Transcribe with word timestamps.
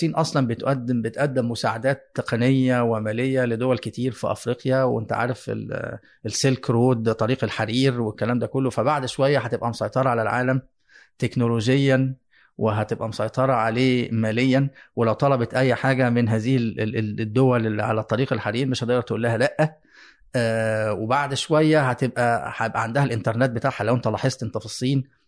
الصين 0.00 0.14
أصلا 0.14 0.46
بتقدم 0.46 1.02
بتقدم 1.02 1.50
مساعدات 1.50 2.10
تقنية 2.14 2.82
ومالية 2.82 3.44
لدول 3.44 3.78
كتير 3.78 4.12
في 4.12 4.30
أفريقيا 4.32 4.82
وأنت 4.82 5.12
عارف 5.12 5.50
ال- 5.50 5.98
السلك 6.26 6.70
رود 6.70 7.12
طريق 7.12 7.44
الحرير 7.44 8.00
والكلام 8.00 8.38
ده 8.38 8.46
كله. 8.46 8.70
فبعد 8.70 9.06
شوية 9.06 9.38
هتبقى 9.38 9.68
مسيطرة 9.70 10.08
على 10.08 10.22
العالم 10.22 10.62
تكنولوجيا 11.18 12.14
وهتبقى 12.58 13.08
مسيطرة 13.08 13.52
عليه 13.52 14.10
ماليا. 14.12 14.70
ولو 14.96 15.12
طلبت 15.12 15.54
أي 15.54 15.74
حاجة 15.74 16.10
من 16.10 16.28
هذه 16.28 16.56
ال- 16.56 16.80
ال- 16.80 17.20
الدول 17.20 17.66
اللي 17.66 17.82
على 17.82 18.02
طريق 18.02 18.32
الحرير 18.32 18.66
مش 18.66 18.84
هتقدر 18.84 19.00
تقول 19.00 19.22
لها 19.22 19.38
لأ. 19.38 19.78
آه 20.36 20.92
وبعد 20.92 21.34
شوية 21.34 21.90
هتبقى 21.90 22.52
هيبقى 22.56 22.82
عندها 22.82 23.04
الإنترنت 23.04 23.50
بتاعها. 23.50 23.84
لو 23.84 23.94
أنت 23.94 24.08
لاحظت 24.08 24.42
أنت 24.42 24.58
في 24.58 24.64
الصين 24.64 25.19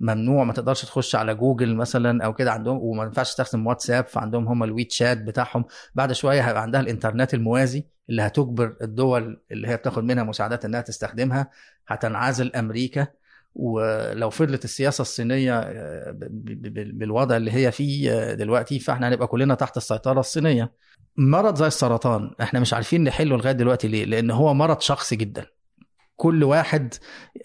ممنوع 0.00 0.44
ما 0.44 0.52
تقدرش 0.52 0.84
تخش 0.84 1.14
على 1.14 1.34
جوجل 1.34 1.74
مثلا 1.76 2.24
أو 2.24 2.34
كده 2.34 2.52
عندهم 2.52 2.78
وما 2.82 3.04
ينفعش 3.04 3.28
تستخدم 3.28 3.66
واتساب 3.66 4.06
فعندهم 4.06 4.48
هم 4.48 4.64
الويت 4.64 4.92
شات 4.92 5.18
بتاعهم. 5.18 5.64
بعد 5.94 6.12
شوية 6.12 6.48
هيبقى 6.48 6.62
عندها 6.62 6.80
الإنترنت 6.80 7.34
الموازي 7.34 7.84
اللي 8.10 8.22
هتجبر 8.22 8.76
الدول 8.82 9.40
اللي 9.52 9.68
هي 9.68 9.76
بتاخد 9.76 10.04
منها 10.04 10.24
مساعدات 10.24 10.64
إنها 10.64 10.80
تستخدمها 10.80 11.50
هتنعزل 11.88 12.52
أمريكا. 12.56 13.06
ولو 13.54 14.30
فضلت 14.30 14.64
السياسة 14.64 15.02
الصينية 15.02 15.58
آه، 15.58 16.16
بالوضع 16.92 17.36
اللي 17.36 17.52
هي 17.52 17.72
فيه 17.72 18.12
آه، 18.12 18.34
دلوقتي 18.34 18.78
فإحنا 18.78 19.08
هنبقى 19.08 19.26
كلنا 19.26 19.54
تحت 19.54 19.76
السيطرة 19.76 20.20
الصينية. 20.20 20.72
مرض 21.16 21.56
زي 21.56 21.66
السرطان 21.66 22.30
إحنا 22.40 22.60
مش 22.60 22.74
عارفين 22.74 23.04
نحله 23.04 23.36
لغاية 23.36 23.52
دلوقتي 23.52 23.88
ليه؟ 23.88 24.04
لأن 24.04 24.30
هو 24.30 24.54
مرض 24.54 24.80
شخصي 24.80 25.16
جدا. 25.16 25.46
كل 26.16 26.44
واحد 26.44 26.94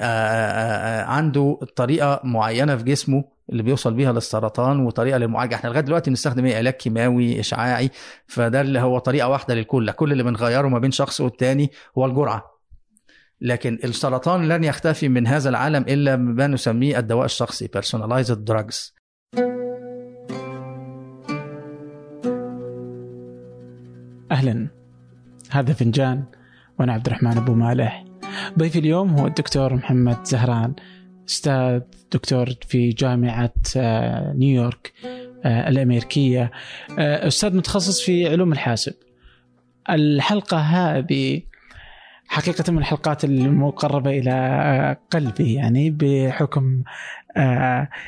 آه، 0.01 0.03
آه، 0.03 1.01
آه، 1.01 1.05
عنده 1.05 1.59
طريقة 1.75 2.21
معينة 2.23 2.75
في 2.75 2.83
جسمه 2.83 3.23
اللي 3.49 3.63
بيوصل 3.63 3.93
بيها 3.93 4.11
للسرطان 4.11 4.79
وطريقة 4.79 5.17
للمعالجة. 5.17 5.55
إحنا 5.55 5.69
لغاية 5.69 5.81
دلوقتي 5.81 6.09
بنستخدم 6.09 6.45
إيه؟ 6.45 6.57
علاج 6.57 6.73
كيماوي 6.73 7.39
إشعاعي. 7.39 7.89
فده 8.27 8.61
اللي 8.61 8.79
هو 8.79 8.99
طريقة 8.99 9.29
واحدة 9.29 9.55
للكل. 9.55 9.91
كل 9.91 10.11
اللي 10.11 10.23
بنغيره 10.23 10.67
ما 10.67 10.79
بين 10.79 10.91
شخص 10.91 11.21
والتاني 11.21 11.71
هو 11.97 12.05
الجرعة. 12.05 12.51
لكن 13.41 13.79
السرطان 13.83 14.47
لن 14.47 14.63
يختفي 14.63 15.09
من 15.09 15.27
هذا 15.27 15.49
العالم 15.49 15.85
إلا 15.87 16.15
بما 16.15 16.47
نسميه 16.47 16.99
الدواء 16.99 17.25
الشخصي 17.25 17.67
personalized 17.77 18.51
drugs. 18.51 18.91
أهلا. 24.31 24.67
هذا 25.49 25.73
فنجان 25.73 26.23
وأنا 26.79 26.93
عبد 26.93 27.05
الرحمن 27.07 27.37
أبو 27.37 27.53
مالح. 27.53 28.10
ضيفي 28.59 28.79
اليوم 28.79 29.09
هو 29.19 29.27
الدكتور 29.27 29.73
محمد 29.73 30.25
زهران 30.25 30.73
أستاذ 31.29 31.81
دكتور 32.11 32.49
في 32.67 32.89
جامعة 32.89 33.53
آه، 33.77 34.33
نيويورك 34.33 34.93
آه، 35.45 35.69
الأمريكية. 35.69 36.51
آه، 36.99 37.27
أستاذ 37.27 37.55
متخصص 37.55 38.01
في 38.01 38.29
علوم 38.29 38.51
الحاسب. 38.51 38.93
الحلقة 39.89 40.57
هذه 40.57 41.41
حقيقة 42.27 42.71
من 42.71 42.77
الحلقات 42.77 43.23
المقربة 43.23 44.11
إلى 44.11 44.97
قلبي 45.11 45.53
يعني 45.53 45.89
بحكم 45.89 46.83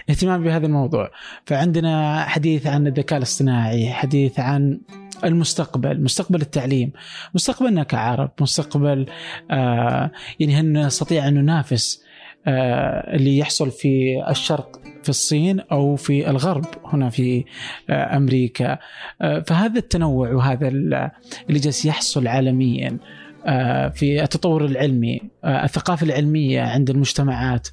اهتمامي 0.10 0.46
بهذا 0.46 0.66
الموضوع. 0.66 1.12
فعندنا 1.46 2.24
حديث 2.24 2.68
عن 2.68 2.88
الذكاء 2.88 3.18
الاصطناعي 3.18 3.94
حديث 3.94 4.40
عن 4.40 4.80
المستقبل 5.26 6.02
مستقبل 6.04 6.42
التعليم 6.42 6.92
مستقبلنا 7.36 7.84
كعرب 7.84 8.32
مستقبل 8.42 9.06
آه 9.52 10.12
يعني 10.40 10.56
هل 10.56 10.72
نستطيع 10.74 11.28
أن 11.28 11.34
ننافس 11.34 12.04
آه 12.48 13.16
اللي 13.16 13.38
يحصل 13.38 13.72
في 13.72 14.24
الشرق 14.30 14.82
في 15.04 15.10
الصين 15.10 15.60
أو 15.60 15.96
في 15.96 16.30
الغرب 16.30 16.66
هنا 16.86 17.10
في 17.10 17.46
آه 17.90 18.18
أمريكا. 18.18 18.78
آه 19.22 19.40
فهذا 19.48 19.80
التنوع 19.80 20.32
وهذا 20.32 20.68
ال- 20.68 21.10
اللي 21.50 21.60
جالس 21.60 21.86
يحصل 21.86 22.28
عالميا 22.28 22.98
آه، 23.46 23.88
في 23.90 24.24
التطور 24.24 24.66
العلمي 24.66 25.22
الثقافة 25.46 26.06
العلمية 26.06 26.62
عند 26.62 26.90
المجتمعات 26.90 27.68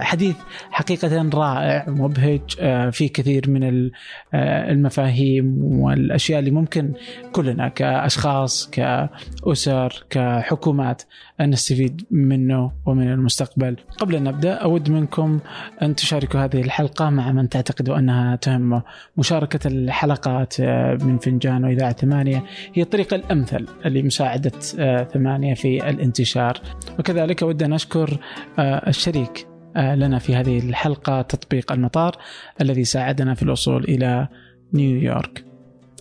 حديث 0.00 0.36
حقيقة 0.70 1.28
رائع 1.34 1.84
مبهج 1.88 2.40
آه، 2.60 2.90
في 2.90 3.08
كثير 3.08 3.50
من 3.50 3.90
آه، 4.34 4.70
المفاهيم 4.70 5.58
والأشياء 5.62 6.38
اللي 6.38 6.50
ممكن 6.50 6.92
كلنا 7.32 7.68
كأشخاص 7.68 8.70
كأسر 8.70 10.04
كحكومات 10.10 11.02
أن 11.40 11.50
نستفيد 11.50 12.04
منه 12.10 12.72
ومن 12.86 13.12
المستقبل. 13.12 13.76
قبل 13.98 14.16
أن 14.16 14.24
نبدأ 14.24 14.54
أود 14.54 14.90
منكم 14.90 15.40
أن 15.82 15.94
تشاركوا 15.94 16.40
هذه 16.40 16.60
الحلقة 16.60 17.10
مع 17.10 17.32
من 17.32 17.48
تعتقدوا 17.48 17.98
أنها 17.98 18.36
تهمه 18.36 18.82
مشاركة 19.16 19.68
الحلقات 19.68 20.60
آه، 20.60 20.98
من 21.00 21.18
فنجان 21.18 21.64
وإذاعة 21.64 21.92
ثمانية. 21.92 22.44
هي 22.74 22.82
الطريقة 22.82 23.14
الأمثل 23.14 23.66
لمساعدة 23.84 24.52
آه، 24.78 25.04
ثمانية 25.04 25.54
في 25.54 25.90
الانتشار. 25.90 26.60
وكذلك 26.98 27.42
أود 27.42 27.62
أن 27.62 27.72
أشكر 27.72 28.18
آه، 28.58 28.88
الشريك 28.88 29.46
آه، 29.52 29.57
لنا 29.78 30.18
في 30.18 30.34
هذه 30.36 30.58
الحلقة 30.58 31.22
تطبيق 31.22 31.72
المطار 31.72 32.16
الذي 32.60 32.84
ساعدنا 32.84 33.34
في 33.34 33.42
الوصول 33.42 33.84
إلى 33.84 34.28
نيويورك 34.74 35.44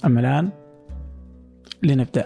أما 0.05 0.19
الآن 0.19 0.49
لنبدأ. 1.83 2.25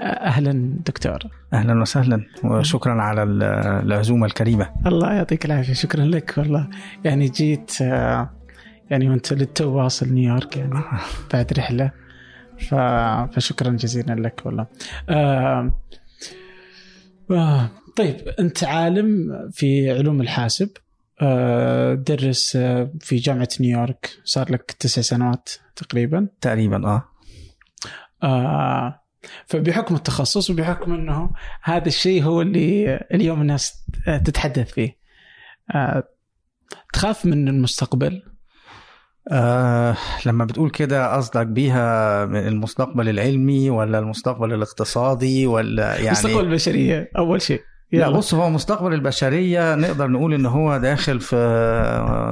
آه، 0.00 0.04
أهلا 0.04 0.72
دكتور. 0.86 1.18
أهلا 1.52 1.80
وسهلا 1.80 2.24
وشكرا 2.44 3.02
على 3.02 3.22
ال- 3.22 3.42
العزومة 3.86 4.26
الكريمة. 4.26 4.70
الله 4.86 5.12
يعطيك 5.12 5.44
العافية 5.44 5.72
شكرا 5.72 6.04
لك 6.04 6.34
والله. 6.38 6.68
يعني 7.04 7.28
جيت 7.28 7.72
آه، 7.82 8.30
يعني 8.90 9.10
وأنت 9.10 9.32
للتو 9.32 9.68
واصل 9.70 10.08
نيويورك 10.12 10.56
يعني 10.56 10.80
بعد 11.32 11.52
رحلة. 11.58 11.90
ف... 12.58 12.74
فشكرا 13.34 13.70
جزيلا 13.70 14.14
لك 14.14 14.42
والله. 14.44 14.66
آه... 17.30 17.70
طيب 17.96 18.28
أنت 18.28 18.64
عالم 18.64 19.32
في 19.52 19.90
علوم 19.90 20.20
الحاسب 20.20 20.70
آه... 21.22 21.94
درس 21.94 22.56
آه، 22.56 22.90
في 23.00 23.16
جامعة 23.16 23.48
نيويورك 23.60 24.10
صار 24.24 24.52
لك 24.52 24.70
تسع 24.72 25.02
سنوات 25.02 25.48
تقريبا. 25.76 26.28
تقريبا 26.40 26.86
آه. 26.86 27.08
آه... 28.22 29.02
فبحكم 29.46 29.94
التخصص 29.94 30.50
وبحكم 30.50 30.94
إنه 30.94 31.30
هذا 31.62 31.88
الشيء 31.88 32.22
هو 32.22 32.42
اللي 32.42 32.96
اليوم 33.14 33.40
الناس 33.40 33.84
تتحدث 34.24 34.72
فيه 34.72 34.96
آه... 35.74 36.08
تخاف 36.92 37.26
من 37.26 37.48
المستقبل؟ 37.48 38.22
آه 39.32 39.96
لما 40.26 40.44
بتقول 40.44 40.70
كده 40.70 41.14
قصدك 41.16 41.46
بيها 41.46 42.24
المستقبل 42.24 43.08
العلمي 43.08 43.70
ولا 43.70 43.98
المستقبل 43.98 44.52
الاقتصادي 44.52 45.46
ولا 45.46 45.94
يعني 45.96 46.10
مستقبل 46.10 46.40
البشرية 46.40 47.10
أول 47.18 47.42
شيء. 47.42 47.60
لا. 47.92 48.08
بص 48.10 48.34
هو 48.34 48.50
مستقبل 48.50 48.92
البشرية 48.94 49.74
نقدر 49.74 50.06
نقول 50.08 50.34
إن 50.34 50.46
هو 50.46 50.76
داخل 50.76 51.20
في 51.20 51.36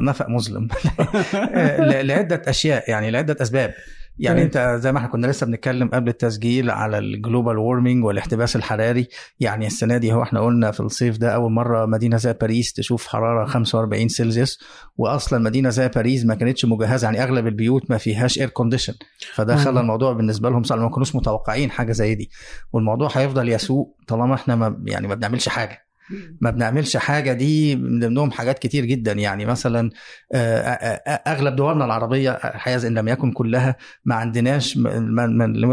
نفق 0.02 0.28
مظلم 0.28 0.68
ل- 1.78 2.06
لعدة 2.06 2.42
أشياء 2.46 2.90
يعني 2.90 3.10
لعدة 3.10 3.36
أسباب. 3.42 3.74
يعني. 4.18 4.42
انت 4.42 4.76
زي 4.80 4.92
ما 4.92 4.98
إحنا 4.98 5.08
كنا 5.08 5.26
لسه 5.26 5.46
بنتكلم 5.46 5.88
قبل 5.88 6.08
التسجيل 6.08 6.70
على 6.70 6.98
ال 6.98 7.07
global 7.07 7.58
warming 7.58 8.04
والاحتباس 8.04 8.56
الحراري 8.56 9.08
يعني 9.40 9.66
السنة 9.66 9.96
دي 9.96 10.12
هو 10.12 10.22
إحنا 10.22 10.40
قلنا 10.40 10.70
في 10.70 10.80
الصيف 10.80 11.18
ده 11.18 11.34
أول 11.34 11.52
مرة 11.52 11.86
مدينة 11.86 12.16
زي 12.16 12.32
باريس 12.32 12.72
تشوف 12.72 13.06
حرارة 13.06 13.46
45 13.46 14.08
سلسيوس 14.08 14.58
واصلا 14.96 15.38
مدينة 15.38 15.68
زي 15.68 15.88
باريس 15.88 16.24
ما 16.24 16.34
كانتش 16.34 16.64
مجهزة 16.64 17.04
يعني 17.04 17.22
أغلب 17.22 17.46
البيوت 17.46 17.90
ما 17.90 17.98
فيهاش 17.98 18.38
air 18.38 18.48
condition 18.48 18.94
فده. 19.34 19.56
خلى 19.56 19.80
الموضوع 19.80 20.12
بالنسبة 20.12 20.50
لهم 20.50 20.62
صعب 20.62 20.78
ما 20.78 20.90
كانوش 20.90 21.16
متوقعين 21.16 21.70
حاجة 21.70 21.92
زي 21.92 22.14
دي 22.14 22.30
والموضوع 22.72 23.08
هيفضل 23.14 23.48
يسوء 23.48 23.94
طالما 24.08 24.34
إحنا 24.34 24.56
ما 24.56 24.82
يعني 24.86 25.08
ما 25.08 25.14
بنعملش 25.14 25.48
حاجة 25.48 25.78
ما 26.40 26.50
بنعملش 26.50 26.96
حاجة 26.96 27.32
دي 27.32 27.76
من 27.76 28.00
ضمنهم 28.00 28.30
حاجات 28.30 28.58
كتير 28.58 28.84
جدا. 28.84 29.12
يعني 29.12 29.46
مثلا 29.46 29.90
آه، 30.32 30.60
آه، 30.60 31.12
آه، 31.12 31.32
أغلب 31.32 31.56
دولنا 31.56 31.84
العربية 31.84 32.38
حيز 32.42 32.84
إن 32.84 32.98
لم 32.98 33.08
يكن 33.08 33.32
كلها 33.32 33.76
ما 34.04 34.14
عندناش 34.14 34.76
ما 34.76 35.26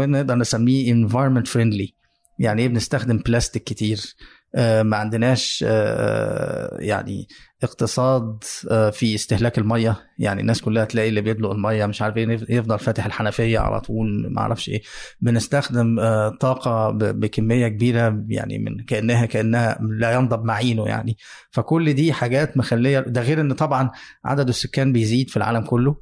نقدر 0.06 0.34
نسميه 0.34 0.94
environment 0.94 1.46
friendly. 1.46 1.92
يعني 2.38 2.62
إيه 2.62 2.68
بنستخدم 2.68 3.18
بلاستيك 3.18 3.64
كتير؟ 3.64 4.14
ما 4.54 4.96
عندناش 4.96 5.64
آه، 5.68 6.76
يعني 6.80 7.28
اقتصاد 7.62 8.44
آه، 8.70 8.90
في 8.90 9.14
استهلاك 9.14 9.58
المية. 9.58 9.96
يعني 10.18 10.40
الناس 10.40 10.60
كلها 10.60 10.84
تلاقي 10.84 11.08
اللي 11.08 11.20
بيدلق 11.20 11.50
المية 11.50 11.86
مش 11.86 12.02
عارف 12.02 12.16
إيه 12.16 12.38
يفضل 12.48 12.78
فاتح 12.78 13.06
الحنفية 13.06 13.58
على 13.58 13.80
طول 13.80 14.32
ما 14.32 14.40
أعرفش 14.40 14.68
إيه. 14.68 14.82
بنستخدم 15.20 16.00
آه، 16.00 16.28
طاقة 16.28 16.90
بكمية 16.90 17.68
كبيرة 17.68 18.24
يعني 18.28 18.58
من 18.58 18.84
كأنها 18.84 19.26
كأنها 19.26 19.78
لا 19.98 20.12
ينضب 20.12 20.44
معينه 20.44 20.86
يعني. 20.88 21.16
فكل 21.50 21.92
دي 21.94 22.12
حاجات 22.12 22.56
مخلية 22.56 23.00
ده 23.00 23.22
غير 23.22 23.40
إن 23.40 23.52
طبعا 23.52 23.90
عدد 24.24 24.48
السكان 24.48 24.92
بيزيد 24.92 25.30
في 25.30 25.36
العالم 25.36 25.60
كله. 25.64 25.96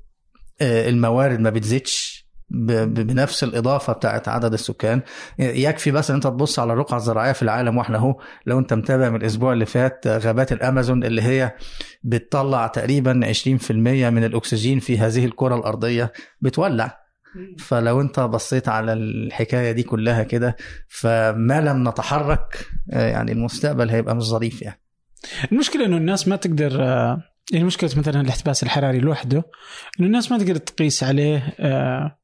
آه، 0.61 0.89
الموارد 0.89 1.41
ما 1.41 1.51
بتزيدش. 1.51 2.20
بنفس 2.51 3.45
الإضافة 3.45 3.93
بتاعت 3.93 4.29
عدد 4.29 4.53
السكان. 4.53 5.01
يكفي 5.39 5.91
بس 5.91 6.11
إن 6.11 6.17
أنت 6.17 6.27
تبص 6.27 6.59
على 6.59 6.73
الرقعه 6.73 6.97
الزراعيه 6.97 7.33
في 7.33 7.43
العالم 7.43 7.79
وإحنا 7.79 7.99
أهو 7.99 8.21
لو 8.47 8.59
أنت 8.59 8.75
متابع 8.75 9.11
من 9.11 9.17
الأسبوع 9.17 9.53
اللي 9.53 9.67
فات 9.67 10.07
غابات 10.07 10.53
الأمازون 10.53 11.05
اللي 11.05 11.23
هي 11.23 11.55
بتطلع 12.03 12.67
تقريبا 12.67 13.33
20% 13.33 13.71
من 13.71 14.25
الأكسجين 14.25 14.79
في 14.79 14.99
هذه 14.99 15.25
الكرة 15.25 15.57
الأرضية 15.57 16.13
بتولع. 16.41 17.01
فلو 17.59 18.01
أنت 18.01 18.21
بصيت 18.21 18.69
على 18.69 18.93
الحكاية 18.93 19.73
دي 19.73 19.83
كلها 19.83 20.23
كده 20.23 20.57
فما 20.89 21.61
لم 21.61 21.89
نتحرك 21.89 22.67
آه، 22.93 23.09
يعني 23.09 23.33
المستقبل 23.33 23.91
هيبقى 23.91 24.17
مش 24.17 24.23
ظريف 24.23 24.63
يعني. 24.63 24.81
المشكلة 25.53 25.87
إنه 25.87 25.97
الناس 25.97 26.29
ما 26.29 26.37
تقدر 26.37 26.83
آه، 26.83 27.23
يعني 27.53 27.65
مشكلة 27.65 27.91
مثلا 27.97 28.21
الاحتباس 28.21 28.63
الحراري 28.63 28.99
لوحده 28.99 29.45
إنه 30.01 30.07
الناس 30.07 30.33
ما 30.33 30.39
تقدر 30.39 30.57
تقيس 30.57 31.05
عليه 31.05 31.55
آه، 31.61 32.20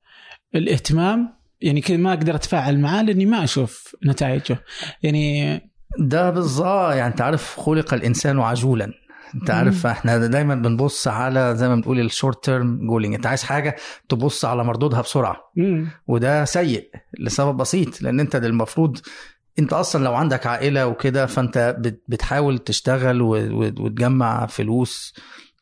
الاهتمام 0.56 1.36
يعني 1.60 1.80
كذا 1.80 1.96
ما 1.96 2.10
أقدر 2.12 2.34
أتفاعل 2.34 2.78
معاه 2.80 3.02
لأني 3.02 3.26
ما 3.26 3.44
أشوف 3.44 3.96
نتائجه. 4.06 4.58
يعني 5.02 5.60
ده 5.98 6.30
بالظبط 6.30 6.92
يعني 6.94 7.06
انت 7.12 7.20
عارف 7.20 7.60
خلق 7.60 7.94
الإنسان 7.94 8.40
عجولا. 8.40 8.92
انت 9.34 9.50
عارف 9.50 9.86
إحنا 9.86 10.26
دايما 10.26 10.54
بنبص 10.54 11.08
على 11.08 11.56
زي 11.56 11.68
ما 11.68 11.74
بنقول 11.74 12.00
ال 12.00 12.08
short 12.08 12.44
term 12.44 12.86
goaling 12.86 13.14
أنت 13.14 13.26
عايز 13.26 13.42
حاجة 13.42 13.76
تبص 14.08 14.44
على 14.44 14.64
مردودها 14.64 15.00
بسرعة. 15.00 15.36
مم. 15.56 15.88
وده 16.06 16.44
سيء 16.44 16.90
لسبب 17.18 17.56
بسيط 17.56 18.02
لأن 18.02 18.20
أنت 18.20 18.36
المفروض 18.36 18.98
أنت 19.58 19.72
أصلا 19.72 20.04
لو 20.04 20.14
عندك 20.14 20.46
عائلة 20.46 20.86
وكده 20.86 21.26
فأنت 21.26 21.76
بت- 21.78 22.02
بتحاول 22.08 22.58
تشتغل 22.58 23.22
وتجمع 23.22 24.46
فلوس 24.46 25.14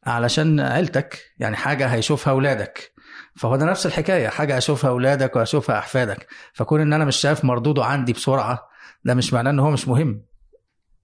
علشان 0.07 0.61
عيلتك 0.61 1.19
يعني 1.39 1.57
حاجة 1.57 1.87
هيشوفها 1.87 2.31
أولادك. 2.33 2.94
فهو 3.37 3.57
ده 3.57 3.67
نفس 3.67 3.87
الحكاية 3.87 4.29
حاجة 4.29 4.57
هشوفها 4.57 4.91
أولادك 4.91 5.37
وهشوفها 5.37 5.79
أحفادك. 5.79 6.27
فكون 6.53 6.81
إن 6.81 6.93
أنا 6.93 7.05
مش 7.05 7.17
شايف 7.17 7.45
مردوده 7.45 7.85
عندي 7.85 8.13
بسرعة 8.13 8.69
ده 9.05 9.15
مش 9.15 9.33
معناه 9.33 9.51
إن 9.51 9.59
هو 9.59 9.71
مش 9.71 9.89
مهم. 9.89 10.23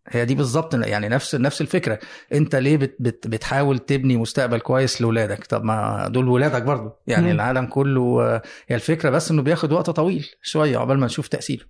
هي 0.08 0.24
دي 0.24 0.34
بالظبط 0.34 0.74
يعني 0.74 1.08
نفس 1.08 1.34
نفس 1.34 1.60
الفكرة. 1.60 1.98
أنت 2.32 2.56
ليه 2.56 2.76
بت 2.76 2.96
بت 3.00 3.26
بتحاول 3.28 3.78
تبني 3.78 4.16
مستقبل 4.16 4.60
كويس 4.60 5.00
لاولادك 5.00 5.46
طب 5.46 5.64
ما 5.64 6.08
دول 6.08 6.28
ولادك 6.28 6.62
برضو. 6.62 6.90
يعني 7.06 7.26
مم. 7.26 7.30
العالم 7.30 7.66
كله 7.66 8.34
هي 8.68 8.74
الفكرة 8.76 9.10
بس 9.10 9.30
إنه 9.30 9.42
بياخد 9.42 9.72
وقت 9.72 9.90
طويل 9.90 10.26
شوية 10.42 10.78
عقبال 10.78 10.98
ما 10.98 11.06
نشوف 11.06 11.28
تأثيره. 11.28 11.64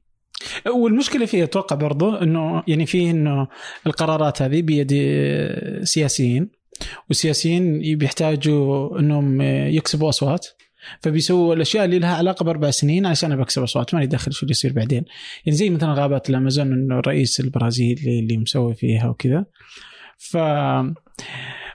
والمشكلة 0.75 1.27
فيه 1.27 1.45
أتوقع 1.45 1.77
برضو 1.77 2.15
إنه 2.15 2.63
يعني 2.67 2.87
فيه 2.87 3.11
إنه 3.11 3.49
القرارات 3.87 4.43
هذه 4.43 4.63
بيد 4.63 4.93
سياسيين. 5.85 6.60
والسياسيين 7.09 7.97
بيحتاجوا 7.97 8.99
إنهم 8.99 9.41
يكسبوا 9.43 10.09
أصوات. 10.09 10.47
فبيسووا 11.01 11.55
الأشياء 11.55 11.85
اللي 11.85 11.99
لها 11.99 12.17
علاقة 12.17 12.45
بأربع 12.45 12.71
سنين 12.71 13.07
عشان 13.07 13.37
بكسب 13.37 13.63
أصوات. 13.63 13.95
ما 13.95 14.01
لي 14.01 14.07
دخل 14.07 14.33
شو 14.33 14.43
اللي 14.43 14.51
يصير 14.51 14.73
بعدين. 14.73 15.05
يعني 15.47 15.59
زي 15.59 15.71
مثلا 15.71 15.93
غابات 15.93 16.31
الأمازون 16.31 16.73
إنه 16.73 16.99
الرئيس 16.99 17.41
البرازيلي 17.41 18.19
اللي 18.19 18.37
مسوي 18.39 18.75
فيها 18.75 19.09
وكذا. 19.09 19.45
ف 20.19 20.37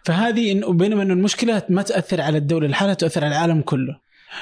فهذه 0.03 0.51
إنه 0.51 0.73
بينما 0.73 1.03
إنه 1.03 1.13
المشكلة 1.13 1.63
ما 1.69 1.81
تأثر 1.81 2.21
على 2.21 2.37
الدولة 2.37 2.67
لحالها 2.67 2.93
تأثر 2.93 3.25
على 3.25 3.35
العالم 3.35 3.61
كله. 3.61 3.99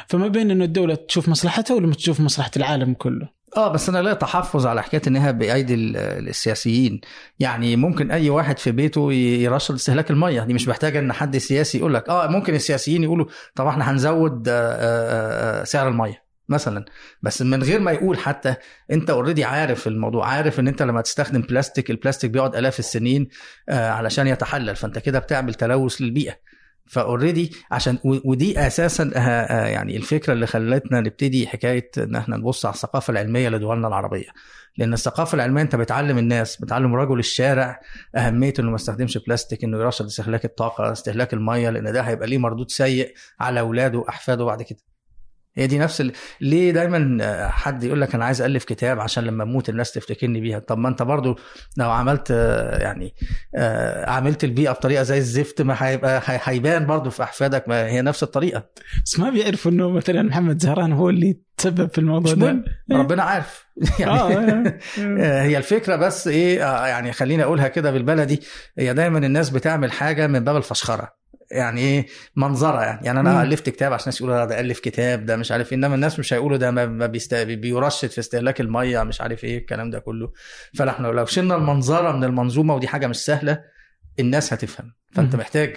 فما 0.07 0.27
بين 0.27 0.51
إنه 0.51 0.63
الدولة 0.63 0.95
تشوف 0.95 1.29
مصلحتها 1.29 1.75
ولا 1.75 1.93
تشوف 1.93 2.19
مصلحة 2.19 2.51
العالم 2.57 2.93
كله. 2.93 3.29
آه 3.57 3.67
بس 3.73 3.89
أنا 3.89 4.01
ليا 4.01 4.13
تحفظ 4.13 4.65
على 4.67 4.83
حكاية 4.83 5.01
انها 5.07 5.31
بأيدي 5.31 5.73
ال- 5.73 5.97
السياسيين. 6.29 7.01
يعني 7.39 7.75
ممكن 7.75 8.11
أي 8.11 8.29
واحد 8.29 8.57
في 8.59 8.71
بيته 8.71 9.13
يرشد 9.13 9.75
استهلاك 9.75 10.11
المية. 10.11 10.41
دي 10.43 10.53
مش 10.53 10.67
محتاجه 10.67 10.99
إن 10.99 11.13
حد 11.13 11.37
سياسي 11.37 11.77
يقول 11.77 11.93
لك 11.93 12.09
آه 12.09 12.27
ممكن 12.27 12.55
السياسيين 12.55 13.03
يقولوا 13.03 13.25
طب 13.55 13.67
إحنا 13.67 13.91
هنزود 13.91 14.47
آه، 14.49 14.53
آه، 14.53 15.61
آه، 15.61 15.63
سعر 15.63 15.87
المية 15.87 16.23
مثلا. 16.49 16.85
بس 17.21 17.41
من 17.41 17.63
غير 17.63 17.79
ما 17.79 17.91
يقول 17.91 18.17
حتى 18.17 18.55
أنت 18.91 19.09
already 19.09 19.43
عارف 19.43 19.87
الموضوع 19.87 20.27
عارف 20.27 20.59
إن 20.59 20.67
أنت 20.67 20.81
لما 20.81 21.01
تستخدم 21.01 21.41
بلاستيك 21.41 21.89
البلاستيك 21.91 22.31
بيقعد 22.31 22.55
آلاف 22.55 22.79
السنين 22.79 23.27
علشان 23.69 24.27
يتحلل. 24.27 24.75
فأنت 24.75 24.99
كده 24.99 25.19
بتعمل 25.19 25.53
تلوث 25.53 26.01
للبيئة. 26.01 26.33
ف 26.85 26.93
already 26.94 27.51
عشان 27.71 27.97
ودي 28.03 28.59
أساسا 28.67 29.11
آه، 29.15 29.19
آه، 29.19 29.67
يعني 29.67 29.97
الفكرة 29.97 30.33
اللي 30.33 30.47
خلتنا 30.47 31.01
نبتدي 31.01 31.47
حكاية 31.47 31.91
إن 31.97 32.15
إحنا 32.15 32.37
نبص 32.37 32.65
على 32.65 32.75
الثقافة 32.75 33.11
العلمية 33.11 33.49
لدولنا 33.49 33.87
العربية. 33.87 34.27
لأن 34.77 34.93
الثقافة 34.93 35.35
العلمية 35.35 35.61
أنت 35.61 35.75
بتعلم 35.75 36.17
الناس 36.17 36.61
بتعلم 36.61 36.95
رجل 36.95 37.19
الشارع 37.19 37.79
اهميه 38.15 38.53
إنه 38.59 38.69
ما 38.69 38.75
يستخدمش 38.75 39.17
بلاستيك 39.17 39.63
إنه 39.63 39.77
يرشد 39.77 40.05
استهلاك 40.05 40.45
الطاقة 40.45 40.91
استهلاك 40.91 41.33
المية 41.33 41.69
لأن 41.69 41.93
ده 41.93 42.01
هيبقى 42.01 42.27
ليه 42.27 42.37
مردود 42.37 42.71
سيء 42.71 43.13
على 43.39 43.59
أولاده 43.59 43.97
وأحفاده 43.99 44.45
بعد 44.45 44.61
كده. 44.61 44.79
هي 45.55 45.67
دي 45.67 45.79
نفس 45.79 46.01
ال... 46.01 46.11
ليه 46.41 46.71
دايما 46.71 47.19
حد 47.49 47.83
يقول 47.83 48.01
لك 48.01 48.15
أنا 48.15 48.25
عايز 48.25 48.41
ألف 48.41 48.63
كتاب 48.63 48.99
عشان 48.99 49.23
لما 49.23 49.43
أموت 49.43 49.69
الناس 49.69 49.91
تفتكرني 49.91 50.41
بيها؟ 50.41 50.59
طب 50.59 50.77
ما 50.77 50.89
أنت 50.89 51.01
برضو 51.03 51.39
لو 51.77 51.91
عملت 51.91 52.29
يعني 52.81 53.13
آه، 53.55 54.09
عملت 54.09 54.43
البيئه 54.43 54.71
بطريقة 54.71 55.03
زي 55.03 55.17
الزفت 55.17 55.61
ما 55.61 55.75
هيبقى 55.79 56.21
هي- 56.25 56.39
هيبان 56.43 56.85
برضو 56.85 57.09
في 57.09 57.23
أحفادك 57.23 57.69
ما 57.69 57.85
هي 57.87 58.01
نفس 58.01 58.23
الطريقة. 58.23 58.63
بس 59.05 59.19
ما 59.19 59.29
بيعرفوا 59.29 59.71
إنه 59.71 59.89
مثلا 59.89 60.21
محمد 60.23 60.61
زهران 60.61 60.91
هو 60.93 61.09
اللي 61.09 61.37
تسبب 61.57 61.89
في 61.89 61.97
الموضوع 61.97 62.33
ده. 62.33 62.45
مهم. 62.53 62.63
ربنا 62.91 63.23
عارف. 63.23 63.65
يعني 63.99 64.11
آه، 64.11 64.73
آه، 64.99 65.41
هي 65.47 65.57
الفكرة 65.57 65.95
بس 65.95 66.27
إيه 66.27 66.59
يعني 66.87 67.11
خليني 67.13 67.43
أقولها 67.43 67.67
كده 67.67 67.91
بالبلدي. 67.91 68.41
هي 68.77 68.93
دايما 68.93 69.17
الناس 69.19 69.49
بتعمل 69.49 69.91
حاجة 69.91 70.27
من 70.27 70.39
باب 70.39 70.55
الفشخرة. 70.57 71.22
يعني 71.53 71.81
إيه 71.81 72.07
منظرة 72.35 72.81
يعني. 72.81 73.05
يعني 73.05 73.19
أنا 73.19 73.33
مم. 73.33 73.41
ألفت 73.41 73.69
كتاب 73.69 73.93
عشان 73.93 74.03
الناس 74.03 74.21
يقولوا 74.21 74.45
ده 74.45 74.59
ألف 74.59 74.79
كتاب 74.79 75.25
ده 75.25 75.35
مش 75.37 75.51
عارف 75.51 75.71
إيه. 75.71 75.77
إنما 75.77 75.95
الناس 75.95 76.19
مش 76.19 76.33
هيقولوا 76.33 76.57
ده 76.57 76.71
ما 76.71 77.05
بيست... 77.07 77.33
بيرشد 77.35 78.09
في 78.09 78.19
استهلاك 78.19 78.61
المية 78.61 79.03
مش 79.03 79.21
عارف 79.21 79.43
إيه 79.43 79.57
الكلام 79.57 79.89
ده 79.89 79.99
كله. 79.99 80.31
فاحنا 80.77 81.07
لو 81.07 81.25
شلنا 81.25 81.55
المنظرة 81.55 82.11
من 82.11 82.23
المنظومة 82.23 82.75
ودي 82.75 82.87
حاجة 82.87 83.07
مش 83.07 83.17
سهلة 83.17 83.59
الناس 84.19 84.53
هتفهم. 84.53 84.93
فأنت 85.11 85.33
مم. 85.35 85.39
محتاج 85.41 85.75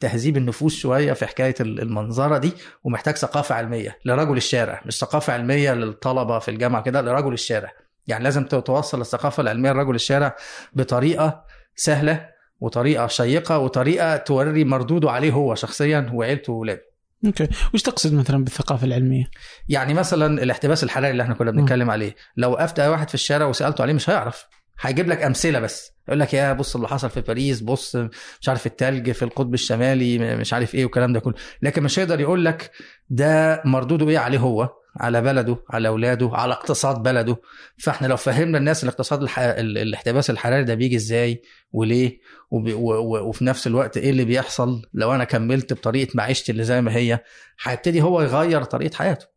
تهذيب 0.00 0.36
النفوس 0.36 0.76
شوية 0.76 1.12
في 1.12 1.26
حكاية 1.26 1.54
ال- 1.60 1.80
المنظرة 1.80 2.38
دي 2.38 2.52
ومحتاج 2.84 3.16
ثقافة 3.16 3.54
علمية 3.54 3.98
لرجل 4.04 4.36
الشارع 4.36 4.82
مش 4.86 4.98
ثقافة 4.98 5.32
علمية 5.32 5.74
للطلبة 5.74 6.38
في 6.38 6.50
الجامعة 6.50 6.82
كده 6.82 7.00
لرجل 7.02 7.32
الشارع. 7.32 7.72
يعني 8.06 8.24
لازم 8.24 8.44
توصل 8.44 9.00
الثقافة 9.00 9.40
العلمية 9.40 9.72
لرجل 9.72 9.94
الشارع 9.94 10.36
بطريقة 10.72 11.44
سهلة 11.76 12.33
وطريقة 12.60 13.06
شيقة 13.06 13.58
وطريقة 13.58 14.16
توري 14.16 14.64
مردوده 14.64 15.10
عليه 15.10 15.32
هو 15.32 15.54
شخصيا 15.54 16.10
وعيلته 16.12 16.52
وولاده 16.52 16.94
okay. 17.26 17.48
وش 17.74 17.82
تقصد 17.82 18.14
مثلا 18.14 18.44
بالثقافة 18.44 18.86
العلمية؟ 18.86 19.24
يعني 19.68 19.94
مثلا 19.94 20.42
الاحتباس 20.42 20.84
الحراري 20.84 21.10
اللي 21.10 21.22
إحنا 21.22 21.34
كنا 21.34 21.50
بنتكلم 21.50 21.90
عليه 21.90 22.14
لو 22.36 22.50
وقفت 22.52 22.80
اي 22.80 22.88
واحد 22.88 23.08
في 23.08 23.14
الشارع 23.14 23.46
وسألته 23.46 23.82
عليه 23.82 23.92
مش 23.92 24.10
هيعرف. 24.10 24.46
هيجيب 24.80 25.08
لك 25.08 25.22
أمثلة 25.22 25.60
بس. 25.60 25.92
يقول 26.08 26.20
لك 26.20 26.34
يا 26.34 26.52
بص 26.52 26.74
اللي 26.74 26.88
حصل 26.88 27.10
في 27.10 27.20
باريس 27.20 27.60
بص 27.60 27.96
مش 28.40 28.48
عارف 28.48 28.66
التلج 28.66 29.10
في 29.10 29.22
القطب 29.22 29.54
الشمالي 29.54 30.36
مش 30.36 30.52
عارف 30.52 30.74
إيه 30.74 30.84
والكلام 30.84 31.12
ده 31.12 31.20
كله. 31.20 31.34
لكن 31.62 31.82
مش 31.82 31.98
هيقدر 31.98 32.20
يقول 32.20 32.44
لك 32.44 32.70
ده 33.10 33.62
مردوده 33.64 34.08
إيه 34.08 34.18
عليه 34.18 34.38
هو. 34.38 34.70
على 34.96 35.22
بلده 35.22 35.56
على 35.70 35.88
أولاده 35.88 36.30
على 36.32 36.52
اقتصاد 36.52 37.02
بلده. 37.02 37.36
فإحنا 37.78 38.06
لو 38.06 38.16
فهمنا 38.16 38.58
الناس 38.58 38.82
الاقتصاد 38.84 39.22
الح... 39.22 39.38
ال- 39.38 39.78
الاحتباس 39.78 40.30
الحراري 40.30 40.64
ده 40.64 40.74
بيجي 40.74 40.96
إزاي 40.96 41.42
وليه 41.72 42.18
وب... 42.50 42.68
و... 42.72 42.92
و... 42.94 43.28
وفي 43.28 43.44
نفس 43.44 43.66
الوقت 43.66 43.96
إيه 43.96 44.10
اللي 44.10 44.24
بيحصل 44.24 44.82
لو 44.94 45.14
أنا 45.14 45.24
كملت 45.24 45.72
بطريقة 45.72 46.10
معيشتي 46.14 46.52
اللي 46.52 46.64
زي 46.64 46.80
ما 46.80 46.96
هي 46.96 47.20
هيبتدي 47.62 48.02
هو 48.02 48.22
يغير 48.22 48.64
طريقة 48.64 48.96
حياته. 48.96 49.33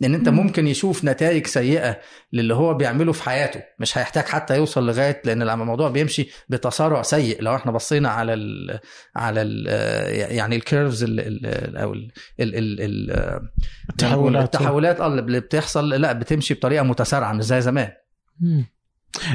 لأن 0.00 0.14
أنت 0.14 0.28
مم. 0.28 0.36
ممكن 0.36 0.66
يشوف 0.66 1.04
نتائج 1.04 1.46
سيئة 1.46 1.98
للي 2.32 2.54
هو 2.54 2.74
بيعمله 2.74 3.12
في 3.12 3.22
حياته. 3.22 3.62
مش 3.78 3.98
هيحتاج 3.98 4.24
حتى 4.24 4.56
يوصل 4.56 4.86
لغاية 4.86 5.22
لأن 5.24 5.42
الموضوع 5.42 5.88
بيمشي 5.88 6.28
بتسارع 6.48 7.02
سيء. 7.02 7.42
لو 7.42 7.56
إحنا 7.56 7.72
بصينا 7.72 8.08
على 8.08 8.34
ال 8.34 8.78
على 9.16 9.42
ال 9.42 9.66
يعني 10.36 10.56
الكيرفز 10.56 11.02
ال 11.02 11.20
ال 11.20 11.76
أو 11.76 11.92
ال 11.92 12.12
ال 12.40 12.54
ال 12.54 12.80
ال 12.80 13.40
التحولات. 13.90 14.44
التحولات 14.44 15.00
اللي 15.00 15.40
بتحصل 15.40 15.88
لا 15.88 16.12
بتمشي 16.12 16.54
بطريقة 16.54 16.82
متسارعة 16.82 17.32
مش 17.32 17.44
زي 17.44 17.60
زمان. 17.60 17.90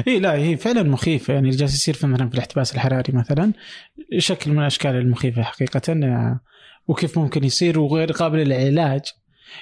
اي 0.08 0.20
لا 0.20 0.32
هي 0.32 0.56
فعلا 0.56 0.82
مخيفة. 0.82 1.34
يعني 1.34 1.46
اللي 1.48 1.58
جالس 1.58 1.74
يصير 1.74 1.94
في 1.94 2.06
مثلا 2.06 2.28
في 2.28 2.34
الاحتباس 2.34 2.74
الحراري 2.74 3.12
مثلا 3.12 3.52
شكل 4.18 4.50
من 4.50 4.58
الأشكال 4.58 4.96
المخيفة 4.96 5.42
حقيقه 5.42 5.92
آه، 5.92 6.40
وكيف 6.86 7.18
ممكن 7.18 7.44
يصير 7.44 7.78
وغير 7.78 8.12
قابل 8.12 8.38
للعلاج. 8.38 9.02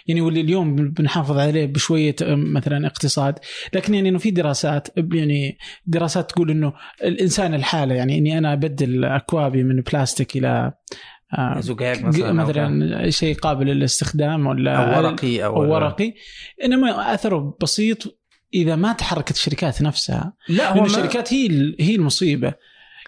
يعني 0.07 0.21
واللي 0.21 0.41
اليوم 0.41 0.77
بنحافظ 0.77 1.39
عليه 1.39 1.67
بشوية 1.67 2.17
مثلا 2.23 2.87
اقتصاد. 2.87 3.39
لكن 3.75 3.95
يعني 3.95 4.09
إنه 4.09 4.19
في 4.19 4.31
دراسات 4.31 4.89
يعني 5.13 5.59
دراسات 5.87 6.31
تقول 6.31 6.51
إنه 6.51 6.73
الإنسان 7.05 7.55
الحالة 7.55 7.95
يعني 7.95 8.19
إني 8.19 8.39
أنا 8.39 8.53
أبدل 8.53 9.05
أكوابي 9.05 9.63
من 9.63 9.81
بلاستيك 9.81 10.37
إلى 10.37 10.73
آه، 11.39 11.61
زجاج 11.61 12.05
مثلا 12.05 12.29
أو. 12.29 12.35
مثلا 12.35 13.11
شيء 13.11 13.35
قابل 13.35 13.67
للاستخدام 13.67 14.47
ولا 14.47 14.77
أو 14.77 15.05
ورقي 15.05 15.45
أو, 15.45 15.65
أو 15.65 15.73
ورقي. 15.73 16.15
إنما 16.65 17.15
أثره 17.15 17.59
بسيط 17.63 18.19
إذا 18.55 18.77
ما 18.77 18.93
تحركت 18.93 19.31
الشركات 19.31 19.83
نفسها. 19.83 20.33
لا 20.49 20.79
هو 20.79 20.85
الشركات 20.85 21.33
هي 21.33 21.75
هي 21.81 21.95
المصيبة. 21.95 22.55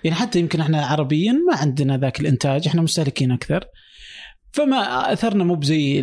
يعني 0.04 0.16
حتى 0.16 0.38
يمكن 0.38 0.60
إحنا 0.60 0.86
عربيا 0.86 1.32
ما 1.32 1.56
عندنا 1.56 1.98
ذاك 1.98 2.20
الإنتاج 2.20 2.68
إحنا 2.68 2.82
مستهلكين 2.82 3.32
أكثر. 3.32 3.64
فما 4.52 5.12
أثرنا 5.12 5.44
مو 5.44 5.54
بزي 5.54 6.02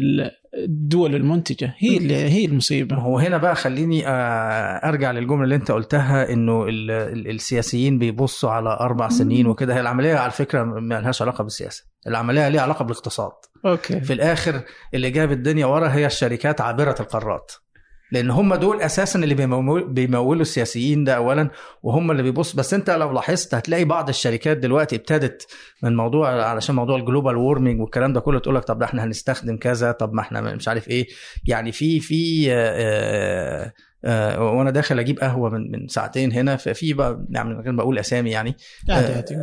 الدول 0.58 1.16
المنتجة. 1.16 1.76
هي 1.78 1.98
اللي 1.98 2.16
هي 2.16 2.46
المصيبة. 2.46 2.96
هو 2.96 3.20
هنا 3.20 3.38
بقى 3.38 3.56
خليني 3.56 4.08
آه، 4.08 4.12
أرجع 4.90 5.12
للجملة 5.12 5.44
اللي 5.44 5.56
أنت 5.56 5.72
قلتها 5.72 6.34
إنه 6.34 6.64
ال- 6.64 6.92
ال- 6.92 7.30
السياسيين 7.30 8.00
بيبصوا 8.00 8.52
على 8.52 8.70
أربع 8.70 9.10
سنين 9.10 9.48
وكده. 9.48 9.76
هي 9.76 9.80
العملية 9.82 10.16
على 10.16 10.32
فكرة 10.32 10.64
ما 10.64 10.96
لهاش 11.02 11.22
علاقة 11.22 11.44
بالسياسة. 11.44 11.84
العملية 12.08 12.50
ليها 12.50 12.62
علاقة 12.62 12.84
بالاقتصاد. 12.86 13.32
أوكي. 13.66 14.02
في 14.02 14.14
الآخر 14.14 14.62
اللي 14.94 15.10
جاب 15.10 15.32
الدنيا 15.32 15.66
ورا 15.66 15.88
هي 15.88 16.06
الشركات 16.06 16.62
عابرة 16.62 16.96
القارات 17.00 17.52
لأن 18.12 18.32
هم 18.32 18.56
دول 18.56 18.82
أساسا 18.82 19.20
اللي 19.20 19.36
بيمول- 19.36 19.88
بيمولوا 19.94 20.42
السياسيين 20.42 21.04
ده 21.04 21.16
اولا 21.16 21.50
وهم 21.84 22.12
اللي 22.12 22.24
بيبص. 22.24 22.56
بس 22.56 22.74
أنت 22.74 22.90
لو 22.90 23.12
لاحظت 23.12 23.54
هتلاقي 23.56 23.86
بعض 23.86 24.10
الشركات 24.10 24.58
دلوقتي 24.58 24.96
ابتدت 24.96 25.48
من 25.84 25.96
موضوع 25.96 26.44
علشان 26.46 26.76
موضوع 26.76 26.96
ال 26.98 27.03
global 27.03 27.36
warming 27.36 27.82
والكلام 27.82 28.14
ده 28.14 28.20
كله 28.20 28.40
تقول 28.40 28.56
لك 28.56 28.64
طب 28.64 28.80
ده 28.80 28.86
إحنا 28.86 29.04
هنستخدم 29.04 29.58
كذا 29.58 29.92
طب 29.92 30.14
ما 30.14 30.22
إحنا 30.22 30.42
مش 30.42 30.68
عارف 30.68 30.88
إيه. 30.90 31.08
يعني 31.48 31.72
في 31.72 32.00
في 32.00 32.46
آه، 32.52 33.74
آه، 34.06 34.44
وأنا 34.54 34.70
داخل 34.72 35.00
أجيب 35.00 35.20
قهوة 35.20 35.50
من 35.50 35.72
من 35.72 35.88
ساعتين 35.88 36.32
هنا 36.32 36.56
ففي 36.56 36.94
بقى 36.94 37.26
يعني 37.30 37.50
من 37.50 37.62
غير 37.62 37.72
ما 37.72 37.82
أقول 37.82 38.00
اسامي 38.00 38.30
يعني 38.32 38.56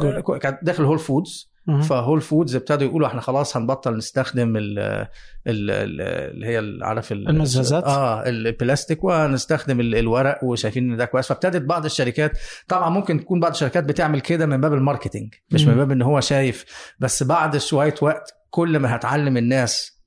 قول. 0.01 0.15
آه، 0.35 0.39
كانت 0.39 0.59
داخل 0.63 0.85
Whole 0.85 0.99
Foods. 0.99 1.51
ف 1.83 1.89
Whole 1.89 2.21
Foods 2.21 2.57
ابتدوا 2.57 2.87
يقولوا 2.89 3.09
إحنا 3.09 3.21
خلاص 3.21 3.57
هنبطل 3.57 3.97
نستخدم 3.97 4.57
ال 4.57 4.79
ال- 4.79 5.07
ال- 5.47 6.01
اللي 6.35 6.47
هي 6.47 6.79
عارف 6.83 7.13
ال- 7.13 7.29
المزازات؟ 7.29 7.85
آه 7.85 8.29
البلاستيك 8.29 9.05
وهنستخدم 9.05 9.81
ال- 9.81 9.95
الورق 9.95 10.45
وشايفين 10.45 10.91
إن 10.91 10.97
ده 10.97 11.05
كويس 11.05 11.27
فابتدت 11.29 11.63
بعض 11.63 11.85
الشركات 11.85 12.39
طبعا 12.69 12.91
ممكن 12.91 13.21
تكون 13.21 13.41
بعض 13.41 13.51
الشركات 13.53 13.85
بتعمل 13.85 14.21
كده 14.21 14.47
من 14.47 14.61
باب 14.61 14.75
ال 14.75 14.81
marketing 14.81 15.35
مش. 15.53 15.65
من 15.65 15.75
باب 15.75 15.91
إن 15.91 16.03
هو 16.03 16.21
شايف 16.21 16.65
بس 17.01 17.23
بعد 17.23 17.57
شوية 17.57 17.95
وقت 18.03 18.35
كل 18.51 18.79
ما 18.79 18.97
هتعلم 18.97 19.37
الناس 19.37 19.99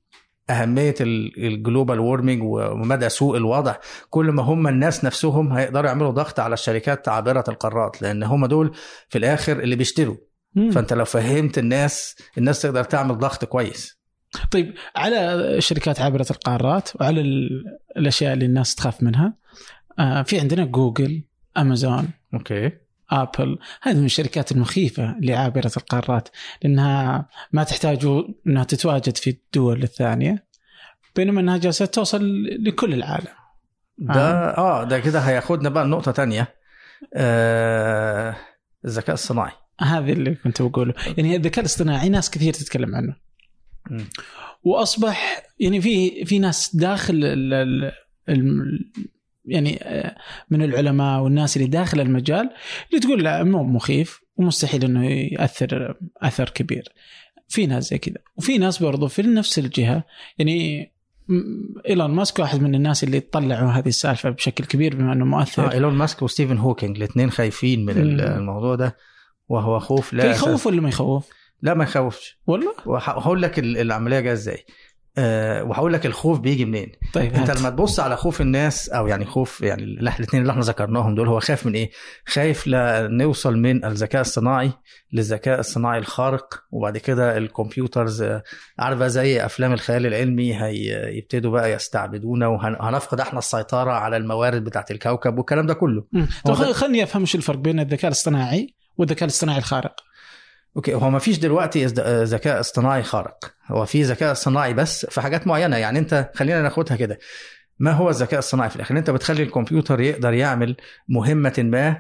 أهمية 0.50 0.96
ال- 1.02 1.46
ال 1.46 1.53
global 1.53 2.00
warming 2.00 2.44
ومدى 2.44 3.10
سوء 3.10 3.38
الوضع 3.38 3.76
كل 4.10 4.32
ما 4.32 4.44
هم 4.44 4.68
الناس 4.68 5.06
نفسهم 5.06 5.54
هيقدروا 5.54 5.88
يعملوا 5.88 6.12
ضغط 6.12 6.40
على 6.40 6.54
الشركات 6.54 7.10
عابرة 7.10 7.44
القارات 7.50 8.02
لأن 8.02 8.24
هم 8.24 8.46
دول 8.46 8.72
في 9.10 9.18
الآخر 9.18 9.60
اللي 9.60 9.76
بيشتروا 9.76 10.16
مم. 10.56 10.72
فانت 10.72 10.94
لو 10.94 11.06
فهمت 11.06 11.58
الناس 11.58 12.16
الناس 12.38 12.62
تقدر 12.62 12.84
تعمل 12.84 13.18
ضغط 13.18 13.46
كويس. 13.46 14.02
طيب 14.52 14.74
على 14.96 15.56
شركات 15.62 16.02
عابره 16.02 16.26
القارات 16.32 16.90
وعلى 16.96 17.22
ال- 17.22 17.66
الأشياء 17.98 18.34
اللي 18.34 18.46
الناس 18.46 18.76
تخاف 18.76 19.04
منها 19.04 19.34
آه 20.00 20.22
في 20.22 20.40
عندنا 20.40 20.66
جوجل 20.66 21.24
أمازون 21.58 22.10
okay. 22.34 22.72
آبل. 23.12 23.58
هذه 23.82 23.98
من 23.98 24.06
الشركات 24.06 24.52
المخيفة 24.52 25.12
اللي 25.18 25.34
عابرة 25.34 25.72
القارات 25.78 26.30
لأنها 26.64 27.30
ما 27.52 27.64
تحتاج 27.64 28.06
إنها 28.48 28.64
تتواجد 28.64 29.18
في 29.18 29.30
الدول 29.30 29.84
الثانية 29.84 30.46
بينما 31.16 31.42
إنها 31.42 31.58
جالسة 31.58 31.86
توصل 31.86 32.44
لكل 32.60 32.94
العالم. 32.94 33.28
ده 33.98 34.58
آه 34.58 34.84
ده 34.84 35.00
كده 35.00 35.20
هياخدنا 35.20 35.70
بقى 35.70 35.86
لنقطة 35.86 36.12
تانية. 36.12 36.56
آه 37.14 38.36
الذكاء 38.86 39.14
الصناعي. 39.14 39.52
هذا 39.82 40.12
اللي 40.12 40.36
كنت 40.36 40.62
بقوله. 40.62 40.94
يعني 41.18 41.36
الذكاء 41.36 41.60
الاصطناعي 41.60 42.10
ناس 42.10 42.30
كثير 42.30 42.54
تتكلم 42.54 42.96
عنه. 42.96 43.16
وأصبح 44.64 45.44
يعني 45.60 45.82
في 45.82 46.26
في 46.26 46.40
ناس 46.40 46.76
داخل 46.76 47.14
ال 47.14 47.54
ال 47.54 47.92
ال 48.30 48.92
يعني 49.46 49.84
آه، 49.84 50.16
من 50.50 50.62
العلماء 50.62 51.22
والناس 51.22 51.58
اللي 51.58 51.68
داخل 51.68 52.00
المجال 52.00 52.50
اللي 52.90 53.02
تقول 53.02 53.24
لا 53.24 53.44
مو 53.44 53.64
مخيف 53.64 54.22
ومستحيل 54.36 54.84
إنه 54.84 55.06
يأثر 55.10 55.98
أثر 56.18 56.50
كبير. 56.50 56.84
في 57.48 57.66
ناس 57.66 57.90
زي 57.90 57.98
كذا. 57.98 58.18
وفي 58.36 58.58
ناس 58.58 58.84
برضو 58.84 59.08
في 59.08 59.22
نفس 59.22 59.60
الجهة. 59.60 60.04
يعني 60.38 60.92
إيلون 61.90 62.12
ماسك 62.12 62.40
واحد 62.40 62.62
من 62.62 62.76
الناس 62.76 63.04
اللي 63.04 63.20
طلعوا 63.20 63.72
هذه 63.72 63.88
السالفة 63.88 64.30
بشكل 64.30 64.66
كبير 64.66 64.96
بما 64.96 65.14
إنه 65.14 65.26
مؤثر. 65.26 65.66
آه 65.66 65.72
إيلون 65.72 65.94
ماسك 65.94 66.22
وستيفن 66.22 66.58
هوكينج 66.58 66.98
الاثنين 66.98 67.32
خايفين 67.32 67.86
من. 67.86 68.20
الموضوع 68.20 68.76
ده. 68.76 68.98
وهو 69.52 69.80
خوف 69.80 70.14
لا 70.14 70.24
أساس- 70.38 70.66
ولا 70.68 70.82
ما 70.82 70.90
يخوف؟ 70.90 71.30
لا 71.62 71.74
ما 71.74 71.84
يخوفش 71.84 72.40
والله؟ 72.48 72.74
وهقول 72.86 73.42
لك 73.42 73.60
ال- 73.60 73.78
العملية 73.78 74.20
جاية 74.20 74.34
إزاي 74.34 74.66
آه 75.18 75.64
وهقول 75.64 75.94
لك 75.94 76.06
الخوف 76.06 76.40
بيجي 76.40 76.66
منين 76.66 76.92
طيب 77.14 77.34
أنت. 77.34 77.52
لما 77.52 77.70
تبص 77.70 78.00
على 78.00 78.18
خوف 78.18 78.42
الناس 78.42 78.90
أو 78.90 79.08
يعني 79.08 79.26
خوف 79.26 79.62
يعني 79.62 79.84
الاثنين 79.84 80.42
اللي 80.42 80.52
إحنا 80.52 80.62
ذكرناهم 80.64 81.16
دول 81.16 81.28
هو 81.28 81.40
خايف 81.40 81.66
من 81.66 81.74
إيه؟ 81.74 81.92
خايف 82.28 82.64
نوصل 82.68 83.58
من 83.58 83.86
الذكاء 83.86 84.22
الصناعي 84.22 84.72
للذكاء 85.14 85.60
الصناعي 85.60 86.00
الخارق 86.00 86.64
وبعد 86.72 86.98
كده 86.98 87.38
الكمبيوترز 87.38 88.22
آه، 88.22 88.44
عارفة 88.80 89.08
زي 89.08 89.46
أفلام 89.46 89.74
الخيال 89.74 90.06
العلمي 90.06 90.62
هيبتدوا 90.64 91.52
بقى 91.52 91.72
يستعبدونا 91.72 92.48
وهنفقد 92.48 93.20
إحنا 93.20 93.40
السيطرة 93.40 93.92
على 93.92 94.18
الموارد 94.18 94.64
بتاعت 94.64 94.92
الكوكب 94.92 95.38
والكلام 95.38 95.66
ده 95.66 95.74
كله. 95.74 96.04
ده- 96.46 96.74
خليني 96.74 97.04
أفهم 97.04 97.22
إيش 97.22 97.36
الفرق 97.36 97.58
بين 97.58 97.80
الذكاء 97.80 98.08
الاصطناعي 98.08 98.76
والذكاء 98.98 99.24
الاصطناعي 99.24 99.58
الخارق. 99.58 99.96
أوكي 100.76 100.94
هو 100.94 101.10
ما 101.10 101.20
فيش 101.20 101.40
دلوقتي 101.40 101.86
ذكاء 102.24 102.60
اصطناعي 102.60 103.04
خارق. 103.04 103.54
هو 103.68 103.86
في 103.86 104.04
ذكاء 104.04 104.32
اصطناعي 104.32 104.74
بس 104.74 105.06
في 105.06 105.22
حاجات 105.22 105.48
معينة. 105.48 105.78
يعني 105.78 106.00
أنت 106.00 106.32
خلينا 106.36 106.62
ناخدها 106.62 106.98
كده. 106.98 107.20
ما 107.80 107.92
هو 107.92 108.10
الذكاء 108.10 108.40
الصناعي 108.40 108.70
في 108.70 108.76
الآخر؟ 108.76 108.98
أنت 108.98 109.10
بتخلي 109.10 109.44
الكمبيوتر 109.44 110.02
يقدر 110.02 110.34
يعمل 110.34 110.76
مهمة 111.10 111.54
ما 111.58 111.98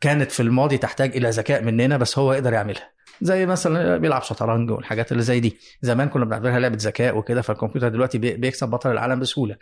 كانت 0.00 0.32
في 0.32 0.40
الماضي 0.40 0.78
تحتاج 0.78 1.16
إلى 1.16 1.30
ذكاء 1.30 1.62
مننا 1.62 1.96
بس 1.96 2.18
هو 2.18 2.32
يقدر 2.32 2.52
يعملها. 2.52 2.92
زي 3.22 3.46
مثلا 3.46 3.96
بيلعب 3.96 4.22
شطرنج 4.22 4.70
والحاجات 4.70 5.12
اللي 5.12 5.22
زي 5.22 5.40
دي. 5.40 5.58
زمان 5.82 6.08
كنا 6.08 6.24
بنعتبرها 6.24 6.58
لعبة 6.58 6.78
ذكاء 6.80 7.16
وكده 7.16 7.42
فالكمبيوتر 7.42 7.88
دلوقتي 7.88 8.18
بي- 8.18 8.36
بيكسب 8.36 8.68
بطل 8.68 8.90
العالم 8.90 9.20
بسهولة. 9.20 9.56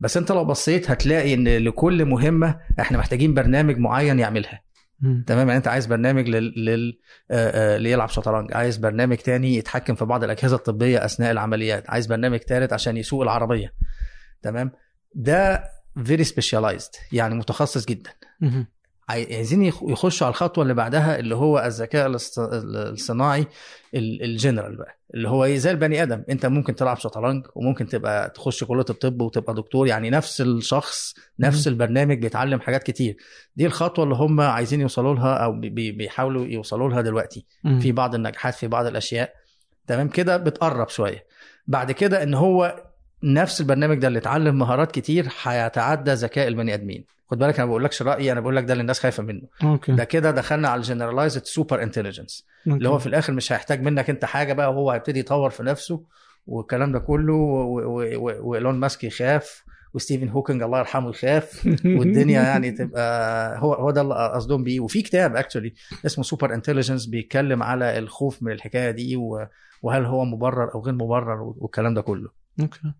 بس 0.00 0.16
أنت 0.16 0.32
لو 0.32 0.44
بصيت 0.44 0.90
هتلاقي 0.90 1.34
إن 1.34 1.48
لكل 1.48 2.04
مهمة 2.04 2.60
إحنا 2.80 2.98
محتاجين 2.98 3.34
برنامج 3.34 3.78
معين 3.78 4.18
يعملها. 4.18 4.65
تمام؟ 5.02 5.46
يعني 5.48 5.56
انت 5.56 5.68
عايز 5.68 5.86
برنامج 5.86 6.28
لل... 6.28 6.64
لل... 6.64 6.98
آه، 7.30 7.74
آه، 7.74 7.78
ليلعب 7.78 8.08
شطرنج 8.08 8.52
عايز 8.52 8.76
برنامج 8.76 9.16
تاني 9.16 9.54
يتحكم 9.54 9.94
في 9.94 10.04
بعض 10.04 10.24
الأجهزة 10.24 10.56
الطبية 10.56 11.04
أثناء 11.04 11.30
العمليات 11.30 11.90
عايز 11.90 12.06
برنامج 12.06 12.38
ثالث 12.38 12.72
عشان 12.72 12.96
يسوق 12.96 13.22
العربية. 13.22 13.74
تمام؟ 14.42 14.72
ده 15.14 15.64
very 16.04 16.24
specialized 16.24 16.90
يعني 17.12 17.34
متخصص 17.34 17.84
جدا. 17.86 18.10
عايزين 19.08 19.62
يخ- 19.62 19.82
يخشوا 19.88 20.26
على 20.26 20.32
الخطوة 20.32 20.62
اللي 20.62 20.74
بعدها 20.74 21.18
اللي 21.18 21.34
هو 21.34 21.58
الذكاء 21.66 22.06
الصناعي 22.64 23.46
ال- 23.94 24.22
الجنرال 24.24 24.76
بقى 24.76 24.98
اللي 25.14 25.28
هو 25.28 25.44
إيه 25.44 25.56
زي 25.58 25.70
البني 25.70 26.02
آدم. 26.02 26.22
أنت 26.30 26.46
ممكن 26.46 26.74
تلعب 26.74 26.98
شطرنج 26.98 27.46
وممكن 27.54 27.86
تبقى 27.88 28.30
تخش 28.30 28.64
كلية 28.64 28.84
الطب 28.90 29.20
وتبقى 29.22 29.54
دكتور 29.54 29.86
يعني 29.86 30.10
نفس 30.10 30.40
الشخص 30.40 31.14
نفس 31.40 31.68
البرنامج 31.68 32.18
بيتعلم 32.18 32.60
حاجات 32.60 32.82
كتير. 32.82 33.16
دي 33.56 33.66
الخطوة 33.66 34.04
اللي 34.04 34.14
هم 34.14 34.40
عايزين 34.40 34.80
يوصلوا 34.80 35.14
لها 35.14 35.34
أو 35.34 35.52
بي- 35.52 35.68
بي- 35.70 35.92
بيحاولوا 35.92 36.46
يوصلوا 36.46 36.88
لها 36.88 37.00
دلوقتي. 37.00 37.46
في 37.80 37.92
بعض 37.92 38.14
النجاحات 38.14 38.54
في 38.54 38.66
بعض 38.66 38.86
الأشياء. 38.86 39.32
تمام؟ 39.86 40.08
كده 40.08 40.36
بتقرب 40.36 40.88
شوية. 40.88 41.26
بعد 41.66 41.92
كده 41.92 42.22
إن 42.22 42.34
هو 42.34 42.82
نفس 43.22 43.60
البرنامج 43.60 43.98
ده 43.98 44.08
اللي 44.08 44.18
اتعلم 44.18 44.58
مهارات 44.58 44.92
كتير 44.92 45.28
هيتعدى 45.42 46.12
ذكاء 46.12 46.48
البني 46.48 46.74
آدمين. 46.74 47.04
خد 47.30 47.38
بالك 47.38 47.54
أنا 47.54 47.64
ما 47.64 47.70
بقولكش 47.70 48.02
رأيي 48.02 48.32
أنا 48.32 48.40
بقول 48.40 48.56
لك 48.56 48.64
ده 48.64 48.72
اللي 48.72 48.82
الناس 48.82 49.00
خايفة 49.00 49.22
منه. 49.22 49.42
okay. 49.62 49.92
ده 49.92 50.04
كده 50.04 50.30
دخلنا 50.30 50.68
على 50.68 50.78
ال 50.78 50.84
generalized 50.84 51.44
super 51.44 51.82
intelligence 51.82 52.46
اللي 52.66 52.88
هو 52.88 52.98
في 52.98 53.06
الآخر 53.06 53.32
مش 53.32 53.52
هيحتاج 53.52 53.82
منك 53.82 54.10
أنت 54.10 54.24
حاجة 54.24 54.52
بقى 54.52 54.70
وهو 54.72 54.90
هيبتدي 54.90 55.20
يطور 55.20 55.50
في 55.50 55.62
نفسه 55.62 56.04
والكلام 56.46 56.92
ده 56.92 56.98
كله 56.98 57.34
وإيلون 58.40 58.74
ماسك 58.74 59.04
يخاف 59.04 59.64
وستيفن 59.94 60.28
هوكينج 60.28 60.62
الله 60.62 60.78
يرحمه 60.78 61.10
يخاف 61.10 61.66
والدنيا 61.98 62.42
يعني 62.42 62.70
تبقى 62.70 63.58
هو 63.58 63.74
هو 63.74 63.90
ده 63.90 64.00
اللي 64.00 64.14
قصدهم 64.34 64.64
بيه. 64.64 64.80
وفي 64.80 65.02
كتاب 65.02 65.36
actually 65.36 65.74
اسمه 66.06 66.24
Superintelligence 66.24 67.06
بيتكلم 67.06 67.62
على 67.62 67.98
الخوف 67.98 68.42
من 68.42 68.52
الحكاية 68.52 68.90
دي 68.90 69.16
وهل 69.82 70.04
هو 70.04 70.24
مبرر 70.24 70.74
أو 70.74 70.80
غير 70.80 70.94
مبرر 70.94 71.54
والكلام 71.56 71.94
ده 71.94 72.02
كله. 72.02 72.28
okay. 72.60 72.92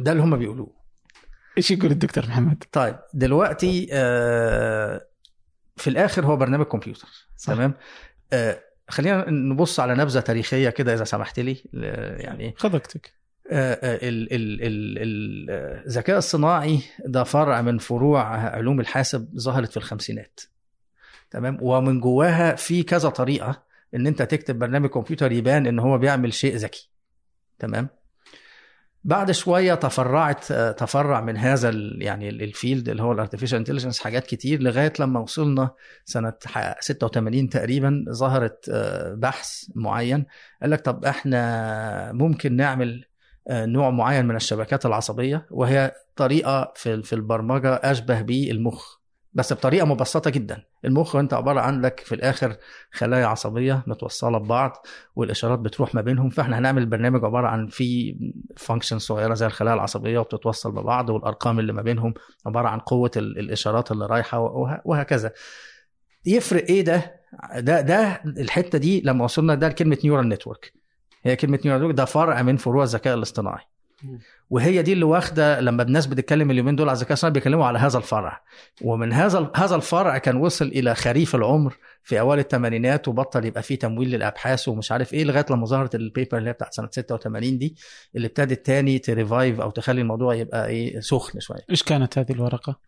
ده 0.00 0.12
اللي 0.12 0.22
هم 0.22 0.36
بيقولوه. 0.36 0.79
إيش 1.58 1.70
يقول 1.70 1.90
الدكتور 1.90 2.26
محمد؟ 2.26 2.64
طيب 2.72 2.96
دلوقتي 3.14 3.88
آه، 3.92 5.06
في 5.76 5.90
الآخر 5.90 6.26
هو 6.26 6.36
برنامج 6.36 6.66
كمبيوتر 6.66 7.08
صح. 7.36 7.54
تمام 7.54 7.74
آه، 8.32 8.60
خلينا 8.88 9.30
نبص 9.30 9.80
على 9.80 9.94
نبذة 9.94 10.20
تاريخية 10.20 10.70
كده 10.70 10.94
إذا 10.94 11.04
سمحت 11.04 11.40
لي 11.40 11.56
يعني 11.72 12.54
خذ 12.56 12.74
وقتك 12.74 13.20
آه، 13.50 13.78
آه، 13.82 13.98
الذكاء 15.86 16.18
الصناعي 16.18 16.80
ده 17.04 17.24
فرع 17.24 17.62
من 17.62 17.78
فروع 17.78 18.22
علوم 18.48 18.80
الحاسب 18.80 19.28
ظهرت 19.36 19.70
في 19.70 19.76
الخمسينات 19.76 20.40
تمام 21.30 21.58
ومن 21.60 22.00
جواها 22.00 22.54
في 22.54 22.82
كذا 22.82 23.08
طريقة 23.08 23.62
إن 23.94 24.06
أنت 24.06 24.22
تكتب 24.22 24.58
برنامج 24.58 24.88
كمبيوتر 24.88 25.32
يبان 25.32 25.66
إن 25.66 25.78
هو 25.78 25.98
بيعمل 25.98 26.32
شيء 26.32 26.56
ذكي 26.56 26.90
تمام 27.58 27.88
بعد 29.04 29.30
شوية 29.30 29.74
تفرعت 29.74 30.52
تفرع 30.52 31.20
من 31.20 31.36
هذا 31.36 31.70
يعني 31.98 32.28
ال- 32.28 32.42
الـ 32.42 32.50
field 32.50 32.88
اللي 32.88 33.02
هو 33.02 33.12
ال 33.12 33.16
artificial 33.16 33.58
intelligence 33.58 33.98
حاجات 34.00 34.26
كتير 34.26 34.62
لغاية 34.62 34.92
لما 35.00 35.20
وصلنا 35.20 35.70
سنة 36.04 36.32
ح- 36.46 36.80
86 36.80 37.48
تقريبا 37.48 38.04
ظهرت 38.10 38.68
آه، 38.72 39.14
بحث 39.14 39.64
معين. 39.74 40.26
قال 40.62 40.70
لك 40.70 40.80
طب 40.80 41.04
إحنا 41.04 42.12
ممكن 42.12 42.56
نعمل 42.56 43.04
آه، 43.48 43.66
نوع 43.66 43.90
معين 43.90 44.26
من 44.26 44.36
الشبكات 44.36 44.86
العصبية 44.86 45.46
وهي 45.50 45.92
طريقة 46.16 46.72
في 46.76 47.12
البرمجة 47.12 47.74
أشبه 47.74 48.20
بالمخ 48.22 48.99
بس 49.32 49.52
بطريقة 49.52 49.86
مبسطة 49.86 50.30
جدا. 50.30 50.62
المخ 50.84 51.16
أنت 51.16 51.34
عبارة 51.34 51.60
عندك 51.60 52.00
في 52.00 52.14
الآخر 52.14 52.56
خلايا 52.92 53.26
عصبية 53.26 53.82
متوصلة 53.86 54.38
ببعض 54.38 54.86
والإشارات 55.16 55.58
بتروح 55.58 55.94
ما 55.94 56.00
بينهم. 56.00 56.28
فإحنا 56.30 56.58
هنعمل 56.58 56.86
برنامج 56.86 57.24
عبارة 57.24 57.46
عن 57.48 57.66
في 57.66 58.16
function 58.56 58.98
صغيرة 58.98 59.34
زي 59.34 59.46
الخلايا 59.46 59.74
العصبية 59.74 60.18
وبتتوصل 60.18 60.72
ببعض 60.72 61.10
والأرقام 61.10 61.58
اللي 61.58 61.72
ما 61.72 61.82
بينهم 61.82 62.14
عبارة 62.46 62.68
عن 62.68 62.78
قوة 62.78 63.10
ال- 63.16 63.38
الإشارات 63.38 63.92
اللي 63.92 64.06
رايحة 64.06 64.38
وه- 64.38 64.80
وهكذا. 64.84 65.32
يفرق 66.26 66.64
إيه 66.68 66.84
ده؟ 66.84 67.20
ده 67.56 67.80
ده 67.80 68.22
الحتة 68.26 68.78
دي 68.78 69.00
لما 69.04 69.24
وصلنا 69.24 69.54
ده 69.54 69.68
لكلمة 69.68 69.98
neural 70.04 70.28
network 70.28 70.72
هي 71.22 71.36
كلمة 71.36 71.58
neural 71.64 71.80
network 71.80 71.96
ده 71.96 72.04
فرع 72.04 72.42
من 72.42 72.56
فروع 72.56 72.82
الذكاء 72.84 73.14
الاصطناعي. 73.14 73.64
وهي 74.50 74.82
دي 74.82 74.92
اللي 74.92 75.04
واخدة 75.04 75.60
لما 75.60 75.82
الناس 75.82 76.06
بتتكلم 76.06 76.50
اليومين 76.50 76.76
دول 76.76 76.88
على 76.88 76.96
الذكاء 76.96 77.10
الاصطناعي 77.10 77.32
بيتكلموا 77.32 77.66
على 77.66 77.78
هذا 77.78 77.98
الفرع. 77.98 78.42
ومن 78.82 79.12
هذا 79.12 79.50
هذا 79.56 79.74
الفرع 79.76 80.18
كان 80.18 80.36
وصل 80.36 80.64
إلى 80.66 80.94
خريف 80.94 81.34
العمر 81.34 81.76
في 82.02 82.20
أوائل 82.20 82.40
الثمانينات 82.40 83.08
وبطل 83.08 83.44
يبقى 83.44 83.62
فيه 83.62 83.78
تمويل 83.78 84.10
للأبحاث 84.10 84.68
ومش 84.68 84.92
عارف 84.92 85.12
إيه 85.14 85.24
لغاية 85.24 85.46
لما 85.50 85.66
ظهرت 85.66 85.94
ال 85.94 86.01
paper 86.01 86.38
اللي 86.38 86.48
هي 86.48 86.52
بتاعت 86.52 86.74
سنة 86.74 86.88
86 86.92 87.58
دي 87.58 87.76
اللي 88.16 88.26
ابتدت 88.26 88.66
تاني 88.66 88.98
ت 88.98 89.07
revive 89.07 89.60
أو 89.60 89.70
تخلي 89.70 90.00
الموضوع 90.00 90.34
يبقى 90.34 90.66
إيه 90.68 91.00
سخن 91.00 91.40
شوية 91.40 91.60
إيش 91.70 91.82
كانت 91.82 92.18
هذه 92.18 92.32
الورقة؟ 92.32 92.80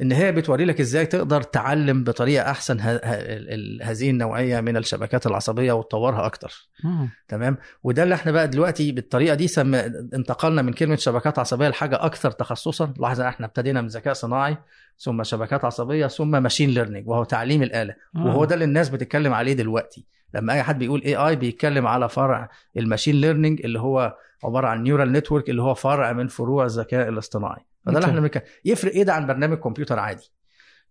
إن 0.00 0.12
هي 0.12 0.32
بتوري 0.32 0.64
لك 0.64 0.80
إزاي 0.80 1.06
تقدر 1.06 1.42
تعلم 1.42 2.04
بطريقة 2.04 2.50
أحسن 2.50 2.80
ه- 2.80 2.82
ه- 2.82 2.96
ال- 2.96 3.80
ال- 3.82 3.82
هذه 3.82 4.10
النوعية 4.10 4.60
من 4.60 4.76
الشبكات 4.76 5.26
العصبية 5.26 5.72
وتطورها 5.72 6.26
أكتر 6.26 6.68
آه. 6.84 7.08
تمام 7.28 7.56
وده 7.82 8.02
اللي 8.02 8.14
إحنا 8.14 8.32
بقى 8.32 8.48
دلوقتي 8.48 8.92
بالطريقة 8.92 9.34
دي 9.34 9.48
سم... 9.48 9.74
انتقلنا 9.74 10.62
من 10.62 10.72
كلمة 10.72 10.96
شبكات 10.96 11.38
عصبية 11.38 11.68
لحاجة 11.68 12.04
أكثر 12.04 12.30
تخصصا 12.30 12.94
لاحظ 12.98 13.20
إحنا 13.20 13.46
ابتدينا 13.46 13.80
من 13.80 13.88
ذكاء 13.88 14.12
صناعي 14.14 14.56
ثم 14.98 15.22
شبكات 15.22 15.64
عصبية 15.64 16.06
ثم 16.06 16.42
machine 16.42 16.70
learning 16.70 17.08
وهو 17.08 17.24
تعليم 17.24 17.62
الآلة. 17.62 17.94
آه. 18.16 18.26
وهو 18.26 18.44
ده 18.44 18.54
اللي 18.54 18.64
الناس 18.64 18.88
بتتكلم 18.88 19.32
عليه 19.32 19.52
دلوقتي. 19.52 20.06
لما 20.34 20.52
أي 20.52 20.62
حد 20.62 20.78
بيقول 20.78 21.02
اي 21.02 21.16
اي 21.16 21.36
بيتكلم 21.36 21.86
على 21.86 22.08
فرع 22.08 22.48
ال 22.76 22.81
machine 22.81 23.14
learning 23.14 23.60
اللي 23.64 23.80
هو 23.80 24.16
عبارة 24.44 24.66
عن 24.68 24.82
neural 24.82 25.12
network 25.12 25.50
اللي 25.50 25.62
هو 25.62 25.74
فرع 25.74 26.12
من 26.12 26.28
فروع 26.28 26.64
الذكاء 26.64 27.08
الاصطناعي. 27.08 27.66
فده 27.86 27.98
اللي. 27.98 28.08
إحنا 28.08 28.20
بنتكلم. 28.20 28.42
يفرق 28.64 28.92
إيه 28.92 29.02
ده 29.02 29.12
عن 29.12 29.26
برنامج 29.26 29.58
كمبيوتر؟ 29.58 29.98
عادي. 29.98 30.32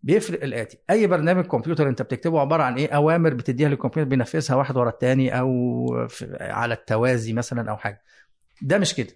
بيفرق 0.03 0.43
الآتي. 0.43 0.77
أي 0.89 1.07
برنامج 1.07 1.45
كمبيوتر 1.45 1.89
أنت 1.89 2.01
بتكتبه 2.01 2.39
عبارة 2.39 2.63
عن 2.63 2.75
إيه؟ 2.75 2.89
أوامر 2.89 3.33
بتديها 3.33 3.69
للكمبيوتر 3.69 4.09
بينفذها 4.09 4.55
واحد 4.55 4.77
ورا 4.77 4.89
التاني 4.89 5.39
أو 5.39 6.07
على 6.39 6.73
التوازي 6.73 7.33
مثلا 7.33 7.71
أو 7.71 7.77
حاجة. 7.77 8.03
ده 8.61 8.77
مش 8.77 8.93
كده. 8.93 9.13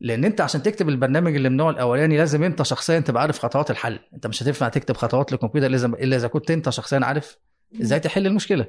لأن 0.00 0.24
أنت 0.24 0.40
عشان 0.40 0.62
تكتب 0.62 0.88
البرنامج 0.88 1.34
اللي 1.36 1.48
من 1.48 1.52
النوع 1.54 1.70
الأولاني 1.70 2.16
لازم 2.16 2.42
أنت 2.42 2.62
شخصيا 2.62 3.00
تبقى 3.00 3.22
عارف 3.22 3.38
خطوات 3.38 3.70
الحل. 3.70 3.98
أنت 4.14 4.26
مش 4.26 4.42
هتنفع 4.42 4.68
تكتب 4.68 4.96
خطوات 4.96 5.32
للكمبيوتر 5.32 5.68
لازم 5.68 5.94
إلا 5.94 6.16
إذا 6.16 6.28
كنت 6.28 6.50
أنت 6.50 6.70
شخصيا 6.70 7.00
عارف 7.02 7.38
إزاي 7.82 8.00
تحل 8.00 8.26
المشكلة. 8.26 8.66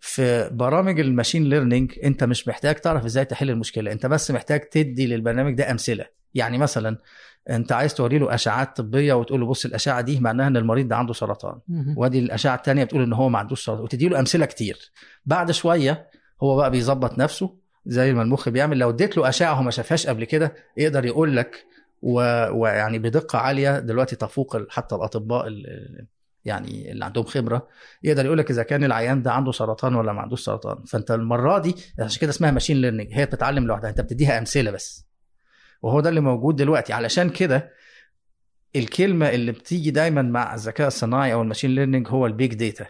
في 0.00 0.50
برامج 0.52 1.00
ال 1.00 1.05
machine 1.05 1.44
learning 1.44 1.92
أنت 2.04 2.24
مش 2.24 2.48
محتاج 2.48 2.74
تعرف 2.74 3.04
إزاي 3.04 3.24
تحل 3.24 3.50
المشكلة. 3.50 3.92
أنت 3.92 4.06
بس 4.06 4.30
محتاج 4.30 4.60
تدي 4.60 5.06
للبرنامج 5.06 5.54
ده 5.54 5.70
أمثلة. 5.70 6.04
يعني 6.34 6.58
مثلا 6.58 6.98
أنت 7.50 7.72
عايز 7.72 7.94
توري 7.94 8.18
له 8.18 8.34
اشعات 8.34 8.76
طبية 8.76 9.12
وتقول 9.14 9.40
له 9.40 9.46
بص 9.46 9.64
الأشعة 9.64 10.00
دي 10.00 10.20
معناها 10.20 10.46
إن 10.46 10.56
المريض 10.56 10.88
ده 10.88 10.96
عنده 10.96 11.12
سرطان. 11.12 11.58
وأدي 11.96 12.18
الأشعة 12.18 12.54
الثانية 12.54 12.84
بتقول 12.84 13.02
إن 13.02 13.12
هو 13.12 13.28
ما 13.28 13.38
عندوش 13.38 13.64
سرطان. 13.64 13.84
وتدي 13.84 14.08
له 14.08 14.18
أمثلة 14.18 14.46
كتير. 14.46 14.92
بعد 15.26 15.50
شوية 15.50 16.10
هو 16.42 16.56
بقى 16.56 16.70
بيظبط 16.70 17.18
نفسه. 17.18 17.63
زي 17.86 18.12
ما 18.14 18.22
المخ 18.22 18.48
بيعمل. 18.48 18.78
لو 18.78 18.90
اديت 18.90 19.16
له 19.16 19.28
أشعة 19.28 19.62
ما 19.62 19.70
شافهاش 19.70 20.06
قبل 20.06 20.24
كده 20.24 20.54
يقدر 20.76 21.04
يقول 21.04 21.36
لك. 21.36 21.66
ويعني 22.02 22.98
بدقة 22.98 23.38
عالية 23.38 23.78
دلوقتي 23.78 24.16
تفوق 24.16 24.70
حتى 24.70 24.94
الأطباء 24.94 25.46
ال- 25.46 26.06
يعني 26.44 26.92
اللي 26.92 27.04
عندهم 27.04 27.24
خبرة. 27.24 27.68
يقدر 28.02 28.24
يقول 28.26 28.38
لك 28.38 28.50
إذا 28.50 28.62
كان 28.62 28.84
العيان 28.84 29.22
ده 29.22 29.32
عنده 29.32 29.52
سرطان 29.52 29.94
ولا 29.94 30.12
ما 30.12 30.20
عندوش 30.20 30.40
سرطان. 30.44 30.84
فأنت 30.84 31.10
المرة 31.10 31.58
دي 31.58 31.74
عشان 32.00 32.20
كده 32.20 32.30
اسمها 32.30 32.50
ماشين 32.50 32.76
ليرنينج 32.80 33.08
هي 33.12 33.26
بتتعلم 33.26 33.66
لوحدها. 33.66 33.90
أنت 33.90 34.00
بتديها 34.00 34.38
أمثلة 34.38 34.70
بس. 34.70 35.06
وهو 35.82 36.00
ده 36.00 36.08
اللي 36.08 36.20
موجود 36.20 36.56
دلوقتي. 36.56 36.92
علشان 36.92 37.30
كده 37.30 37.70
الكلمة 38.76 39.28
اللي 39.30 39.52
بتيجي 39.52 39.90
دايما 39.90 40.22
مع 40.22 40.54
الذكاء 40.54 40.86
الصناعي 40.86 41.32
أو 41.32 41.42
ال 41.42 41.46
machine 41.46 41.74
learning 41.74 42.08
هو 42.08 42.26
ال 42.26 42.33
big 42.33 42.54
data 42.54 42.86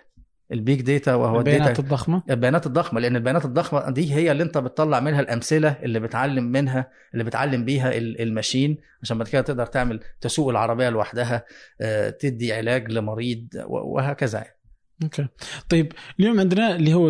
ال 0.52 0.59
big 0.59 0.80
data 0.82 1.14
وهو 1.14 1.38
البيانات 1.38 1.78
الضخمة 1.78 2.22
البيانات 2.30 2.66
الضخمة 2.66 3.00
لأن 3.00 3.16
البيانات 3.16 3.44
الضخمة 3.44 3.90
دي 3.90 4.14
هي 4.14 4.32
اللي 4.32 4.42
أنت 4.42 4.58
بتطلع 4.58 5.00
منها 5.00 5.20
الأمثلة 5.20 5.76
اللي 5.82 6.00
بتعلم 6.00 6.44
منها 6.44 6.90
اللي 7.14 7.24
بتعلم 7.24 7.64
بيها 7.64 7.96
ال- 7.96 8.20
ال 8.20 8.27
machine 8.27 8.78
عشان 9.02 9.18
بعد 9.18 9.28
كده 9.28 9.42
تقدر 9.42 9.66
تعمل 9.66 10.00
تسوق 10.20 10.48
العربية 10.50 10.88
لوحدها 10.88 11.44
آه، 11.80 12.10
تدي 12.10 12.52
علاج 12.52 12.92
لمريض 12.92 13.46
و- 13.66 13.94
وهكذا 13.96 14.38
يعني. 14.38 14.56
okay 15.02 15.26
طيب 15.68 15.92
اليوم 16.20 16.40
عندنا 16.40 16.76
اللي 16.76 16.94
هو 16.94 17.08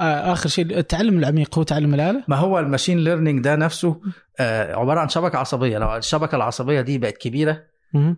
آه، 0.00 0.32
آخر 0.32 0.48
شيء 0.48 0.78
التعلم 0.78 1.18
العميق 1.18 1.58
هو 1.58 1.62
تعلم 1.62 1.94
الآلة 1.94 2.24
ما 2.28 2.36
هو 2.36 2.58
ال 2.58 2.63
machine 2.63 2.98
learning 3.04 3.44
ده 3.44 3.56
نفسه 3.56 4.00
آه، 4.40 4.74
عبارة 4.74 5.00
عن 5.00 5.08
شبكة 5.08 5.38
عصبية 5.38 5.78
لو 5.78 5.96
الشبكة 5.96 6.36
العصبية 6.36 6.80
دي 6.80 6.98
بقت 6.98 7.16
كبيرة. 7.18 7.71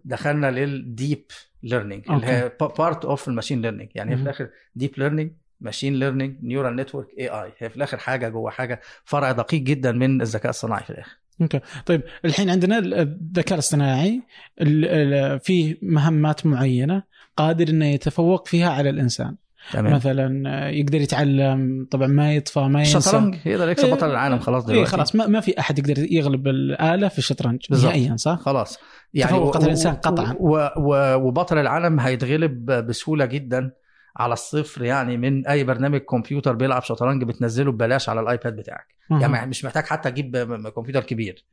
دخلنا 0.04 0.50
لل 0.50 0.75
deep 0.75 1.24
learning 1.62 2.10
اللي 2.10 2.26
هي 2.26 2.52
part 2.78 3.04
of 3.04 3.28
ال 3.28 3.33
machine 3.33 3.62
learning 3.62 3.88
يعني 3.94 4.10
هي 4.12 4.16
في. 4.16 4.22
الآخر 4.22 4.48
deep 4.74 4.90
learning 4.98 5.30
machine 5.60 5.94
learning 5.94 6.36
neural 6.42 6.76
network 6.76 7.06
AI 7.18 7.52
هي 7.58 7.70
في 7.70 7.76
الآخر 7.76 7.96
حاجة 7.98 8.28
جوه 8.28 8.50
حاجة 8.50 8.80
فرع 9.04 9.32
دقيق 9.32 9.60
جدا 9.62 9.92
من 9.92 10.20
الذكاء 10.22 10.50
الصناعي 10.50 10.84
في 10.84 10.90
الآخر. 10.90 11.16
okay. 11.40 11.60
طيب 11.86 12.02
الحين 12.24 12.50
عندنا 12.50 12.78
الذكاء 12.78 13.54
الاصطناعي 13.54 14.22
ال- 14.60 14.84
ال- 14.84 15.40
فيه 15.40 15.78
مهمات 15.82 16.46
معينة 16.46 17.02
قادر 17.36 17.68
إنه 17.68 17.86
يتفوق 17.86 18.48
فيها 18.48 18.70
على 18.70 18.90
الإنسان. 18.90 19.36
تمام 19.72 19.92
مثلا 19.94 20.42
آه، 20.66 20.68
يقدر 20.68 21.00
يتعلم 21.00 21.86
طبعا 21.90 22.06
ما 22.06 22.34
يطفي 22.34 22.60
ما 22.60 22.78
ينسى 22.78 22.98
الشطرنج 22.98 23.36
يقدر 23.46 23.68
يكسب 23.68 23.84
إيه. 23.84 23.94
بطل 23.94 24.10
العالم 24.10 24.38
خلاص 24.38 24.64
إيه 24.64 24.72
دلوقتي 24.74 24.90
خلاص 24.90 25.14
ما, 25.16 25.26
ما 25.26 25.40
في 25.40 25.60
أحد 25.60 25.78
يقدر 25.78 26.12
يغلب 26.12 26.48
الآلة 26.48 27.08
في 27.08 27.18
الشطرنج. 27.18 27.60
نهائيا 27.70 28.16
صح؟ 28.16 28.38
خلاص 28.40 28.78
تفوق 29.20 29.56
و- 29.56 29.62
الإنسان 29.64 29.92
و- 29.92 29.96
قطعاً. 29.96 30.34
وبطل 31.16 31.58
العالم 31.58 32.00
هيتغلب 32.00 32.64
بسهولة 32.72 33.24
جدا 33.24 33.70
على 34.16 34.32
الصفر 34.32 34.84
يعني 34.84 35.16
من 35.16 35.46
أي 35.46 35.64
برنامج 35.64 36.00
كمبيوتر 36.00 36.52
بيلعب 36.54 36.82
شطرنج 36.82 37.24
بتنزله 37.24 37.72
ببلاش 37.72 38.08
على 38.08 38.20
الآيباد 38.20 38.56
بتاعك. 38.56 38.86
يعني 39.10 39.46
مش 39.46 39.64
محتاج 39.64 39.84
حتى 39.84 40.10
م- 40.44 40.68
كمبيوتر 40.68 41.00
كبير. 41.02 41.44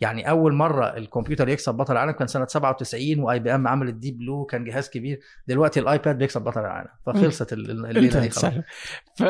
يعني 0.00 0.30
أول 0.30 0.52
مرة 0.54 0.86
الكمبيوتر 0.96 1.48
يكسب 1.48 1.74
بطل 1.74 1.92
العالم 1.92 2.10
كان 2.12 2.26
سنة 2.26 2.46
97 2.46 3.18
و 3.18 3.38
IBM 3.38 3.68
عملت 3.68 3.94
Deep 3.94 4.18
Blue 4.18 4.44
كان 4.44 4.64
جهاز 4.64 4.90
كبير 4.90 5.20
دلوقتي 5.46 5.80
الآيباد 5.80 6.18
بيكسب 6.18 6.42
بطل 6.42 6.60
العالم 6.60 6.88
فخلصت 7.06 7.52
ال- 7.52 7.70
ال- 7.70 7.86
الليلة 7.86 8.20
دي 8.20 8.30
خلاص. 8.30 8.54
ف 9.18 9.24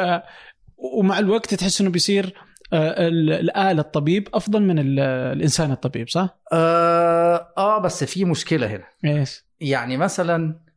ومع 0.99 1.18
الوقت 1.18 1.55
تحس 1.55 1.81
إنه 1.81 1.90
بيصير 1.90 2.35
آه، 2.73 3.09
ال- 3.09 3.33
الآلة 3.33 3.81
الطبيب 3.81 4.29
أفضل 4.35 4.62
من 4.62 4.79
ال- 4.79 5.01
الإنسان 5.37 5.71
الطبيب 5.73 6.09
صح؟ 6.09 6.38
آه, 6.53 7.53
آه 7.59 7.79
بس 7.79 8.05
في 8.05 8.25
مشكلة 8.25 8.66
هنا 8.66 8.85
إيش؟ 9.05 9.45
يعني 9.61 9.97
مثلا 9.97 10.49
آه، 10.55 10.71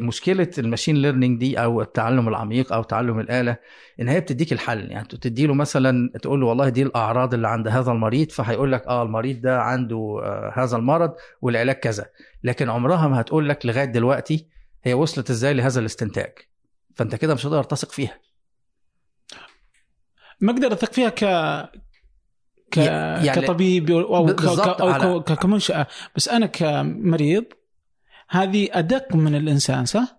مشكلة 0.00 0.50
ال 0.58 0.63
machine 0.63 0.96
learning 0.96 1.40
دي 1.40 1.58
أو 1.62 1.82
التعلم 1.82 2.28
العميق 2.28 2.72
أو 2.72 2.82
تعلم 2.82 3.20
الآلة 3.20 3.56
إن 4.00 4.08
هي 4.08 4.20
بتديك 4.20 4.52
الحل. 4.52 4.90
يعني 4.90 5.08
تدي 5.08 5.46
له 5.46 5.54
مثلا 5.54 6.10
تقول 6.22 6.40
له 6.40 6.46
والله 6.46 6.68
دي 6.68 6.82
الأعراض 6.82 7.34
اللي 7.34 7.48
عند 7.48 7.68
هذا 7.68 7.92
المريض 7.92 8.30
فهيقول 8.30 8.72
لك 8.72 8.86
آه 8.86 9.02
المريض 9.02 9.40
ده 9.40 9.60
عنده 9.62 10.20
آه 10.22 10.52
هذا 10.56 10.76
المرض 10.76 11.14
والعلاج 11.42 11.76
كذا. 11.76 12.06
لكن 12.44 12.70
عمرها 12.70 13.08
ما 13.08 13.20
هتقول 13.20 13.48
لك 13.48 13.66
لغاية 13.66 13.84
دلوقتي 13.84 14.46
هي 14.84 14.94
وصلت 14.94 15.30
إزاي 15.30 15.54
لهذا 15.54 15.80
الاستنتاج. 15.80 16.32
فأنت 16.94 17.14
كده 17.14 17.34
مش 17.34 17.46
هتقدر 17.46 17.62
تثق 17.64 17.92
فيها. 17.92 18.18
ما 20.40 20.52
أقدر 20.52 20.72
أثق 20.72 20.92
فيها 20.92 21.08
ك 21.08 21.24
ك... 22.70 22.76
يعني- 22.76 23.40
كطبيب 23.42 23.90
أو 23.90 24.26
ك... 24.26 24.44
أو 24.44 25.20
على- 25.20 25.22
ك... 25.22 25.32
كمنشأة. 25.32 25.86
بس 26.16 26.28
أنا 26.28 26.46
كمريض 26.46 27.44
هذه 28.28 28.68
أدق 28.72 29.14
من 29.14 29.34
الإنسان 29.34 29.84
صح؟ 29.84 30.16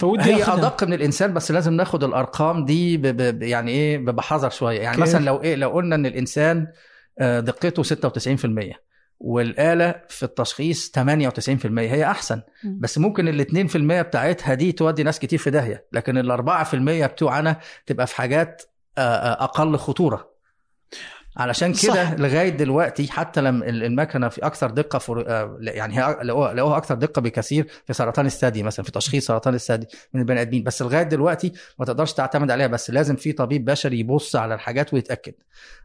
فودي 0.00 0.22
هي 0.22 0.42
آخذها. 0.42 0.54
أدق 0.54 0.84
من 0.84 0.92
الإنسان 0.92 1.34
بس 1.34 1.50
لازم 1.50 1.72
ناخد 1.72 2.04
الأرقام 2.04 2.64
دي 2.64 2.96
ب 2.96 3.06
ب 3.06 3.42
يعني 3.42 3.70
إيه 3.70 3.98
بحذر 3.98 4.50
شوية 4.50 4.80
يعني 4.80 4.96
كيف؟ 4.96 5.02
مثلا 5.02 5.24
لو 5.24 5.42
إيه 5.42 5.54
لو 5.54 5.70
قلنا 5.70 5.94
إن 5.94 6.06
الإنسان 6.06 6.66
آه، 7.18 7.40
دقته 7.40 7.82
96% 7.82 8.74
والآلة 9.20 9.94
في 10.08 10.22
التشخيص 10.22 10.92
98% 10.98 10.98
هي 11.78 12.04
أحسن. 12.04 12.42
بس 12.64 12.98
ممكن 12.98 13.28
ال 13.28 13.40
2% 13.40 13.76
بتاعتها 14.02 14.54
دي 14.54 14.72
تودي 14.72 15.02
ناس 15.02 15.18
كتير 15.18 15.38
في 15.38 15.50
داهية 15.50 15.86
لكن 15.92 16.18
ال 16.18 16.30
4% 16.30 17.06
بتوعنا 17.06 17.56
تبقى 17.86 18.06
في 18.06 18.16
حاجات 18.16 18.62
آه، 18.98 19.00
آه، 19.00 19.44
أقل 19.44 19.76
خطورة 19.76 20.28
علشان. 21.38 21.72
كده 21.72 22.14
لغاية 22.16 22.48
دلوقتي 22.48 23.08
حتى 23.12 23.40
لما 23.40 23.68
ال- 23.68 23.84
المكنة 23.84 24.28
في 24.28 24.46
أكثر 24.46 24.70
دقة 24.70 24.98
في 24.98 25.24
يعني 25.60 25.98
هي 25.98 26.18
لقوها 26.22 26.76
أكثر 26.76 26.94
دقة 26.94 27.20
بكثير 27.22 27.68
في 27.86 27.92
سرطان 27.92 28.26
الثدي 28.26 28.62
مثلا 28.62 28.84
في 28.84 28.92
تشخيص 28.92 29.26
سرطان 29.26 29.54
الثدي 29.54 29.86
من 30.14 30.20
البني 30.20 30.40
آدمين 30.40 30.62
بس 30.62 30.82
لغاية 30.82 31.02
دلوقتي 31.02 31.52
ما 31.78 31.84
تقدرش 31.84 32.12
تعتمد 32.12 32.50
عليها 32.50 32.66
بس 32.66 32.90
لازم 32.90 33.16
في 33.16 33.32
طبيب 33.32 33.64
بشري 33.64 33.98
يبص 34.00 34.36
على 34.36 34.54
الحاجات 34.54 34.94
ويتأكد 34.94 35.34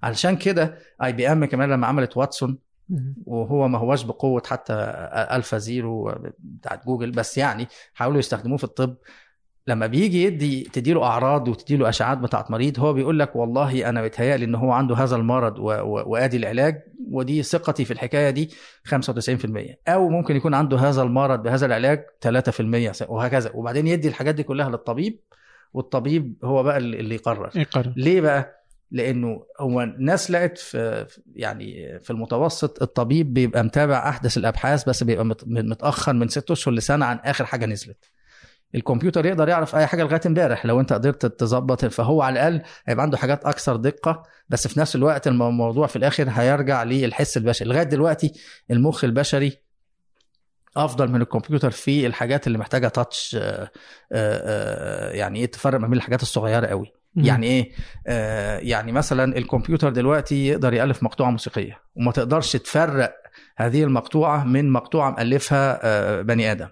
علشان 0.04 0.36
كده 0.38 0.78
IBM 1.04 1.46
كمان 1.46 1.70
لما 1.70 1.88
عملت 1.88 2.18
واتسون. 2.18 2.58
وهو 3.26 3.68
ما 3.68 3.80
هوش 3.80 4.04
بقوة 4.04 4.42
حتى 4.46 4.74
ألفا 5.32 5.58
زيرو 5.58 6.16
بتاعت 6.40 6.86
جوجل 6.86 7.12
بس 7.12 7.38
يعني 7.38 7.68
حاولوا 7.94 8.20
يستخدموه 8.20 8.58
في 8.58 8.64
الطب 8.64 8.96
لما 9.68 9.88
بيجي 9.88 10.24
يدي 10.24 10.64
تديله 10.64 11.04
أعراض 11.04 11.48
وتديله 11.48 11.90
اشعاعات 11.90 12.18
بتاعت 12.18 12.52
مريض 12.52 12.80
هو 12.80 12.94
بيقول 12.94 13.20
لك 13.20 13.36
والله 13.36 13.90
أنا 13.90 14.02
بيتهيألي 14.02 14.46
إن 14.46 14.56
هو 14.56 14.72
عنده 14.72 14.96
هذا 14.96 15.16
المرض 15.16 15.60
و... 15.60 15.64
و... 15.64 16.04
وآدي 16.12 16.38
العلاج 16.38 16.82
ودي 17.12 17.44
ثقتي 17.44 17.86
في 17.86 17.94
الحكاية 17.94 18.30
دي 18.30 18.50
95% 18.90 18.92
أو 19.88 20.10
ممكن 20.10 20.36
يكون 20.36 20.54
عنده 20.54 20.78
هذا 20.78 21.02
المرض 21.02 21.44
بهذا 21.44 21.66
العلاج 21.66 22.04
3% 22.28 23.10
وهكذا 23.10 23.52
وبعدين 23.54 23.88
يدي 23.88 24.08
الحاجات 24.08 24.36
دي 24.36 24.44
كلها 24.44 24.70
للطبيب 24.70 25.20
والطبيب 25.74 26.34
هو 26.44 26.64
بقى 26.64 26.78
اللي 26.78 27.16
يقرر 27.16 27.50
يقرر 27.56 27.94
ليه 27.98 28.22
بقى؟ 28.22 28.64
لأنه 28.92 29.44
هو 29.60 29.82
الناس 29.82 30.32
لقت 30.32 30.58
في 30.58 31.06
يعني 31.36 32.00
في 32.00 32.10
المتوسط 32.10 32.82
الطبيب 32.82 33.34
بيبقى 33.34 33.64
متابع 33.64 34.10
أحدث 34.10 34.38
الأبحاث 34.38 34.90
بس 34.90 35.04
بيبقى 35.04 35.26
مت- 35.26 35.48
متأخر 35.48 36.14
من 36.14 36.28
ست 36.28 36.52
أشهر 36.52 36.74
لسنة 36.74 37.06
عن 37.06 37.18
آخر 37.18 37.46
حاجة 37.46 37.66
نزلت. 37.66 38.06
الكمبيوتر 38.76 39.26
يقدر 39.26 39.50
يعرف 39.50 39.76
أي 39.76 39.88
حاجة 39.88 40.04
لغاية 40.04 40.22
امبارح. 40.26 40.66
لو 40.66 40.80
أنت 40.80 40.94
قدرت 40.94 41.26
تظبط 41.26 41.86
فهو 41.86 42.22
على 42.22 42.34
الأقل 42.34 42.62
هيبقى 42.86 43.04
عنده 43.04 43.18
حاجات 43.18 43.46
أكثر 43.46 43.76
دقة. 43.76 44.24
بس 44.50 44.68
في 44.68 44.80
نفس 44.80 44.96
الوقت 44.96 45.28
الم- 45.28 45.44
الموضوع 45.44 45.88
في 45.88 45.96
الآخر 45.96 46.28
هيرجع 46.30 46.84
للحس 46.84 47.38
البشري. 47.38 47.70
لغاية 47.70 47.84
دلوقتي 47.84 48.32
المخ 48.72 49.04
البشري 49.04 49.58
أفضل 50.78 51.08
من 51.12 51.22
الكمبيوتر 51.22 51.72
في 51.72 52.08
الحاجات 52.08 52.48
اللي 52.48 52.58
محتاجة 52.58 52.88
تاتش 52.88 53.38
يعني 55.12 55.40
إيه 55.40 55.46
تفرق 55.52 55.80
ما 55.80 55.88
بين 55.88 55.98
الحاجات 55.98 56.22
الصغيرة 56.22 56.66
قوي. 56.68 56.92
يعني 57.16 57.48
إيه؟ 57.48 57.72
آه 58.08 58.58
يعني 58.60 58.92
مثلا 58.92 59.38
الكمبيوتر 59.38 59.90
دلوقتي 59.90 60.48
يقدر 60.48 60.74
يألف 60.74 61.04
مقطوعة 61.04 61.30
موسيقية 61.30 61.80
وما 61.96 62.12
تقدرش 62.12 62.56
تفرق 62.56 63.14
هذه 63.58 63.84
المقطوعة 63.84 64.44
من 64.44 64.70
مقطوعة 64.70 65.12
مألفها 65.12 65.80
آه 65.84 66.22
بني 66.22 66.52
آدم. 66.52 66.68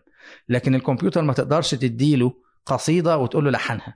لكن 0.49 0.75
الكمبيوتر 0.75 1.21
ما 1.21 1.33
تقدرش 1.33 1.71
تديله 1.75 2.33
قصيدة 2.65 3.17
وتقول 3.17 3.45
له 3.45 3.51
لحنها 3.51 3.95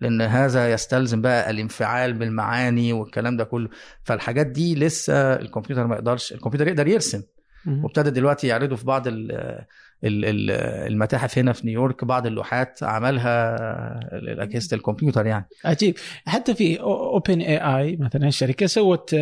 لأن 0.00 0.22
هذا 0.22 0.72
يستلزم 0.72 1.22
بقى 1.22 1.50
الانفعال 1.50 2.12
بالمعاني 2.12 2.92
والكلام 2.92 3.36
ده 3.36 3.44
كله. 3.44 3.68
فالحاجات 4.04 4.46
دي 4.46 4.74
لسه 4.74 5.32
الكمبيوتر 5.34 5.86
ما 5.86 5.94
يقدرش 5.94 6.32
الكمبيوتر 6.32 6.68
يقدر 6.68 6.86
يرسم. 6.88 7.22
وابتدى 7.82 8.10
دلوقتي 8.10 8.46
يعرضوا 8.46 8.76
في 8.76 8.84
بعض 8.84 9.06
ال 9.08 9.32
ال- 10.04 10.24
ال- 10.24 10.50
المتاحف 10.92 11.38
هنا 11.38 11.52
في 11.52 11.66
نيويورك 11.66 12.04
بعض 12.04 12.26
اللوحات 12.26 12.82
عملها 12.82 13.56
اجهزه 14.42 14.74
الكمبيوتر 14.76 15.26
يعني. 15.26 15.46
عجيب. 15.64 15.94
حتى 16.26 16.54
في 16.54 16.80
OpenAI 16.80 17.96
مثلا 17.96 18.28
الشركة 18.28 18.66
سوت 18.66 19.16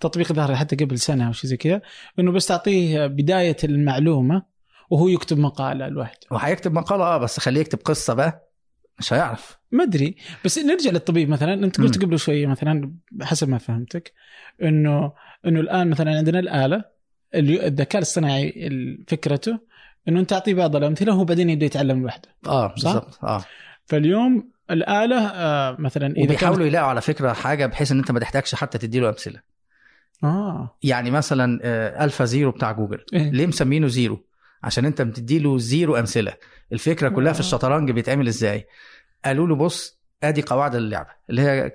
تطبيق 0.00 0.32
ظهر 0.32 0.54
حتى 0.56 0.76
قبل 0.76 0.98
سنة 0.98 1.26
أو 1.26 1.32
شيء 1.32 1.50
زي 1.50 1.56
كذا 1.56 1.80
إنه 2.18 2.32
بس 2.32 2.46
تعطيه 2.46 3.06
بداية 3.06 3.56
المعلومة 3.64 4.42
وهو 4.90 5.08
يكتب 5.08 5.38
مقالة 5.38 5.88
لوحده. 5.88 6.26
وهيكتب 6.30 6.72
مقالة 6.72 7.04
آه 7.04 7.18
بس 7.18 7.40
خليه 7.40 7.60
يكتب 7.60 7.78
قصة 7.84 8.14
بقى 8.14 8.50
مش 8.98 9.12
هيعرف. 9.12 9.58
ما 9.72 9.84
أدري. 9.84 10.16
بس 10.44 10.58
نرجع 10.58 10.90
للطبيب 10.90 11.28
مثلا. 11.28 11.54
أنت 11.54 11.80
قلت. 11.80 12.02
قبل 12.02 12.18
شوية 12.18 12.46
مثلا 12.46 12.92
حسب 13.22 13.48
ما 13.48 13.58
فهمتك 13.58 14.12
إنه 14.62 15.12
إنه 15.46 15.60
الآن 15.60 15.90
مثلا 15.90 16.16
عندنا 16.16 16.38
الآلة 16.38 16.84
الذكاء 17.34 17.96
الاصطناعي 17.98 18.66
ال- 18.66 19.04
فكرته 19.08 19.58
إنه 20.08 20.20
أنت 20.20 20.30
تعطيه 20.30 20.54
بعض 20.54 20.76
الأمثلة 20.76 21.12
وهو 21.14 21.24
بعدين 21.24 21.50
يبدأ 21.50 21.66
يتعلم 21.66 22.02
لوحده. 22.02 22.28
آه 22.46 22.68
صح؟ 22.68 22.92
بالظبط 22.92 23.24
آه. 23.24 23.44
فاليوم 23.86 24.50
الآلة 24.70 25.16
آه 25.26 25.76
مثلا 25.78 26.06
إذا 26.16 26.24
وبيحاولوا 26.24 26.66
يلاقوا 26.66 26.88
على 26.88 27.00
فكرة 27.00 27.32
حاجة 27.32 27.66
بحيث 27.66 27.92
إن 27.92 27.98
أنت 27.98 28.10
ما 28.10 28.20
تحتاجش 28.20 28.54
حتى 28.54 28.78
تديله 28.78 29.08
أمثلة. 29.08 29.40
آه. 30.24 30.76
يعني 30.82 31.10
مثلا 31.10 31.60
آه، 31.62 32.04
ألفا 32.04 32.24
زيرو 32.24 32.50
بتاع 32.50 32.72
جوجل. 32.72 33.04
إيه؟ 33.12 33.30
ليه 33.30 33.46
مسمينه 33.46 33.86
زيرو؟ 33.88 34.24
عشان 34.62 34.84
انت 34.84 35.02
بتديله 35.02 35.58
زيرو 35.58 35.96
أمثلة. 35.96 36.32
الفكرة 36.72 37.08
كلها 37.08 37.32
في 37.32 37.38
آه. 37.38 37.42
الشطرنج 37.42 37.90
بيتعمل 37.90 38.28
إزاي؟ 38.28 38.66
قالوا 39.24 39.46
له 39.46 39.54
بص 39.56 40.00
أدي 40.22 40.42
قواعد 40.42 40.74
اللعبة 40.74 41.08
اللي 41.30 41.42
هي 41.42 41.70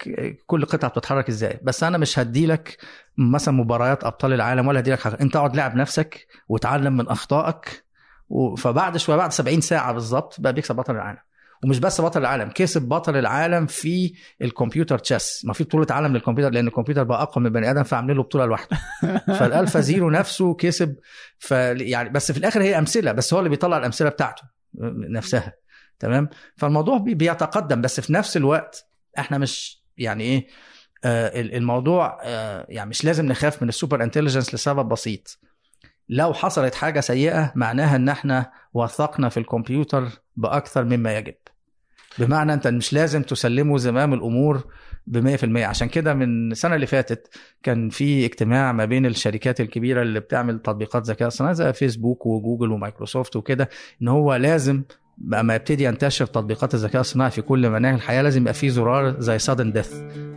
كل 0.47 0.65
قطعة 0.65 0.91
بتتحرك 0.91 1.29
إزاي. 1.29 1.59
بس 1.63 1.83
أنا 1.83 1.97
مش 1.97 2.19
هديلك 2.19 2.77
مثلا 3.17 3.53
مباريات 3.53 4.03
أبطال 4.03 4.33
العالم 4.33 4.67
ولا 4.67 4.79
هديلك 4.79 4.99
حاجة. 4.99 5.17
أنت 5.21 5.35
اقعد 5.35 5.55
لعب 5.55 5.75
نفسك 5.75 6.27
وتعلم 6.49 6.97
من 6.97 7.07
أخطائك 7.07 7.85
فبعد 8.57 8.97
شوية 8.97 9.15
بعد 9.15 9.31
70 9.31 9.61
ساعة 9.61 9.93
بالظبط 9.93 10.41
بقى 10.41 10.53
بيكسب 10.53 10.75
بطل 10.75 10.95
العالم. 10.95 11.19
ومش 11.63 11.79
بس 11.79 12.01
بطل 12.01 12.19
العالم 12.21 12.49
كسب 12.49 12.81
بطل 12.81 13.17
العالم 13.17 13.65
في 13.65 14.13
ال 14.41 14.48
computer 14.48 14.99
chess 14.99 15.41
ما 15.45 15.53
في 15.53 15.63
بطولة 15.63 15.87
عالم 15.89 16.13
للكمبيوتر 16.13 16.53
لأن 16.53 16.67
الكمبيوتر 16.67 17.03
بقى 17.03 17.21
أقوى 17.21 17.41
من 17.41 17.45
البني 17.47 17.71
آدم 17.71 17.83
فعاملين 17.83 18.17
له 18.17 18.23
بطولة 18.23 18.45
لوحده. 18.45 18.77
فالألفا 19.39 19.79
زيرو 19.79 20.09
نفسه 20.09 20.53
كسب 20.53 20.95
ف 21.37 21.51
يعني 21.51 22.09
بس 22.09 22.31
في 22.31 22.37
الآخر 22.37 22.61
هي 22.61 22.77
أمثلة 22.79 23.11
بس 23.11 23.33
هو 23.33 23.39
اللي 23.39 23.49
بيطلع 23.49 23.77
الأمثلة 23.77 24.09
بتاعته 24.09 24.43
نفسها. 25.09 25.53
تمام؟ 25.99 26.29
فالموضوع 26.55 26.97
بي- 26.97 27.13
بيتقدم 27.15 27.81
بس 27.81 27.99
في 27.99 28.13
نفس 28.13 28.37
الوقت 28.37 28.87
إحنا 29.19 29.37
مش 29.37 29.83
يعني 29.97 30.23
إيه 30.23 30.47
آه 31.05 31.41
ال- 31.41 31.55
الموضوع 31.55 32.19
آه 32.23 32.65
يعني 32.69 32.89
مش 32.89 33.05
لازم 33.05 33.25
نخاف 33.25 33.63
من 33.63 33.69
ال 33.69 33.75
super 33.75 34.03
intelligence 34.03 34.53
لسبب 34.55 34.89
بسيط. 34.89 35.39
لو 36.09 36.33
حصلت 36.33 36.75
حاجة 36.75 36.99
سيئة 36.99 37.51
معناها 37.55 37.95
إن 37.95 38.09
إحنا 38.09 38.51
وثقنا 38.73 39.29
في 39.29 39.37
الكمبيوتر 39.37 40.07
بأكثر 40.37 40.83
مما 40.83 41.17
يجب. 41.17 41.33
بمعنى 42.19 42.53
أنت 42.53 42.67
مش 42.67 42.93
لازم 42.93 43.21
تسلمه 43.23 43.77
زمام 43.77 44.13
الأمور 44.13 44.63
ب 45.07 45.37
100% 45.37 45.43
عشان 45.63 45.87
كده 45.87 46.13
من 46.13 46.51
السنة 46.51 46.75
اللي 46.75 46.85
فاتت 46.87 47.29
كان 47.63 47.89
في 47.89 48.25
اجتماع 48.25 48.71
ما 48.71 48.85
بين 48.85 49.05
الشركات 49.05 49.61
الكبيرة 49.61 50.01
اللي 50.01 50.19
بتعمل 50.19 50.59
تطبيقات 50.59 51.03
ذكاء 51.03 51.27
اصطناعي 51.27 51.55
زي 51.55 51.73
فيسبوك 51.73 52.25
وجوجل 52.25 52.71
ومايكروسوفت 52.71 53.35
وكده 53.35 53.69
إن 54.01 54.07
هو 54.07 54.35
لازم 54.35 54.83
بقى 55.17 55.43
ما 55.43 55.55
يبتدي 55.55 55.83
ينتشر 55.83 56.25
تطبيقات 56.25 56.73
الذكاء 56.73 57.01
الصناعي 57.01 57.31
في 57.31 57.41
كل 57.41 57.69
مناهج 57.69 57.93
الحياة 57.93 58.21
لازم 58.21 58.41
يبقى 58.41 58.53
فيه 58.53 58.69
زرار 58.69 59.19
زي 59.19 59.39
سادن 59.39 59.71
ديث 59.71 59.93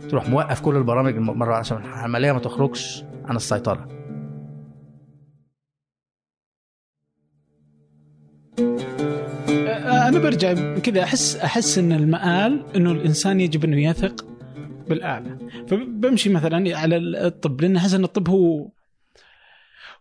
تروح 0.09 0.29
موقف 0.29 0.61
كل 0.61 0.75
البرامج 0.75 1.15
مره 1.17 1.55
عشان 1.55 1.77
العملية 1.77 2.31
ما 2.31 2.39
تخرجش 2.39 3.03
عن 3.25 3.35
السيطرة. 3.35 3.98
أنا 10.09 10.19
برجع 10.19 10.77
كذا 10.77 11.03
احس 11.03 11.35
أحس 11.35 11.77
إن 11.77 11.91
المآل 11.91 12.65
إنه 12.75 12.91
الإنسان 12.91 13.41
يجب 13.41 13.63
إنه 13.63 13.83
يثق 13.83 14.25
بالآلة 14.89 15.37
فبمشي 15.67 16.29
مثلا 16.29 16.77
على 16.77 16.97
الطب 16.97 17.61
لأن 17.61 17.75
أحس 17.75 17.93
إن 17.93 18.03
الطب 18.03 18.29
هو 18.29 18.69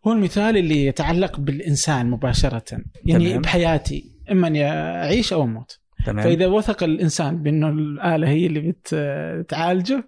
هو 0.07 0.13
المثال 0.13 0.57
اللي 0.57 0.87
يتعلق 0.87 1.41
بالإنسان 1.41 2.11
مباشرة 2.11 2.81
يعني 3.05 3.29
تمام. 3.29 3.43
بحياتي 3.43 4.05
إما 4.31 4.49
اني 4.49 4.65
اعيش 4.71 5.33
أو 5.33 5.43
أموت 5.43 5.79
تمام 6.07 6.25
فإذا 6.25 6.47
وثق 6.47 6.83
الإنسان 6.83 7.43
بأنه 7.43 7.69
الآلة 7.69 8.29
هي 8.29 8.47
اللي 8.47 8.75
بتعالجه 8.93 10.05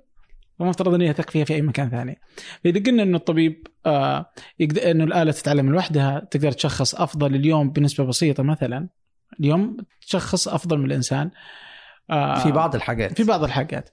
فمفترض 0.58 0.94
إنه 0.94 1.04
يثق 1.04 1.30
فيها 1.30 1.44
في 1.44 1.54
أي 1.54 1.62
مكان 1.62 1.90
ثاني. 1.90 2.20
فإذا 2.64 2.82
قلنا 2.82 3.02
إنه 3.02 3.16
الطبيب 3.16 3.66
آه 3.86 4.30
يقدر 4.58 4.90
إنه 4.90 5.04
الآلة 5.04 5.32
تتعلم 5.32 5.70
لوحدها 5.70 6.28
تقدر 6.30 6.52
تشخص 6.52 6.94
أفضل 6.94 7.34
اليوم 7.34 7.70
بنسبة 7.70 8.04
بسيطة 8.04 8.42
مثلا 8.42 8.88
اليوم 9.40 9.76
تشخص 10.06 10.48
أفضل 10.48 10.78
من 10.78 10.84
الإنسان. 10.84 11.30
آه 12.10 12.42
في 12.42 12.52
بعض 12.52 12.74
الحاجات. 12.74 13.16
في 13.16 13.24
بعض 13.24 13.44
الحاجات. 13.44 13.90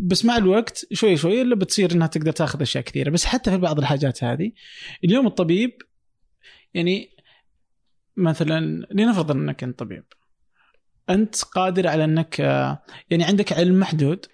بس 0.00 0.24
مع 0.24 0.36
الوقت 0.36 0.86
شوي 0.92 1.16
شوي 1.16 1.42
اللي 1.42 1.56
بتصير 1.56 1.92
إنها 1.92 2.06
تقدر 2.06 2.32
تاخذ 2.32 2.62
أشياء 2.62 2.84
كثيرة. 2.84 3.10
بس 3.10 3.24
حتى 3.24 3.50
في 3.50 3.56
بعض 3.56 3.78
الحاجات 3.78 4.24
هذه 4.24 4.52
اليوم 5.04 5.26
الطبيب 5.26 5.82
يعني 6.74 7.10
مثلا 8.16 8.86
لنفرض 8.90 9.30
إنك 9.30 9.62
أنت 9.62 9.78
طبيب. 9.78 10.04
أنت 11.10 11.42
قادر 11.42 11.86
على 11.86 12.04
إنك 12.04 12.40
آه، 12.40 12.82
يعني 13.10 13.24
عندك 13.24 13.52
علم 13.52 13.80
محدود 13.80 14.26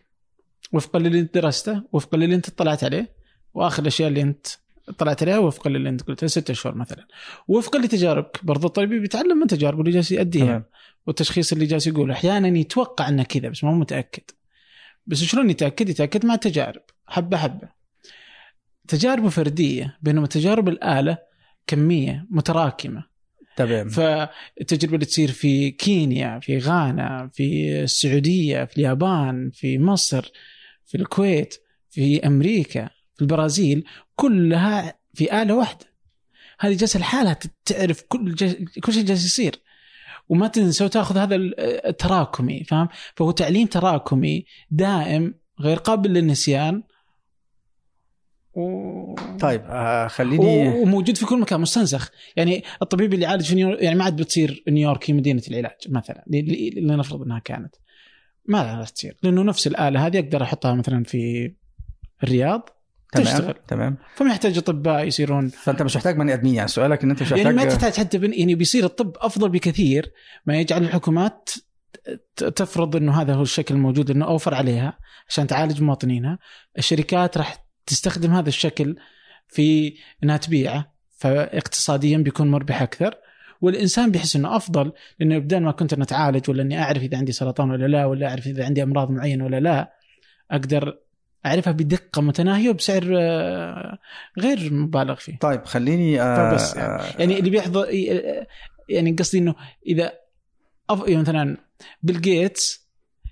وفقا 0.72 0.98
للي 0.98 1.20
أنت 1.20 1.34
درسته 1.34 1.82
وفقا 1.92 2.18
للي 2.18 2.34
أنت 2.34 2.48
اطلعت 2.48 2.84
عليه 2.84 3.14
وآخر 3.54 3.82
الأشياء 3.82 4.08
اللي 4.08 4.22
أنت 4.22 4.46
اطلعت 4.88 5.22
عليها 5.22 5.38
وفقا 5.38 5.70
للي 5.70 5.88
أنت 5.88 6.02
قلتها 6.02 6.26
ست 6.26 6.50
أشهر 6.50 6.74
مثلا. 6.74 7.06
وفقا 7.48 7.78
لتجاربك 7.78 8.44
برضو 8.44 8.66
الطبيب 8.66 9.02
بيتعلم 9.02 9.38
من 9.38 9.46
تجاربه 9.46 9.80
اللي 9.80 9.90
جالس 9.90 10.12
يأديها. 10.12 10.64
والتشخيص 11.06 11.52
اللي 11.52 11.66
جالس 11.66 11.86
يقوله. 11.86 12.14
أحيانا 12.14 12.58
يتوقع 12.58 13.08
إنه 13.08 13.22
كذا 13.22 13.48
بس 13.48 13.64
ما 13.64 13.70
هو 13.70 13.74
متأكد. 13.74 14.22
بس 15.06 15.24
شلون 15.24 15.50
يتأكد؟ 15.50 15.88
يتأكد 15.88 16.26
مع 16.26 16.34
التجارب 16.34 16.82
حبة 17.06 17.36
حبة. 17.36 17.68
تجاربه 18.88 19.28
فردية 19.28 19.98
بينما 20.02 20.26
تجارب 20.26 20.68
الآلة 20.68 21.18
كمية 21.66 22.26
متراكمة. 22.30 23.04
تمام. 23.56 23.88
فالتجربة 23.88 24.94
اللي 24.94 25.06
تصير 25.06 25.30
في 25.30 25.70
كينيا 25.70 26.38
في 26.40 26.58
غانا 26.58 27.30
في 27.32 27.80
السعودية 27.82 28.64
في 28.64 28.76
اليابان 28.76 29.50
في 29.50 29.78
مصر 29.78 30.32
في 30.86 30.96
الكويت 30.96 31.54
في 31.90 32.26
أمريكا 32.26 32.90
في 33.14 33.22
البرازيل 33.22 33.84
كلها 34.16 34.98
في 35.14 35.42
آلة 35.42 35.54
واحدة. 35.54 35.86
هذه 36.60 36.76
جالسه 36.76 37.00
لحالها 37.00 37.36
تعرف 37.64 38.02
كل 38.08 38.34
جس... 38.34 38.56
كل 38.84 38.92
شيء 38.92 39.04
جالس 39.04 39.26
يصير. 39.26 39.60
وما 40.28 40.48
تنسى 40.48 40.84
وتأخذ 40.84 41.18
هذا 41.18 41.36
التراكمي 41.88 42.64
فاهم؟ 42.64 42.88
فهو 43.16 43.30
تعليم 43.30 43.66
تراكمي 43.66 44.44
دائم 44.70 45.34
غير 45.60 45.76
قابل 45.76 46.10
للنسيان. 46.10 46.82
و... 48.54 49.14
طيب 49.40 49.62
آه 49.64 50.08
خليني 50.08 50.68
وموجود 50.68 51.16
في 51.16 51.26
كل 51.26 51.40
مكان 51.40 51.60
مستنسخ. 51.60 52.10
يعني 52.36 52.64
الطبيب 52.82 53.14
اللي 53.14 53.24
يعالج 53.24 53.44
في 53.44 53.54
نيويورك 53.54 53.82
يعني 53.82 53.98
ما 53.98 54.04
عاد 54.04 54.16
بتصير 54.16 54.64
نيويورك 54.68 55.10
هي 55.10 55.14
مدينة 55.14 55.42
العلاج 55.48 55.88
مثلا. 55.88 56.24
لنفرض 56.76 57.22
إنها 57.22 57.38
كانت. 57.38 57.74
ما 58.46 58.62
راح 58.62 58.88
تصير 58.88 59.16
لأنه 59.22 59.42
نفس 59.42 59.66
الآلة 59.66 60.06
هذه 60.06 60.18
أقدر 60.18 60.42
أحطها 60.42 60.74
مثلا 60.74 61.04
في 61.04 61.54
الرياض. 62.22 62.68
تمام 63.14 63.26
تشتغل. 63.26 63.54
تمام. 63.68 63.96
فما 64.14 64.30
يحتاج 64.30 64.58
أطباء 64.58 65.06
يصيرون. 65.06 65.48
فأنت 65.48 65.82
مش 65.82 65.96
محتاج 65.96 66.16
بني 66.16 66.34
ادمين 66.34 66.54
يعني 66.54 66.68
سؤالك 66.68 67.04
ان 67.04 67.10
أنت 67.10 67.22
مش 67.22 67.32
محتاج 67.32 67.46
يعني 67.46 67.56
ما 67.56 67.64
تحتاج 67.64 67.92
حتى 67.92 68.18
بن... 68.18 68.32
يعني 68.34 68.54
بيصير 68.54 68.84
الطب 68.84 69.16
أفضل 69.16 69.48
بكثير 69.48 70.12
ما 70.46 70.60
يجعل 70.60 70.82
الحكومات 70.82 71.50
تفرض 72.36 72.96
إنه 72.96 73.20
هذا 73.20 73.34
هو 73.34 73.42
الشكل 73.42 73.74
الموجود 73.74 74.10
إنه 74.10 74.26
أوفر 74.26 74.54
عليها 74.54 74.98
عشان 75.28 75.46
تعالج 75.46 75.82
مواطنينها 75.82 76.38
الشركات 76.78 77.38
راح 77.38 77.66
تستخدم 77.86 78.30
هذا 78.30 78.48
الشكل 78.48 78.96
في 79.48 79.94
إنها 80.24 80.36
تبيعه 80.36 80.94
فاقتصاديا 81.18 82.18
بيكون 82.18 82.50
مربح 82.50 82.82
أكثر. 82.82 83.14
والإنسان 83.60 84.10
بيحس 84.10 84.36
إنه 84.36 84.56
أفضل 84.56 84.92
لأنه 85.20 85.38
بدل 85.38 85.62
ما 85.62 85.72
كنت 85.72 85.92
أنا 85.92 86.04
أتعالج 86.04 86.50
ولا 86.50 86.62
إني 86.62 86.82
أعرف 86.82 87.02
إذا 87.02 87.18
عندي 87.18 87.32
سرطان 87.32 87.70
ولا 87.70 87.86
لا 87.86 88.04
ولا 88.04 88.28
أعرف 88.28 88.46
إذا 88.46 88.64
عندي 88.64 88.82
أمراض 88.82 89.10
معينة 89.10 89.44
ولا 89.44 89.60
لا 89.60 89.92
أقدر 90.50 90.98
أعرفها 91.46 91.72
بدقة 91.72 92.22
متناهية 92.22 92.70
وبسعر 92.70 93.04
آه، 93.16 93.98
غير 94.38 94.72
مبالغ 94.72 95.14
فيه. 95.14 95.38
طيب 95.38 95.64
خليني 95.64 96.20
آه 96.22 96.50
فبس 96.50 96.76
يعني, 96.76 97.02
آه 97.02 97.04
يعني 97.18 97.38
اللي 97.38 97.50
بيحضر 97.50 97.86
يعني 98.88 99.12
قصدي 99.18 99.38
إنه 99.38 99.54
إذا 99.86 100.12
أف... 100.90 101.08
يعني 101.08 101.22
مثلا 101.22 101.56
بيل 102.02 102.20
جيتس 102.20 102.88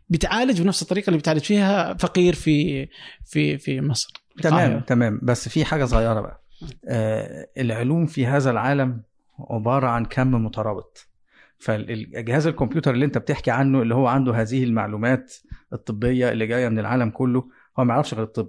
بيتعالج 0.08 0.62
بنفس 0.62 0.82
الطريقة 0.82 1.06
اللي 1.06 1.16
بيتعالج 1.16 1.40
فيها 1.40 1.94
فقير 1.94 2.34
في 2.34 2.88
في 3.24 3.58
في 3.58 3.80
مصر. 3.80 4.12
تمام 4.42 4.80
تمام 4.80 5.20
بس 5.22 5.48
في 5.48 5.64
حاجة 5.64 5.84
صغيرة 5.84 6.20
بقى 6.20 6.42
آه 6.88 7.46
العلوم 7.58 8.06
في 8.06 8.26
هذا 8.26 8.50
العالم 8.50 9.02
عبارة 9.50 9.86
عن 9.86 10.04
كم 10.04 10.44
مترابط. 10.44 11.08
فالجهاز 11.58 12.46
الكمبيوتر 12.46 12.94
اللي 12.94 13.04
أنت 13.04 13.18
بتحكي 13.18 13.50
عنه 13.50 13.82
اللي 13.82 13.94
هو 13.94 14.06
عنده 14.06 14.32
هذه 14.34 14.64
المعلومات 14.64 15.34
الطبية 15.72 16.32
اللي 16.32 16.46
جاية 16.46 16.68
من 16.68 16.78
العالم 16.78 17.10
كله 17.10 17.44
هو 17.78 17.84
ما 17.84 17.94
يعرفش 17.94 18.14
غير 18.14 18.24
الطب. 18.24 18.48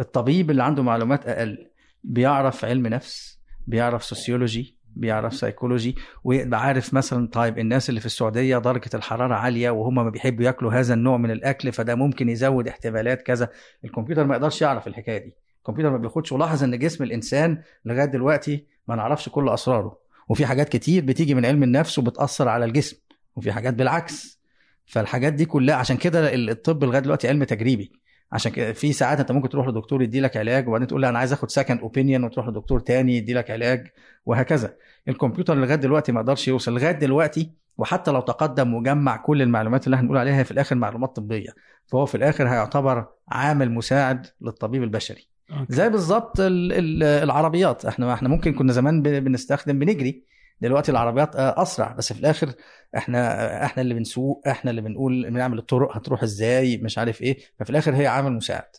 الطبيب 0.00 0.50
اللي 0.50 0.62
عنده 0.62 0.82
معلومات 0.82 1.26
أقل 1.26 1.70
بيعرف 2.04 2.64
علم 2.64 2.86
نفس 2.86 3.38
بيعرف 3.66 4.04
sociology 4.04 4.76
بيعرف 4.96 5.34
سيكولوجي 5.34 5.96
ويبقى 6.24 6.60
عارف 6.62 6.94
مثلا 6.94 7.28
طيب 7.28 7.58
الناس 7.58 7.88
اللي 7.88 8.00
في 8.00 8.06
السعودية 8.06 8.58
درجة 8.58 8.90
الحرارة 8.94 9.34
عالية 9.34 9.70
وهم 9.70 9.94
ما 9.94 10.10
بيحبوا 10.10 10.44
ياكلوا 10.44 10.72
هذا 10.72 10.94
النوع 10.94 11.16
من 11.16 11.30
الأكل 11.30 11.72
فده 11.72 11.94
ممكن 11.94 12.28
يزود 12.28 12.68
احتمالات 12.68 13.22
كذا. 13.22 13.48
الكمبيوتر 13.84 14.26
ما 14.26 14.34
يقدرش 14.34 14.62
يعرف 14.62 14.86
الحكاية 14.86 15.18
دي. 15.18 15.34
الكمبيوتر 15.58 15.90
ما 15.90 15.98
بياخدش. 15.98 16.32
ولاحظ 16.32 16.64
إن 16.64 16.78
جسم 16.78 17.04
الإنسان 17.04 17.62
لغاية 17.84 18.04
دلوقتي 18.04 18.66
ما 18.88 18.96
نعرفش 18.96 19.28
كل 19.28 19.48
أسراره. 19.48 19.98
وفي 20.28 20.46
حاجات 20.46 20.68
كتير 20.68 21.04
بتيجي 21.04 21.34
من 21.34 21.46
علم 21.46 21.62
النفس 21.62 21.98
وبتأثر 21.98 22.48
على 22.48 22.64
الجسم 22.64 22.96
وفي 23.36 23.52
حاجات 23.52 23.74
بالعكس. 23.74 24.40
فالحاجات 24.86 25.32
دي 25.32 25.44
كلها 25.44 25.74
عشان 25.74 25.96
كده 25.96 26.34
الطب 26.34 26.84
لغاية 26.84 27.00
دلوقتي 27.00 27.28
علم 27.28 27.44
تجريبي. 27.44 27.99
عشان 28.32 28.52
كده 28.52 28.72
في 28.72 28.92
ساعات 28.92 29.20
انت 29.20 29.32
ممكن 29.32 29.48
تروح 29.48 29.68
لدكتور 29.68 30.02
يدي 30.02 30.20
لك 30.20 30.36
علاج 30.36 30.68
وبعدين 30.68 30.86
تقول 30.86 31.02
له 31.02 31.08
أنا 31.08 31.18
عايز 31.18 31.32
آخد 31.32 31.50
second 31.50 31.80
opinion 31.80 32.24
وتروح 32.24 32.48
لدكتور 32.48 32.80
تاني 32.80 33.16
يدي 33.16 33.34
لك 33.34 33.50
علاج 33.50 33.86
وهكذا. 34.26 34.74
الكمبيوتر 35.08 35.54
لغاية 35.54 35.74
دلوقتي 35.74 36.12
ما 36.12 36.20
قدرش 36.20 36.48
يوصل. 36.48 36.74
لغاية 36.74 36.92
دلوقتي 36.92 37.50
وحتى 37.78 38.10
لو 38.10 38.20
تقدم 38.20 38.74
وجمع 38.74 39.16
كل 39.16 39.42
المعلومات 39.42 39.86
اللي 39.86 39.96
هنقول 39.96 40.18
عليها 40.18 40.42
في 40.42 40.50
الآخر 40.50 40.76
معلومات 40.76 41.16
طبية. 41.16 41.54
فهو 41.86 42.06
في 42.06 42.14
الآخر 42.14 42.48
هيعتبر 42.48 43.06
عامل 43.28 43.70
مساعد 43.70 44.26
للطبيب 44.40 44.82
البشري. 44.82 45.26
Okay. 45.50 45.66
زي 45.72 45.88
بالظبط 45.88 46.32
العربيات. 46.40 47.84
إحنا 47.84 48.14
إحنا 48.14 48.28
ممكن 48.28 48.52
كنا 48.52 48.72
زمان 48.72 49.02
بنستخدم 49.02 49.78
بنجري. 49.78 50.29
دلوقتي 50.60 50.92
العربيات 50.92 51.36
أسرع. 51.36 51.92
بس 51.92 52.12
في 52.12 52.20
الآخر 52.20 52.52
إحنا 52.96 53.64
إحنا 53.64 53.82
اللي 53.82 53.94
بنسوق 53.94 54.42
إحنا 54.48 54.70
اللي 54.70 54.80
بنقول 54.82 55.30
بنعمل 55.30 55.58
الطرق 55.58 55.96
هتروح 55.96 56.22
إزاي 56.22 56.76
مش 56.76 56.98
عارف 56.98 57.22
إيه. 57.22 57.38
ففي 57.58 57.70
الآخر 57.70 57.94
هي 57.96 58.06
عامل 58.06 58.32
مساعد. 58.32 58.76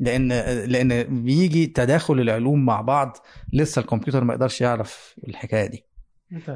لأن 0.00 0.28
لأن 0.66 1.02
بيجي 1.22 1.66
تداخل 1.66 2.20
العلوم 2.20 2.64
مع 2.64 2.80
بعض 2.80 3.16
لسه 3.52 3.80
الكمبيوتر 3.80 4.24
ما 4.24 4.34
يقدرش 4.34 4.60
يعرف 4.60 5.14
الحكاية 5.28 5.66
دي. 5.66 5.84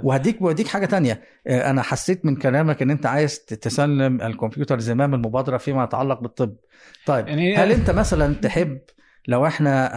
وهديك 0.03 0.43
وهديك 0.43 0.69
حاجة 0.69 0.87
تانية. 0.87 1.23
أنا 1.47 1.83
حسيت 1.83 2.25
من 2.25 2.37
كلامك 2.37 2.83
إن 2.83 2.91
أنت 2.91 3.07
عايز 3.07 3.41
تسلم 3.41 4.23
الكمبيوتر 4.23 4.79
زمام 4.79 5.15
المبادرة 5.15 5.57
فيما 5.57 5.85
يتعلق 5.85 6.21
بالطب. 6.21 6.57
طيب 7.07 7.29
يعني 7.29 7.57
هل 7.57 7.73
أنت 7.73 7.91
مثلا 7.91 8.35
تحب 8.35 8.79
لو 9.29 9.47
إحنا 9.47 9.91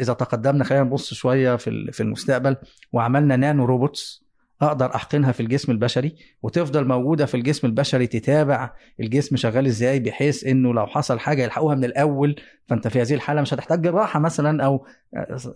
إذا 0.00 0.12
تقدمنا 0.12 0.64
خلينا 0.64 0.84
نبص 0.84 1.14
شوية 1.14 1.56
في 1.56 1.92
في 1.92 2.02
المستقبل 2.02 2.56
وعملنا 2.92 3.36
نانو 3.36 3.64
روبوتس 3.64 4.24
أقدر 4.62 4.94
أحقنها 4.94 5.32
في 5.32 5.40
الجسم 5.40 5.72
البشري 5.72 6.16
وتفضل 6.42 6.86
موجودة 6.86 7.26
في 7.26 7.36
الجسم 7.36 7.66
البشري 7.66 8.06
تتابع 8.06 8.70
الجسم 9.00 9.36
شغال 9.36 9.66
إزاي 9.66 10.00
بحيث 10.00 10.46
إنه 10.46 10.74
لو 10.74 10.86
حصل 10.86 11.18
حاجة 11.18 11.42
يلحقوها 11.42 11.74
من 11.74 11.84
الأول 11.84 12.36
فأنت 12.68 12.88
في 12.88 13.02
هذه 13.02 13.14
الحالة 13.14 13.40
مش 13.40 13.54
هتحتاج 13.54 13.82
جراحه 13.82 14.20
مثلا 14.20 14.64
أو 14.64 14.86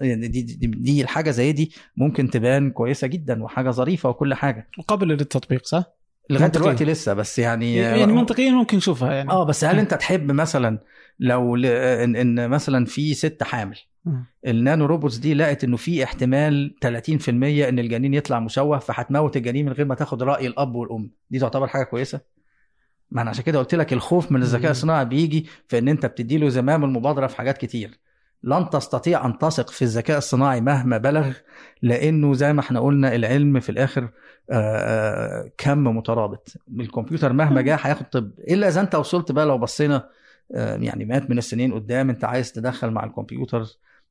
دي, 0.00 0.14
دي, 0.14 0.42
دي, 0.42 0.66
دي 0.66 1.02
الحاجة 1.02 1.30
زي 1.30 1.52
دي 1.52 1.72
ممكن 1.96 2.30
تبان 2.30 2.70
كويسة 2.70 3.06
جدا 3.06 3.42
وحاجة 3.44 3.70
ظريفة 3.70 4.08
وكل 4.08 4.34
حاجة. 4.34 4.68
وقابله 4.78 5.14
للتطبيق 5.14 5.66
صح؟ 5.66 5.84
لغاية 6.30 6.48
دلوقتي 6.48 6.84
لسه 6.84 7.14
بس 7.14 7.38
يعني 7.38 7.76
يعني 7.76 8.12
منطقيا 8.12 8.50
ممكن 8.50 8.76
نشوفها 8.76 9.12
يعني. 9.12 9.30
آه 9.30 9.44
بس 9.44 9.64
هل 9.64 9.78
أنت 9.78 9.94
تحب 9.94 10.32
مثلا 10.32 10.78
لو 11.20 11.56
ان, 11.56 12.16
إن 12.16 12.48
مثلا 12.50 12.84
في 12.84 13.14
ست 13.14 13.42
حامل 13.42 13.78
النانو 14.46 14.86
روبوتس 14.86 15.16
دي 15.16 15.34
لقت 15.34 15.64
إنه 15.64 15.76
في 15.76 16.04
احتمال 16.04 16.74
30% 16.84 17.28
إن 17.28 17.78
الجنين 17.78 18.14
يطلع 18.14 18.40
مشوه 18.40 18.78
فهتموت 18.78 19.36
الجنين 19.36 19.66
من 19.66 19.72
غير 19.72 19.86
ما 19.86 19.94
تاخد 19.94 20.22
رأي 20.22 20.46
الأب 20.46 20.74
والأم. 20.74 21.10
دي 21.30 21.38
تعتبر 21.38 21.66
حاجة 21.66 21.82
كويسة؟ 21.84 22.20
ما 23.10 23.22
أنا 23.22 23.30
عشان 23.30 23.44
كده 23.44 23.58
قلت 23.58 23.74
لك 23.74 23.92
الخوف 23.92 24.32
من 24.32 24.42
الذكاء 24.42 24.70
الصناعي 24.70 25.04
بيجي 25.04 25.46
في 25.68 25.78
إن 25.78 25.88
أنت 25.88 26.06
بتدي 26.06 26.38
له 26.38 26.48
زمام 26.48 26.84
المبادرة 26.84 27.26
في 27.26 27.36
حاجات 27.36 27.58
كتير. 27.58 27.98
لن 28.42 28.70
تستطيع 28.70 29.26
أن 29.26 29.38
تثق 29.38 29.70
في 29.70 29.82
الذكاء 29.82 30.18
الصناعي 30.18 30.60
مهما 30.60 30.98
بلغ 30.98 31.32
لأنه 31.82 32.34
زي 32.34 32.52
ما 32.52 32.60
إحنا 32.60 32.80
قلنا 32.80 33.14
العلم 33.14 33.60
في 33.60 33.68
الآخر 33.68 34.08
كم 35.58 35.84
مترابط. 35.96 36.54
الكمبيوتر 36.80 37.32
مهما 37.32 37.60
جه 37.60 37.74
هياخد 37.74 38.06
طب. 38.06 38.30
إلا 38.48 38.68
إذا 38.68 38.80
أنت 38.80 38.94
وصلت 38.94 39.32
بقى 39.32 39.46
لو 39.46 39.58
بصينا 39.58 40.08
يعني 40.50 41.04
مئات 41.04 41.30
من 41.30 41.38
السنين 41.38 41.74
قدام 41.74 42.10
انت 42.10 42.24
عايز 42.24 42.52
تدخل 42.52 42.90
مع 42.90 43.04
الكمبيوتر 43.04 43.64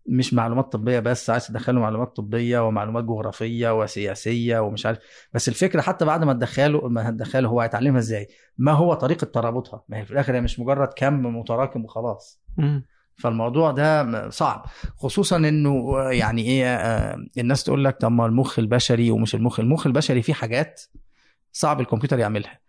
مش 0.09 0.33
معلومات 0.33 0.71
طبية 0.71 0.99
بس 0.99 1.29
عايز 1.29 1.47
تدخله 1.47 1.79
معلومات 1.79 2.15
طبية 2.15 2.67
ومعلومات 2.67 3.03
جغرافية 3.03 3.79
وسياسية 3.79 4.59
ومش 4.59 4.85
عارف. 4.85 4.99
بس 5.33 5.49
الفكرة 5.49 5.81
حتى 5.81 6.05
بعد 6.05 6.23
ما 6.23 6.33
تدخله 6.33 6.87
ما 6.87 7.09
هتدخله 7.09 7.49
هو 7.49 7.61
هيتعلمها 7.61 7.99
إزاي؟ 7.99 8.27
ما 8.57 8.71
هو 8.71 8.93
طريقة 8.93 9.25
ترابطها؟ 9.25 9.83
ما 9.89 9.97
هي 9.97 10.05
في 10.05 10.11
الآخر 10.11 10.35
هي 10.35 10.41
مش 10.41 10.59
مجرد 10.59 10.89
كم 10.95 11.37
متراكم 11.39 11.83
وخلاص. 11.85 12.41
فالموضوع 13.15 13.71
ده 13.71 14.29
صعب. 14.29 14.65
خصوصا 14.97 15.37
إنه 15.37 16.01
يعني 16.11 16.41
إيه 16.41 16.65
الناس 17.37 17.63
تقول 17.63 17.85
لك 17.85 17.97
طب 17.97 18.11
ما 18.11 18.25
المخ 18.25 18.59
البشري 18.59 19.11
ومش 19.11 19.35
المخ. 19.35 19.59
المخ 19.59 19.87
البشري 19.87 20.21
فيه 20.21 20.33
حاجات 20.33 20.81
صعب 21.51 21.81
الكمبيوتر 21.81 22.19
يعملها. 22.19 22.59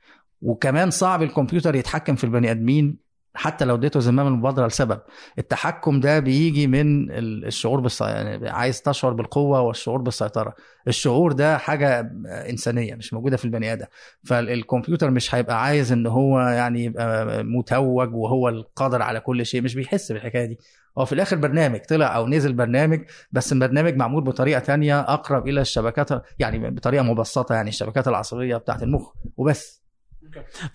وكمان 0.43 0.91
صعب 0.91 1.23
الكمبيوتر 1.23 1.75
يتحكم 1.75 2.15
في 2.15 2.25
البني 2.25 2.51
آدمين 2.51 3.08
حتى 3.35 3.65
لو 3.65 3.75
اديته 3.75 4.01
زمام 4.01 4.27
المبادرة 4.27 4.67
لسبب. 4.67 5.01
التحكم 5.39 6.01
ده 6.01 6.19
بيجي 6.19 6.67
من 6.67 7.11
الشعور 7.11 7.81
بالص... 7.81 8.03
يعني 8.03 8.49
عايز 8.49 8.83
تشعر 8.83 9.13
بالقوة 9.13 9.61
والشعور 9.61 10.03
بالسيطرة. 10.03 10.55
الشعور 10.89 11.33
ده 11.33 11.59
حاجة 11.59 12.13
إنسانية 12.27 12.95
مش 12.95 13.15
موجودة 13.15 13.37
في 13.37 13.45
البني 13.45 13.73
آدم. 13.73 13.87
فالكمبيوتر 14.25 15.11
مش 15.11 15.35
هيبقى 15.35 15.63
عايز 15.65 15.93
إن 15.93 16.07
هو 16.07 16.41
يعني 16.41 16.85
يبقى 16.85 17.45
متوج 17.45 18.15
وهو 18.15 18.49
القادر 18.49 19.03
على 19.03 19.21
كل 19.21 19.47
شيء 19.47 19.63
مش 19.63 19.75
بيحس 19.75 20.13
بالحكاية 20.13 20.45
دي. 20.45 20.59
هو 20.99 21.05
في 21.05 21.13
الآخر 21.13 21.37
برنامج 21.37 21.81
طلع 21.81 22.17
أو 22.17 22.29
نزل 22.29 22.53
برنامج 22.53 23.01
بس 23.33 23.53
البرنامج 23.53 23.97
معمول 23.97 24.25
بطريقة 24.25 24.59
تانية 24.59 25.01
أقرب 25.01 25.49
إلى 25.49 25.61
الشبكات 25.61 26.09
يعني 26.39 26.71
بطريقة 26.71 27.03
مبسطة 27.03 27.55
يعني 27.55 27.69
الشبكات 27.69 28.09
العصبية 28.09 28.57
بتاعت 28.57 28.83
المخ 28.83 29.13
وبس. 29.37 29.88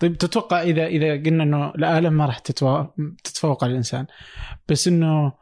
طيب 0.00 0.18
تتوقع 0.18 0.62
إذا 0.62 0.86
إذا 0.86 1.12
قلنا 1.12 1.42
إنه 1.42 1.70
الآلة 1.70 2.10
ما 2.10 2.26
راح 2.26 2.38
تتفوق 2.38 3.64
على 3.64 3.70
الإنسان 3.70 4.06
بس 4.68 4.88
إنه 4.88 5.32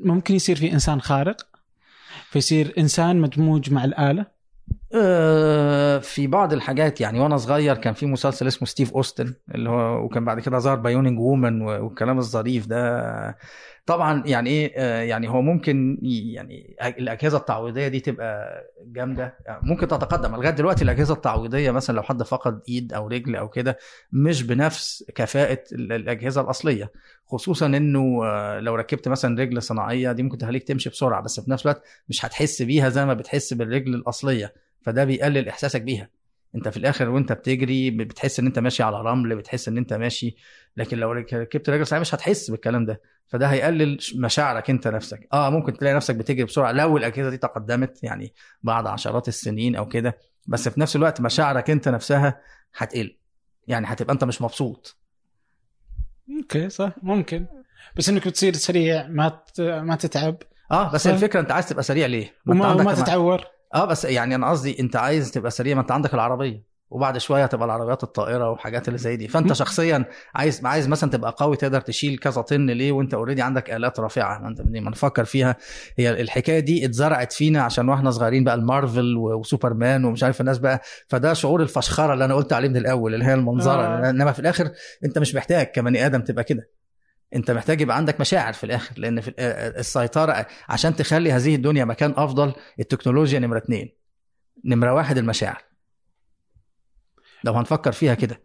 ممكن 0.00 0.34
يصير 0.34 0.56
في 0.56 0.72
إنسان 0.72 1.00
خارق؟ 1.00 1.36
فيصير 2.30 2.74
إنسان 2.78 3.20
مدموج 3.20 3.72
مع 3.72 3.84
الآلة؟ 3.84 4.26
آه، 4.94 5.98
في 5.98 6.26
بعض 6.26 6.52
الحاجات 6.52 7.00
يعني 7.00 7.20
وأنا 7.20 7.36
صغير 7.36 7.76
كان 7.76 7.94
في 7.94 8.06
مسلسل 8.06 8.46
اسمه 8.46 8.68
ستيف 8.68 8.92
أوستن 8.94 9.34
اللي 9.54 9.70
هو 9.70 10.04
وكان 10.04 10.24
بعد 10.24 10.40
كده 10.40 10.58
ظهر 10.58 10.76
Bionic 10.76 11.18
Woman 11.18 11.62
والكلام 11.62 12.18
الظريف 12.18 12.66
ده. 12.66 13.38
طبعا 13.90 14.22
يعني 14.26 14.50
إيه 14.50 14.72
آه، 14.76 15.02
يعني 15.02 15.28
هو 15.28 15.42
ممكن 15.42 15.98
يعني 16.02 16.76
الأجهزة 16.82 17.38
التعويضية 17.38 17.88
دي 17.88 18.00
تبقى 18.00 18.62
جامدة. 18.86 19.34
ممكن 19.62 19.88
تتقدم. 19.88 20.34
لغاية 20.36 20.50
دلوقتي 20.50 20.84
الأجهزة 20.84 21.14
التعويضية 21.14 21.70
مثلا 21.70 21.96
لو 21.96 22.02
حد 22.02 22.22
فقد 22.22 22.60
إيد 22.68 22.92
أو 22.92 23.08
رجل 23.08 23.36
أو 23.36 23.48
كده 23.48 23.78
مش 24.12 24.42
بنفس 24.42 25.04
كفاءة 25.14 25.62
ال- 25.72 25.92
الأجهزة 25.92 26.40
الأصلية. 26.40 26.92
خصوصا 27.26 27.66
إنه 27.66 28.20
آه، 28.24 28.60
لو 28.60 28.74
ركبت 28.74 29.08
مثلا 29.08 29.40
رجل 29.42 29.62
صناعية 29.62 30.12
دي 30.12 30.22
ممكن 30.22 30.38
تخليك 30.38 30.62
تمشي 30.62 30.90
بسرعة 30.90 31.22
بس 31.22 31.40
في 31.40 31.50
نفس 31.50 31.62
الوقت 31.66 31.82
مش 32.08 32.24
هتحس 32.24 32.62
بيها 32.62 32.88
زي 32.88 33.04
ما 33.06 33.14
بتحس 33.14 33.54
بالرجل 33.54 33.94
الأصلية. 33.94 34.54
فده 34.82 35.04
بيقلل 35.04 35.48
إحساسك 35.48 35.82
بيها. 35.82 36.08
أنت 36.54 36.68
في 36.68 36.76
الآخر 36.76 37.08
وأنت 37.08 37.32
بتجري 37.32 37.90
بتحس 37.90 38.40
إن 38.40 38.46
أنت 38.46 38.58
ماشي 38.58 38.82
على 38.82 39.00
رمل 39.00 39.36
بتحس 39.36 39.68
إن 39.68 39.78
أنت 39.78 39.92
ماشي. 39.92 40.36
لكن 40.76 40.98
لو 40.98 41.12
ركبت 41.12 41.70
رجل 41.70 41.86
صناعية 41.86 42.00
مش 42.00 42.14
هتحس 42.14 42.50
بالكلام 42.50 42.86
ده. 42.86 43.00
فده 43.30 43.46
هيقلل 43.46 43.98
مشاعرك 44.14 44.70
انت 44.70 44.88
نفسك. 44.88 45.28
آه 45.32 45.50
ممكن 45.50 45.72
تلاقي 45.78 45.94
نفسك 45.94 46.14
بتجري 46.14 46.44
بسرعة. 46.44 46.72
لو 46.72 46.96
الأجهزة 46.96 47.30
دي 47.30 47.36
تقدمت 47.36 48.04
يعني 48.04 48.34
بعد 48.62 48.86
عشرات 48.86 49.28
السنين 49.28 49.76
أو 49.76 49.88
كده 49.88 50.18
بس 50.46 50.68
في 50.68 50.80
نفس 50.80 50.96
الوقت 50.96 51.20
مشاعرك 51.20 51.70
انت 51.70 51.88
نفسها 51.88 52.40
هتقل. 52.76 53.16
يعني 53.66 53.86
هتبقى 53.88 54.12
انت 54.14 54.24
مش 54.24 54.42
مبسوط. 54.42 54.98
okay 56.38 56.68
صح. 56.68 56.92
ممكن. 57.02 57.46
بس 57.96 58.08
إنك 58.08 58.28
بتصير 58.28 58.54
سريع 58.54 59.06
ما 59.08 59.42
ما 59.58 59.96
تتعب. 59.96 60.36
آه 60.70 60.92
بس 60.92 61.04
صح. 61.04 61.10
الفكرة 61.10 61.40
أنت 61.40 61.52
عايز 61.52 61.68
تبقى 61.68 61.82
سريع 61.82 62.06
ليه؟ 62.06 62.34
ما 62.46 62.54
وما, 62.54 62.72
وما 62.82 62.94
تتعور. 62.94 63.44
آه 63.74 63.84
بس 63.84 64.04
يعني 64.04 64.34
أنا 64.34 64.50
قصدي 64.50 64.80
أنت 64.80 64.96
عايز 64.96 65.30
تبقى 65.30 65.50
سريع 65.50 65.74
ما 65.74 65.80
أنت 65.80 65.90
عندك 65.92 66.14
العربية. 66.14 66.69
وبعد 66.90 67.18
شوية 67.18 67.46
تبقى 67.46 67.66
العربيات 67.66 68.02
الطائرة 68.02 68.50
وحاجات 68.50 68.88
اللي 68.88 68.98
زي 68.98 69.16
دي. 69.16 69.28
فأنت 69.28 69.52
شخصيا 69.52 70.04
عايز 70.34 70.66
عايز 70.66 70.88
مثلا 70.88 71.10
تبقى 71.10 71.34
قوي 71.38 71.56
تقدر 71.56 71.80
تشيل 71.80 72.18
كذا 72.18 72.40
طن 72.40 72.66
ليه 72.70 72.92
وأنت 72.92 73.14
already 73.14 73.42
عندك 73.42 73.70
آلات 73.70 74.00
رافعة. 74.00 74.48
انت 74.48 74.60
ما 74.60 74.90
نفكر 74.90 75.24
فيها. 75.24 75.56
هي 75.98 76.20
الحكاية 76.20 76.58
دي 76.60 76.84
اتزرعت 76.84 77.32
فينا 77.32 77.62
عشان 77.62 77.88
وإحنا 77.88 78.10
صغيرين 78.10 78.44
بقى 78.44 78.54
المارفل 78.54 79.16
وسوبرمان 79.16 80.04
ومش 80.04 80.22
عارف 80.22 80.40
الناس 80.40 80.58
بقى. 80.58 80.80
فده 81.08 81.32
شعور 81.32 81.62
الفشخرة 81.62 82.12
اللي 82.12 82.24
أنا 82.24 82.34
قلت 82.34 82.52
عليه 82.52 82.68
من 82.68 82.76
الأول 82.76 83.14
اللي 83.14 83.24
هي 83.24 83.34
المنظرة. 83.34 83.82
آه. 83.82 84.10
إنما 84.10 84.32
في 84.32 84.38
الآخر 84.38 84.70
أنت 85.04 85.18
مش 85.18 85.34
محتاج 85.34 85.66
كبني 85.66 86.06
آدم 86.06 86.20
تبقى 86.20 86.44
كده. 86.44 86.70
أنت 87.34 87.50
محتاج 87.50 87.80
يبقى 87.80 87.96
عندك 87.96 88.20
مشاعر 88.20 88.52
في 88.52 88.64
الآخر 88.64 88.98
لأن 88.98 89.20
في 89.20 89.32
السيطرة 89.78 90.46
عشان 90.68 90.96
تخلي 90.96 91.32
هذه 91.32 91.54
الدنيا 91.54 91.84
مكان 91.84 92.14
أفضل 92.16 92.52
التكنولوجيا 92.80 93.38
نمرة 93.38 93.58
اتنين. 93.58 93.88
نمرة 94.64 94.94
واحد 94.94 95.18
المشاعر. 95.18 95.69
لو 97.44 97.52
هنفكر 97.52 97.92
فيها 97.92 98.14
كده. 98.14 98.40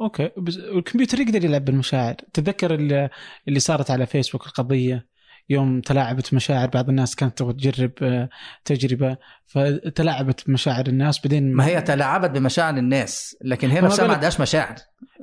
أوكي. 0.00 0.30
بس 0.36 0.56
الكمبيوتر 0.56 1.20
يقدر 1.20 1.44
يلعب 1.44 1.64
بالمشاعر. 1.64 2.14
تتذكر 2.14 2.74
اللي, 2.74 3.10
اللي 3.48 3.60
صارت 3.60 3.90
على 3.90 4.06
فيسبوك 4.06 4.46
القضية؟ 4.46 5.06
يوم 5.48 5.80
تلاعبت 5.80 6.34
مشاعر 6.34 6.68
بعض 6.68 6.88
الناس 6.88 7.14
كانت 7.16 7.38
تبغى 7.38 7.52
تجرب 7.52 8.28
تجربة 8.64 9.16
فتلاعبت 9.46 10.46
بمشاعر 10.46 10.86
الناس 10.86 11.20
بعدين 11.20 11.52
ما 11.52 11.66
هي 11.66 11.80
تلاعبت 11.82 12.30
بمشاعر 12.30 12.76
الناس 12.76 13.36
لكن 13.44 13.70
هي 13.70 13.80
ما 13.80 13.86
نفسها 13.86 14.06
ما 14.06 14.14
عندهاش 14.14 14.40
مشاعر. 14.40 14.74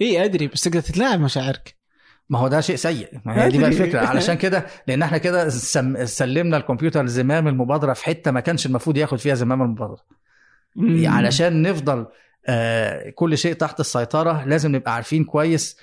إي 0.01 0.25
أدري 0.25 0.47
بس 0.47 0.61
تقدر 0.61 0.81
تتلاعب 0.81 1.19
مشاعرك. 1.19 1.75
ما 2.29 2.39
هو 2.39 2.47
ده 2.47 2.61
شيء 2.61 2.75
سيء. 2.75 3.19
ما 3.25 3.43
هي 3.45 3.49
دي 3.49 3.57
بقى. 3.57 3.67
الفكرة. 3.67 3.99
علشان 4.07 4.35
كده 4.35 4.65
لأن 4.87 5.01
إحنا 5.01 5.17
كده 5.17 5.49
سم- 5.49 6.05
سلمنا 6.05 6.57
الكمبيوتر 6.57 7.05
زمام 7.05 7.47
المبادرة 7.47 7.93
في 7.93 8.05
حتة 8.05 8.31
ما 8.31 8.39
كانش 8.39 8.65
المفروض 8.65 8.97
ياخد 8.97 9.19
فيها 9.19 9.35
زمام 9.35 9.61
المبادرة. 9.61 10.01
علشان 11.07 11.61
نفضل 11.61 12.05
آه، 12.47 13.09
كل 13.09 13.37
شيء 13.37 13.53
تحت 13.53 13.79
السيطرة 13.79 14.45
لازم 14.45 14.75
نبقى 14.75 14.95
عارفين 14.95 15.23
كويس 15.23 15.77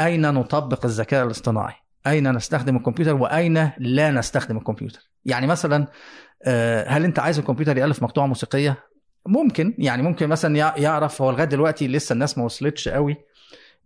أين 0.00 0.34
نطبق 0.34 0.84
الذكاء 0.84 1.24
الاصطناعي؟ 1.26 1.74
أين 2.06 2.32
نستخدم 2.32 2.76
الكمبيوتر؟ 2.76 3.14
وأين 3.14 3.70
لا 3.78 4.10
نستخدم 4.10 4.56
الكمبيوتر؟ 4.56 5.10
يعني 5.24 5.46
مثلا 5.46 5.86
آه، 6.46 6.88
هل 6.88 7.04
أنت 7.04 7.18
عايز 7.18 7.38
الكمبيوتر 7.38 7.78
يألف 7.78 8.02
مقطوعة 8.02 8.26
موسيقية؟ 8.26 8.78
ممكن 9.26 9.74
يعني 9.78 10.02
ممكن 10.02 10.28
مثلا 10.28 10.56
يع- 10.56 10.76
يعرف 10.76 11.22
هو 11.22 11.30
لغاية 11.30 11.44
دلوقتي 11.44 11.88
لسه 11.88 12.12
الناس 12.12 12.38
ما 12.38 12.44
وصلتش 12.44 12.88
قوي. 12.88 13.16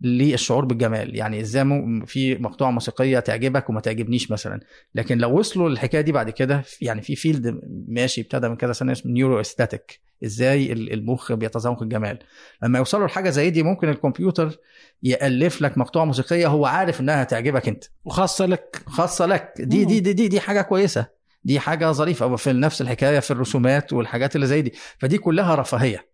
للشعور 0.01 0.65
بالجمال. 0.65 1.15
يعني 1.15 1.41
إزاي 1.41 1.63
في 2.05 2.35
مقطوعة 2.35 2.71
موسيقية 2.71 3.19
تعجبك 3.19 3.69
وما 3.69 3.79
تعجبنيش 3.81 4.31
مثلا. 4.31 4.59
لكن 4.95 5.17
لو 5.17 5.39
وصلوا 5.39 5.69
للحكاية 5.69 6.01
دي 6.01 6.11
بعد 6.11 6.29
كده 6.29 6.63
يعني 6.81 7.01
في 7.01 7.15
field 7.15 7.61
ماشي 7.87 8.21
ابتدى 8.21 8.49
من 8.49 8.55
كذا 8.55 8.73
سنة 8.73 8.91
اسمه 8.91 9.11
neuroaesthetics 9.11 9.99
إزاي 10.25 10.71
ال- 10.71 10.93
المخ 10.93 11.31
بيتذوق 11.33 11.81
الجمال. 11.83 12.19
لما 12.63 12.77
يوصلوا 12.79 13.07
لحاجة 13.07 13.29
زي 13.29 13.49
دي 13.49 13.63
ممكن 13.63 13.89
الكمبيوتر 13.89 14.57
يألف 15.03 15.61
لك 15.61 15.77
مقطوعة 15.77 16.05
موسيقية 16.05 16.47
هو 16.47 16.65
عارف 16.65 17.01
إنها 17.01 17.21
هتعجبك 17.23 17.67
أنت. 17.67 17.83
وخاصة 18.05 18.45
لك. 18.45 18.81
خاصة 18.85 19.25
لك. 19.25 19.53
دي 19.59 19.85
دي 19.85 19.99
دي 19.99 20.13
دي, 20.13 20.27
دي 20.27 20.39
حاجة 20.39 20.61
كويسة. 20.61 21.05
دي 21.43 21.59
حاجة 21.59 21.91
ظريفة. 21.91 22.35
في 22.35 22.53
نفس 22.53 22.81
الحكاية 22.81 23.19
في 23.19 23.31
الرسومات 23.31 23.93
والحاجات 23.93 24.35
اللي 24.35 24.47
زي 24.47 24.61
دي. 24.61 24.73
فدي 24.97 25.17
كلها 25.17 25.55
رفاهية. 25.55 26.09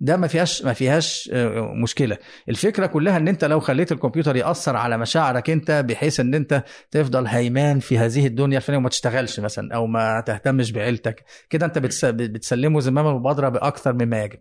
ده 0.00 0.16
ما 0.16 0.26
فيهاش 0.26 0.62
ما 0.62 0.72
فيهاش 0.72 1.30
آه، 1.32 1.72
مشكلة. 1.82 2.18
الفكرة 2.48 2.86
كلها 2.86 3.16
إن 3.16 3.28
أنت 3.28 3.44
لو 3.44 3.60
خليت 3.60 3.92
الكمبيوتر 3.92 4.36
يأثر 4.36 4.76
على 4.76 4.98
مشاعرك 4.98 5.50
أنت 5.50 5.70
بحيث 5.88 6.20
إن 6.20 6.34
أنت 6.34 6.64
تفضل 6.90 7.26
هيمان 7.26 7.78
في 7.80 7.98
هذه 7.98 8.26
الدنيا 8.26 8.56
الفانيه 8.56 8.78
وما 8.78 8.88
تشتغلش 8.88 9.40
مثلا 9.40 9.74
أو 9.74 9.86
ما 9.86 10.20
تهتمش 10.20 10.72
بعيلتك. 10.72 11.24
كده 11.50 11.66
أنت 11.66 11.78
بتس- 11.78 12.04
بتسلمه 12.04 12.80
زمام 12.80 13.06
المبادره 13.06 13.48
بأكثر 13.48 13.92
مما 13.92 14.24
يجب. 14.24 14.38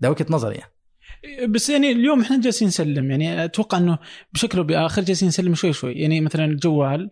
ده 0.00 0.10
وجهة 0.10 0.26
نظري 0.30 0.54
يعني. 0.56 0.72
بس 1.46 1.70
يعني 1.70 1.92
اليوم 1.92 2.20
إحنا 2.20 2.40
جالسين 2.40 2.68
نسلم. 2.68 3.10
يعني 3.10 3.44
أتوقع 3.44 3.78
إنه 3.78 3.98
بشكل 4.32 4.58
أو 4.58 4.64
بآخر 4.64 5.02
جالسين 5.02 5.28
نسلم 5.28 5.54
شوي 5.54 5.72
شوي. 5.72 5.92
يعني 5.92 6.20
مثلا 6.20 6.44
الجوال 6.44 7.10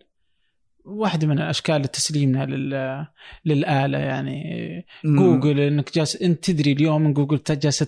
واحدة 0.87 1.27
من 1.27 1.39
أشكال 1.39 1.81
تسليمنا 1.91 2.45
لل 2.45 3.05
للآلة 3.45 3.97
يعني. 3.97 4.43
جوجل 5.05 5.59
إنك 5.59 5.95
جالس 5.95 6.15
إنت 6.21 6.51
تدري 6.51 6.71
اليوم 6.71 7.05
إن 7.05 7.13
جوجل 7.13 7.39
جالسة 7.49 7.87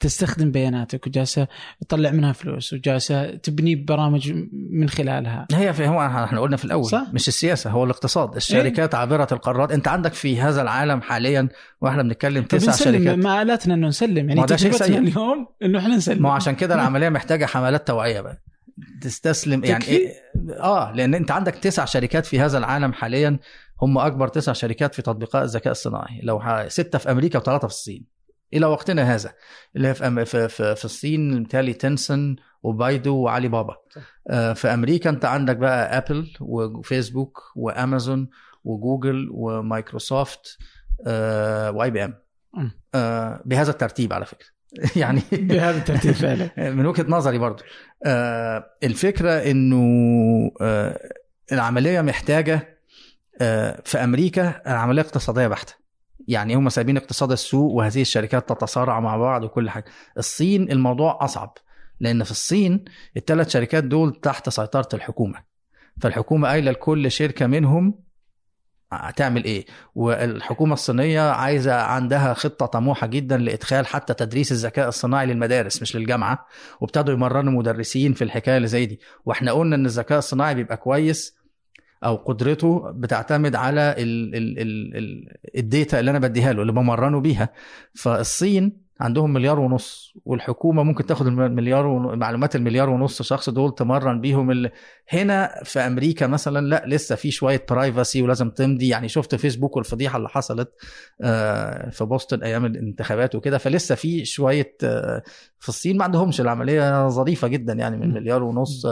تستخدم 0.00 0.50
بياناتك 0.50 1.06
وجالسة 1.06 1.48
تطلع 1.80 2.10
منها 2.10 2.32
فلوس 2.32 2.72
وجالسة 2.72 3.30
تبني 3.30 3.74
برامج 3.74 4.32
من 4.70 4.88
خلالها. 4.88 5.46
هي 5.52 5.72
في 5.72 5.86
هو 5.86 6.00
إحنا 6.06 6.40
قلنا 6.40 6.56
في 6.56 6.64
الأول 6.64 6.84
صح. 6.84 7.06
مش 7.12 7.28
السياسة 7.28 7.70
هو 7.70 7.84
الاقتصاد. 7.84 8.36
الشركات 8.36 8.94
عابرة 8.94 9.28
القارات 9.32 9.72
أنت 9.72 9.88
عندك 9.88 10.12
في 10.12 10.40
هذا 10.40 10.62
العالم 10.62 11.00
حاليا 11.00 11.48
وإحنا 11.80 12.02
بنتكلم 12.02 12.44
تسع 12.44 12.72
شركات. 12.72 13.18
ما 13.18 13.42
آلاتنا 13.42 13.74
إنه 13.74 13.88
نسلم. 13.88 14.28
يعني 14.28 14.46
تجربتنا. 14.46 14.98
اليوم 14.98 15.46
إنه 15.62 15.78
إحنا 15.78 15.96
نسلم. 15.96 16.22
ما 16.22 16.32
عشان 16.32 16.54
كده 16.54 16.74
العملية 16.74 17.08
محتاجة 17.08 17.46
حملات 17.46 17.86
توعية 17.88 18.20
بقى. 18.20 18.42
تستسلم 19.02 19.64
يعني؟ 19.64 19.84
إيه؟ 19.84 20.12
آه 20.60 20.92
لأن 20.92 21.14
أنت 21.14 21.30
عندك 21.30 21.54
تسع 21.54 21.84
شركات 21.84 22.26
في 22.26 22.40
هذا 22.40 22.58
العالم 22.58 22.92
حاليا 22.92 23.38
هم 23.82 23.98
أكبر 23.98 24.28
تسع 24.28 24.52
شركات 24.52 24.94
في 24.94 25.02
تطبيقات 25.02 25.42
الذكاء 25.42 25.70
الصناعي 25.70 26.20
لو 26.22 26.40
ح... 26.40 26.68
ستة 26.68 26.98
في 26.98 27.10
أمريكا 27.10 27.38
وثلاثة 27.38 27.68
في 27.68 27.74
الصين 27.74 28.04
إلى 28.54 28.66
وقتنا 28.66 29.14
هذا 29.14 29.32
اللي 29.76 29.94
في 29.94 30.06
أم... 30.06 30.24
في 30.24 30.48
في, 30.48 30.76
في 30.76 30.84
الصين 30.84 31.40
متهيألي 31.40 31.72
تنسن 31.72 32.36
وبايدو 32.62 33.16
وعلي 33.16 33.48
بابا 33.48 33.76
آه 34.30 34.52
في 34.52 34.68
أمريكا 34.74 35.10
أنت 35.10 35.24
عندك 35.24 35.56
بقى 35.56 35.98
ابل 35.98 36.32
وفيسبوك 36.40 37.42
وأمازون 37.56 38.28
وجوجل 38.64 39.28
ومايكروسوفت 39.32 40.58
آه 41.06 41.70
و 41.70 41.90
IBM. 41.90 42.14
آه 42.94 43.42
بهذا 43.44 43.70
الترتيب 43.70 44.12
على 44.12 44.26
فكرة 44.26 44.53
يعني 44.96 45.22
بهذا 45.32 45.78
الترتيب 45.78 46.12
فعلا. 46.12 46.50
من 46.70 46.86
وجهة 46.86 47.06
نظري 47.08 47.38
برضو. 47.38 47.62
آه 48.06 48.64
الفكرة 48.82 49.30
إنه 49.30 49.82
آه 50.60 51.00
العملية 51.52 52.00
محتاجة 52.00 52.78
آه 53.40 53.82
في 53.84 54.04
أمريكا 54.04 54.62
العملية 54.66 55.02
اقتصادية 55.02 55.46
بحتة. 55.46 55.74
يعني 56.28 56.54
هم 56.54 56.68
سايبين 56.68 56.96
اقتصاد 56.96 57.32
السوق 57.32 57.72
وهذه 57.72 58.00
الشركات 58.00 58.48
تتصارع 58.48 59.00
مع 59.00 59.16
بعض 59.16 59.44
وكل 59.44 59.70
حاجة. 59.70 59.84
الصين 60.18 60.70
الموضوع 60.70 61.18
أصعب 61.20 61.58
لأن 62.00 62.24
في 62.24 62.30
الصين 62.30 62.84
الثلاث 63.16 63.48
شركات 63.48 63.84
دول 63.84 64.20
تحت 64.20 64.48
سيطرة 64.48 64.88
الحكومة. 64.94 65.54
فالحكومة 66.00 66.48
قايلة 66.48 66.70
لكل 66.70 67.10
شركة 67.10 67.46
منهم 67.46 67.94
هتعمل 69.02 69.44
إيه؟ 69.44 69.66
والحكومة 69.94 70.74
الصينية 70.74 71.20
عايزة 71.20 71.74
عندها 71.74 72.34
خطة 72.34 72.66
طموحة 72.66 73.06
جدا 73.06 73.36
لإدخال 73.36 73.86
حتى 73.86 74.14
تدريس 74.14 74.52
الذكاء 74.52 74.88
الصناعي 74.88 75.26
للمدارس 75.26 75.82
مش 75.82 75.96
للجامعة. 75.96 76.46
وابتدوا 76.80 77.14
يمرنوا 77.14 77.52
مدرسين 77.52 78.12
في 78.12 78.24
الحكاية 78.24 78.56
اللي 78.56 78.68
زي 78.68 78.86
دي. 78.86 79.00
وإحنا 79.24 79.52
قلنا 79.52 79.76
إن 79.76 79.86
الذكاء 79.86 80.18
الصناعي 80.18 80.54
بيبقى 80.54 80.76
كويس 80.76 81.36
أو 82.04 82.16
قدرته 82.16 82.90
بتعتمد 82.92 83.54
على 83.54 83.94
ال 83.98 84.34
ال 84.34 84.58
ال 84.58 84.96
ال 84.96 85.36
الداتا 85.58 86.00
اللي 86.00 86.10
أنا 86.10 86.18
بديها 86.18 86.52
له 86.52 86.62
اللي 86.62 86.72
بمرنه 86.72 87.20
بيها. 87.20 87.48
فالصين 87.94 88.83
عندهم 89.00 89.32
مليار 89.32 89.60
ونص 89.60 90.14
والحكومة 90.24 90.82
ممكن 90.82 91.06
تاخد 91.06 91.26
المليار 91.26 91.86
ون... 91.86 92.18
معلومات 92.18 92.56
المليار 92.56 92.90
ونص 92.90 93.22
شخص 93.22 93.50
دول 93.50 93.74
تمرن 93.74 94.20
بيهم 94.20 94.50
ال... 94.50 94.70
هنا 95.08 95.60
في 95.64 95.80
أمريكا 95.80 96.26
مثلا 96.26 96.66
لا 96.66 96.84
لسه 96.86 97.14
في 97.14 97.30
شوية 97.30 97.66
privacy 97.70 98.22
ولازم 98.22 98.50
تمضي. 98.50 98.88
يعني 98.88 99.08
شفت 99.08 99.34
فيسبوك 99.34 99.76
والفضيحة 99.76 100.16
اللي 100.16 100.28
حصلت 100.28 100.72
آه، 101.22 101.90
في 101.90 102.04
بوسطن 102.04 102.42
أيام 102.42 102.64
الانتخابات 102.64 103.34
وكده 103.34 103.58
فلسه 103.58 103.94
في 103.94 104.24
شوية 104.24 104.76
آه، 104.84 105.22
في 105.58 105.68
الصين 105.68 105.96
ما 105.96 106.04
عندهمش 106.04 106.40
العملية 106.40 107.08
ظريفة 107.08 107.48
جدا 107.48 107.72
يعني 107.72 107.96
من 107.96 108.14
مليار 108.14 108.42
ونص. 108.42 108.86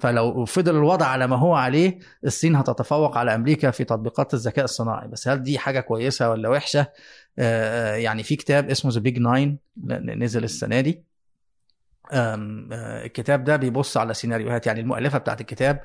فلو 0.00 0.44
فضل 0.44 0.76
الوضع 0.76 1.06
على 1.06 1.26
ما 1.26 1.36
هو 1.36 1.54
عليه 1.54 1.98
الصين 2.24 2.56
هتتفوق 2.56 3.18
على 3.18 3.34
أمريكا 3.34 3.70
في 3.70 3.84
تطبيقات 3.84 4.34
الذكاء 4.34 4.64
الصناعي. 4.64 5.08
بس 5.08 5.28
هل 5.28 5.42
دي 5.42 5.58
حاجة 5.58 5.80
كويسة 5.80 6.30
ولا 6.30 6.48
وحشة؟ 6.48 6.86
يعني 7.96 8.22
في 8.22 8.36
كتاب 8.36 8.70
اسمه 8.70 8.90
The 8.90 9.00
Big 9.00 9.18
Nine 9.18 9.58
نزل 10.16 10.44
السنة 10.44 10.80
دي. 10.80 11.02
آه، 12.12 13.04
الكتاب 13.04 13.44
ده 13.44 13.56
بيبص 13.56 13.96
على 13.96 14.14
سيناريوهات 14.14 14.66
يعني 14.66 14.80
المؤلفة 14.80 15.18
بتاعت 15.18 15.40
الكتاب 15.40 15.84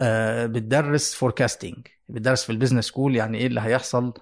آه، 0.00 0.46
بتدرس 0.46 1.14
forecasting 1.14 1.86
بتدرس 2.08 2.44
في 2.44 2.50
ال 2.50 2.54
business 2.54 2.84
school 2.84 3.16
يعني 3.16 3.38
إيه 3.38 3.46
اللي 3.46 3.60
هيحصل 3.60 4.06
آه، 4.06 4.12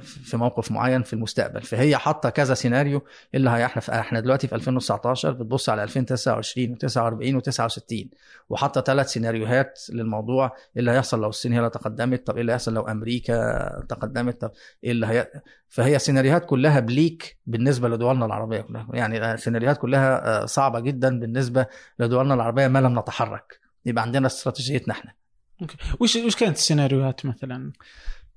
في 0.00 0.36
موقف 0.36 0.70
معين 0.70 1.02
في 1.02 1.12
المستقبل. 1.12 1.62
فهي 1.62 1.96
حاطة 1.96 2.30
كذا 2.30 2.54
سيناريو 2.54 2.98
إيه 2.98 3.04
اللي 3.34 3.50
هي 3.50 3.64
إحنا 3.64 4.00
إحنا 4.00 4.20
دلوقتي 4.20 4.48
في 4.48 4.54
2019 4.54 5.32
بتبص 5.32 5.68
على 5.68 5.82
2029 5.82 6.76
و49 6.76 7.42
و69 7.42 8.06
وحاطة 8.48 8.80
ثلاث 8.80 9.08
سيناريوهات 9.10 9.80
للموضوع. 9.92 10.46
إيه 10.46 10.80
اللي 10.80 10.90
هيحصل 10.90 11.20
لو 11.20 11.28
الصين 11.28 11.52
هي 11.52 11.58
اللي 11.58 11.70
تقدمت؟ 11.70 12.26
طب 12.26 12.34
إيه 12.34 12.40
اللي 12.40 12.52
هيحصل 12.52 12.74
لو 12.74 12.82
أمريكا 12.82 13.68
تقدمت؟ 13.88 14.40
طب 14.40 14.50
إيه 14.84 14.90
اللي 14.90 15.06
هي؟ 15.06 15.30
فهي 15.68 15.98
سيناريوهات 15.98 16.44
كلها 16.46 16.80
bleak 16.80 17.38
بالنسبة 17.46 17.88
لدولنا 17.88 18.26
العربية 18.26 18.60
كلها. 18.60 18.86
يعني 18.92 19.36
سيناريوهات 19.36 19.78
كلها 19.78 20.42
آه، 20.42 20.46
صعبة 20.46 20.80
جدا 20.80 21.20
بالنسبة 21.20 21.66
لدولنا 21.98 22.34
العربية 22.34 22.68
ما 22.68 22.78
لم 22.78 22.98
نتحرك. 22.98 23.60
يبقى 23.86 24.02
عندنا 24.02 24.26
استراتيجيتنا 24.26 24.94
إحنا. 24.94 25.12
okay. 25.62 25.76
وش 26.00 26.16
وش 26.16 26.36
كانت 26.36 26.56
السيناريوهات 26.56 27.26
مثلا؟ 27.26 27.72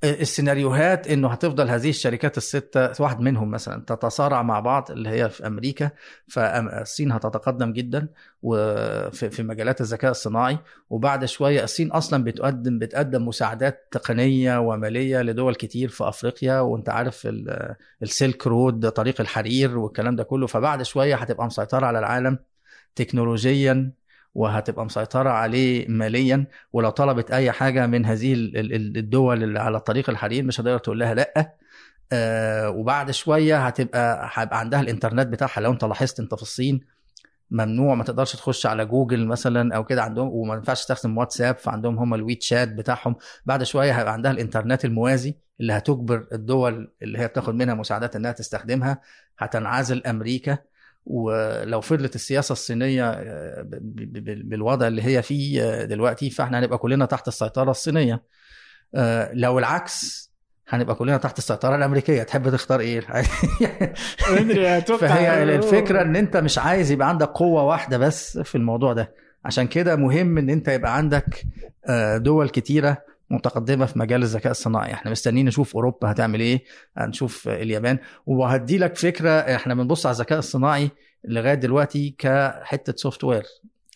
السيناريوهات 0.04 1.08
إنه 1.08 1.28
هتفضل 1.28 1.70
هذه 1.70 1.90
الشركات 1.90 2.38
الستة 2.38 3.04
واحد 3.04 3.20
منهم 3.20 3.52
مثلا 3.52 3.84
تتصارع 3.88 4.42
مع 4.42 4.60
بعض 4.60 4.92
اللي 4.92 5.10
هي 5.10 5.30
في 5.30 5.48
أمريكا 5.48 5.92
فالصين 6.28 7.12
هتتقدم 7.12 7.74
جدا 7.74 8.08
وفي 8.42 9.30
في 9.30 9.44
مجالات 9.44 9.82
الذكاء 9.82 10.12
الصناعي 10.12 10.58
وبعد 10.90 11.26
شوية 11.26 11.64
الصين 11.64 11.92
أصلا 11.92 12.24
بتقدم 12.24 12.80
بتقدم 12.80 13.28
مساعدات 13.28 13.88
تقنية 13.92 14.58
وماليه 14.60 15.22
لدول 15.22 15.56
كتير 15.56 15.90
في 15.90 16.08
أفريقيا 16.08 16.60
وأنت 16.60 16.90
عارف 16.90 17.22
ال- 17.26 17.76
السيلك 18.04 18.48
رود 18.48 18.90
طريق 18.90 19.22
الحرير 19.22 19.78
والكلام 19.78 20.16
ده 20.16 20.24
كله 20.24 20.48
فبعد 20.48 20.82
شوية 20.84 21.16
هتبقى 21.16 21.46
مسيطرة 21.46 21.86
على 21.86 22.00
العالم 22.00 22.38
تكنولوجيا 22.96 23.92
وهتبقى 24.36 24.86
مسيطرة 24.86 25.30
عليه 25.30 25.88
ماليا 25.90 26.46
ولو 26.74 26.90
طلبت 26.90 27.32
أي 27.32 27.52
حاجة 27.52 27.88
من 27.88 28.06
هذه 28.06 28.34
ال- 28.34 28.58
ال- 28.58 28.98
الدول 28.98 29.44
اللي 29.44 29.60
على 29.60 29.80
طريق 29.80 30.10
الحرير 30.10 30.44
مش 30.44 30.60
هتقدر 30.62 30.78
تقول 30.78 31.00
لها 31.00 31.14
لأ. 31.14 31.56
آه 32.14 32.70
وبعد 32.70 33.12
شوية 33.12 33.58
هتبقى 33.68 34.30
هيبقى 34.34 34.60
عندها 34.60 34.82
الإنترنت 34.82 35.28
بتاعها. 35.28 35.62
لو 35.62 35.72
أنت 35.72 35.84
لاحظت 35.84 36.20
أنت 36.20 36.36
في 36.36 36.42
الصين 36.42 36.80
ممنوع 37.52 37.96
ما 37.96 38.04
تقدرش 38.04 38.36
تخش 38.36 38.66
على 38.66 38.86
جوجل 38.86 39.26
مثلا 39.28 39.76
أو 39.76 39.86
كده 39.86 40.04
عندهم 40.04 40.28
وما 40.30 40.56
ينفعش 40.56 40.80
تستخدم 40.86 41.18
واتساب 41.18 41.58
فعندهم 41.58 41.98
هم 42.00 42.14
الويت 42.14 42.44
شات 42.44 42.68
بتاعهم. 42.74 43.16
بعد 43.46 43.64
شوية 43.64 43.92
هيبقى 44.00 44.14
عندها 44.14 44.32
الإنترنت 44.32 44.86
الموازي 44.86 45.36
اللي 45.60 45.74
هتجبر 45.74 46.28
الدول 46.34 46.92
اللي 47.02 47.20
هي 47.20 47.28
بتاخد 47.28 47.56
منها 47.56 47.74
مساعدات 47.74 48.16
إنها 48.16 48.32
تستخدمها. 48.32 49.02
هتنعزل 49.38 50.04
أمريكا. 50.06 50.58
ولو 51.06 51.82
فضلت 51.82 52.16
السياسة 52.16 52.54
الصينية 52.54 53.10
آه، 53.10 53.66
بالوضع 54.44 54.88
اللي 54.88 55.04
هي 55.04 55.22
فيه 55.22 55.64
آه، 55.64 55.86
دلوقتي 55.86 56.30
فاحنا 56.30 56.60
هنبقى 56.60 56.78
كلنا 56.78 57.06
تحت 57.06 57.28
السيطرة 57.28 57.72
الصينية. 57.72 58.24
آه، 58.96 59.32
لو 59.34 59.60
العكس 59.60 60.32
هنبقى 60.70 60.96
كلنا 60.96 61.18
تحت 61.18 61.38
السيطرة 61.38 61.76
الأمريكية. 61.76 62.24
تحب 62.24 62.50
تختار 62.50 62.80
إيه؟ 62.80 63.00
فهي 65.00 65.44
الفكرة 65.44 66.02
إن 66.02 66.16
أنت 66.16 66.38
مش 66.38 66.58
عايز 66.58 66.92
يبقى 66.92 67.10
عندك 67.10 67.28
قوة 67.28 67.64
واحدة 67.64 67.98
بس 67.98 68.38
في 68.38 68.56
الموضوع 68.56 68.94
ده. 68.94 69.14
عشان 69.46 69.68
كده 69.68 69.96
مهم 69.96 70.38
إن 70.38 70.50
أنت 70.50 70.68
يبقى 70.68 70.98
عندك 70.98 71.44
دول 72.18 72.50
كتيرة 72.50 73.11
متقدمة 73.32 73.86
في 73.86 74.00
مجال 74.00 74.24
الذكاء 74.24 74.52
الصناعي. 74.52 74.94
إحنا 74.94 75.12
مستنيين 75.12 75.46
نشوف 75.46 75.76
أوروبا 75.76 76.12
هتعمل 76.12 76.40
إيه 76.40 76.64
هنشوف 76.98 77.48
اليابان. 77.48 77.98
وهدي 78.26 78.78
لك 78.78 78.98
فكرة 78.98 79.30
إحنا 79.30 79.74
بنبص 79.74 80.06
على 80.06 80.14
الذكاء 80.14 80.40
الصناعي 80.40 80.90
لغاية 81.26 81.54
دلوقتي 81.54 82.16
كحتة 82.18 82.94
software 82.96 83.44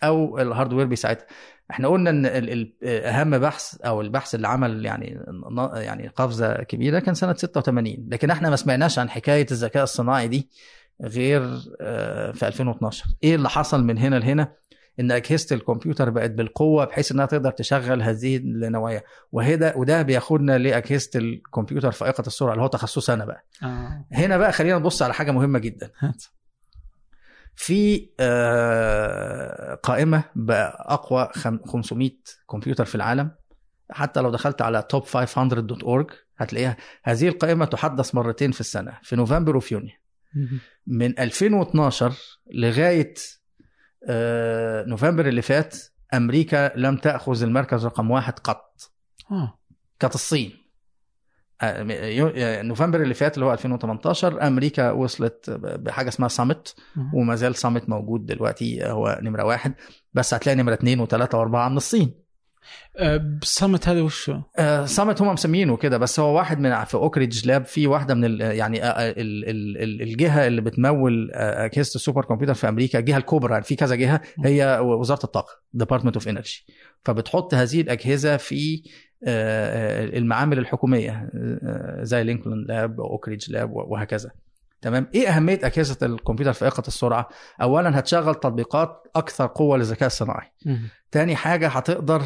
أو 0.03 0.39
ال 0.39 0.45
hardware 0.45 0.86
بيساعدها. 0.86 1.25
إحنا 1.71 1.88
قلنا 1.88 2.09
إن 2.09 2.71
أهم 2.83 3.38
بحث 3.38 3.81
أو 3.81 4.01
البحث 4.01 4.36
اللي 4.36 4.47
عمل 4.47 4.86
يعني 4.86 5.19
يعني 5.73 6.07
قفزة 6.07 6.53
كبيرة 6.63 6.99
كان 6.99 7.13
سنة 7.15 7.33
86 7.33 8.07
لكن 8.11 8.29
إحنا 8.29 8.49
ما 8.49 8.55
سمعناش 8.55 8.99
عن 8.99 9.09
حكاية 9.09 9.45
الذكاء 9.51 9.83
الصناعي 9.83 10.27
دي 10.27 10.49
غير 11.01 11.41
آه، 11.81 12.31
في 12.31 12.47
2012 12.47 13.05
إيه 13.23 13.36
اللي 13.36 13.49
حصل 13.49 13.83
من 13.83 13.97
هنا 13.97 14.15
لهنا؟ 14.15 14.53
ان 14.99 15.11
اجهزه 15.11 15.55
الكمبيوتر 15.55 16.09
بقت 16.09 16.31
بالقوة 16.31 16.85
بحيث 16.85 17.11
إنها 17.11 17.25
تقدر 17.25 17.51
تشغل 17.51 18.01
هذه 18.01 18.37
النوايا. 18.37 19.03
وهذا 19.31 19.75
وده 19.75 20.01
بياخدنا 20.01 20.57
لأجهزة 20.57 21.09
الكمبيوتر 21.15 21.91
فائقه 21.91 22.21
السرعه 22.27 22.51
اللي 22.53 22.63
هو 22.63 22.67
تخصصنا 22.67 23.25
بقى. 23.25 23.45
آه. 23.63 24.05
هنا 24.11 24.37
بقى 24.37 24.51
خلينا 24.51 24.77
نبص 24.77 25.01
على 25.01 25.13
حاجة 25.13 25.31
مهمة 25.31 25.59
جدا. 25.59 25.91
في 27.55 28.09
آه، 28.19 29.73
قائمة 29.75 30.23
باقوى 30.35 31.29
خم- 31.35 31.59
500 31.65 32.11
كمبيوتر 32.51 32.85
في 32.85 32.95
العالم. 32.95 33.31
حتى 33.91 34.21
لو 34.21 34.29
دخلت 34.31 34.61
على 34.61 34.83
top500.org 34.95 36.13
هتلاقيها. 36.37 36.77
هذه 37.03 37.27
القائمة 37.27 37.65
تحدث 37.65 38.15
مرتين 38.15 38.51
في 38.51 38.59
السنة 38.59 38.97
في 39.03 39.15
نوفمبر 39.15 39.57
وفي 39.57 39.73
يونيو. 39.73 39.91
من 40.87 41.19
2012 41.19 42.13
لغاية 42.53 43.13
نوفمبر 44.88 45.28
اللي 45.28 45.41
فات 45.41 45.76
أمريكا 46.14 46.72
لم 46.76 46.97
تأخذ 46.97 47.43
المركز 47.43 47.86
رقم 47.86 48.12
واحد 48.12 48.39
قط. 48.39 48.91
آه. 49.32 49.60
كانت 49.99 50.16
الصين. 50.16 50.66
آه، 51.62 51.88
آه، 51.91 52.62
نوفمبر 52.62 53.01
اللي 53.01 53.14
فات 53.14 53.36
اللي 53.36 53.45
هو 53.45 53.53
2018 53.53 54.47
أمريكا 54.47 54.91
وصلت 54.91 55.49
بحاجة 55.49 56.08
اسمها 56.08 56.30
Summit 56.30 56.76
وما 57.14 57.36
زال 57.36 57.56
Summit 57.55 57.89
موجود 57.89 58.26
دلوقتي 58.26 58.86
هو 58.86 59.20
نمرة 59.22 59.43
واحد. 59.43 59.74
بس 60.14 60.34
هتلاقي 60.34 60.56
نمرة 60.56 60.74
اثنين 60.74 60.99
وثلاثه 60.99 61.38
وأربعة 61.38 61.70
من 61.70 61.78
الصين. 61.78 62.24
Summit 63.43 63.88
هذا 63.89 64.01
وش 64.01 64.30
هو؟ 64.30 64.41
آه، 64.57 64.86
Summit 64.86 65.21
هم 65.22 65.34
مسمينه 65.34 65.78
كده 65.78 65.97
بس 65.97 66.20
هو 66.20 66.36
واحد 66.38 66.59
من 66.59 66.84
في 66.84 66.95
Oak 66.95 67.15
Ridge 67.15 67.47
Lab 67.47 67.65
في 67.66 67.88
واحدة 67.88 68.13
من 68.13 68.26
ال 68.26 68.41
يعني 68.41 68.78
ال- 68.84 69.49
ال- 69.49 69.78
ال- 69.84 70.01
الجهة 70.01 70.47
اللي 70.47 70.61
بتمول 70.61 71.32
أجهزة 71.34 71.95
ال 71.95 72.26
supercomputer 72.26 72.53
في 72.53 72.70
أمريكا 72.70 72.99
الجهه 72.99 73.18
الكبرى 73.18 73.51
يعني 73.53 73.63
في 73.63 73.76
كذا 73.76 73.95
جهة 73.95 74.22
هي 74.45 74.80
وزارة 74.82 75.24
الطاقة 75.24 75.51
Department 75.73 76.15
of 76.15 76.28
Energy 76.28 76.65
فبتحط 77.05 77.53
هذه 77.53 77.82
الأجهزة 77.82 78.38
في 78.38 78.84
المعامل 80.18 80.59
الحكومية 80.59 81.30
زي 82.01 82.24
Lincoln 82.23 82.65
Lab 82.67 82.99
Oak 83.01 83.20
Ridge 83.20 83.51
Lab 83.51 83.71
وهكذا. 83.74 84.32
تمام؟ 84.82 85.07
إيه 85.16 85.28
أهمية 85.30 85.59
أجهزة 85.63 85.97
الكمبيوتر 86.05 86.53
فائقه 86.53 86.84
السرعة؟ 86.88 87.30
اولا 87.61 87.99
هتشغل 87.99 88.36
تطبيقات 88.36 89.03
أكثر 89.16 89.47
قوة 89.47 89.78
للذكاء 89.78 90.07
الصناعي. 90.07 90.51
تاني 91.11 91.36
حاجة 91.36 91.68
هتقدر 91.68 92.22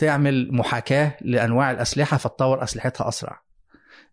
تعمل 0.00 0.48
محاكاة 0.52 1.16
لأنواع 1.20 1.70
الأسلحة 1.70 2.16
فتطور 2.16 2.62
أسلحتها 2.62 3.08
أسرع. 3.08 3.40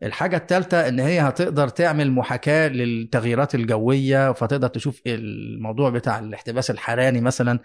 الحاجة 0.04 0.38
الثالثة 0.38 0.88
إن 0.88 1.00
هي 1.00 1.20
هتقدر 1.20 1.68
تعمل 1.68 2.12
محاكاة 2.12 2.68
للتغييرات 2.68 3.56
الجوية 3.56 4.32
فتقدر 4.32 4.68
تشوف 4.68 5.02
الموضوع 5.08 5.90
بتاع 5.90 6.20
الاحتباس 6.20 6.72
الحراري 6.72 7.22
مثلا 7.22 7.60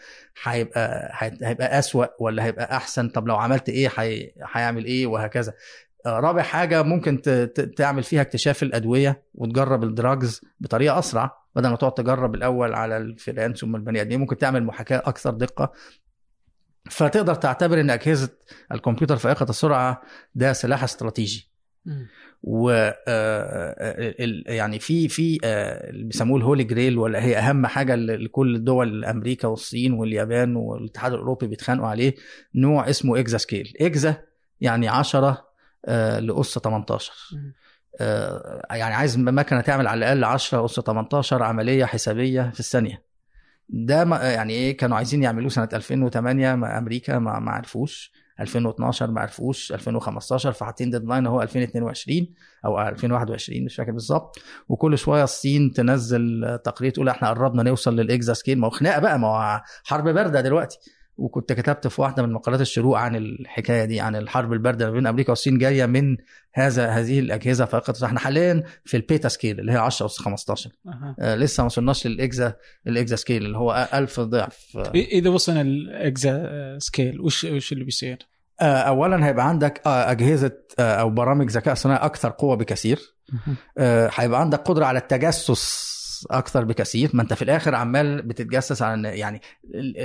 هيبقى 0.44 1.12
هيبقى 1.42 1.78
أسوأ 1.78 2.06
ولا 2.20 2.44
هيبقى 2.44 2.76
أحسن 2.76 3.08
طب 3.08 3.28
لو 3.28 3.36
عملت 3.36 3.68
إيه 3.68 3.88
هي- 3.98 4.32
هيعمل 4.52 4.84
إيه 4.84 5.06
وهكذا. 5.06 5.52
رابع 6.06 6.42
حاجة 6.42 6.82
ممكن 6.82 7.22
تعمل 7.76 8.02
فيها 8.02 8.20
اكتشاف 8.22 8.62
الأدوية 8.62 9.22
وتجرب 9.34 9.84
ال 9.84 9.94
drugs 9.94 10.40
بطريقة 10.60 10.98
أسرع 10.98 11.42
بدل 11.56 11.68
ما 11.68 11.76
تقعد 11.76 11.94
تجرب 11.94 12.34
الأول 12.34 12.74
على 12.74 12.96
الفئران 12.96 13.54
ثم 13.54 13.76
البني 13.76 14.00
آدمين. 14.00 14.20
ممكن 14.20 14.38
تعمل 14.38 14.64
محاكاة 14.64 15.02
أكثر 15.06 15.30
دقة 15.30 15.72
فتقدر 16.90 17.34
تعتبر 17.34 17.80
إن 17.80 17.90
أجهزة 17.90 18.28
الكمبيوتر 18.72 19.16
فائقه 19.16 19.46
السرعة 19.50 20.02
ده 20.34 20.52
سلاح 20.52 20.82
استراتيجي. 20.84 21.48
و 22.42 22.70
آه، 22.70 23.74
ال- 24.20 24.44
يعني 24.46 24.78
في 24.78 25.08
في 25.08 25.38
آه، 25.44 25.90
اللي 25.90 26.04
بيسموه 26.04 26.38
ال 26.38 26.44
holy 26.44 26.64
grail 26.64 26.98
ولا 26.98 27.24
هي 27.24 27.36
أهم 27.38 27.66
حاجة 27.66 27.94
لكل 27.94 28.54
الدول 28.56 29.04
أمريكا 29.04 29.48
والصين 29.48 29.92
واليابان 29.92 30.56
والاتحاد 30.56 31.12
الأوروبي 31.12 31.46
بيتخانقوا 31.46 31.88
عليه 31.88 32.14
نوع 32.54 32.90
اسمه 32.90 33.20
exascale. 33.20 33.72
exa 33.80 34.14
يعني 34.60 34.88
10 34.88 35.48
آه، 35.86 36.18
أس 36.18 36.58
18 36.58 37.12
مم. 37.32 37.54
آه، 38.00 38.66
يعني 38.70 38.94
عايز 38.94 39.18
مكنة 39.18 39.60
تعمل 39.60 39.86
على 39.86 39.98
الأقل 39.98 40.24
10 40.24 40.64
أس 40.64 40.74
18 40.80 41.42
عملية 41.42 41.84
حسابية 41.84 42.50
في 42.54 42.60
الثانية. 42.60 43.02
ده 43.72 44.02
يعني 44.16 44.52
إيه 44.52 44.76
كانوا 44.76 44.96
عايزين 44.96 45.22
يعملوه 45.22 45.48
سنة 45.48 45.68
2008 45.72 46.54
مع 46.54 46.78
أمريكا 46.78 47.18
ما 47.18 47.38
ما 47.38 47.50
عرفوش. 47.50 48.12
2012 48.40 49.10
ما 49.10 49.20
عرفوش. 49.20 49.72
2015 49.72 50.52
فحاطين 50.52 50.90
deadline 50.90 51.26
هو 51.26 51.42
2022 51.42 52.26
أو 52.64 52.80
2021 52.80 53.64
مش 53.64 53.76
فاكر 53.76 53.92
بالظبط. 53.92 54.38
وكل 54.68 54.98
شوية 54.98 55.24
الصين 55.24 55.72
تنزل 55.72 56.58
تقرير 56.64 56.90
تقول 56.90 57.08
إحنا 57.08 57.28
قربنا 57.28 57.62
نوصل 57.62 57.96
لل 57.96 58.32
exascale. 58.34 58.58
ما 58.58 58.66
هو 58.66 58.70
خناقة 58.70 59.00
بقى 59.00 59.18
ما 59.18 59.28
هو 59.28 59.62
حرب 59.84 60.08
باردة 60.08 60.40
دلوقتي. 60.40 60.78
وكنت 61.16 61.52
كتبت 61.52 61.86
في 61.86 62.00
واحدة 62.00 62.22
من 62.22 62.32
مقالات 62.32 62.60
الشروق 62.60 62.98
عن 62.98 63.16
الحكاية 63.16 63.84
دي 63.84 64.00
عن 64.00 64.16
الحرب 64.16 64.52
الباردة 64.52 64.90
بين 64.90 65.06
أمريكا 65.06 65.30
والصين 65.30 65.58
جاية 65.58 65.86
من 65.86 66.16
هذا 66.54 66.88
هذه 66.88 67.18
الأجهزة 67.20 67.64
فقط 67.64 68.02
إحنا 68.04 68.20
حاليا 68.20 68.62
في 68.84 68.96
ال 68.96 69.03
peta 69.03 69.28
scale 69.28 69.60
اللي 69.60 69.72
هي 69.72 69.76
10 69.76 70.06
أس 70.06 70.18
15 70.18 70.70
أها. 70.86 71.16
آه 71.20 71.34
لسه 71.34 71.62
ما 71.62 71.66
وصلناش 71.66 72.06
لل 72.06 72.26
exa 72.26 72.54
ال 72.86 72.94
exa 72.94 73.16
scale 73.16 73.46
اللي 73.46 73.58
هو 73.58 73.88
1000 73.94 74.20
ضعف. 74.20 74.66
آه 74.76 74.90
إذا 74.94 75.30
وصلنا 75.30 75.60
الاجزا 75.60 76.48
سكيل 76.78 77.20
وش 77.20 77.44
وش 77.44 77.72
اللي 77.72 77.84
بيصير؟ 77.84 78.18
آه، 78.60 78.64
اولا 78.78 79.26
هيبقى 79.26 79.48
عندك 79.48 79.80
آه، 79.86 80.10
أجهزة 80.10 80.52
آه، 80.78 80.94
أو 80.94 81.10
برامج 81.10 81.50
ذكاء 81.50 81.74
صناعي 81.74 82.06
أكثر 82.06 82.30
قوة 82.30 82.56
بكثير. 82.56 82.98
آه، 83.78 84.10
هيبقى 84.14 84.40
عندك 84.40 84.58
قدرة 84.58 84.84
على 84.84 84.98
التجسس 84.98 85.91
أكثر 86.30 86.64
بكثير. 86.64 87.10
ما 87.14 87.22
أنت 87.22 87.34
في 87.34 87.42
الآخر 87.42 87.74
عمال 87.74 88.22
بتتجسس 88.22 88.82
على 88.82 89.08
يعني 89.08 89.40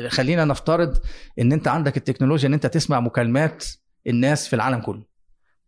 خلينا 0.08 0.46
نفترض 0.46 0.98
إن 1.40 1.52
أنت 1.52 1.68
عندك 1.68 1.98
التكنولوجيا 1.98 2.48
إن 2.50 2.54
أنت 2.54 2.66
تسمع 2.66 3.00
مكالمات 3.00 3.66
الناس 4.08 4.48
في 4.48 4.56
العالم 4.56 4.80
كله. 4.80 5.04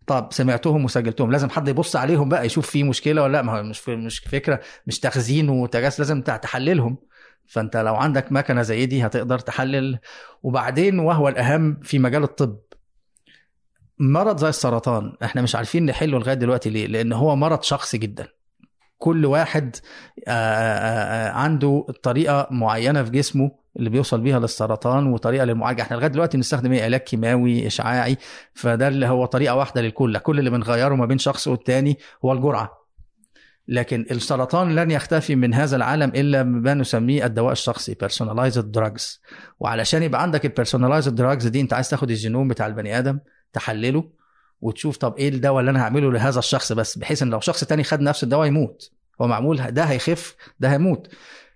طب 0.07 0.29
سمعتهم 0.31 0.85
وسجلتهم 0.85 1.31
لازم 1.31 1.49
حد 1.49 1.67
يبص 1.67 1.95
عليهم 1.95 2.29
بقى 2.29 2.45
يشوف 2.45 2.69
في 2.69 2.83
مشكلة 2.83 3.21
ولا 3.23 3.31
لأ؟ 3.33 3.41
ما 3.41 3.57
هو 3.59 3.63
مش 3.63 3.89
مش 3.89 4.19
فكرة 4.19 4.59
مش 4.87 4.99
تخزين 4.99 5.49
وتجسس 5.49 5.99
لازم 5.99 6.21
تحللهم. 6.21 6.97
فأنت 7.47 7.77
لو 7.77 7.95
عندك 7.95 8.31
مكنة 8.31 8.61
زي 8.61 8.85
دي 8.85 9.05
هتقدر 9.05 9.39
تحلل. 9.39 9.99
وبعدين 10.43 10.99
وهو 10.99 11.27
الأهم 11.29 11.79
في 11.83 11.99
مجال 11.99 12.23
الطب 12.23 12.59
مرض 13.99 14.37
زي 14.37 14.49
السرطان 14.49 15.13
إحنا 15.23 15.41
مش 15.41 15.55
عارفين 15.55 15.85
نحله 15.85 16.19
لغاية 16.19 16.33
دلوقتي 16.35 16.69
ليه؟ 16.69 16.87
لأن 16.87 17.13
هو 17.13 17.35
مرض 17.35 17.63
شخصي 17.63 17.97
جدا. 17.97 18.27
كل 18.99 19.25
واحد 19.25 19.75
آه، 20.27 20.31
آه، 20.31 21.29
آه، 21.29 21.31
عنده 21.31 21.85
طريقة 22.03 22.47
معينة 22.51 23.03
في 23.03 23.11
جسمه 23.11 23.51
اللي 23.77 23.89
بيوصل 23.89 24.21
بيها 24.21 24.39
للسرطان 24.39 25.07
وطريقة 25.07 25.45
للمعالجة. 25.45 25.81
إحنا 25.81 25.95
لغاية 25.95 26.07
دلوقتي 26.07 26.37
بنستخدم 26.37 26.71
إيه؟ 26.71 26.83
علاج 26.83 26.99
كيماوي 26.99 27.67
إشعاعي. 27.67 28.17
فده 28.53 28.87
اللي 28.87 29.07
هو 29.07 29.25
طريقة 29.25 29.55
واحدة 29.55 29.81
للكل. 29.81 30.17
كل 30.17 30.39
اللي 30.39 30.49
بنغيره 30.49 30.95
ما 30.95 31.05
بين 31.05 31.17
شخص 31.17 31.47
والتاني 31.47 31.97
هو 32.25 32.33
الجرعة. 32.33 32.79
لكن 33.67 34.05
السرطان 34.11 34.75
لن 34.75 34.91
يختفي 34.91 35.35
من 35.35 35.53
هذا 35.53 35.75
العالم 35.75 36.11
إلا 36.15 36.43
ما 36.43 36.73
نسميه 36.73 37.25
الدواء 37.25 37.51
الشخصي 37.51 37.95
personalized 38.03 38.77
drugs. 38.77 39.19
وعلشان 39.59 40.03
يبقى 40.03 40.21
عندك 40.21 40.45
ال 40.45 40.51
personalized 40.51 41.15
drugs 41.15 41.47
دي 41.47 41.61
أنت 41.61 41.73
عايز 41.73 41.89
تاخد 41.89 42.09
الجينوم 42.09 42.47
بتاع 42.47 42.67
البني 42.67 42.99
آدم 42.99 43.19
تحلله. 43.53 44.18
وتشوف 44.61 44.97
طب 44.97 45.17
إيه 45.17 45.29
الدواء 45.29 45.59
اللي 45.59 45.71
أنا 45.71 45.81
هعمله 45.83 46.11
لهذا 46.11 46.39
الشخص 46.39 46.71
بس 46.71 46.97
بحيث 46.97 47.21
إن 47.21 47.29
لو 47.29 47.39
شخص 47.39 47.63
تاني 47.63 47.83
خد 47.83 48.01
نفس 48.01 48.23
الدواء 48.23 48.47
يموت. 48.47 48.91
هو 49.21 49.27
معمول 49.27 49.57
ده 49.71 49.83
هيخف 49.83 50.35
ده 50.59 50.71
هيموت. 50.71 51.07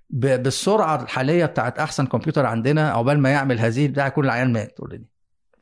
بالسرعة 0.09 1.03
الحالية 1.03 1.45
بتاعت 1.45 1.79
أحسن 1.79 2.05
كمبيوتر 2.05 2.45
عندنا 2.45 2.91
عقبال 2.91 3.19
ما 3.19 3.29
يعمل 3.29 3.59
هذه 3.59 3.87
بتاع 3.87 4.09
كل 4.09 4.25
العيان 4.25 4.53
مات 4.53 4.79
اوريدي 4.79 5.07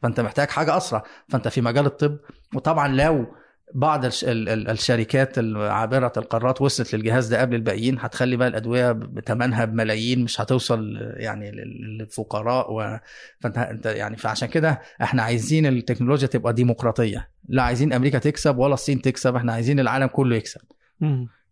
فأنت 0.01 0.19
محتاج 0.19 0.49
حاجة 0.49 0.77
أسرع. 0.77 1.03
فأنت 1.29 1.47
في 1.47 1.61
مجال 1.61 1.85
الطب. 1.85 2.17
وطبعا 2.55 2.87
لو 2.87 3.25
بعض 3.74 4.05
الش- 4.05 4.24
ال- 4.24 4.49
ال- 4.49 4.69
الشركات 4.69 5.39
عابره 5.57 6.13
القارات 6.17 6.61
وصلت 6.61 6.95
للجهاز 6.95 7.28
ده 7.28 7.41
قبل 7.41 7.55
الباقيين 7.55 7.97
هتخلي 7.99 8.36
بقى 8.36 8.47
الأدوية 8.47 8.91
بثمنها 8.91 9.65
بملايين 9.65 10.24
مش 10.24 10.41
هتوصل 10.41 10.97
يعني 11.15 11.51
لل- 11.51 11.97
للفقراء 11.99 12.74
و... 12.74 12.99
فانت 13.39 13.57
انت 13.57 13.86
يعني 13.86 14.17
فعشان 14.17 14.47
كده 14.47 14.82
إحنا 15.01 15.24
عايزين 15.24 15.65
التكنولوجيا 15.65 16.28
تبقى 16.28 16.53
ديمقراطية. 16.53 17.30
لا 17.49 17.63
عايزين 17.63 17.93
أمريكا 17.93 18.19
تكسب 18.19 18.57
ولا 18.57 18.74
الصين 18.74 19.01
تكسب 19.01 19.36
إحنا 19.36 19.53
عايزين 19.53 19.80
العالم 19.80 20.07
كله 20.07 20.36
يكسب. 20.36 20.61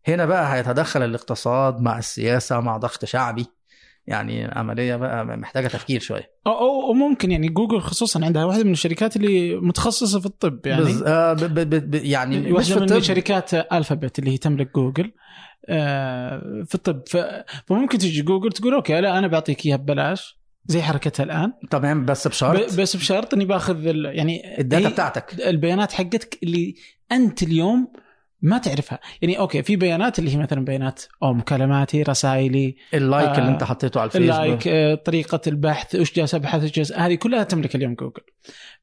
هنا 0.08 0.26
بقى 0.26 0.56
هيتدخل 0.56 1.04
الاقتصاد 1.04 1.82
مع 1.82 1.98
السياسة 1.98 2.60
مع 2.60 2.78
ضغط 2.78 3.06
شعبي. 3.06 3.46
يعني 4.10 4.46
عملية 4.46 4.96
بقى 4.96 5.26
محتاجة 5.26 5.68
تفكير 5.68 6.00
شوية. 6.00 6.32
أو, 6.48 6.52
أو, 6.52 6.88
أو 6.88 6.94
ممكن 6.94 7.32
يعني 7.32 7.50
جوجل 7.50 7.82
خصوصا 7.82 8.26
عندها 8.26 8.46
واحدة 8.46 8.64
من 8.64 8.72
الشركات 8.72 9.16
اللي 9.16 9.56
متخصصة 9.56 10.20
في 10.20 10.26
الطب 10.26 10.66
يعني. 10.66 10.82
بز... 10.82 11.04
آه 11.04 11.34
ب... 11.34 11.40
ب... 11.40 11.92
ب... 11.92 11.96
يعني 11.96 12.52
واحدة 12.52 12.96
من 12.96 13.02
شركات 13.02 13.54
الفابت 13.54 14.20
اللي 14.20 14.32
هي 14.32 14.38
تملك 14.38 14.74
جوجل 14.76 15.12
آه، 15.70 16.64
في 16.66 16.76
الطب. 16.76 17.02
ف... 17.08 17.18
فممكن 17.68 17.98
تجي 17.98 18.22
جوجل 18.22 18.52
تقول 18.52 18.74
okay 18.74 19.02
لا 19.02 19.20
أنا 19.20 19.28
بعطيك 19.28 19.66
إياها 19.66 19.78
ببلاش 19.78 20.40
زي 20.66 20.82
حركتها 20.82 21.24
الآن. 21.24 21.54
تمام 21.72 22.06
بس 22.06 22.28
بشرط. 22.28 22.74
ب... 22.74 22.82
بس 22.82 22.96
بشرط 22.96 23.34
إني 23.34 23.46
باخذ 23.46 23.88
ال... 23.88 24.06
يعني 24.06 24.60
ال 24.60 24.65
data 24.65 24.88
هي- 24.88 24.92
بتاعتك. 24.92 25.34
البيانات 25.48 25.92
حقتك 25.92 26.38
اللي 26.44 26.76
أنت 27.12 27.44
اليوم 27.44 27.88
ما 28.42 28.58
تعرفها. 28.58 29.00
يعني 29.22 29.40
okay 29.40 29.64
في 29.64 29.76
بيانات 29.76 30.20
اللي 30.20 30.32
هي 30.34 30.38
مثلا 30.38 30.66
بيانات 30.66 31.04
أو 31.24 31.34
مكالماتي 31.34 32.04
رسائلي 32.04 32.76
ال 32.94 33.01
like 33.01 33.30
آه، 33.30 33.38
اللي 33.40 33.50
أنت 33.52 33.64
حطيته 33.64 34.00
على 34.00 34.08
الفيسبوك. 34.08 34.30
ال 34.32 34.39
like 34.39 34.68
آه، 34.68 34.96
طريقة 34.96 35.42
البحث 35.48 35.96
وش 35.96 36.14
جالس 36.14 36.36
أبحث 36.36 36.64
وش 36.64 36.72
جالس 36.72 36.92
هذه 36.92 37.16
كلها 37.16 37.44
تملك 37.44 37.76
اليوم 37.76 37.94
جوجل. 37.94 38.24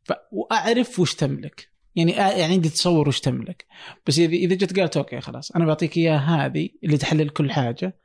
ف... 0.05 0.13
وأعرف 0.33 1.01
وش 1.01 1.15
تملك. 1.15 1.69
يعني 1.97 2.13
يعني 2.13 2.43
عندي 2.43 2.69
تصور 2.69 3.09
وش 3.09 3.21
تملك. 3.21 3.67
بس 4.07 4.19
اذا 4.19 4.33
إذا 4.33 4.55
جت 4.55 4.79
قالت 4.81 4.97
أوكي 4.97 5.21
خلاص 5.21 5.51
أنا 5.51 5.67
بعطيك 5.67 5.97
إياها 5.97 6.47
هذه 6.47 6.69
اللي 6.85 6.97
تحلل 6.99 7.29
كل 7.29 7.53
حاجة 7.53 7.97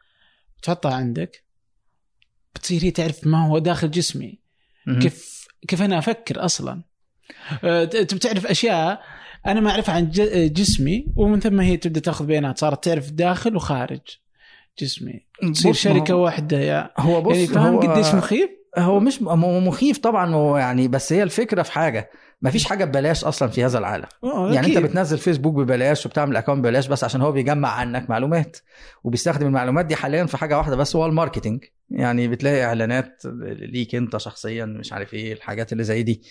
وتحطها 0.58 0.94
عندك 0.94 1.44
بتصير 2.56 2.84
هي 2.84 2.92
تعرف 2.92 3.28
ما 3.28 3.48
هو 3.48 3.58
داخل 3.58 3.92
جسمي. 3.92 4.40
كيف 5.02 5.48
كيف 5.68 5.82
أنا 5.82 5.98
أفكر 5.98 6.46
أصلا؟ 6.46 6.82
آه، 7.64 7.84
ت- 7.86 7.98
تبي 7.98 8.20
تعرف 8.20 8.46
أشياء 8.46 9.02
أنا 9.48 9.60
ما 9.60 9.70
اعرفها 9.72 9.96
عن 9.96 10.10
ج- 10.12 10.54
جسمي 10.54 11.06
ومن 11.16 11.40
ثم 11.40 11.60
هي 11.60 11.78
تبدأ 11.78 12.00
تأخذ 12.00 12.26
بيانات 12.26 12.58
صارت 12.58 12.84
تعرف 12.84 13.12
داخل 13.12 13.56
وخارج 13.56 14.00
جسمي 14.80 15.26
تصير 15.54 15.74
شركة 15.74 16.16
واحدة 16.16 16.60
يا 16.60 16.92
هو 16.98 17.22
بص 17.22 17.36
يعني 17.36 17.48
فاهم 17.48 17.80
قديش 17.80 18.14
مخيف؟ 18.16 18.50
هو 18.78 19.00
مش 19.00 19.22
هو 19.24 19.60
مخيف 19.60 19.98
طبعا 19.98 20.58
يعني 20.60 20.88
بس 20.88 21.14
هي 21.14 21.24
الفكرة 21.24 21.62
في 21.62 21.72
حاجة 21.72 22.10
ما 22.42 22.50
فيش 22.50 22.66
حاجة 22.66 22.86
ببلاش 22.86 23.24
أصلا 23.24 23.50
في 23.50 23.66
هذا 23.66 23.78
العالم. 23.78 24.06
أوه، 24.24 24.54
يعني 24.54 24.68
أكيد. 24.68 24.78
انت 24.78 24.86
بتنزل 24.86 25.18
فيسبوك 25.18 25.56
ببلاش 25.56 26.06
وبتعمل 26.06 26.36
account 26.36 26.60
ببلاش 26.60 26.88
بس 26.88 27.04
عشان 27.04 27.22
هو 27.22 27.32
بيجمع 27.32 27.70
عنك 27.70 28.10
معلومات 28.10 28.58
وبيستخدم 29.04 29.48
المعلومات 29.48 29.86
دي 29.86 29.96
حاليا 29.96 30.26
في 30.26 30.38
حاجة 30.38 30.58
واحدة 30.58 30.76
بس 30.76 30.96
هو 30.96 31.06
ال 31.06 31.11
marketing. 31.11 31.64
يعني 31.90 32.28
بتلاقي 32.28 32.64
إعلانات 32.64 33.22
ليك 33.46 33.96
أنت 33.96 34.18
شخصيا 34.18 34.66
مش 34.66 34.94
عارف 34.94 35.14
إيه 35.14 35.34
الحاجات 35.34 35.72
اللي 35.74 35.84
زي 35.84 36.04
دي. 36.04 36.22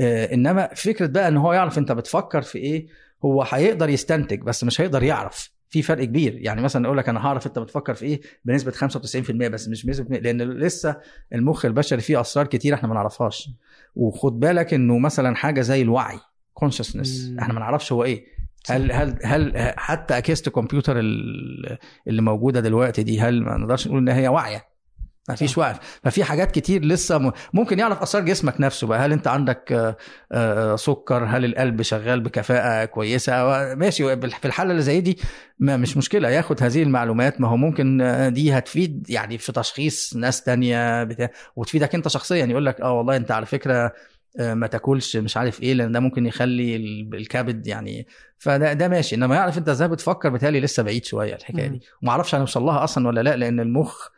آه 0.00 0.34
إنما 0.34 0.68
فكرة 0.74 1.06
بقى 1.06 1.28
إن 1.28 1.36
هو 1.36 1.52
يعرف 1.52 1.78
أنت 1.78 1.92
بتفكر 1.92 2.42
في 2.42 2.58
إيه 2.58 2.86
هو 3.24 3.42
هيقدر 3.42 3.88
يستنتج 3.88 4.40
بس 4.42 4.64
مش 4.64 4.80
هيقدر 4.80 5.02
يعرف. 5.02 5.52
في 5.68 5.82
فرق 5.82 6.04
كبير. 6.04 6.34
يعني 6.40 6.62
مثلا 6.62 6.86
أقول 6.86 6.98
لك 6.98 7.08
أنا 7.08 7.26
هعرف 7.26 7.46
أنت 7.46 7.58
بتفكر 7.58 7.94
في 7.94 8.04
إيه 8.04 8.20
بنسبة 8.44 8.72
95% 8.72 9.30
بس 9.30 9.68
مش 9.68 9.86
بنسبة 9.86 10.06
100 10.10 10.20
لأن 10.20 10.42
لسه 10.42 10.96
المخ 11.34 11.64
البشري 11.64 12.00
فيه 12.00 12.20
أسرار 12.20 12.46
كتير 12.46 12.74
إحنا 12.74 12.88
ما 12.88 12.94
نعرفهاش. 12.94 13.50
وخد 13.94 14.40
بالك 14.40 14.74
إنه 14.74 14.98
مثلا 14.98 15.36
حاجة 15.36 15.60
زي 15.60 15.82
الوعي 15.82 16.18
كونشسنس. 16.54 17.34
إحنا 17.40 17.54
ما 17.54 17.60
نعرفش 17.60 17.92
هو 17.92 18.04
إيه. 18.04 18.24
هل 18.70 18.92
هل 18.92 19.18
هل 19.24 19.72
حتى 19.76 20.18
اجهزه 20.18 20.42
الكمبيوتر 20.46 20.98
ال- 20.98 21.78
اللي 22.08 22.22
موجودة 22.22 22.60
دلوقتي 22.60 23.02
دي 23.02 23.20
هل 23.20 23.42
ما 23.42 23.56
نقدرش 23.56 23.86
نقول 23.88 23.98
إن 23.98 24.08
هي 24.08 24.28
واعية؟ 24.28 24.64
ما 25.28 25.34
فيش 25.34 25.58
وعي 25.58 25.74
ففي 26.04 26.24
حاجات 26.24 26.50
كتير 26.50 26.84
لسه 26.84 27.32
ممكن 27.52 27.78
يعرف 27.78 28.02
أسرار 28.02 28.24
جسمك 28.24 28.60
نفسه 28.60 28.86
بقى. 28.86 28.98
هل 28.98 29.12
أنت 29.12 29.26
عندك 29.28 29.72
آه، 29.72 29.96
آه، 30.32 30.76
سكر؟ 30.76 31.24
هل 31.24 31.44
القلب 31.44 31.82
شغال 31.82 32.20
بكفاءة 32.20 32.84
كويسة؟ 32.84 33.34
ماشي. 33.74 34.16
في 34.16 34.44
الحالة 34.44 34.70
اللي 34.70 34.82
زي 34.82 35.00
دي 35.00 35.18
ما 35.58 35.76
مش 35.76 35.96
مشكلة. 35.96 36.28
ياخد 36.28 36.62
هذه 36.62 36.82
المعلومات. 36.82 37.40
ما 37.40 37.48
هو 37.48 37.56
ممكن 37.56 38.00
آه، 38.00 38.28
دي 38.28 38.52
هتفيد 38.58 39.10
يعني 39.10 39.38
في 39.38 39.52
تشخيص 39.52 40.16
ناس 40.16 40.42
تانية 40.42 41.04
بتاع 41.04 41.30
وتفيدك 41.56 41.94
أنت 41.94 42.08
شخصيا. 42.08 42.44
يقول 42.46 42.66
لك 42.66 42.80
آه 42.80 42.92
والله 42.92 43.16
أنت 43.16 43.30
على 43.30 43.46
فكرة 43.46 43.92
ما 44.38 44.66
تاكلش 44.66 45.16
مش 45.16 45.36
عارف 45.36 45.62
إيه 45.62 45.74
لأن 45.74 45.92
ده 45.92 46.00
ممكن 46.00 46.26
يخلي 46.26 46.76
ال- 46.76 47.14
الكبد 47.14 47.66
يعني 47.66 48.06
فده 48.38 48.72
ده 48.72 48.88
ماشي. 48.88 49.16
إنما 49.16 49.34
يعرف 49.36 49.58
أنت 49.58 49.68
إزاي 49.68 49.88
بتفكر 49.88 50.28
بتهيألي 50.28 50.60
لسه 50.60 50.82
بعيد 50.82 51.04
شوية 51.04 51.34
الحكاية. 51.34 51.66
دي. 51.66 51.80
وما 52.02 52.10
أعرفش 52.12 52.34
هنوصل 52.34 52.62
لها 52.62 52.84
أصلا 52.84 53.08
ولا 53.08 53.20
لأ 53.20 53.36
لأن 53.36 53.60
المخ 53.60 54.08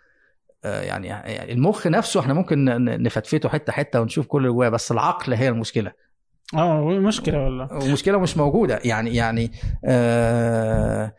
يعني 0.64 1.06
يعني 1.06 1.52
المخ 1.52 1.86
نفسه 1.86 2.20
إحنا 2.20 2.34
ممكن 2.34 2.64
نفتفته 3.02 3.48
حتة 3.48 3.72
حتة 3.72 4.00
ونشوف 4.00 4.26
كل 4.26 4.38
اللي 4.38 4.52
جواه 4.52 4.68
بس 4.68 4.92
العقل 4.92 5.34
هي 5.34 5.48
المشكلة. 5.48 5.92
آه 6.54 6.84
مشكلة 6.84 7.44
والله. 7.44 7.68
ومشكلة 7.72 8.18
مش 8.18 8.36
موجودة. 8.36 8.80
يعني 8.84 9.14
يعني 9.14 9.52
آه 9.84 11.14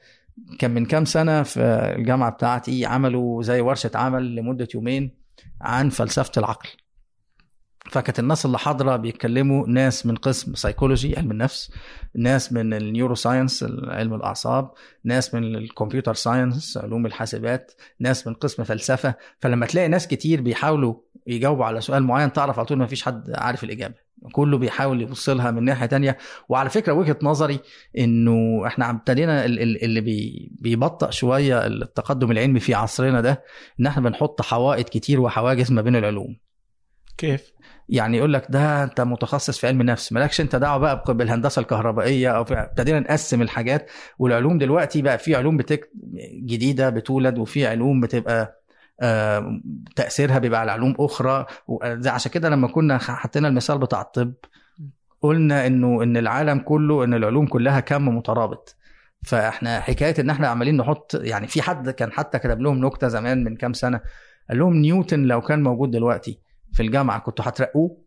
كان 0.59 0.71
من 0.71 0.85
كام 0.85 1.05
سنة 1.05 1.43
في 1.43 1.59
الجامعة 1.97 2.31
بتاعتي 2.31 2.85
عملوا 2.85 3.43
زي 3.43 3.61
ورشة 3.61 3.91
عمل 3.95 4.35
لمدة 4.35 4.67
يومين 4.75 5.11
عن 5.61 5.89
فلسفة 5.89 6.31
العقل. 6.37 6.69
فكانت 7.91 8.19
الناس 8.19 8.45
اللي 8.45 8.57
حاضرة 8.59 8.95
بيتكلموا 8.95 9.67
ناس 9.67 10.05
من 10.05 10.15
قسم 10.15 10.55
سيكولوجي 10.55 11.17
علم 11.17 11.31
النفس 11.31 11.71
ناس 12.15 12.53
من 12.53 12.73
ال 12.73 13.15
neuroscience 13.15 13.65
علم 13.87 14.13
الأعصاب 14.13 14.71
ناس 15.03 15.35
من 15.35 15.55
ال 15.55 15.62
computer 15.62 16.13
science 16.13 16.77
علوم 16.77 17.05
الحاسبات 17.05 17.71
ناس 17.99 18.27
من 18.27 18.33
قسم 18.33 18.63
فلسفة. 18.63 19.15
فلما 19.39 19.65
تلاقي 19.65 19.87
ناس 19.87 20.07
كتير 20.07 20.41
بيحاولوا 20.41 20.95
يجاوبوا 21.27 21.65
على 21.65 21.81
سؤال 21.81 22.03
معين 22.03 22.33
تعرف 22.33 22.59
على 22.59 22.65
طول 22.67 22.77
ما 22.77 22.87
فيش 22.87 23.03
حد 23.03 23.31
عارف 23.35 23.63
الإجابة. 23.63 23.95
كله 24.31 24.57
بيحاول 24.57 25.01
يبص 25.01 25.29
لها 25.29 25.51
من 25.51 25.63
ناحية 25.63 25.85
تانية. 25.85 26.17
وعلى 26.49 26.69
فكرة 26.69 26.93
وجهة 26.93 27.17
نظري 27.21 27.59
إنه 27.97 28.67
إحنا 28.67 28.89
ابتدينا 28.89 29.45
اللي 29.45 30.01
بي 30.01 30.51
بيبطئ 30.61 31.11
شوية 31.11 31.65
التقدم 31.67 32.31
العلمي 32.31 32.59
في 32.59 32.73
عصرنا 32.73 33.21
ده 33.21 33.43
إن 33.79 33.87
إحنا 33.87 34.09
بنحط 34.09 34.41
حوائط 34.41 34.89
كتير 34.89 35.21
وحواجز 35.21 35.71
ما 35.71 35.81
بين 35.81 35.95
العلوم. 35.95 36.37
كيف؟ 37.17 37.54
يعني 37.89 38.17
يقول 38.17 38.33
لك 38.33 38.45
ده 38.49 38.83
انت 38.83 39.01
متخصص 39.01 39.59
في 39.59 39.67
علم 39.67 39.81
النفس 39.81 40.13
مالكش 40.13 40.41
انت 40.41 40.55
دعوة 40.55 40.77
بقى 40.77 41.03
بالهندسة 41.07 41.59
الكهربائية 41.59 42.29
أو 42.29 42.41
ابتدينا 42.41 42.99
نقسم 42.99 43.41
الحاجات. 43.41 43.89
والعلوم 44.19 44.57
دلوقتي 44.57 45.01
بقى 45.01 45.17
في 45.17 45.35
علوم 45.35 45.57
بتك... 45.57 45.89
جديدة 46.45 46.89
بتولد 46.89 47.37
وفي 47.37 47.67
علوم 47.67 48.01
بتبقى 48.01 48.61
آه 49.01 49.61
تأثيرها 49.95 50.39
بيبقى 50.39 50.59
على 50.61 50.71
علوم 50.71 50.95
أخرى. 50.99 51.45
عشان 52.07 52.31
كده 52.31 52.49
لما 52.49 52.67
كنا 52.67 52.97
حطينا 52.97 53.47
المثال 53.47 53.77
بتاع 53.77 54.01
الطب 54.01 54.33
قلنا 55.21 55.67
إنه 55.67 56.03
إن 56.03 56.17
العالم 56.17 56.59
كله 56.59 57.03
إن 57.03 57.13
العلوم 57.13 57.47
كلها 57.47 57.79
كم 57.79 58.07
مترابط. 58.17 58.75
فإحنا 59.23 59.79
حكاية 59.79 60.15
إن 60.19 60.29
إحنا 60.29 60.47
عمالين 60.47 60.77
نحط 60.77 61.15
يعني 61.15 61.47
في 61.47 61.61
حد 61.61 61.89
كان 61.89 62.11
حتى 62.11 62.39
كتب 62.39 62.61
لهم 62.61 62.85
نكتة 62.85 63.07
زمان 63.07 63.43
من 63.43 63.55
كام 63.55 63.73
سنة 63.73 64.01
قال 64.49 64.59
لهم 64.59 64.73
نيوتن 64.73 65.23
لو 65.23 65.41
كان 65.41 65.63
موجود 65.63 65.91
دلوقتي. 65.91 66.44
في 66.75 66.83
الجامعة 66.83 67.19
كنتوا 67.19 67.45
هترقوه؟ 67.47 68.05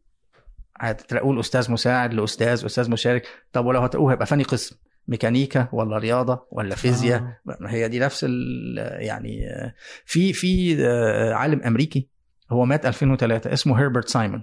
هترقوه 0.76 1.32
الأستاذ 1.34 1.72
مساعد 1.72 2.14
لأستاذ 2.14 2.64
أستاذ 2.64 2.90
مشارك. 2.90 3.26
طب 3.52 3.66
ولو 3.66 3.80
هترقوه 3.80 4.12
هيبقى 4.12 4.26
فاني 4.26 4.42
قسم 4.42 4.76
ميكانيكا 5.08 5.68
ولا 5.72 5.98
رياضة 5.98 6.46
ولا 6.50 6.74
فيزياء؟ 6.74 7.20
آه. 7.20 7.38
هي 7.66 7.88
دي 7.88 7.98
نفس 7.98 8.22
يعني 8.78 9.48
في 10.04 10.32
في 10.32 10.84
عالم 11.32 11.62
أمريكي 11.62 12.08
هو 12.50 12.64
مات 12.64 12.86
2003 12.86 13.52
اسمه 13.52 13.80
هيربرت 13.80 14.08
سايمون. 14.08 14.42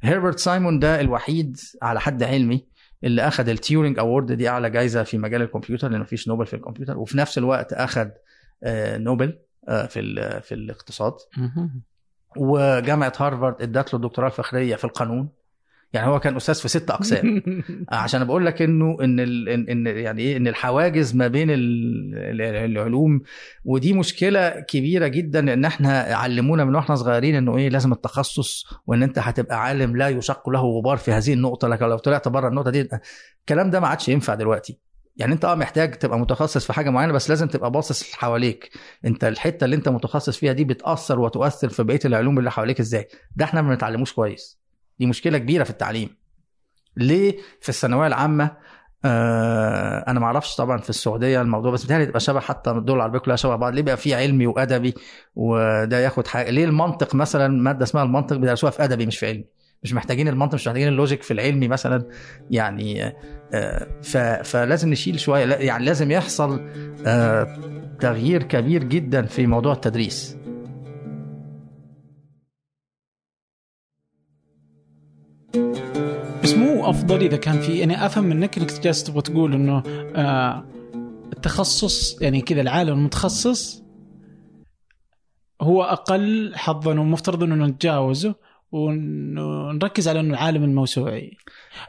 هيربرت 0.00 0.38
سايمون 0.38 0.78
ده 0.78 1.00
الوحيد 1.00 1.56
على 1.82 2.00
حد 2.00 2.22
علمي 2.22 2.66
اللي 3.04 3.22
اخذ 3.28 3.48
ال 3.48 3.55
Turing 3.55 3.98
Award 3.98 4.32
دي 4.32 4.48
أعلى 4.48 4.70
جائزه 4.70 5.02
في 5.02 5.18
مجال 5.18 5.42
الكمبيوتر 5.42 5.88
لأن 5.88 6.00
مفيش 6.00 6.28
نوبل 6.28 6.46
في 6.46 6.56
الكمبيوتر. 6.56 6.98
وفي 6.98 7.18
نفس 7.18 7.38
الوقت 7.38 7.72
اخذ 7.72 8.08
نوبل 8.96 9.38
في 9.66 10.40
في 10.42 10.54
الاقتصاد. 10.54 11.12
وجامعة 12.36 13.12
هارفارد 13.18 13.62
ادت 13.62 13.94
له 13.94 14.00
الدكتوراه 14.00 14.28
الفخرية 14.28 14.76
في 14.76 14.84
القانون. 14.84 15.28
يعني 15.92 16.08
هو 16.08 16.20
كان 16.20 16.36
أستاذ 16.36 16.54
في 16.54 16.68
ست 16.68 16.90
أقسام. 16.90 17.42
عشان 17.88 18.24
بقول 18.24 18.46
لك 18.46 18.62
إنه 18.62 18.96
إن 19.00 19.20
ال 19.20 19.48
ان 19.48 19.86
يعني 19.86 20.22
إيه 20.22 20.36
إن 20.36 20.48
الحواجز 20.48 21.14
ما 21.14 21.28
بين 21.28 21.48
العلوم 21.50 23.20
ودي 23.64 23.92
مشكلة 23.92 24.60
كبيرة 24.60 25.06
جدا 25.06 25.52
إن 25.52 25.64
إحنا 25.64 26.00
علمونا 26.00 26.64
من 26.64 26.74
وإحنا 26.74 26.94
صغيرين 26.94 27.34
إنه 27.34 27.56
إيه 27.56 27.68
لازم 27.68 27.92
التخصص 27.92 28.66
وإن 28.86 29.02
أنت 29.02 29.18
هتبقى 29.18 29.62
عالم 29.62 29.96
لا 29.96 30.08
يشق 30.08 30.50
له 30.50 30.60
غبار 30.60 30.96
في 30.96 31.12
هذه 31.12 31.32
النقطة. 31.32 31.68
لكن 31.68 31.86
لو 31.86 31.98
طلعت 31.98 32.28
بره 32.28 32.48
النقطة 32.48 32.70
دي 32.70 32.88
الكلام 33.40 33.70
ده 33.70 33.80
ما 33.80 33.88
عادش 33.88 34.08
ينفع 34.08 34.34
دلوقتي. 34.34 34.91
يعني 35.16 35.32
انت 35.32 35.44
آه 35.44 35.54
محتاج 35.54 35.94
تبقى 35.94 36.18
متخصص 36.18 36.66
في 36.66 36.72
حاجة 36.72 36.90
معينة 36.90 37.12
بس 37.12 37.28
لازم 37.30 37.48
تبقى 37.48 37.70
باصص 37.70 38.12
حواليك. 38.12 38.70
انت 39.04 39.24
الحتة 39.24 39.64
اللي 39.64 39.76
انت 39.76 39.88
متخصص 39.88 40.36
فيها 40.38 40.52
دي 40.52 40.64
بتأثر 40.64 41.20
وتؤثر 41.20 41.68
في 41.68 41.82
بقية 41.82 42.00
العلوم 42.04 42.38
اللي 42.38 42.50
حواليك 42.50 42.80
إزاي. 42.80 43.08
ده 43.36 43.44
إحنا 43.44 43.62
ما 43.62 43.68
بنتعلموش 43.68 44.12
كويس. 44.12 44.58
دي 44.98 45.06
مشكلة 45.06 45.38
كبيرة 45.38 45.64
في 45.64 45.70
التعليم. 45.70 46.16
ليه 46.96 47.36
في 47.60 47.68
الثانوية 47.68 48.06
العامة؟ 48.06 48.50
آه 49.04 50.04
أنا 50.08 50.20
ما 50.20 50.26
أعرفش 50.26 50.56
طبعا 50.56 50.78
في 50.78 50.90
السعودية 50.90 51.40
الموضوع 51.40 51.72
بس 51.72 51.84
بتهيألي 51.84 52.06
تبقى 52.06 52.20
شبه 52.20 52.40
حتى 52.40 52.70
الدول 52.70 52.96
العربيه 52.96 53.18
كلها 53.18 53.36
شبه 53.36 53.56
بعض. 53.56 53.74
ليه 53.74 53.82
بقى 53.82 53.96
في 53.96 54.14
علمي 54.14 54.46
وأدبي 54.46 54.94
وده 55.34 55.98
ياخد 55.98 56.26
حاجة؟ 56.26 56.50
ليه 56.50 56.64
المنطق 56.64 57.14
مثلا 57.14 57.48
مادة 57.48 57.84
اسمها 57.84 58.02
المنطق 58.02 58.36
بيدرسوها 58.36 58.70
في 58.70 58.84
أدبي 58.84 59.06
مش 59.06 59.18
في 59.18 59.26
علمي؟ 59.26 59.44
مش 59.82 59.94
محتاجين 59.94 60.28
المنطق 60.28 60.54
مش 60.54 60.66
محتاجين 60.66 60.88
اللوجيك 60.88 61.22
في 61.22 61.30
العلمي 61.30 61.68
مثلا. 61.68 62.08
يعني 62.50 63.14
آه 63.52 64.42
فلازم 64.42 64.90
نشيل 64.90 65.20
شوية. 65.20 65.44
يعني 65.54 65.84
لازم 65.84 66.10
يحصل 66.10 66.60
آه 67.06 67.56
تغيير 68.00 68.42
كبير 68.42 68.84
جدا 68.84 69.22
في 69.22 69.46
موضوع 69.46 69.72
التدريس. 69.72 70.36
بس 76.42 76.54
مو 76.54 76.90
أفضل 76.90 77.20
إذا 77.20 77.36
كان 77.36 77.60
في 77.60 77.78
يعني 77.78 78.06
أفهم 78.06 78.24
منك 78.24 78.58
إنك 78.58 78.80
جالس 78.80 79.04
تبغى 79.04 79.22
تقول 79.22 79.54
إنه 79.54 79.82
آه 80.16 80.64
التخصص 81.32 82.22
يعني 82.22 82.40
كذا 82.40 82.60
العالم 82.60 82.92
المتخصص 82.92 83.82
هو 85.62 85.82
أقل 85.82 86.52
حظا 86.56 87.00
ومفترض 87.00 87.42
إنه 87.42 87.66
نتجاوزه. 87.66 88.34
ونركز 88.72 90.08
على 90.08 90.20
إنه 90.20 90.34
العالم 90.34 90.64
الموسوعي 90.64 91.36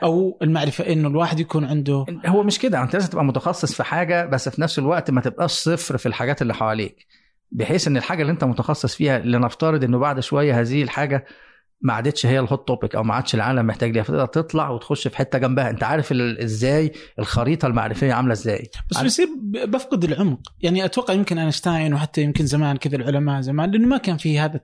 أو 0.04 0.38
المعرفة 0.42 0.94
إنه 0.94 1.08
الواحد 1.08 1.40
يكون 1.40 1.66
عنده 1.66 2.06
هو 2.26 2.44
مش 2.44 2.60
كده 2.60 2.84
أنت 2.84 2.94
لازم 2.94 3.10
تبقى 3.10 3.26
متخصص 3.26 3.74
في 3.74 3.84
حاجة 3.84 4.26
بس 4.26 4.50
في 4.50 4.62
نفس 4.62 4.80
الوقت 4.80 5.12
ما 5.12 5.22
تبقاش 5.22 5.52
صفر 5.52 5.98
في 5.98 6.06
الحاجات 6.06 6.42
اللي 6.42 6.54
حواليك 6.54 7.08
بحيث 7.52 7.88
إن 7.88 7.98
الحاجة 7.98 8.22
اللي 8.22 8.32
أنت 8.32 8.44
متخصص 8.44 8.96
فيها 8.96 9.20
لنفترض 9.20 9.84
إنه 9.84 10.00
بعد 10.00 10.20
شوية 10.20 10.62
هذه 10.62 10.84
الحاجة 10.84 11.26
ما 11.82 11.94
عادتش 11.94 12.26
هي 12.26 12.40
ال 12.40 12.47
hot 12.47 12.68
topic 12.68 12.96
أو 12.96 13.04
ما 13.04 13.14
عادش 13.14 13.36
العالم 13.36 13.68
محتاج 13.68 13.92
ليها 13.92 14.04
فتقدر 14.04 14.26
تطلع 14.26 14.70
وتخش 14.70 15.08
في 15.08 15.18
حتة 15.18 15.38
جنبها. 15.40 15.70
أنت 15.70 15.84
عارف 15.84 16.12
إزاي 16.14 16.92
الخريطة 17.20 17.68
المعرفية 17.68 18.14
عاملة 18.14 18.34
إزاي؟ 18.34 18.70
بس 18.92 19.02
بيصير 19.02 19.28
بفقد 19.66 20.04
العمق. 20.04 20.40
يعني 20.62 20.86
أتوقع 20.86 21.14
يمكن 21.14 21.38
أينشتاين 21.38 21.94
وحتى 21.94 22.22
يمكن 22.22 22.46
زمان 22.46 22.78
كذا 22.78 22.96
العلماء 22.96 23.42
زمان 23.42 23.72
لأنه 23.72 23.88
ما 23.88 23.98
كان 23.98 24.18
في 24.18 24.40
هذا 24.40 24.60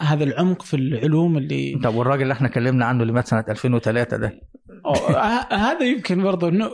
هذا 0.00 0.24
العمق 0.24 0.62
في 0.62 0.74
العلوم 0.76 1.36
اللي 1.36 1.80
طب 1.84 1.94
والراجل 1.94 2.22
اللي 2.22 2.32
إحنا 2.32 2.48
اتكلمنا 2.48 2.84
عنه 2.84 3.02
اللي 3.02 3.12
مات 3.12 3.26
سنة 3.28 3.44
2003 3.48 4.16
ده. 4.16 4.40
هذا 5.50 5.82
يمكن 5.84 6.22
برضه 6.22 6.48
إنه 6.48 6.68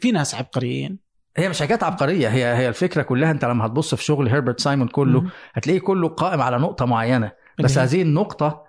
في 0.00 0.12
ناس 0.12 0.34
عبقريين. 0.34 0.98
هي 1.36 1.48
مش 1.48 1.62
حكايه 1.62 1.78
عبقرية 1.82 2.28
هي 2.28 2.44
هي 2.56 2.68
الفكرة 2.68 3.02
كلها 3.02 3.30
أنت 3.30 3.44
لما 3.44 3.66
هتبص 3.66 3.94
في 3.94 4.04
شغل 4.04 4.28
هيربرت 4.28 4.60
سايمون 4.60 4.88
كله 4.88 5.24
هتلاقيه 5.54 5.80
كله 5.80 6.08
قائم 6.08 6.40
على 6.42 6.58
نقطة 6.58 6.84
معينة. 6.84 7.32
بس 7.58 7.78
هذه 7.78 8.02
النقطة 8.02 8.67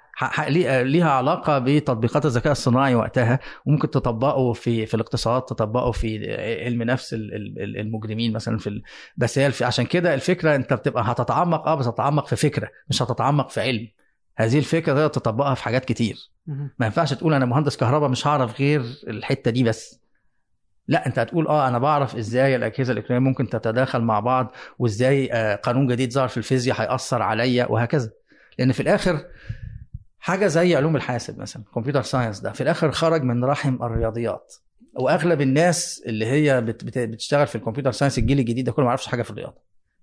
ليها 0.83 1.09
علاقة 1.09 1.59
بتطبيقات 1.59 2.25
الذكاء 2.25 2.51
الصناعي 2.51 2.95
وقتها 2.95 3.39
وممكن 3.65 3.89
تطبقه 3.89 4.53
في 4.53 4.85
في 4.85 4.93
الاقتصاد 4.93 5.41
تطبقه 5.41 5.91
في 5.91 6.33
علم 6.65 6.83
نفس 6.83 7.13
المجرمين 7.57 8.33
مثلا 8.33 8.57
في. 8.57 8.81
بس 9.17 9.39
هي 9.39 9.51
عشان 9.61 9.85
كده 9.85 10.13
الفكرة 10.13 10.55
انت 10.55 10.73
بتبقى 10.73 11.03
هتتعمق 11.07 11.67
آه 11.67 11.75
بس 11.75 11.87
هتتعمق 11.87 12.27
في 12.27 12.35
فكرة 12.35 12.69
مش 12.89 13.01
هتتعمق 13.01 13.49
في 13.49 13.61
علم. 13.61 13.87
هذه 14.37 14.57
الفكرة 14.57 14.93
تقدر 14.93 15.07
تطبقها 15.07 15.53
في 15.53 15.63
حاجات 15.63 15.85
كتير. 15.85 16.17
ما 16.79 16.85
ينفعش 16.85 17.13
تقول 17.13 17.33
أنا 17.33 17.45
مهندس 17.45 17.77
كهرباء 17.77 18.09
مش 18.09 18.27
هعرف 18.27 18.59
غير 18.59 18.81
الحتة 19.07 19.51
دي 19.51 19.63
بس. 19.63 19.99
لا 20.87 21.07
انت 21.07 21.19
هتقول 21.19 21.47
آه 21.47 21.67
أنا 21.67 21.77
بعرف 21.79 22.15
إزاي 22.15 22.55
الأجهزة 22.55 22.93
الإلكترونية 22.93 23.29
ممكن 23.29 23.49
تتداخل 23.49 24.01
مع 24.01 24.19
بعض 24.19 24.51
وإزاي 24.79 25.29
آه 25.33 25.55
قانون 25.55 25.87
جديد 25.87 26.13
ظهر 26.13 26.27
في 26.27 26.37
الفيزياء 26.37 26.81
هيأثر 26.81 27.21
عليا 27.21 27.65
وهكذا. 27.65 28.09
لأن 28.59 28.71
في 28.71 28.79
الآخر 28.79 29.25
حاجة 30.19 30.47
زي 30.47 30.75
علوم 30.75 30.95
الحاسب 30.95 31.39
مثلا 31.39 31.63
computer 31.75 32.01
science 32.01 32.39
ده 32.39 32.51
في 32.51 32.61
الآخر 32.61 32.91
خرج 32.91 33.23
من 33.23 33.43
رحم 33.45 33.83
الرياضيات. 33.83 34.55
واغلب 34.93 35.41
الناس 35.41 36.03
اللي 36.07 36.25
هي 36.25 36.61
بت 36.61 36.83
بت 36.83 36.97
بتشتغل 36.97 37.47
في 37.47 37.55
ال 37.55 37.59
computer 37.59 37.91
science 37.91 38.17
الجيل 38.17 38.39
الجديد 38.39 38.65
ده 38.65 38.71
كله 38.71 38.85
ما 38.85 38.89
يعرفش 38.89 39.07
حاجة 39.07 39.21
في 39.21 39.31
الرياضة. 39.31 39.57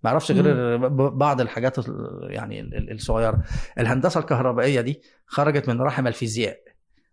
ما 0.05 0.11
يعرفش 0.11 0.33
غير 0.33 0.77
بعض 1.09 1.41
الحاجات 1.41 1.77
يعني 2.23 2.61
الصغيرة. 2.93 3.43
الهندسة 3.79 4.21
الكهربائية 4.21 4.81
دي 4.81 5.03
خرجت 5.27 5.69
من 5.69 5.81
رحم 5.81 6.07
الفيزياء. 6.07 6.59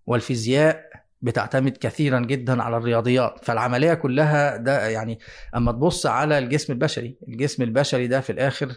والفيزياء 0.06 0.90
بتعتمد 1.22 1.78
كثيرا 1.78 2.20
جدا 2.20 2.64
على 2.64 2.78
الرياضيات. 2.78 3.46
فالعملية 3.46 3.94
كلها 3.94 4.58
ده 4.58 4.88
يعني 4.88 5.20
أما 5.56 5.72
تبص 5.72 6.06
على 6.06 6.38
الجسم 6.38 6.74
البشري 6.74 7.18
الجسم 7.28 7.64
البشري 7.64 8.08
ده 8.08 8.22
في 8.22 8.32
الآخر 8.32 8.68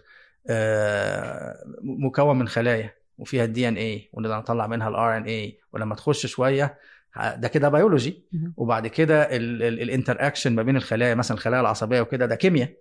مكون 1.83 2.39
من 2.39 2.49
خلايا. 2.49 2.95
وفيها 3.19 3.45
ال 3.45 3.69
DNA 3.69 4.11
ونقدر 4.13 4.39
نطلع 4.39 4.67
منها 4.67 4.89
ال 4.89 5.17
RNA 5.17 5.59
ولما 5.73 5.95
تخش 5.95 6.27
شوية 6.27 6.79
ده 7.37 7.49
كده 7.49 7.69
بيولوجي. 7.69 8.25
وبعد 8.57 8.87
كده 8.87 9.23
ال 9.37 10.17
interaction 10.27 10.55
ما 10.55 10.63
بين 10.63 10.77
الخلايا 10.77 11.15
مثلا 11.15 11.37
الخلايا 11.37 11.61
العصبية 11.61 12.01
وكده 12.01 12.27
ده 12.27 12.35
كيمياء. 12.35 12.73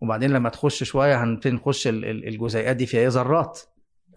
وبعدين 0.00 0.30
لما 0.30 0.48
تخش 0.48 0.84
شوية 0.84 1.24
هنبتدي 1.24 1.54
نخش 1.54 1.88
الجزيئات 1.92 2.76
دي 2.76 2.86
فيها 2.86 3.08
ذرات. 3.08 3.60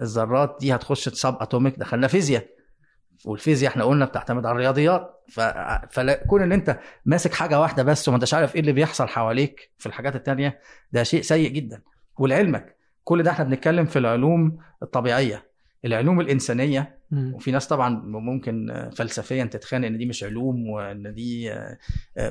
الذرات 0.02 0.58
دي 0.60 0.76
هتخش 0.76 1.10
subatomic 1.10 1.80
دخلنا 1.80 2.08
فيزياء. 2.08 2.48
والفيزياء 3.26 3.72
إحنا 3.72 3.84
قلنا 3.84 4.06
بتعتمد 4.06 4.46
على 4.46 4.54
الرياضيات. 4.56 5.24
ف... 5.30 5.40
فكون 5.92 6.42
إن 6.42 6.52
أنت 6.52 6.80
ماسك 7.06 7.34
حاجة 7.34 7.60
واحدة 7.60 7.84
بس 7.84 8.08
وما 8.08 8.16
أنتش 8.16 8.34
عارف 8.34 8.56
إيه 8.56 8.62
اللي 8.62 8.72
بيحصل 8.72 9.08
حواليك 9.08 9.72
في 9.78 9.86
الحاجات 9.86 10.16
التانية 10.16 10.60
ده 10.92 11.04
شيء 11.04 11.22
سيء 11.22 11.50
جدا. 11.50 11.82
ولعلمك 12.18 12.76
كل 13.04 13.24
ده 13.24 13.32
إحنا 13.32 13.46
بنتكلم 13.46 13.86
في 13.86 14.00
العلوم 14.00 14.58
الطبيعية 14.84 15.44
العلوم 15.86 16.20
الإنسانية 16.22 16.98
مم. 17.12 17.34
وفي 17.36 17.52
ناس 17.52 17.68
طبعا 17.68 17.90
ممكن 18.06 18.90
فلسفيا 18.96 19.44
تتخانق 19.44 19.88
إن 19.88 19.98
دي 19.98 20.06
مش 20.06 20.24
علوم 20.24 20.70
وإن 20.70 21.14
دي 21.14 21.54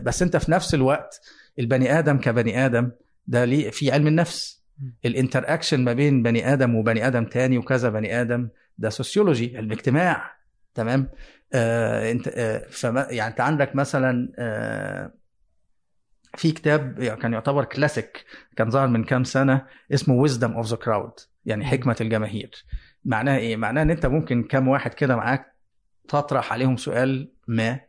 بس 0.02 0.22
أنت 0.22 0.36
في 0.36 0.50
نفس 0.52 0.74
الوقت 0.74 1.20
البني 1.58 1.98
آدم 1.98 2.18
كبني 2.18 2.66
آدم 2.66 2.90
ده 3.26 3.44
ليه 3.44 3.70
في 3.70 3.92
علم 3.92 4.06
النفس. 4.06 4.60
ال 5.04 5.54
interaction 5.54 5.84
ما 5.84 5.92
بين 5.92 6.22
بني 6.22 6.52
آدم 6.52 6.74
وبني 6.74 7.06
آدم 7.06 7.24
تاني 7.24 7.58
وكذا 7.58 7.88
بني 7.90 8.20
آدم 8.20 8.48
ده 8.78 8.88
sociology 8.90 9.56
علم 9.56 9.72
اجتماع 9.72 10.32
تمام 10.74 11.08
آه 11.52 12.10
أنت 12.10 12.28
آه 12.28 12.66
فما 12.70 13.06
يعني 13.10 13.30
أنت 13.30 13.40
عندك 13.40 13.76
مثلا 13.76 14.32
آه 14.38 15.12
في 16.36 16.52
كتاب 16.52 17.02
كان 17.22 17.32
يعتبر 17.32 17.64
كلاسيك 17.64 18.24
كان 18.56 18.70
ظهر 18.70 18.88
من 18.88 19.04
كام 19.04 19.24
سنة 19.24 19.66
اسمه 19.94 20.28
Wisdom 20.28 20.44
of 20.56 20.66
the 20.66 20.76
Crowd 20.76 21.12
يعني 21.46 21.64
حكمة 21.64 21.96
الجماهير. 22.00 22.50
معناها 23.04 23.38
إيه؟ 23.38 23.56
معناها 23.56 23.82
إن 23.82 23.90
أنت 23.90 24.06
ممكن 24.06 24.42
كام 24.42 24.68
واحد 24.68 24.94
كده 24.94 25.16
معاك 25.16 25.54
تطرح 26.08 26.52
عليهم 26.52 26.76
سؤال 26.76 27.32
ما 27.48 27.80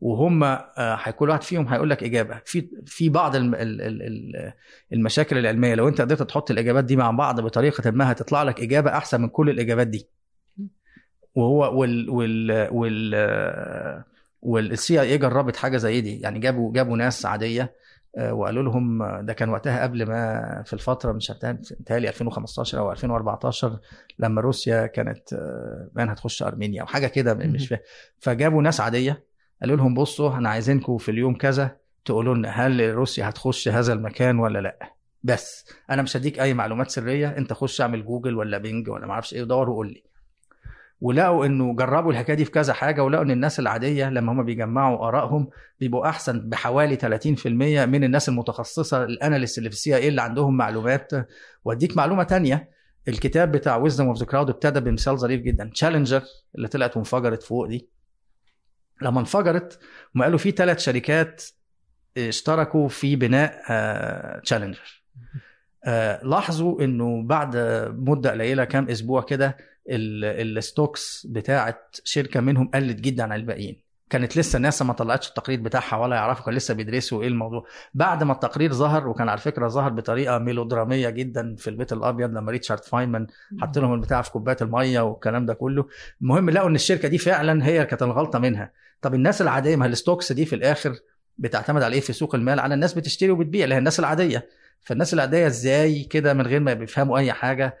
وهم 0.00 0.44
آه، 0.44 1.10
كل 1.10 1.28
واحد 1.28 1.42
فيهم 1.42 1.68
هيقول 1.68 1.90
لك 1.90 2.02
إجابة. 2.04 2.40
في 2.44 2.68
في 2.86 3.08
بعض 3.08 3.36
الم- 3.36 3.54
ال- 3.54 3.80
ال- 3.82 4.02
ال- 4.02 4.52
المشاكل 4.92 5.38
العلمية 5.38 5.74
لو 5.74 5.88
أنت 5.88 6.00
قدرت 6.00 6.22
تحط 6.22 6.50
الإجابات 6.50 6.84
دي 6.84 6.96
مع 6.96 7.10
بعض 7.10 7.40
بطريقة 7.40 7.90
ما 7.90 8.12
هتطلع 8.12 8.42
لك 8.42 8.60
إجابة 8.60 8.90
أحسن 8.96 9.20
من 9.20 9.28
كل 9.28 9.50
الإجابات 9.50 9.86
دي. 9.86 10.08
وهو 11.34 11.80
وال 11.80 12.10
وال 12.10 12.68
وال 12.72 13.14
وال 14.44 15.00
CIA 15.00 15.18
جربت 15.18 15.56
حاجة 15.56 15.76
زي 15.76 16.00
دي. 16.00 16.20
يعني 16.20 16.38
جابوا 16.38 16.72
جابوا 16.72 16.96
ناس 16.96 17.26
عادية 17.26 17.74
آه، 18.16 18.34
وقالوا 18.34 18.62
لهم 18.62 19.02
آه، 19.02 19.20
ده 19.20 19.32
كان 19.32 19.48
وقتها 19.48 19.82
قبل 19.82 20.06
ما 20.06 20.62
في 20.66 20.72
الفترة 20.72 21.12
مش 21.12 21.32
متهيألي 21.80 22.08
2015 22.08 22.78
أو 22.78 22.92
2014 22.92 23.78
لما 24.18 24.40
روسيا 24.40 24.86
كانت 24.86 25.32
آه، 25.32 25.88
بان 25.92 26.08
هتخش 26.08 26.42
أرمينيا 26.42 26.82
أو 26.82 26.86
حاجة 26.86 27.06
كده 27.06 27.34
مش 27.34 27.68
فاهم 27.68 27.80
فجابوا 28.18 28.62
ناس 28.62 28.80
عادية 28.80 29.24
قالوا 29.62 29.76
لهم 29.76 29.94
بصوا 29.94 30.30
إحنا 30.30 30.48
عايزينكم 30.48 30.98
في 30.98 31.10
اليوم 31.10 31.34
كذا 31.34 31.76
تقولوا 32.04 32.34
لنا 32.34 32.48
هل 32.48 32.94
روسيا 32.94 33.28
هتخش 33.28 33.68
هذا 33.68 33.92
المكان 33.92 34.38
ولا 34.38 34.58
لأ. 34.58 34.94
بس 35.22 35.66
أنا 35.90 36.02
مش 36.02 36.16
هديك 36.16 36.40
أي 36.40 36.54
معلومات 36.54 36.90
سرية 36.90 37.28
أنت 37.38 37.52
خش 37.52 37.80
اعمل 37.80 38.04
جوجل 38.04 38.36
ولا 38.36 38.58
بينج 38.58 38.88
ولا 38.88 39.06
ما 39.06 39.12
أعرفش 39.12 39.34
إيه 39.34 39.42
ودور 39.42 39.70
وقول 39.70 39.88
لي. 39.88 40.02
ولقوا 41.00 41.46
إنه 41.46 41.76
جربوا 41.76 42.12
الحكاية 42.12 42.36
دي 42.36 42.44
في 42.44 42.50
كذا 42.50 42.72
حاجة 42.72 43.04
ولقوا 43.04 43.24
إن 43.24 43.30
الناس 43.30 43.60
العادية 43.60 44.10
لما 44.10 44.32
هم 44.32 44.44
بيجمعوا 44.44 45.08
آرائهم 45.08 45.48
بيبقوا 45.80 46.08
أحسن 46.08 46.48
بحوالي 46.48 46.96
30% 46.96 47.46
من 47.86 48.04
الناس 48.04 48.28
المتخصصة 48.28 49.04
ال 49.04 49.10
analysts 49.10 49.58
اللي 49.58 49.70
في 49.70 49.76
ال 49.76 49.96
CI 49.96 50.08
اللي 50.08 50.22
عندهم 50.22 50.56
معلومات. 50.56 51.10
وأديك 51.64 51.96
معلومة 51.96 52.22
تانية 52.22 52.70
الكتاب 53.08 53.52
بتاع 53.52 53.76
Wisdom 53.76 54.06
of 54.08 54.18
the 54.18 54.26
Crowd 54.26 54.50
ابتدى 54.50 54.80
بمثال 54.80 55.18
ظريف 55.18 55.40
جدا. 55.40 55.70
تشالنجر 55.74 56.22
اللي 56.54 56.68
طلعت 56.68 56.96
وانفجرت 56.96 57.42
فوق 57.42 57.66
دي. 57.66 57.88
لما 59.02 59.20
انفجرت 59.20 59.78
هم 60.16 60.22
قالوا 60.22 60.38
في 60.38 60.50
ثلاث 60.50 60.78
شركات 60.78 61.44
اشتركوا 62.18 62.88
في 62.88 63.16
بناء 63.16 63.62
تشالنجر 64.40 65.02
لاحظوا 66.22 66.84
إنه 66.84 67.22
بعد 67.26 67.56
مدة 67.96 68.30
قليلة 68.30 68.64
كام 68.64 68.88
أسبوع 68.88 69.22
كده 69.22 69.56
ال 69.88 70.08
stocks 70.08 71.26
بتاعت 71.30 71.96
شركة 72.04 72.40
منهم 72.40 72.68
قلت 72.68 73.00
جدا 73.00 73.22
عن 73.22 73.32
الباقيين. 73.32 73.84
كانت 74.10 74.36
لسه 74.36 74.58
ناسا 74.58 74.84
ما 74.84 74.92
طلعتش 74.92 75.28
التقرير 75.28 75.60
بتاعها 75.60 75.96
ولا 75.96 76.16
يعرفوا 76.16 76.44
كان 76.44 76.54
لسه 76.54 76.74
بيدرسوا 76.74 77.22
إيه 77.22 77.28
الموضوع. 77.28 77.66
بعد 77.94 78.22
ما 78.22 78.32
التقرير 78.32 78.72
ظهر 78.72 79.08
وكان 79.08 79.28
على 79.28 79.38
فكرة 79.40 79.68
ظهر 79.68 79.90
بطريقة 79.90 80.38
ميلودرامية 80.38 81.10
جدا 81.10 81.54
في 81.58 81.70
البيت 81.70 81.92
الأبيض 81.92 82.30
لما 82.30 82.52
ريتشارد 82.52 82.84
فاينمان 82.84 83.26
حط 83.60 83.78
لهم 83.78 83.94
البتاع 83.94 84.22
في 84.22 84.30
كوبايه 84.30 84.56
المية 84.62 85.00
والكلام 85.00 85.46
ده 85.46 85.54
كله. 85.54 85.86
المهم 86.22 86.50
لقوا 86.50 86.68
إن 86.68 86.74
الشركة 86.74 87.08
دي 87.08 87.18
فعلا 87.18 87.66
هي 87.66 87.84
كانت 87.84 88.02
الغلطة 88.02 88.38
منها. 88.38 88.72
طب 89.00 89.14
الناس 89.14 89.42
العادية 89.42 89.76
ما 89.76 89.86
ال 89.86 89.93
stocks 89.93 90.32
دي 90.32 90.44
في 90.46 90.54
الآخر 90.54 90.94
بتعتمد 91.38 91.82
على 91.82 91.94
إيه 91.94 92.00
في 92.00 92.12
سوق 92.12 92.34
المال؟ 92.34 92.60
على 92.60 92.74
الناس 92.74 92.94
بتشتري 92.94 93.30
وبتبيع 93.30 93.64
اللي 93.64 93.74
هي 93.74 93.78
الناس 93.78 94.00
العادية. 94.00 94.48
فالناس 94.80 95.14
العادية 95.14 95.46
إزاي 95.46 96.04
كده 96.04 96.34
من 96.34 96.46
غير 96.46 96.60
ما 96.60 96.74
بيفهموا 96.74 97.18
أي 97.18 97.32
حاجة؟ 97.32 97.76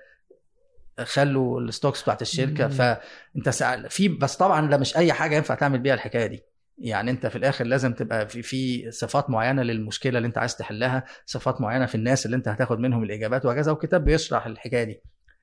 خلوا 1.02 1.60
الستوكس 1.60 2.02
بتاعت 2.02 2.22
الشركة. 2.22 2.68
فأنت 2.68 3.48
سأل 3.48 3.90
في 3.90 4.08
بس 4.08 4.36
طبعا 4.36 4.70
ده 4.70 4.76
مش 4.76 4.96
أي 4.96 5.12
حاجة 5.12 5.36
ينفع 5.36 5.54
تعمل 5.54 5.78
بيها 5.78 5.94
الحكاية 5.94 6.26
دي. 6.26 6.42
يعني 6.78 7.10
أنت 7.10 7.26
في 7.26 7.36
الآخر 7.36 7.64
لازم 7.64 7.92
تبقى 7.92 8.28
في 8.28 8.42
في 8.42 8.90
صفات 8.90 9.30
معينة 9.30 9.62
للمشكلة 9.62 10.16
اللي 10.16 10.26
أنت 10.26 10.38
عايز 10.38 10.56
تحلها 10.56 11.04
صفات 11.26 11.60
معينة 11.60 11.86
في 11.86 11.94
الناس 11.94 12.26
اللي 12.26 12.36
أنت 12.36 12.48
هتاخد 12.48 12.78
منهم 12.78 13.02
الإجابات 13.02 13.44
وهكذا 13.44 13.72
والكتاب 13.72 14.04
بيشرح 14.04 14.46
الحكاية 14.46 14.84
دي. 14.84 15.00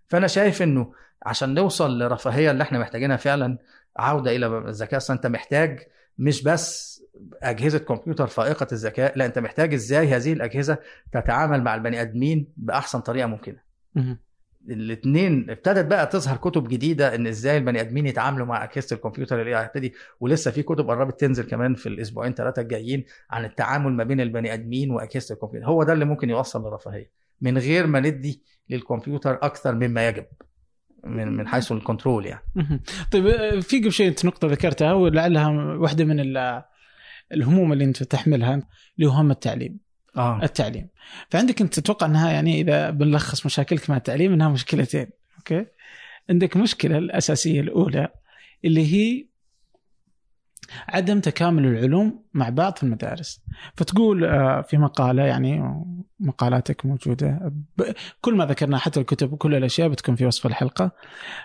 فأنا 0.08 0.28
شايف 0.28 0.62
إنه 0.62 0.94
عشان 1.26 1.54
نوصل 1.54 2.00
للرفاهيه 2.00 2.52
اللي 2.52 2.64
إحنا 2.64 2.80
محتاجينها 2.80 3.18
فعلا 3.18 3.58
عودة 3.98 4.36
إلى 4.36 4.48
الذكاء. 4.48 5.02
أنت 5.12 5.28
محتاج 5.28 5.80
مش 6.18 6.44
بس 6.44 6.92
أجهزة 7.44 7.80
كمبيوتر 7.80 8.28
فائقة 8.28 8.68
الذكاء 8.72 9.18
لا 9.18 9.26
أنت 9.26 9.40
محتاج 9.40 9.74
إزاي 9.74 10.08
هذه 10.08 10.34
الأجهزة 10.34 10.78
تتعامل 11.14 11.64
مع 11.64 11.76
البني 11.76 12.02
آدمين 12.02 12.54
بأحسن 12.58 13.00
طريقة 13.00 13.28
ممكنة. 13.28 13.58
مم. 13.96 14.20
الاثنين 14.70 15.50
ابتدت 15.50 15.86
بقى 15.86 16.08
تظهر 16.08 16.38
كتب 16.38 16.68
جديدة 16.68 17.16
إن 17.16 17.28
إزاي 17.28 17.58
البني 17.58 17.82
آدمين 17.82 18.06
يتعاملوا 18.08 18.46
مع 18.46 18.64
اجهزه 18.64 18.96
الكمبيوتر 18.96 19.42
اللي 19.42 19.56
هتبتدي 19.56 19.94
ولسه 20.20 20.52
في 20.52 20.64
كتب 20.64 20.90
قربت 20.90 21.20
تنزل 21.20 21.44
كمان 21.44 21.76
في 21.76 21.90
الأسبوعين 21.90 22.34
ثلاثة 22.34 22.62
الجايين 22.62 23.04
عن 23.32 23.46
التعامل 23.46 23.94
ما 23.94 24.04
بين 24.04 24.22
البني 24.22 24.54
آدمين 24.54 24.92
واجهزه 24.92 25.36
الكمبيوتر. 25.36 25.68
هو 25.68 25.84
ده 25.84 25.94
اللي 25.94 26.06
ممكن 26.06 26.30
يوصل 26.30 26.62
للرفاهية. 26.68 27.12
من 27.42 27.58
غير 27.58 27.88
ما 27.88 28.00
ندي 28.00 28.42
للكمبيوتر 28.70 29.34
أكثر 29.34 29.76
مما 29.76 30.08
يجب 30.08 30.26
من 31.04 31.28
من 31.28 31.48
حيث 31.48 31.72
ال 31.72 31.78
control 31.78 32.26
يعني. 32.26 32.44
طيب 33.12 33.28
آه، 33.28 33.60
في 33.60 33.80
قبل 33.80 33.92
شيء 33.92 34.08
انت 34.08 34.26
نقطة 34.26 34.48
ذكرتها 34.48 34.94
ولعلها 34.94 35.50
واحدة 35.76 36.06
من 36.06 36.20
ال- 36.20 36.64
الهموم 37.34 37.74
اللي 37.74 37.84
أنت 37.84 38.04
تحملها 38.04 38.54
اللي 38.98 39.10
هو 39.10 39.14
هم 39.14 39.32
التعليم. 39.32 39.80
آه. 40.18 40.44
التعليم. 40.44 40.88
فعندك 41.30 41.62
أنت 41.62 41.80
تتوقع 41.80 42.08
أنها 42.08 42.32
يعني 42.32 42.62
إذا 42.62 42.90
بنلخص 42.90 43.46
مشاكلك 43.46 43.90
مع 43.90 43.98
التعليم 43.98 44.34
أنها 44.34 44.50
مشكلتين 44.50 45.10
okay؟ 45.38 45.66
عندك 46.30 46.58
مشكلة 46.58 46.98
الأساسية 46.98 47.62
الأولى 47.62 48.08
اللي 48.66 48.94
هي 48.94 49.26
عدم 50.90 51.20
تكامل 51.20 51.66
العلوم 51.66 52.24
مع 52.34 52.50
بعض 52.50 52.76
في 52.78 52.84
المدارس. 52.84 53.42
فتقول 53.76 54.26
آه، 54.26 54.62
في 54.62 54.78
مقالة 54.78 55.24
يعني 55.24 55.84
مقالاتك 56.20 56.86
موجودة 56.86 57.52
كل 58.22 58.36
ما 58.36 58.46
ذكرناه 58.46 58.78
حتى 58.78 59.00
الكتب 59.00 59.34
وكل 59.34 59.56
الأشياء 59.56 59.88
بتكون 59.88 60.16
في 60.16 60.26
وصف 60.26 60.46
الحلقة. 60.46 60.92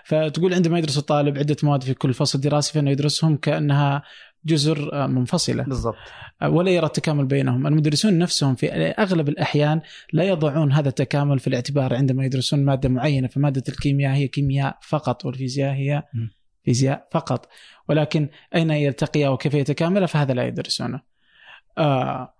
فتقول 0.05 0.53
عندما 0.53 0.79
يدرس 0.79 0.97
الطالب 0.97 1.37
عدة 1.37 1.57
مواد 1.63 1.83
في 1.83 1.93
كل 1.93 2.13
فصل 2.13 2.41
دراسي 2.41 2.73
فإنه 2.73 2.91
يدرسهم 2.91 3.37
كأنها 3.37 4.03
جزر 4.47 4.93
آه، 4.93 5.07
منفصلة. 5.07 5.63
بالضبط. 5.63 5.95
ولا 6.43 6.71
يرى 6.71 6.85
التكامل 6.85 7.25
بينهم. 7.25 7.67
المدرسون 7.67 8.17
نفسهم 8.17 8.55
في 8.55 8.71
أغلب 8.75 9.29
الأحيان 9.29 9.81
لا 10.13 10.23
يضعون 10.23 10.71
هذا 10.71 10.89
التكامل 10.89 11.39
في 11.39 11.47
الاعتبار 11.47 11.95
عندما 11.95 12.25
يدرسون 12.25 12.65
مادة 12.65 12.89
معينة 12.89 13.27
فمادة 13.27 13.63
الكيمياء 13.69 14.15
هي 14.15 14.27
كيمياء 14.27 14.77
فقط 14.81 15.25
والفيزياء 15.25 15.73
هي. 15.73 16.03
فيزياء 16.63 17.07
فقط. 17.11 17.49
ولكن 17.89 18.29
أين 18.55 18.71
يلتقيا 18.71 19.29
وكيف 19.29 19.53
يتكاملا 19.53 20.05
فهذا 20.05 20.33
لا 20.33 20.47
يدرسونه. 20.47 21.01
آه 21.77 22.33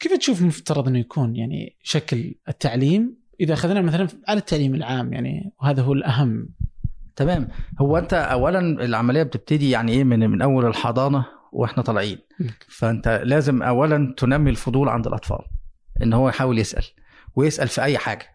كيف 0.00 0.12
تشوف 0.12 0.42
مفترض 0.42 0.88
أنه 0.88 0.98
يكون 0.98 1.36
يعني 1.36 1.76
شكل 1.82 2.34
التعليم؟ 2.48 3.16
إذا 3.40 3.54
أخذنا 3.54 3.80
مثلا 3.80 4.08
على 4.28 4.38
التعليم 4.38 4.74
العام 4.74 5.12
يعني 5.12 5.52
وهذا 5.60 5.82
هو 5.82 5.92
الأهم. 5.92 6.48
تمام. 7.16 7.48
هو 7.80 7.98
أنت 7.98 8.14
اولا 8.14 8.58
العملية 8.60 9.22
بتبتدي 9.22 9.70
يعني 9.70 9.92
إيه 9.92 10.04
من 10.04 10.30
من 10.30 10.42
أول 10.42 10.66
الحضانة 10.66 11.26
وإحنا 11.52 11.82
طالعين. 11.82 12.18
فأنت 12.68 13.20
لازم 13.24 13.62
اولا 13.62 14.14
تنمي 14.16 14.50
الفضول 14.50 14.88
عند 14.88 15.06
الأطفال 15.06 15.38
إن 16.02 16.12
هو 16.12 16.28
يحاول 16.28 16.58
يسأل 16.58 16.84
ويسأل 17.36 17.68
في 17.68 17.82
أي 17.82 17.98
حاجة. 17.98 18.26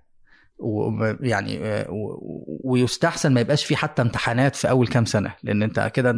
ويعني 0.64 1.60
ويستحسن 2.64 3.34
ما 3.34 3.42
يبقاش 3.42 3.66
في 3.66 3.76
حتى 3.76 4.02
امتحانات 4.02 4.56
في 4.56 4.70
أول 4.70 4.88
كام 4.88 5.06
سنة 5.06 5.36
لأن 5.44 5.64
أنت 5.64 5.92
كده 5.94 6.12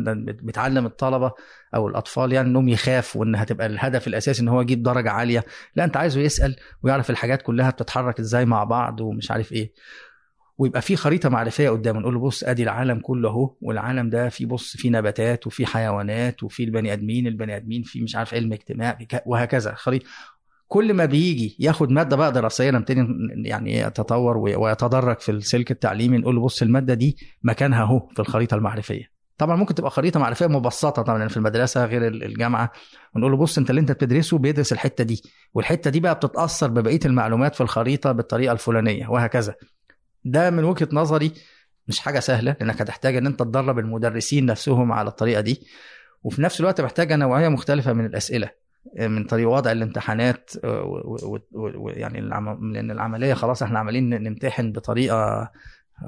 بتعلم 0.44 0.86
الطلبة 0.86 1.32
أو 1.76 1.88
الأطفال 1.88 2.34
يعني 2.34 2.48
إنهم 2.48 2.70
يخافوا 2.70 3.22
وان 3.22 3.36
هتبقى 3.36 3.68
الهدف 3.68 4.08
الأساسي 4.08 4.42
إن 4.42 4.48
هو 4.48 4.62
يجيب 4.62 4.84
درجة 4.84 5.12
عالية. 5.12 5.44
لا 5.76 5.84
أنت 5.84 5.98
عايزه 5.98 6.22
يسأل 6.22 6.56
ويعرف 6.84 7.10
الحاجات 7.10 7.42
كلها 7.42 7.70
بتتحرك 7.70 8.20
إزاي 8.20 8.46
مع 8.46 8.64
بعض 8.64 9.02
ومش 9.02 9.32
عارف 9.32 9.52
إيه. 9.52 9.74
ويبقى 10.58 10.82
في 10.82 10.96
خريطة 10.96 11.30
معرفية 11.30 11.70
قدامه 11.70 12.00
نقول 12.00 12.14
له 12.14 12.20
بص 12.20 12.44
أدي 12.44 12.64
العالم 12.64 13.00
كله 13.00 13.30
أهو 13.30 13.56
والعالم 13.62 14.10
ده 14.10 14.30
في 14.30 14.46
بص 14.46 14.78
في 14.78 14.90
نباتات 14.90 15.48
وفي 15.48 15.66
حيوانات 15.66 16.44
وفي 16.44 16.64
البني 16.64 16.94
آدمين 16.94 17.28
البني 17.28 17.56
آدمين 17.56 17.84
في 17.84 18.02
مش 18.02 18.16
عارف 18.16 18.34
علم 18.34 18.54
اجتماع 18.54 18.98
وهكذا 19.26 19.74
خريطة. 19.76 20.06
كل 20.68 20.94
ما 20.94 21.06
بيجي 21.06 21.56
ياخد 21.60 21.92
مادة 21.92 22.16
بقى 22.16 22.32
دراسية 22.32 22.72
نبتدي 22.72 23.06
يعني 23.46 23.78
يتطور 23.78 24.38
وي- 24.38 24.56
ويتدرج 24.56 25.20
في 25.20 25.32
السلك 25.32 25.72
التعليمي 25.72 26.18
نقول 26.18 26.36
له 26.36 26.42
بص 26.42 26.62
المادة 26.62 26.94
دي 26.94 27.18
مكانها 27.44 27.84
أهو 27.84 28.08
في 28.16 28.20
الخريطة 28.20 28.56
المعرفية. 28.56 29.14
طبعا 29.38 29.56
ممكن 29.56 29.76
تبقى 29.76 29.92
خريطة 29.92 30.20
معرفية 30.20 30.48
مبسطة 30.48 31.02
طبعا 31.02 31.18
لأن 31.20 31.28
في 31.28 31.38
المدرسة 31.38 31.86
غير 31.86 32.08
ال- 32.08 32.24
الجامعة. 32.24 32.72
ونقول 33.16 33.32
له 33.32 33.38
بص 33.38 33.58
أنت 33.58 33.70
اللي 33.70 33.82
أنت 33.82 33.92
بتدرسه 33.92 34.38
بيدرس 34.38 34.74
الحتة 34.74 35.04
دي 35.04 35.22
والحتة 35.54 35.90
دي 35.90 36.00
بقى 36.00 36.16
بتتأثر 36.16 36.68
ببقية 36.68 37.00
المعلومات 37.06 37.56
في 37.56 37.62
الخريطة 37.62 38.12
بالطريقة 38.12 38.52
الفلانية 38.54 39.08
وهكذا. 39.08 39.56
ده 40.26 40.50
من 40.50 40.64
وجهة 40.64 40.88
نظري 40.92 41.32
مش 41.88 42.00
حاجة 42.00 42.20
سهلة 42.20 42.56
لأنك 42.60 42.82
هتحتاج 42.82 43.16
إن 43.16 43.26
أنت 43.26 43.40
تدرب 43.40 43.80
المدرسين 43.80 44.46
نفسهم 44.46 44.92
على 44.92 45.10
الطريقة 45.10 45.42
دي. 45.42 45.62
وفي 46.24 46.42
نفس 46.42 46.60
الوقت 46.60 46.82
محتاجه 46.82 47.16
نوعيه 47.16 47.48
مختلفة 47.48 47.94
من 47.94 48.06
الأسئلة 48.06 48.50
من 49.00 49.24
طريق 49.24 49.50
وضع 49.50 49.72
الامتحانات 49.72 50.52
ويعني 51.54 52.22
لأن 52.22 52.92
العملية 52.92 53.34
خلاص 53.34 53.64
إحنا 53.64 53.80
عمالين 53.80 54.10
نمتحن 54.24 54.72
بطريقة 54.72 55.52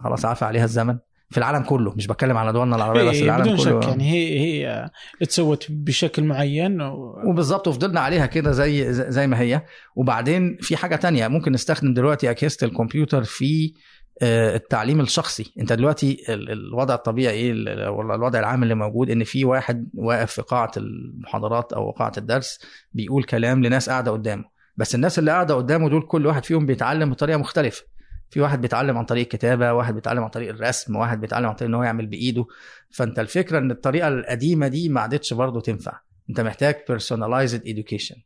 خلاص 0.04 0.26
عفى 0.26 0.46
عليها 0.46 0.64
الزمن. 0.64 0.98
في 1.30 1.38
العالم 1.38 1.64
كله 1.64 1.94
مش 1.96 2.08
بتكلم 2.08 2.38
على 2.38 2.54
دولنا 2.54 2.76
العربية 2.76 3.04
بس 3.04 3.16
إيه، 3.16 3.24
العالم 3.24 3.44
بدون 3.44 3.58
كله. 3.58 3.82
شك 3.82 3.88
يعني 3.88 4.12
هي 4.12 4.40
هي 4.40 4.90
اتسوت 5.22 5.68
بشكل 5.70 6.24
معين 6.24 6.82
و... 6.82 7.22
وبالظبط 7.30 7.68
وفضلنا 7.68 8.00
عليها 8.00 8.26
كده 8.26 8.52
زي 8.52 8.94
زي 8.94 9.28
ما 9.28 9.40
هي. 9.40 9.62
وبعدين 9.96 10.58
في 10.62 10.78
حاجة 10.78 10.96
تانية 10.96 11.28
ممكن 11.28 11.52
نستخدم 11.52 11.94
دلوقتي 11.94 12.30
أجهزة 12.30 12.58
الكمبيوتر 12.68 13.24
في 13.24 13.66
آه، 13.66 13.80
التعليم 14.24 15.02
الشخصي. 15.02 15.54
انت 15.60 15.74
دلوقتي 15.74 16.24
ال- 16.30 16.52
الوضع 16.52 16.94
الطبيعي 16.96 17.34
إيه 17.34 17.52
الوضع 17.52 18.40
العام 18.40 18.64
اللي 18.64 18.76
موجود 18.76 19.10
ان 19.10 19.24
في 19.24 19.46
واحد 19.46 19.90
واقف 19.94 20.32
في 20.32 20.42
قاعة 20.42 20.72
المحاضرات 20.78 21.74
أو 21.74 21.92
قاعة 21.92 22.14
الدرس 22.18 22.60
بيقول 22.94 23.24
كلام 23.24 23.64
لناس 23.64 23.90
قاعدة 23.90 24.12
قدامه. 24.12 24.46
بس 24.78 24.96
الناس 24.96 25.20
اللي 25.20 25.32
قاعدة 25.32 25.56
قدامه 25.56 25.90
دول 25.90 26.02
كل 26.02 26.28
واحد 26.28 26.46
فيهم 26.46 26.66
بيتعلم 26.66 27.12
بطريقة 27.12 27.38
مختلفة. 27.38 27.84
في 28.30 28.42
واحد 28.42 28.62
بيتعلم 28.62 28.98
عن 28.98 29.06
طريق 29.06 29.22
الكتابة 29.24 29.74
واحد 29.74 29.96
بيتعلم 29.96 30.24
عن 30.24 30.30
طريق 30.30 30.50
الرسم 30.50 30.96
واحد 30.96 31.22
بيتعلم 31.22 31.46
عن 31.46 31.54
طريق 31.56 31.70
إن 31.70 31.76
هو 31.76 31.84
يعمل 31.84 32.06
بإيده. 32.08 32.46
فأنت 32.92 33.20
الفكرة 33.20 33.58
إن 33.58 33.72
الطريقة 33.72 34.08
القديمة 34.08 34.68
دي 34.68 34.90
ما 34.90 35.02
عادتش 35.02 35.34
برضه 35.34 35.62
تنفع. 35.62 36.00
أنت 36.30 36.42
محتاج 36.42 36.76
personalized 36.76 37.62
education. 37.68 38.18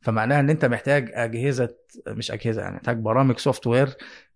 فمعناها 0.00 0.40
إن 0.40 0.50
أنت 0.50 0.64
محتاج 0.64 1.10
أجهزة 1.14 1.68
مش 2.08 2.30
أجهزة 2.30 2.62
يعني 2.62 2.76
محتاج 2.76 2.96
برامج 2.98 3.38
software 3.38 3.88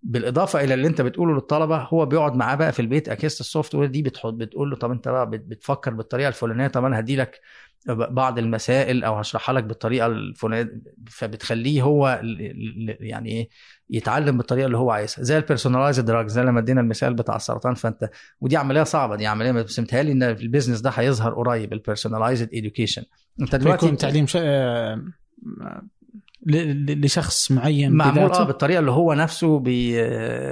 بالإضافة 0.02 0.64
إلى 0.64 0.74
اللي 0.74 0.88
أنت 0.88 1.00
بتقوله 1.00 1.34
للطلبة 1.34 1.76
هو 1.76 2.06
بيقعد 2.06 2.34
معاه 2.36 2.54
بقى 2.54 2.72
في 2.72 2.80
البيت 2.82 3.08
أجهزة 3.08 3.40
ال 3.40 3.74
software 3.74 3.88
دي 3.88 4.02
بتحط 4.02 4.32
بتقول 4.32 4.70
له 4.70 4.76
طب 4.76 4.90
أنت 4.90 5.08
بقى 5.08 5.30
بت- 5.30 5.44
بتفكر 5.46 5.90
بالطريقة 5.94 6.28
الفلانية 6.28 6.66
طب 6.66 6.84
أنا 6.84 6.98
هدي 6.98 7.16
لك 7.16 7.40
بعض 7.86 8.38
المسائل 8.38 9.04
أو 9.04 9.14
هشرحها 9.14 9.52
لك 9.52 9.64
بالطريقة 9.64 10.06
الفلانية 10.06 10.80
فبتخليه 11.10 11.82
هو 11.82 12.20
يعني 13.00 13.30
إيه 13.30 13.48
يتعلم 13.90 14.36
بالطريقة 14.36 14.66
اللي 14.66 14.76
هو 14.76 14.90
عايزها 14.90 15.22
زي 15.24 15.36
ال 15.36 15.41
personalized 15.41 16.04
drug 16.04 16.26
زي 16.28 16.42
لما 16.42 16.60
ادينا 16.60 16.80
المثال 16.80 17.14
بتاع 17.14 17.36
السرطان 17.36 17.74
فأنت 17.74 18.10
ودي 18.40 18.56
عملية 18.56 18.82
صعبة 18.82 19.16
دي 19.16 19.26
عملية 19.26 19.52
بس 19.52 19.80
متهيألي 19.80 20.12
إن 20.12 20.22
ال 20.22 20.29
business 20.29 20.80
ده 20.80 20.90
هيظهر 20.90 21.34
قريب 21.34 21.72
ال 21.72 21.78
personalized 21.78 22.48
education 22.54 23.02
أنت 23.40 23.54
دلوقتي 23.56 23.86
تعليم. 23.96 24.24
آه، 25.62 25.82
لشخص 26.46 27.52
معين 27.52 27.92
معمول 27.92 28.32
آه 28.32 28.44
بالطريقة 28.44 28.78
اللي 28.80 28.90
هو 28.90 29.14
نفسه 29.14 29.58
بي... 29.58 29.94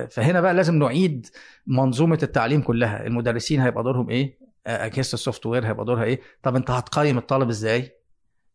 فهنا 0.07 0.41
بقى 0.41 0.55
لازم 0.55 0.75
نعيد 0.79 1.27
منظومة 1.67 2.19
التعليم 2.23 2.61
كلها. 2.63 3.07
المدرسين 3.07 3.61
هيبقى 3.61 3.83
دورهم 3.85 4.11
إيه؟ 4.11 4.39
اجهزه 4.67 5.15
ال 5.15 5.47
software 5.47 5.67
هيبقى 5.67 5.85
دورها 5.85 6.05
إيه؟ 6.05 6.21
طب 6.43 6.57
أنت 6.57 6.71
هتقيم 6.71 7.19
الطالب 7.19 7.49
إزاي؟ 7.49 8.00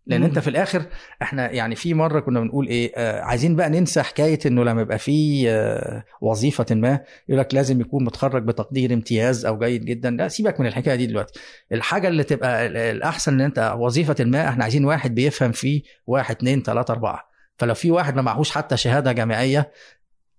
لأن 0.08 0.20
مم. 0.20 0.26
انت 0.26 0.40
في 0.40 0.48
الآخر 0.50 0.86
إحنا 1.22 1.52
يعني 1.52 1.76
في 1.76 1.94
مره 1.94 2.20
كنا 2.20 2.40
بنقول 2.40 2.68
إيه 2.68 2.92
آه 2.96 3.22
عايزين 3.22 3.56
بقى 3.56 3.70
ننسى 3.70 4.02
حكاية 4.04 4.40
انه 4.46 4.64
لما 4.64 4.82
يبقى 4.82 5.00
في 5.00 5.50
آه 5.50 6.04
وظيفة 6.22 6.66
ما 6.72 7.00
يقول 7.30 7.40
لك 7.42 7.54
لازم 7.54 7.82
يكون 7.82 8.04
متخرج 8.04 8.44
بتقدير 8.44 8.94
امتياز 8.94 9.46
أو 9.46 9.60
جيد 9.60 9.86
جدا. 9.86 10.10
لا 10.12 10.28
سيبك 10.28 10.60
من 10.60 10.68
الحكاية 10.68 10.96
دي 10.96 11.06
دلوقتي. 11.06 11.40
الحاجة 11.72 12.08
اللي 12.08 12.24
تبقى 12.24 12.66
ال- 12.68 12.78
الأحسن 12.78 13.34
إن 13.34 13.42
أنت 13.42 13.74
وظيفة 13.78 14.16
ما 14.26 14.50
إحنا 14.50 14.64
عايزين 14.64 14.86
واحد 14.86 15.16
بيفهم 15.16 15.52
في 15.52 15.84
واحد 16.08 16.36
اتنين 16.36 16.64
تلاتة 16.64 16.92
أربعة. 16.92 17.30
فلو 17.58 17.74
في 17.74 17.92
واحد 17.92 18.16
ما 18.16 18.22
معهوش 18.22 18.52
حتى 18.52 18.78
شهادة 18.78 19.12
جامعية 19.12 19.72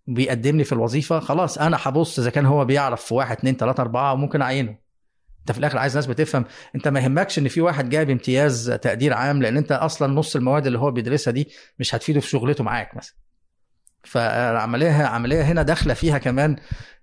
بيقدم 0.07 0.57
لي 0.57 0.65
في 0.65 0.73
الوظيفة 0.73 1.21
خلاص 1.21 1.59
أنا 1.59 1.79
هبص 1.81 2.19
إذا 2.19 2.31
كان 2.31 2.47
هو 2.47 2.65
بيعرف 2.65 3.05
في 3.05 3.15
واحد 3.15 3.37
اتنين 3.37 3.57
تلاتة 3.57 3.81
أربعة 3.81 4.13
وممكن 4.13 4.43
أعينه. 4.43 4.86
انت 5.47 5.53
في 5.53 5.59
الآخر 5.59 5.79
عايز 5.79 5.95
ناس 5.95 6.07
بتفهم 6.07 6.45
انت 6.75 6.89
ما 6.89 7.01
يهمكش 7.01 7.39
ان 7.39 7.49
في 7.49 7.61
واحد 7.61 7.89
جايب 7.89 8.11
امتياز 8.11 8.71
تقدير 8.71 9.13
عام 9.15 9.43
لأن 9.43 9.57
انت 9.57 9.73
أصلا 9.73 10.15
نص 10.15 10.37
المواد 10.37 10.67
اللي 10.67 10.79
هو 10.79 10.91
بيدرسها 10.91 11.31
دي 11.33 11.49
مش 11.79 11.95
هتفيده 11.95 12.21
في 12.21 12.29
شغلته 12.29 12.65
معاك 12.65 12.97
مثلا. 12.97 13.15
فالعملية 14.05 14.91
عملية 15.05 15.43
هنا 15.43 15.63
داخلة 15.63 15.95
فيها 15.95 16.19
كمان 16.19 16.57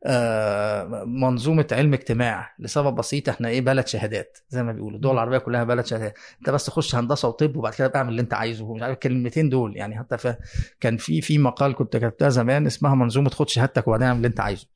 آه، 0.06 1.04
منظومة 1.08 1.68
علم 1.72 1.94
اجتماع 1.94 2.56
لسبب 2.60 2.96
بسيط 2.96 3.30
إحنا 3.30 3.48
إيه 3.48 3.62
بلد 3.62 3.88
شهادات 3.88 4.38
زي 4.50 4.64
ما 4.64 4.72
بيقولوا 4.72 4.96
الدول 4.96 5.14
العربية 5.14 5.38
كلها 5.38 5.64
بلد 5.64 5.86
شهادات. 5.86 6.18
انت 6.40 6.50
بس 6.50 6.66
تخش 6.66 6.96
هندسة 6.96 7.28
وطب 7.28 7.56
وبعد 7.56 7.74
كده 7.74 7.92
اعمل 7.96 8.10
اللي 8.10 8.22
انت 8.22 8.34
عايزه 8.34 8.66
ومش 8.66 8.82
عارف 8.82 8.94
الكلمتين 8.94 9.50
دول 9.50 9.78
يعني. 9.78 9.98
حتى 10.00 10.18
ف... 10.18 10.36
كان 10.80 10.98
في 10.98 11.22
في 11.22 11.38
مقال 11.38 11.76
كنت 11.76 11.98
كتبتها 11.98 12.30
زمان 12.30 12.66
اسمها 12.66 12.96
منظومة 12.96 13.30
خد 13.30 13.50
شهادتك 13.50 13.88
وبعدين 13.88 14.08
اعمل 14.08 14.18
اللي 14.18 14.28
انت 14.28 14.40
عايزه. 14.40 14.68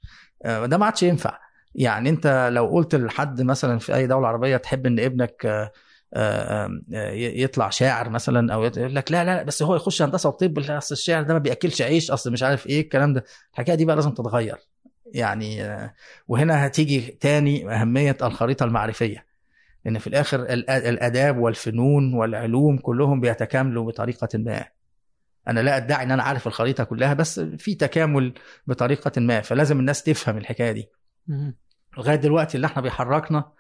آه، 0.46 0.66
ده 0.66 0.78
ما 0.78 0.86
عادش 0.86 1.04
ينفع. 1.04 1.47
يعني 1.78 2.10
انت 2.10 2.50
لو 2.54 2.68
قلت 2.68 2.96
لحد 2.96 3.42
مثلا 3.42 3.80
في 3.80 3.96
أي 3.96 4.08
دولة 4.08 4.28
عربية 4.28 4.58
تحب 4.58 4.86
إن 4.86 5.00
ابنك 5.00 5.46
آه، 5.46 5.72
آه، 6.14 6.70
آه، 6.94 7.12
يطلع 7.12 7.70
شاعر 7.70 8.10
مثلا 8.10 8.54
أو 8.54 8.64
يقول 8.64 8.96
لك 8.96 9.12
لا 9.12 9.24
لا 9.24 9.44
بس 9.44 9.64
هو 9.64 9.76
يخش 9.76 10.02
هندسة 10.02 10.30
وطب 10.30 10.60
أصل 10.60 10.96
الشاعر 10.96 11.24
ده 11.24 11.34
ما 11.34 11.40
بيأكلش 11.40 11.82
عيش 11.82 12.12
أصل 12.12 12.32
مش 12.32 12.44
عارف 12.44 12.68
إيه 12.68 12.82
الكلام 12.82 13.14
ده. 13.14 13.24
الحكاية 13.54 13.76
دي 13.76 13.86
بقى 13.86 13.96
لازم 13.96 14.12
تتغير. 14.12 14.58
يعني 15.14 15.80
وهنا 16.28 16.66
هتيجي 16.66 17.00
تاني 17.00 17.74
أهمية 17.74 18.18
الخريطة 18.22 18.64
المعرفية. 18.64 19.26
لأن 19.86 20.00
في 20.00 20.08
الآخر 20.08 20.44
الآداب 20.70 21.38
والفنون 21.38 22.14
والعلوم 22.14 22.78
كلهم 22.78 23.22
بيتكاملوا 23.22 23.86
بطريقة 23.86 24.30
ما. 24.34 24.66
أنا 25.48 25.60
لا 25.60 25.78
أدعي 25.78 26.04
إن 26.04 26.12
أنا 26.12 26.24
عارف 26.24 26.48
الخريطة 26.48 26.84
كلها 26.84 27.14
بس 27.14 27.40
في 27.40 27.76
تكامل 27.76 28.34
بطريقة 28.68 29.22
ما 29.22 29.42
فلازم 29.42 29.80
الناس 29.80 30.04
تفهم 30.04 30.38
الحكاية 30.38 30.72
دي. 30.72 30.90
لغاية 31.98 32.16
دلوقتي 32.16 32.56
اللي 32.56 32.68
إحنا 32.68 32.82
بيحركنا 32.82 33.52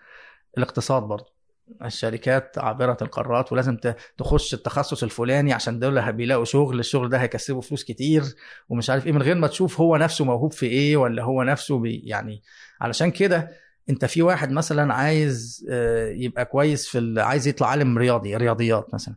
الاقتصاد 0.57 1.03
برضه. 1.03 1.37
الشركات 1.85 2.57
عابرة 2.57 2.97
القارات 3.01 3.51
ولازم 3.51 3.77
تخش 4.17 4.53
التخصص 4.53 5.03
الفلاني 5.03 5.53
عشان 5.53 5.79
دول 5.79 6.11
بيلاقوا 6.11 6.45
شغل 6.45 6.79
الشغل 6.79 7.09
ده 7.09 7.17
هيكسبه 7.17 7.61
فلوس 7.61 7.83
كتير 7.83 8.23
ومش 8.69 8.89
عارف 8.89 9.05
إيه 9.07 9.11
من 9.11 9.21
غير 9.21 9.35
ما 9.35 9.47
تشوف 9.47 9.79
هو 9.81 9.97
نفسه 9.97 10.25
موهوب 10.25 10.53
في 10.53 10.65
إيه 10.65 10.97
ولا 10.97 11.23
هو 11.23 11.43
نفسه 11.43 11.79
بي 11.79 12.01
يعني 12.05 12.43
علشان 12.81 13.11
كده 13.11 13.51
أنت 13.89 14.05
في 14.05 14.21
واحد 14.21 14.51
مثلا 14.51 14.93
عايز 14.93 15.65
آه، 15.69 16.09
يبقى 16.09 16.45
كويس 16.45 16.87
في 16.87 17.21
عايز 17.21 17.47
يطلع 17.47 17.67
عالم 17.67 17.97
رياضي 17.97 18.35
رياضيات 18.35 18.93
مثلا. 18.93 19.15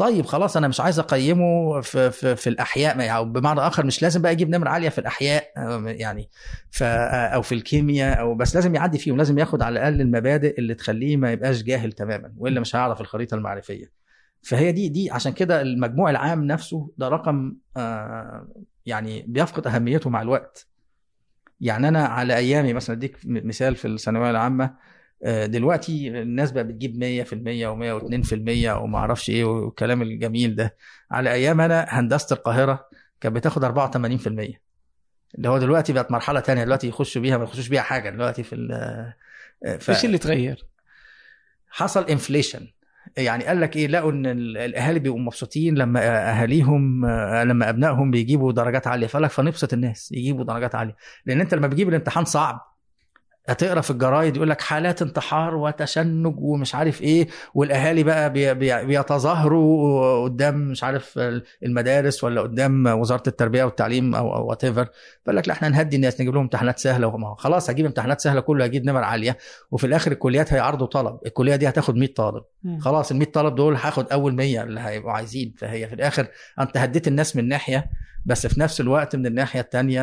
طيب 0.00 0.26
خلاص 0.26 0.56
أنا 0.56 0.68
مش 0.68 0.80
عايز 0.80 0.98
أقيمه 0.98 1.80
في 1.80 2.10
في, 2.10 2.36
في 2.36 2.46
الأحياء 2.46 2.98
يعني 2.98 3.16
أو 3.16 3.24
بمعنى 3.24 3.60
آخر 3.60 3.86
مش 3.86 4.02
لازم 4.02 4.22
بقى 4.22 4.32
يجيب 4.32 4.50
نمرة 4.50 4.68
عالية 4.68 4.88
في 4.88 4.98
الأحياء 4.98 5.52
آه، 5.56 5.84
يعني 5.86 6.30
ف 6.70 6.82
أو 6.82 7.42
في 7.42 7.54
الكيمياء 7.54 8.20
أو 8.20 8.34
بس 8.34 8.54
لازم 8.54 8.74
يعدي 8.74 8.98
فيهم 8.98 9.16
لازم 9.16 9.38
ياخد 9.38 9.62
على 9.62 9.72
الأقل 9.72 10.00
المبادئ 10.00 10.58
اللي 10.58 10.74
تخليه 10.74 11.16
ما 11.16 11.32
يبقاش 11.32 11.62
جاهل 11.62 11.92
تماما 11.92 12.32
وإلا 12.36 12.60
مش 12.60 12.76
هيعرف 12.76 13.00
الخريطة 13.00 13.34
المعرفية. 13.34 13.92
فهي 14.42 14.72
دي 14.72 14.88
دي 14.88 15.10
عشان 15.10 15.32
كده 15.32 15.62
المجموع 15.62 16.10
العام 16.10 16.44
نفسه 16.44 16.90
ده 16.98 17.08
رقم 17.08 17.56
آه 17.76 18.48
يعني 18.86 19.24
بيفقد 19.28 19.66
أهميته 19.66 20.10
مع 20.10 20.22
الوقت. 20.22 20.66
يعني 21.60 21.88
أنا 21.88 22.04
على 22.04 22.36
أيامي 22.36 22.72
مثلا 22.72 22.96
أديك 22.96 23.16
مثال 23.24 23.76
في 23.76 23.88
الثانوية 23.88 24.30
العامة 24.30 24.64
آه، 24.64 24.74
دلوقتي 25.24 26.08
الناس 26.22 26.52
بقى 26.52 26.64
بتجيب 26.64 26.96
100% 27.24 27.28
و102% 27.66 28.32
وما 28.82 28.98
أعرفش 28.98 29.30
إيه 29.30 29.44
والكلام 29.44 30.02
الجميل 30.02 30.54
ده. 30.56 30.76
على 31.10 31.32
أيام 31.32 31.60
أنا 31.60 31.86
هندسة 31.88 32.34
القاهرة 32.36 32.88
كانت 33.20 33.36
بتاخد 33.36 33.64
84% 33.64 34.60
اللي 35.34 35.48
هو 35.48 35.58
دلوقتي 35.58 35.92
بقت 35.92 36.10
مرحلة 36.10 36.40
تانية 36.40 36.64
دلوقتي 36.64 36.88
يخشوا 36.88 37.22
بيها 37.22 37.38
ما 37.38 37.44
يخشوش 37.44 37.68
بيها 37.68 37.82
حاجة. 37.82 38.10
دلوقتي 38.10 38.42
في 38.42 38.54
ال- 38.54 39.12
ف- 39.80 39.90
إيش 39.90 40.04
اللي 40.04 40.18
تغير؟ 40.18 40.64
حصل 41.70 42.04
انفليشن 42.04 42.66
يعني 43.16 43.44
قال 43.44 43.60
لك 43.60 43.76
إيه؟ 43.76 43.86
لقوا 43.86 44.12
إن 44.12 44.26
ال- 44.26 44.56
الأهالي 44.58 44.98
بيبقوا 44.98 45.20
مبسوطين 45.20 45.74
لما 45.78 46.00
أهاليهم 46.30 47.04
آه، 47.04 47.44
لما 47.44 47.68
أبنائهم 47.68 48.10
بيجيبوا 48.10 48.52
درجات 48.52 48.86
عالية. 48.86 49.06
فقال 49.06 49.22
لك 49.22 49.30
فنبسط 49.30 49.72
الناس 49.72 50.12
يجيبوا 50.12 50.44
درجات 50.44 50.74
عالية. 50.74 50.96
لأن 51.26 51.40
أنت 51.40 51.54
لما 51.54 51.66
بتجيب 51.66 51.88
الامتحان 51.88 52.24
صعب. 52.24 52.69
هتقرا 53.50 53.80
في 53.80 53.90
الجرايد 53.90 54.36
يقول 54.36 54.50
لك 54.50 54.60
حالات 54.60 55.02
انتحار 55.02 55.54
وتشنج 55.56 56.34
ومش 56.38 56.74
عارف 56.74 57.02
إيه 57.02 57.28
والاهالي 57.54 58.02
بقى 58.02 58.32
بي- 58.32 58.54
بي- 58.54 58.84
بيتظاهروا 58.84 60.24
قدام 60.24 60.56
مش 60.70 60.84
عارف 60.84 61.18
المدارس 61.62 62.24
ولا 62.24 62.40
قدام 62.40 62.86
وزارة 62.86 63.22
التربية 63.26 63.64
والتعليم 63.64 64.14
أو 64.14 64.48
whatever 64.48 64.88
فقال 65.24 65.36
لك 65.36 65.48
لا 65.48 65.54
إحنا 65.54 65.68
نهدي 65.68 65.96
الناس 65.96 66.20
نجيب 66.20 66.34
لهم 66.34 66.42
امتحانات 66.42 66.78
سهلة 66.78 67.34
خلاص 67.34 67.70
هجيب 67.70 67.86
امتحانات 67.86 68.20
سهلة 68.20 68.40
كله 68.40 68.64
هجيب 68.64 68.84
نمر 68.84 69.02
عالية. 69.04 69.36
وفي 69.70 69.86
الآخر 69.86 70.12
الكليات 70.12 70.52
هيعرضوا 70.52 70.86
طلب 70.86 71.18
الكلية 71.26 71.56
دي 71.56 71.68
هتاخد 71.68 71.96
100 71.96 72.14
طالب. 72.14 72.42
خلاص 72.80 73.10
ال 73.10 73.16
100 73.16 73.28
طالب 73.30 73.54
دول 73.54 73.74
هاخد 73.76 74.12
أول 74.12 74.34
100 74.34 74.62
اللي 74.62 74.80
هيبقوا 74.80 75.12
عايزين. 75.12 75.54
فهي 75.58 75.86
في 75.88 75.94
الآخر 75.94 76.26
أنت 76.60 76.76
هديت 76.76 77.08
الناس 77.08 77.36
من 77.36 77.48
ناحية 77.48 77.86
بس 78.24 78.46
في 78.46 78.60
نفس 78.60 78.80
الوقت 78.80 79.16
من 79.16 79.26
الناحية 79.26 79.60
الثانية 79.60 80.02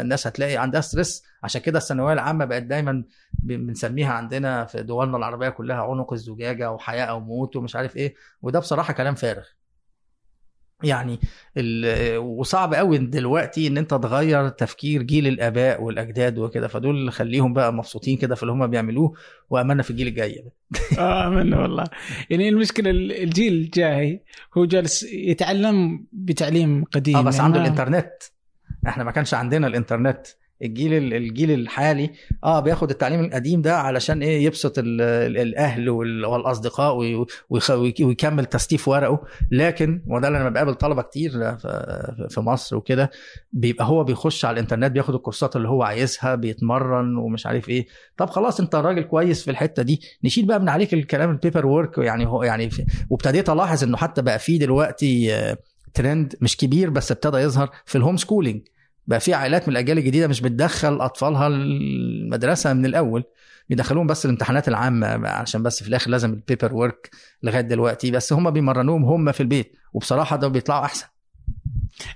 الناس 0.00 0.26
هتلاقي 0.26 0.56
عندها 0.56 0.80
ستريس 0.80 1.24
عشان 1.42 1.60
كده 1.60 1.78
الثانوية 1.78 2.12
العامة 2.12 2.44
بقت 2.44 2.62
دايما 2.62 3.04
بنسميها 3.32 4.12
عندنا 4.12 4.64
في 4.64 4.82
دولنا 4.82 5.16
العربية 5.16 5.48
كلها 5.48 5.76
عنق 5.76 6.12
الزجاجة 6.12 6.70
وحياة 6.70 7.04
أو 7.04 7.20
موت 7.20 7.56
ومش 7.56 7.76
عارف 7.76 7.96
إيه 7.96 8.14
وده 8.42 8.58
بصراحة 8.58 8.92
كلام 8.92 9.14
فارغ. 9.14 9.44
يعني 10.84 11.20
ال- 11.56 12.18
وصعب 12.18 12.74
قوي 12.74 12.98
دلوقتي 12.98 13.66
إن 13.66 13.78
أنت 13.78 13.90
تغير 13.90 14.48
تفكير 14.48 15.02
جيل 15.02 15.26
الآباء 15.26 15.82
والأجداد 15.82 16.38
وكده. 16.38 16.68
فدول 16.68 17.12
خليهم 17.12 17.52
بقى 17.54 17.72
مبسوطين 17.72 18.16
كده 18.16 18.34
في 18.34 18.42
اللي 18.42 18.52
هم 18.52 18.66
بيعملوه 18.66 19.12
واملنا 19.50 19.82
في 19.82 19.90
الجيل 19.90 20.06
الجاي. 20.06 20.44
آه 20.98 21.28
منه 21.28 21.60
والله. 21.62 21.84
يعني 22.30 22.48
المشكلة 22.48 22.90
الجيل 22.90 23.52
الجاي 23.52 24.22
هو 24.58 24.64
جالس 24.64 25.02
يتعلم 25.02 26.06
بتعليم 26.12 26.84
قديم. 26.84 27.16
آه 27.16 27.20
بس 27.22 27.34
يعني 27.34 27.46
عنده 27.46 27.60
الإنترنت. 27.60 28.12
إحنا 28.86 29.04
ما 29.04 29.10
كانش 29.10 29.34
عندنا 29.34 29.66
الإنترنت. 29.66 30.26
الجيل 30.64 31.14
الجيل 31.14 31.50
الحالي. 31.50 32.10
آه 32.44 32.60
بياخد 32.60 32.90
التعليم 32.90 33.20
القديم 33.20 33.62
ده 33.62 33.76
علشان 33.76 34.22
إيه؟ 34.22 34.44
يبسط 34.44 34.78
ال- 34.78 35.00
ال- 35.00 35.38
الأهل 35.38 35.88
وال- 35.90 36.24
والأصدقاء 36.26 36.96
ويكمل 38.00 38.44
تستيف 38.46 38.88
ورقه. 38.88 39.22
لكن 39.50 40.02
وده 40.06 40.28
اللي 40.28 40.38
أنا 40.40 40.48
بقابل 40.48 40.74
طلبة 40.74 41.02
كتير 41.02 41.30
في 41.56 42.26
في 42.30 42.40
مصر 42.40 42.76
وكده. 42.76 43.10
بيبقى 43.52 43.84
هو 43.86 44.04
بيخش 44.04 44.44
على 44.44 44.54
الإنترنت 44.54 44.92
بياخد 44.92 45.14
الكورسات 45.14 45.56
اللي 45.56 45.68
هو 45.68 45.82
عايزها 45.82 46.34
بيتمرن 46.34 47.16
ومش 47.16 47.46
عارف 47.46 47.68
إيه. 47.68 47.86
طب 48.16 48.30
خلاص 48.30 48.60
أنت 48.60 48.74
راجل 48.74 49.02
كويس 49.02 49.44
في 49.44 49.50
الحتة 49.50 49.82
دي. 49.82 50.00
نشيل 50.24 50.46
بقى 50.46 50.60
من 50.60 50.68
عليك 50.68 50.94
الكلام 50.94 51.30
ال 51.30 51.66
paperwork 51.66 51.98
يعني 51.98 52.26
هو 52.26 52.42
يعني 52.42 52.70
وابتديت 53.10 53.50
ألاحظ 53.50 53.84
إنه 53.84 53.96
حتى 53.96 54.22
بقى 54.22 54.38
في 54.38 54.58
دلوقتي 54.58 55.34
آه، 55.34 55.58
ترند 55.94 56.34
مش 56.40 56.56
كبير 56.56 56.90
بس 56.90 57.12
ابتدى 57.12 57.36
يظهر 57.38 57.70
في 57.84 57.98
ال 57.98 58.16
homeschooling 58.16 58.60
بقى 59.06 59.20
في 59.20 59.34
عائلات 59.34 59.68
من 59.68 59.72
الأجيال 59.72 59.98
الجديدة 59.98 60.26
مش 60.28 60.40
بتدخل 60.40 61.00
أطفالها 61.00 61.46
المدرسة 61.46 62.72
من 62.72 62.86
الأول. 62.86 63.24
بيدخلوهم 63.68 64.06
بس 64.06 64.24
الامتحانات 64.24 64.68
العامة 64.68 65.28
عشان 65.28 65.62
بس 65.62 65.82
في 65.82 65.88
الآخر 65.88 66.10
لازم 66.10 66.30
ال 66.30 66.74
paperwork 66.74 67.10
لغاية 67.42 67.60
دلوقتي. 67.60 68.10
بس 68.10 68.32
هم 68.32 68.50
بيمرنوهم 68.50 69.04
هم 69.04 69.32
في 69.32 69.40
البيت 69.40 69.72
وبصراحة 69.92 70.36
ده 70.36 70.48
بيطلعوا 70.48 70.84
أحسن. 70.84 71.06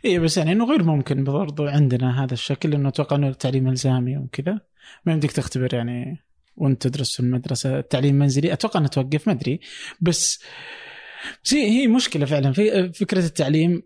اي 0.04 0.18
بس 0.18 0.36
يعني 0.38 0.52
إنه 0.52 0.64
غير 0.64 0.82
ممكن 0.82 1.24
برضو 1.24 1.66
عندنا 1.66 2.24
هذا 2.24 2.32
الشكل 2.32 2.74
إنه 2.74 2.88
أتوقع 2.88 3.16
إنه 3.16 3.28
التعليم 3.28 3.68
إلزامي 3.68 4.16
وكذا. 4.16 4.60
ما 5.06 5.12
يمديك 5.12 5.32
تختبر 5.32 5.74
يعني 5.74 6.24
وأنت 6.56 6.86
تدرس 6.86 7.14
في 7.14 7.20
المدرسة. 7.20 7.78
التعليم 7.78 8.14
منزلي 8.14 8.52
أتوقع 8.52 8.80
إنه 8.80 8.88
توقف 8.88 9.26
ما 9.26 9.32
أدري. 9.32 9.60
بس 10.00 10.42
بس 11.44 11.54
هي 11.54 11.86
مشكلة 11.86 12.26
فعلا. 12.26 12.52
في 12.52 12.92
فكرة 12.92 13.26
التعليم 13.26 13.82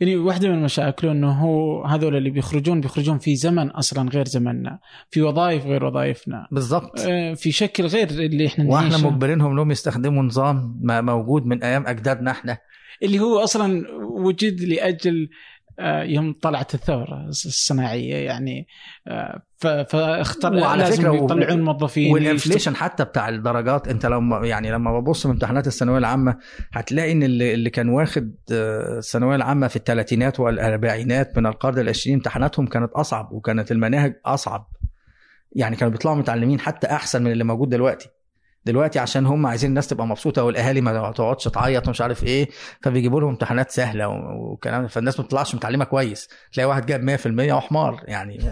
يعني 0.00 0.16
واحدة 0.16 0.48
من 0.48 0.62
مشاكله 0.62 1.12
إنه 1.12 1.32
هو 1.32 1.84
هذول 1.84 2.16
اللي 2.16 2.30
بيخرجون 2.30 2.80
بيخرجون 2.80 3.18
في 3.18 3.36
زمن 3.36 3.70
أصلا 3.70 4.10
غير 4.10 4.24
زمننا 4.24 4.78
في 5.10 5.22
وظائف 5.22 5.66
غير 5.66 5.84
وظائفنا. 5.84 6.46
بالظبط 6.52 7.00
آه، 7.00 7.34
في 7.34 7.52
شكل 7.52 7.86
غير 7.86 8.08
اللي 8.10 8.46
إحنا 8.46 8.64
وإحنا. 8.64 8.98
مجبرينهم 8.98 9.52
إنهم 9.52 9.70
يستخدموا 9.70 10.22
نظام 10.22 10.78
ما 10.82 11.00
موجود 11.00 11.46
من 11.46 11.62
أيام 11.62 11.86
أجدادنا 11.86 12.30
إحنا. 12.30 12.58
اللي 13.02 13.20
هو 13.20 13.38
أصلا 13.38 13.84
وجد 14.02 14.60
لأجل 14.60 15.28
يوم 16.02 16.32
طلعت 16.42 16.74
الثورة 16.74 17.26
الصناعية 17.28 18.14
يعني 18.16 18.66
آه، 19.08 19.42
فاختار 19.58 20.54
وعلى 20.54 20.84
و- 21.08 21.24
يطلعون 21.24 21.62
موظفين 21.62 22.12
والانفليشن 22.12 22.76
حتى 22.76 23.04
بتاع 23.04 23.28
الدرجات 23.28 23.88
انت 23.88 24.06
لما 24.06 24.46
يعني 24.46 24.70
لما 24.70 25.00
ببص 25.00 25.26
من 25.26 25.32
امتحانات 25.32 25.66
الثانوية 25.66 25.98
العامة 25.98 26.36
هتلاقي 26.72 27.12
إن 27.12 27.22
اللي, 27.22 27.54
اللي 27.54 27.70
كان 27.70 27.88
واخد 27.88 28.34
آه، 28.52 28.98
الثانوية 28.98 29.36
العامة 29.36 29.68
في 29.68 29.76
الثلاثينات 29.76 30.40
والأربعينات 30.40 31.38
من 31.38 31.46
القرن 31.46 31.78
العشرين 31.78 32.16
امتحاناتهم 32.16 32.66
كانت 32.66 32.92
أصعب 32.92 33.32
وكانت 33.32 33.72
المناهج 33.72 34.14
أصعب. 34.26 34.68
يعني 35.52 35.76
كانوا 35.76 35.92
بيطلعوا 35.92 36.16
متعلمين 36.16 36.60
حتى 36.60 36.86
أحسن 36.86 37.22
من 37.22 37.32
اللي 37.32 37.44
موجود 37.44 37.68
دلوقتي. 37.68 38.08
دلوقتي 38.64 38.98
عشان 38.98 39.26
هم 39.26 39.46
عايزين 39.46 39.70
الناس 39.70 39.88
تبقى 39.88 40.06
مبسوطة 40.06 40.44
والأهالي 40.44 40.80
ما 40.80 41.12
تقعدش 41.12 41.44
تعيط 41.44 41.86
ومش 41.88 42.00
عارف 42.00 42.24
إيه 42.24 42.48
فبيجيبوا 42.82 43.20
لهم 43.20 43.30
امتحانات 43.30 43.70
سهلة 43.70 44.08
وكلام 44.08 44.88
فالناس 44.88 45.20
ما 45.20 45.24
بتطلعش 45.24 45.54
متعلمة 45.54 45.84
كويس. 45.84 46.28
تلاقي 46.52 46.68
واحد 46.68 46.86
جاب 46.86 47.00
100% 47.00 47.52
وحمار 47.52 48.04
يعني. 48.08 48.38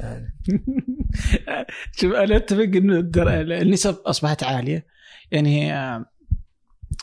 شوف 1.98 2.12
أنا 2.12 2.36
أتفق 2.36 2.60
الدر- 2.74 3.28
النسب 3.40 3.96
أصبحت 4.06 4.42
عالية. 4.42 4.86
يعني 5.30 5.74
آه، 5.74 6.04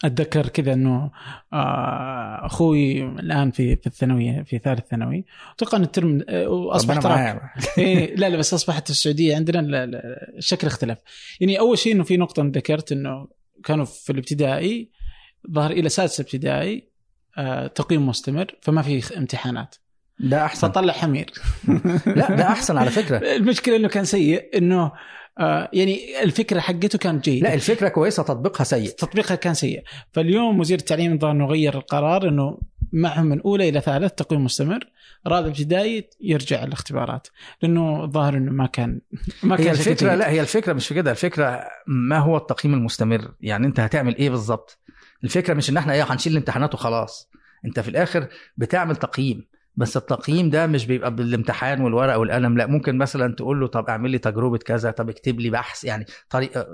أتذكر 0.06 0.48
كذا 0.48 0.74
إنه 0.74 1.12
آه، 1.54 2.46
أخوي 2.46 3.04
الآن 3.04 3.52
في 3.52 3.76
في 3.76 3.88
الثانوية 3.88 4.44
في 4.44 4.58
ثالث 4.58 4.88
ثانوي. 4.92 5.26
أتوقع 5.56 5.78
إن 5.78 5.84
الترم 5.84 6.24
آه، 6.30 6.78
معاه 7.10 7.42
إيه 7.78 8.16
لا 8.16 8.30
لا 8.30 8.38
بس 8.38 8.54
أصبحت 8.54 8.90
السعودية 8.90 9.36
عندنا 9.36 9.60
ال- 9.60 9.76
ال- 9.76 9.96
الشكل 10.38 10.68
اختلف. 10.68 10.98
يعني 11.42 11.60
أول 11.60 11.78
شيء 11.78 11.94
إنه 11.94 12.04
في 12.04 12.18
نقطة 12.18 12.44
ذكرت 12.56 12.92
إنه 12.92 13.28
كانوا 13.64 13.86
في 13.86 14.12
الابتدائي 14.12 14.90
ظهر 15.52 15.72
إلى 15.72 15.90
سادس 15.90 16.20
ابتدائي 16.20 16.90
آه، 17.38 17.68
تقييم 17.68 18.08
مستمر 18.08 18.46
فما 18.62 18.82
في 18.82 19.18
امتحانات. 19.18 19.76
ده 20.20 20.46
أحسن. 20.46 20.68
فطلع 20.68 20.94
حمير. 20.94 21.32
لا 22.16 22.36
ده 22.36 22.48
أحسن 22.48 22.78
على 22.78 22.92
فكرة. 22.92 23.18
المشكلة 23.36 23.76
إنه 23.76 23.88
كان 23.88 24.06
سيء 24.06 24.58
إنه 24.58 24.92
آه، 25.40 25.70
يعني 25.74 26.24
الفكرة 26.24 26.60
حقته 26.60 26.98
كانت 26.98 27.26
جيدة. 27.26 27.48
لا 27.48 27.54
الفكرة 27.54 27.88
كويسة 27.90 28.24
تطبيقها 28.24 28.64
سيء. 28.64 28.90
تطبيقها 28.90 29.36
كان 29.36 29.54
سيء. 29.54 29.84
فاليوم 30.12 30.60
وزير 30.60 30.78
التعليم 30.80 31.14
الظاهر 31.14 31.32
إنه 31.32 31.46
غير 31.46 31.76
القرار 31.78 32.28
إنه 32.28 32.58
معهم 32.94 33.26
من 33.26 33.42
أولى 33.42 33.70
إلى 33.70 33.82
ثالث 33.82 34.12
تقويم 34.12 34.44
مستمر. 34.44 34.80
رابع 35.28 35.48
ابتدائي 35.48 36.10
يرجع 36.22 36.64
الاختبارات. 36.64 37.28
لأنه 37.62 38.04
الظاهر 38.04 38.38
إنه 38.38 38.52
ما 38.52 38.66
كان 38.66 39.02
ما 39.44 39.60
هي 39.60 39.64
كان 39.64 39.76
شكل 39.76 39.92
الفكرة 39.92 40.10
جيد. 40.10 40.20
لا 40.20 40.30
هي 40.30 40.42
الفكرة 40.42 40.74
مش 40.74 40.88
في 40.88 40.94
كده. 40.94 41.12
الفكرة 41.12 41.64
ما 41.88 42.20
هو 42.20 42.38
التقييم 42.38 42.74
المستمر؟ 42.74 43.32
يعني 43.42 43.68
أنت 43.68 43.80
هتعمل 43.80 44.16
إيه 44.16 44.30
بالظبط 44.30 44.80
الفكرة 45.24 45.54
مش 45.54 45.70
إن 45.70 45.78
إحنا 45.78 45.94
إيه 45.94 46.04
هنشيل 46.14 46.32
الامتحانات 46.32 46.74
وخلاص. 46.74 47.30
أنت 47.66 47.80
في 47.80 47.90
الآخر 47.90 48.28
بتعمل 48.58 48.96
تقييم. 48.96 49.46
بس 49.78 49.98
التقييم 49.98 50.50
ده 50.50 50.68
مش 50.68 50.86
بيبقى 50.86 51.16
بالامتحان 51.16 51.82
والورقة 51.82 52.18
والقلم 52.18 52.58
لا 52.58 52.66
ممكن 52.66 52.98
مثلا 52.98 53.36
تقول 53.36 53.60
له 53.60 53.68
طب 53.68 53.86
اعمل 53.90 54.12
لي 54.12 54.18
تجربة 54.18 54.58
كذا 54.58 54.92
طب 54.92 55.10
اكتب 55.10 55.40
لي 55.40 55.50
بحث 55.50 55.84
يعني 55.84 56.06
طريقه 56.30 56.68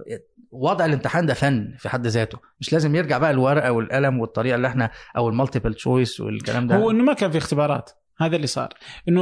وضع 0.52 0.86
الامتحان 0.86 1.26
ده 1.26 1.34
فن 1.34 1.76
في 1.80 1.90
حد 1.90 2.08
ذاته 2.08 2.38
مش 2.60 2.74
لازم 2.74 2.96
يرجع 2.96 3.18
بقى 3.18 3.32
الورقة 3.32 3.72
والقلم 3.72 4.20
والطريقة 4.20 4.56
اللي 4.56 4.68
إحنا 4.68 4.92
أو 5.18 5.30
ال 5.30 5.35
multiple 5.35 5.74
choice 5.74 6.20
والكلام 6.20 6.68
ده. 6.68 6.76
هو 6.76 6.92
إنه 6.92 7.04
ما 7.04 7.14
كان 7.14 7.32
في 7.32 7.38
اختبارات. 7.38 7.90
هذا 8.18 8.36
اللي 8.36 8.48
صار. 8.48 8.70
إنه 9.10 9.22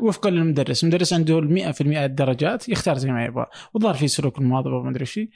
وفقا 0.00 0.30
للمدرس 0.30 0.84
المدرس 0.84 1.12
عنده 1.12 1.38
ال 1.38 1.74
100% 1.74 1.80
الدرجات 1.80 2.68
يختار 2.68 2.98
زي 2.98 3.12
ما 3.12 3.24
يبغى 3.24 3.46
وظهر 3.74 3.94
في 3.94 4.08
سلوك 4.08 4.38
المواظبة 4.38 4.76
وما 4.76 4.90
أدري 4.90 5.06
شيء 5.06 5.28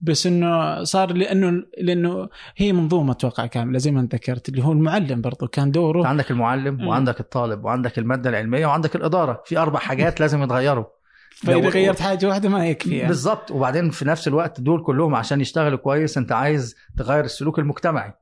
بس 0.00 0.26
إنه 0.26 0.84
صار 0.84 1.12
لأنه 1.12 1.62
لأنه 1.78 2.28
هي 2.56 2.72
منظومة 2.72 3.12
أتوقع 3.12 3.46
كاملة 3.46 3.78
زي 3.78 3.90
ما 3.90 4.00
أنت 4.00 4.14
ذكرت 4.14 4.48
اللي 4.48 4.64
هو 4.64 4.72
المعلم 4.72 5.20
برضه 5.20 5.46
كان 5.46 5.70
دوره. 5.70 6.06
عندك 6.06 6.30
المعلم 6.30 6.74
مم. 6.74 6.88
وعندك 6.88 7.20
الطالب 7.20 7.64
وعندك 7.64 7.98
المادة 7.98 8.30
العلمية 8.30 8.66
وعندك 8.66 8.96
الإدارة. 8.96 9.42
في 9.44 9.58
أربع 9.58 9.78
حاجات 9.78 10.20
لازم 10.20 10.42
يتغيروا. 10.42 10.84
فإذا 11.36 11.68
غيرت 11.68 12.00
حاجة 12.00 12.26
واحدة 12.26 12.48
ما 12.48 12.68
يكفي 12.68 12.96
يعني. 12.96 13.08
بالظبط 13.08 13.50
وبعدين 13.50 13.90
في 13.90 14.04
نفس 14.04 14.28
الوقت 14.28 14.60
دول 14.60 14.82
كلهم 14.82 15.14
عشان 15.14 15.40
يشتغلوا 15.40 15.78
كويس 15.78 16.18
أنت 16.18 16.32
عايز 16.32 16.76
تغير 16.98 17.24
السلوك 17.24 17.58
المجتمعي. 17.58 18.12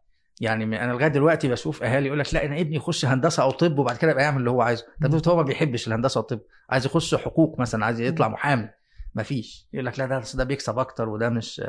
يعني 0.41 0.85
أنا 0.85 0.93
لغاية 0.93 1.09
دلوقتي 1.09 1.49
بشوف 1.49 1.83
أهالي 1.83 2.07
يقول 2.07 2.19
لك 2.19 2.35
لا 2.35 2.45
أنا 2.45 2.61
ابني 2.61 2.77
يخش 2.77 3.05
هندسة 3.05 3.43
أو 3.43 3.51
طب 3.51 3.79
وبعد 3.79 3.97
كده 3.97 4.11
يبقى 4.11 4.25
يعمل 4.25 4.39
اللي 4.39 4.51
هو 4.51 4.63
عايزه. 4.63 4.85
طب 5.03 5.29
هو 5.29 5.37
ما 5.37 5.43
بيحبش 5.43 5.89
الهندسة 5.89 6.21
والطب 6.21 6.41
عايز 6.71 6.87
يخش 6.87 7.15
حقوق 7.15 7.61
مثلا 7.61 7.85
عايز 7.85 8.01
يطلع 8.01 8.29
محامي. 8.29 8.69
مفيش 9.15 9.69
يقول 9.73 9.87
لك 9.87 9.99
لا 9.99 10.07
ده 10.07 10.23
ده 10.35 10.45
بيكسب 10.45 10.79
أكتر 10.79 11.09
وده 11.09 11.29
مش 11.29 11.63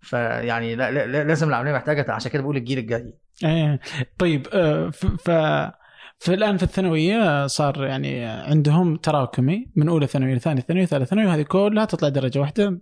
فيعني 0.00 0.76
لا, 0.76 0.90
لا, 0.90 1.06
لا 1.06 1.24
لازم 1.24 1.48
العملية 1.48 1.72
محتاجة 1.72 2.12
عشان 2.12 2.30
كده 2.30 2.42
بقول 2.42 2.56
الجيل 2.56 2.78
الجاي. 2.78 3.14
إيه 3.44 3.80
طيب 4.18 4.46
آه، 4.52 4.90
ف 4.90 5.30
فالان 6.18 6.56
في 6.56 6.62
الثانوية 6.62 7.46
صار 7.46 7.84
يعني 7.84 8.24
عندهم 8.24 8.96
تراكمي 8.96 9.66
من 9.76 9.88
أولى 9.88 10.06
ثانوي 10.06 10.34
لثاني 10.34 10.60
ثانوي 10.60 10.86
ثالث 10.86 11.08
ثانوي 11.08 11.26
وهذه 11.26 11.42
كلها 11.42 11.84
تطلع 11.84 12.08
درجة 12.08 12.38
واحدة. 12.38 12.80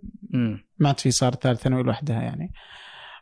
ما 0.78 0.89
عاد 0.89 1.01
في 1.01 1.11
صار 1.11 1.35
ثالث 1.35 1.61
ثانوي 1.62 1.83
لوحدها 1.83 2.22
يعني. 2.22 2.53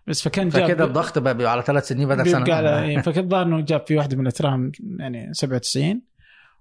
بس 0.08 0.22
فكان 0.22 0.48
جاب 0.48 0.64
فكده 0.64 0.84
الضغط 0.84 1.18
بقى 1.18 1.36
بيبقى 1.36 1.52
على 1.52 1.62
ثلاث 1.62 1.88
سنين 1.88 2.08
بدل 2.08 2.30
سنة. 2.30 2.54
على 2.54 2.82
إيه، 2.82 2.98
فكان 2.98 3.24
الظاهر 3.24 3.46
إنه 3.46 3.60
جاب 3.60 3.84
في 3.86 3.96
واحدة 3.96 4.16
من 4.16 4.22
الاترام 4.22 4.72
يعني 4.98 5.34
97 5.34 6.02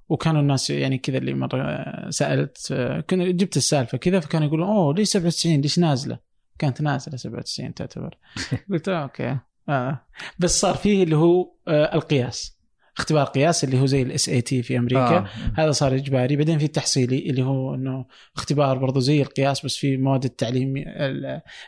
وكانوا 0.10 0.42
الناس 0.42 0.70
يعني 0.70 0.98
كذا 0.98 1.18
اللي 1.18 1.34
مرة 1.34 1.86
سألت 2.10 2.74
كنا 3.10 3.32
جبت 3.32 3.58
السالفة 3.58 3.98
كذا 3.98 4.20
فكانوا 4.20 4.48
يقولون 4.48 4.68
أوه 4.68 4.94
ليش 4.94 5.10
97 5.10 5.62
ليش 5.62 5.80
نازلة؟ 5.80 6.20
كانت 6.60 6.82
نازلة 6.82 7.16
97 7.16 7.74
تعتبر. 7.74 8.18
قلت 8.72 8.90
آه 8.90 9.04
أوكي. 9.04 9.38
آه. 9.70 10.06
بس 10.40 10.60
صار 10.60 10.76
فيه 10.76 11.04
اللي 11.04 11.16
هو 11.16 11.52
آه 11.68 11.96
القياس 11.96 12.58
اختبار 12.98 13.26
قياس 13.26 13.64
اللي 13.64 13.80
هو 13.82 13.86
زي 13.86 14.02
ال 14.02 14.30
SAT 14.30 14.64
في 14.64 14.78
أمريكا. 14.78 15.18
آه. 15.18 15.28
هذا 15.56 15.72
صار 15.72 15.96
إجباري. 15.96 16.36
بعدين 16.36 16.60
في 16.60 16.66
التحصيلي 16.66 17.30
اللي 17.30 17.44
هو 17.44 17.76
إنه 17.76 18.06
اختبار 18.36 18.78
برضو 18.78 19.00
زي 19.00 19.22
القياس 19.22 19.66
بس 19.66 19.76
في 19.76 19.98
مواد 19.98 20.26
التعليم 20.26 20.74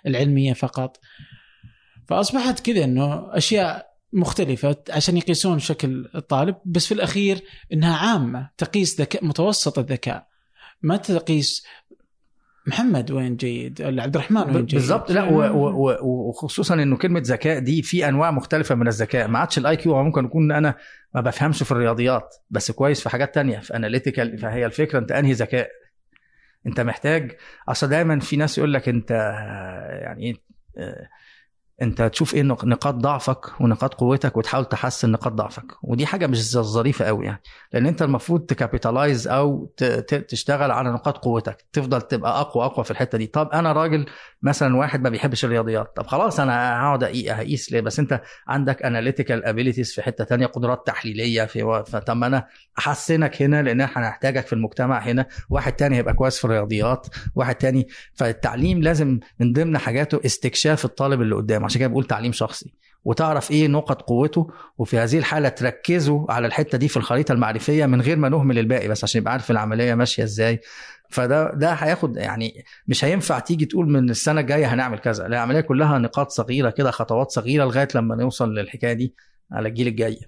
العلمية 0.06 0.54
فقط. 0.54 1.00
فأصبحت 2.10 2.60
كذا 2.60 2.84
إنه 2.84 3.38
أشياء 3.38 3.89
مختلفة 4.14 4.76
عشان 4.89 5.18
يقيسون 5.18 5.60
شكل 5.60 6.10
الطالب 6.16 6.55
بس 6.66 6.86
في 6.86 6.93
الأخير 6.93 7.41
إنها 7.74 7.97
عامة 7.97 8.49
تقيس 8.57 9.01
ذكاء 9.01 9.26
متوسط 9.26 9.80
الذكاء. 9.80 10.28
ما 10.82 10.97
تقيس 10.97 11.66
محمد 12.68 13.12
وين 13.12 13.36
جيد؟ 13.36 13.82
ولا 13.82 14.03
عبد 14.03 14.16
الرحمن 14.16 14.41
وين 14.41 14.66
جيد؟ 14.66 14.80
بالظبط 14.80 15.12
لا 15.12 15.24
وخصوصا 16.01 16.74
إنه 16.74 16.97
كلمة 16.97 17.22
ذكاء 17.26 17.60
دي 17.60 17.82
في 17.82 18.07
أنواع 18.07 18.32
مختلفة 18.32 18.76
من 18.76 18.88
الذكاء. 18.88 19.28
ما 19.28 19.39
عادش 19.39 19.57
ال 19.58 19.78
IQ 19.78 20.04
ممكن 20.03 20.26
يكون 20.26 20.51
أنا 20.51 20.76
ما 21.16 21.22
بفهمش 21.22 21.64
في 21.64 21.72
الرياضيات 21.72 22.36
بس 22.49 22.72
كويس 22.72 23.01
في 23.01 23.10
حاجات 23.10 23.36
تانية 23.36 23.60
في 23.60 23.76
analytical 23.76 24.38
فهي 24.38 24.66
الفكرة 24.66 24.99
أنت 24.99 25.12
أنهي 25.12 25.32
ذكاء. 25.32 25.70
أنت 26.68 26.80
محتاج 26.80 27.38
أصل 27.70 27.88
دايما 27.88 28.20
في 28.20 28.36
ناس 28.36 28.57
يقول 28.57 28.74
لك 28.74 28.89
أنت 28.89 29.12
يعني 30.01 30.24
إيه 30.24 30.49
انت 31.82 32.02
تشوف 32.02 32.34
إيه 32.36 32.42
نق- 32.44 32.66
نقاط 32.66 32.94
ضعفك 32.96 33.62
ونقاط 33.62 33.94
قوتك 33.94 34.38
وتحاول 34.38 34.66
تحسن 34.66 35.12
نقاط 35.12 35.34
ضعفك. 35.34 35.66
ودي 35.84 36.06
حاجة 36.06 36.28
مش 36.28 36.52
ظريفة 36.52 37.06
قوي 37.06 37.26
يعني. 37.26 37.42
لأن 37.74 37.86
انت 37.86 38.02
المفروض 38.02 38.42
ت 38.46 38.53
capitalize 38.53 39.28
أو 39.28 39.74
تشتغل 40.28 40.72
على 40.72 40.90
نقاط 40.90 41.18
قوتك. 41.18 41.66
تفضل 41.74 42.02
تبقى 42.02 42.42
أقوى 42.42 42.66
أقوى 42.66 42.86
في 42.86 42.92
الحتة 42.92 43.18
دي. 43.18 43.28
طب 43.28 43.50
أنا 43.54 43.72
راجل 43.72 44.06
مثلا 44.42 44.78
واحد 44.78 45.02
ما 45.04 45.10
بيحبش 45.10 45.46
الرياضيات. 45.46 45.94
طب 45.96 46.08
خلاص 46.08 46.40
أنا 46.40 46.82
هقعد 46.82 47.04
أقيس 47.04 47.72
ليه؟ 47.72 47.82
بس 47.82 48.00
انت 48.00 48.22
عندك 48.48 48.84
analytical 48.84 49.46
abilities 49.46 49.94
في 49.94 50.02
حتة 50.02 50.24
تانية 50.24 50.46
قدرات 50.46 50.88
تحليلية 50.88 51.46
في 51.46 51.64
و- 51.64 51.84
فطب 51.84 52.18
ما 52.18 52.28
أنا 52.28 52.48
أحسنك 52.80 53.42
هنا 53.42 53.62
لأن 53.62 53.82
إحنا 53.82 54.08
هنحتاجك 54.08 54.48
في 54.48 54.54
المجتمع 54.54 55.00
هنا. 55.00 55.26
واحد 55.50 55.74
تاني 55.74 55.96
هيبقى 55.98 56.14
كويس 56.14 56.38
في 56.38 56.46
الرياضيات. 56.46 57.08
واحد 57.36 57.56
تاني 57.56 57.88
فالتعليم 58.14 58.82
لازم 58.82 59.20
من 59.40 59.54
ضمن 59.54 59.78
حاجاته 59.78 60.22
استكشاف 60.26 60.86
الطالب 60.86 61.22
اللي 61.22 61.36
قدامه 61.36 61.69
عشان 61.70 61.80
كده 61.80 61.90
بقول 61.90 62.06
تعليم 62.06 62.32
شخصي. 62.32 62.74
وتعرف 63.06 63.52
إيه 63.52 63.68
نقط 63.68 64.02
قوته 64.02 64.48
وفي 64.78 64.98
هذه 64.98 65.18
الحالة 65.18 65.50
تركزوا 65.50 66.32
على 66.32 66.48
الحتة 66.48 66.78
دي 66.78 66.88
في 66.88 66.98
الخريطة 66.98 67.32
المعرفية 67.32 67.86
من 67.86 68.02
غير 68.02 68.18
ما 68.18 68.30
نهمل 68.30 68.60
الباقي 68.60 68.88
بس 68.88 69.04
عشان 69.04 69.22
يبقى 69.22 69.34
عارف 69.34 69.52
العملية 69.52 69.96
ماشية 69.96 70.24
إزاي. 70.24 70.62
فده 71.10 71.54
ده 71.54 71.74
هياخد 71.74 72.18
يعني 72.18 72.64
مش 72.88 73.06
هينفع 73.06 73.40
تيجي 73.40 73.66
تقول 73.66 73.90
من 73.90 74.10
السنة 74.10 74.42
الجاية 74.42 74.74
هنعمل 74.74 75.00
كذا. 75.00 75.24
لا 75.24 75.28
العملية 75.28 75.62
كلها 75.62 75.98
نقاط 75.98 76.30
صغيرة 76.30 76.70
كده 76.70 76.92
خطوات 76.92 77.32
صغيرة 77.32 77.66
لغاية 77.66 77.88
لما 77.96 78.16
نوصل 78.16 78.54
للحكاية 78.54 78.94
دي 78.94 79.14
على 79.52 79.70
الجيل 79.70 79.88
الجاي. 79.88 80.20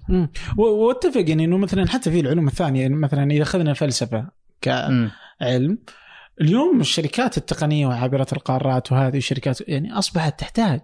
وأتفق 0.58 1.24
يعني 1.30 1.46
إنه 1.46 1.58
مثلا 1.58 1.88
حتى 1.88 2.12
في 2.12 2.20
العلوم 2.20 2.48
الثانية 2.48 2.82
يعني 2.82 2.96
مثلا 2.96 3.32
إذا 3.32 3.44
أخذنا 3.44 3.72
الفلسفه 3.72 4.26
كعلم. 4.62 5.78
اليوم 6.42 6.80
الشركات 6.82 7.38
التقنية 7.38 7.88
وعابرة 7.88 8.28
القارات 8.34 8.92
وهذه 8.92 9.18
الشركات 9.18 9.70
يعني 9.70 9.94
أصبحت 9.94 10.40
تحتاج 10.40 10.80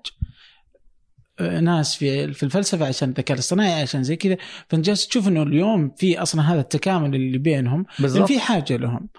ناس 1.42 1.96
في 1.96 2.34
في 2.34 2.44
الفلسفة 2.44 2.88
عشان 2.88 3.10
الذكاء 3.10 3.36
الاصطناعي 3.36 3.82
عشان 3.82 4.04
زي 4.04 4.16
كذا. 4.16 4.38
فأنت 4.70 4.86
جالس 4.86 5.08
تشوف 5.08 5.28
إنه 5.28 5.44
اليوم 5.44 5.90
في 5.98 6.22
أصلا 6.22 6.42
هذا 6.54 6.60
التكامل 6.62 7.16
اللي 7.16 7.38
بينهم 7.38 7.78
لأن 7.78 7.88
بالظبط 8.00 8.28
في 8.28 8.40
حاجة 8.40 8.78
لهم. 8.78 9.10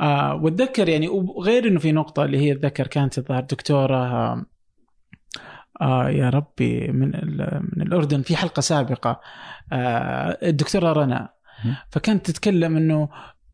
آه 0.00 0.34
وأتذكر 0.34 0.88
يعني 0.88 1.08
وغير 1.08 1.68
إنه 1.68 1.78
في 1.80 1.92
نقطة 1.92 2.24
اللي 2.24 2.38
هي 2.38 2.52
أتذكر 2.52 2.86
كانت 2.86 3.18
الظاهر 3.18 3.42
دكتورة 3.42 3.96
آه 3.96 4.46
آه 5.80 6.10
يا 6.10 6.30
ربي 6.30 6.88
من 6.88 7.08
من 7.76 7.82
الأردن 7.82 8.22
في 8.22 8.36
حلقة 8.36 8.60
سابقة 8.60 9.20
آه 9.72 10.38
الدكتورة 10.42 10.92
رنا. 10.92 11.28
فكانت 11.90 12.30
تتكلم 12.30 12.76
إنه 12.76 13.08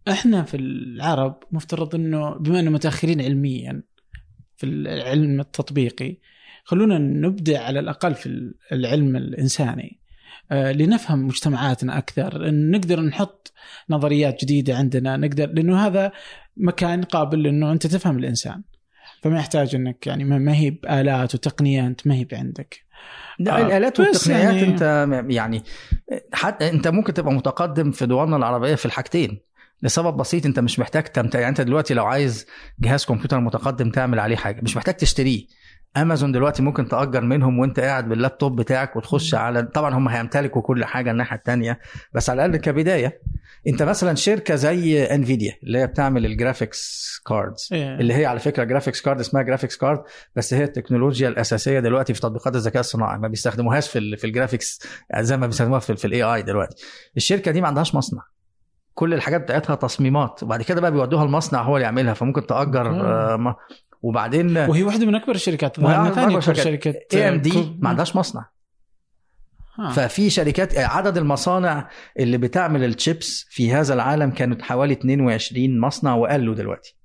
إحنا 0.08 0.42
في 0.42 0.56
العرب 0.56 1.38
مفترض 1.52 1.94
إنه 1.94 2.30
بما 2.30 2.60
إنه 2.60 2.70
متأخرين 2.70 3.20
علميا 3.20 3.82
في 4.56 4.66
العلم 4.66 5.40
التطبيقي 5.40 6.16
خلونا 6.68 6.98
نبدع 6.98 7.62
على 7.62 7.80
الأقل 7.80 8.14
في 8.14 8.52
العلم 8.72 9.16
الإنساني. 9.16 9.98
آه، 10.52 10.72
لنفهم 10.72 11.26
مجتمعاتنا 11.26 11.98
أكثر 11.98 12.50
نقدر 12.50 13.00
نحط 13.00 13.52
نظريات 13.90 14.44
جديدة 14.44 14.76
عندنا 14.76 15.16
نقدر 15.16 15.46
لأنه 15.46 15.86
هذا 15.86 16.12
مكان 16.56 17.02
قابل 17.02 17.46
انه 17.46 17.72
أنت 17.72 17.86
تفهم 17.86 18.18
الإنسان. 18.18 18.62
فما 19.22 19.38
يحتاج 19.38 19.74
إنك 19.74 20.06
يعني 20.06 20.24
ما 20.24 20.54
هي 20.54 20.70
بآلات 20.70 21.34
وتقنيات 21.34 22.06
ما 22.06 22.14
هي 22.14 22.26
عندك 22.32 22.80
لا 23.38 23.60
آه، 23.60 23.66
الآلات 23.66 24.00
والتقنيات 24.00 24.54
يعني- 24.54 24.62
أنت 24.62 25.08
يعني 25.32 25.62
حتى 26.32 26.68
أنت 26.68 26.88
ممكن 26.88 27.14
تبقى 27.14 27.32
متقدم 27.32 27.90
في 27.90 28.06
دولنا 28.06 28.36
العربية 28.36 28.74
في 28.74 28.86
الحاجتين. 28.86 29.38
لسبب 29.82 30.16
بسيط 30.16 30.46
أنت 30.46 30.58
مش 30.58 30.78
محتاج 30.78 31.04
تمتع 31.04 31.38
يعني 31.38 31.50
أنت 31.50 31.60
دلوقتي 31.60 31.94
لو 31.94 32.04
عايز 32.06 32.46
جهاز 32.80 33.04
كمبيوتر 33.04 33.40
متقدم 33.40 33.90
تعمل 33.90 34.18
عليه 34.18 34.36
حاجة 34.36 34.60
مش 34.62 34.76
محتاج 34.76 34.94
تشتريه. 34.94 35.46
امازون 35.96 36.32
دلوقتي 36.32 36.62
ممكن 36.62 36.88
تأجر 36.88 37.20
منهم 37.20 37.58
وانت 37.58 37.80
قاعد 37.80 38.08
باللابتوب 38.08 38.60
بتاعك 38.60 38.96
وتخش 38.96 39.34
على 39.34 39.62
طبعا 39.62 39.94
هم 39.94 40.08
هيمتلكوا 40.08 40.62
كل 40.62 40.84
حاجة 40.84 41.10
الناحية 41.10 41.36
الثانية 41.36 41.78
بس 42.14 42.30
على 42.30 42.44
الأقل 42.44 42.60
كبداية. 42.60 43.20
انت 43.68 43.82
مثلا 43.82 44.14
شركة 44.14 44.54
زي 44.54 45.04
انفيديا 45.04 45.54
اللي 45.62 45.78
هي 45.78 45.86
بتعمل 45.86 46.26
ال 46.26 46.35
graphics 46.35 47.06
cards. 47.26 47.68
اللي 48.00 48.14
هي 48.14 48.26
على 48.26 48.38
فكرة 48.40 48.64
graphics 48.64 49.00
card 49.00 49.20
اسمها 49.20 49.42
graphics 49.42 49.76
card 49.76 50.02
بس 50.36 50.54
هي 50.54 50.64
التكنولوجيا 50.64 51.28
الأساسية 51.28 51.80
دلوقتي 51.80 52.14
في 52.14 52.20
تطبيقات 52.20 52.56
الذكاء 52.56 52.80
الصناعي 52.80 53.18
ما 53.18 53.28
بيستخدموهاش 53.28 53.88
في 53.88 53.98
ال 53.98 54.16
في 54.18 54.26
ال 54.26 54.32
graphics 54.32 54.80
زي 55.18 55.36
ما 55.36 55.46
بيستخدموها 55.46 55.80
في, 55.80 55.96
في 55.96 56.04
ال 56.04 56.22
AI 56.22 56.42
دلوقتي. 56.42 56.84
الشركة 57.16 57.50
دي 57.50 57.60
ما 57.60 57.68
عندهاش 57.68 57.94
مصنع. 57.94 58.22
كل 58.94 59.14
الحاجات 59.14 59.40
بتاعتها 59.40 59.74
تصميمات 59.74 60.42
وبعد 60.42 60.62
كده 60.62 60.80
بقى 60.80 60.92
بيودوها 60.92 61.24
المصنع 61.24 61.62
هو 61.62 61.76
اللي 61.76 61.84
يعملها 61.84 62.14
فممكن 62.14 62.46
تأجر 62.46 62.90
وبعدين 64.06 64.56
وهي 64.58 64.82
واحدة 64.82 65.06
من 65.06 65.14
أكبر 65.14 65.34
الشركات 65.34 65.80
ظهرنا 65.80 66.02
من 66.02 66.08
أكبر 66.08 66.28
أكبر 66.28 66.40
شركات. 66.40 66.64
شركة 66.64 66.94
AMD 67.14 67.76
ما 67.78 67.88
عندهاش 67.88 68.16
مصنع 68.16 68.50
آه. 69.78 69.90
ففي 69.92 70.30
شركات 70.30 70.78
عدد 70.78 71.16
المصانع 71.18 71.88
اللي 72.18 72.38
بتعمل 72.38 72.84
الشيبس 72.84 73.46
في 73.50 73.72
هذا 73.72 73.94
العالم 73.94 74.30
كانت 74.30 74.62
حوالي 74.62 74.92
22 74.92 75.80
مصنع 75.80 76.14
وقالوا 76.14 76.54
دلوقتي 76.54 76.96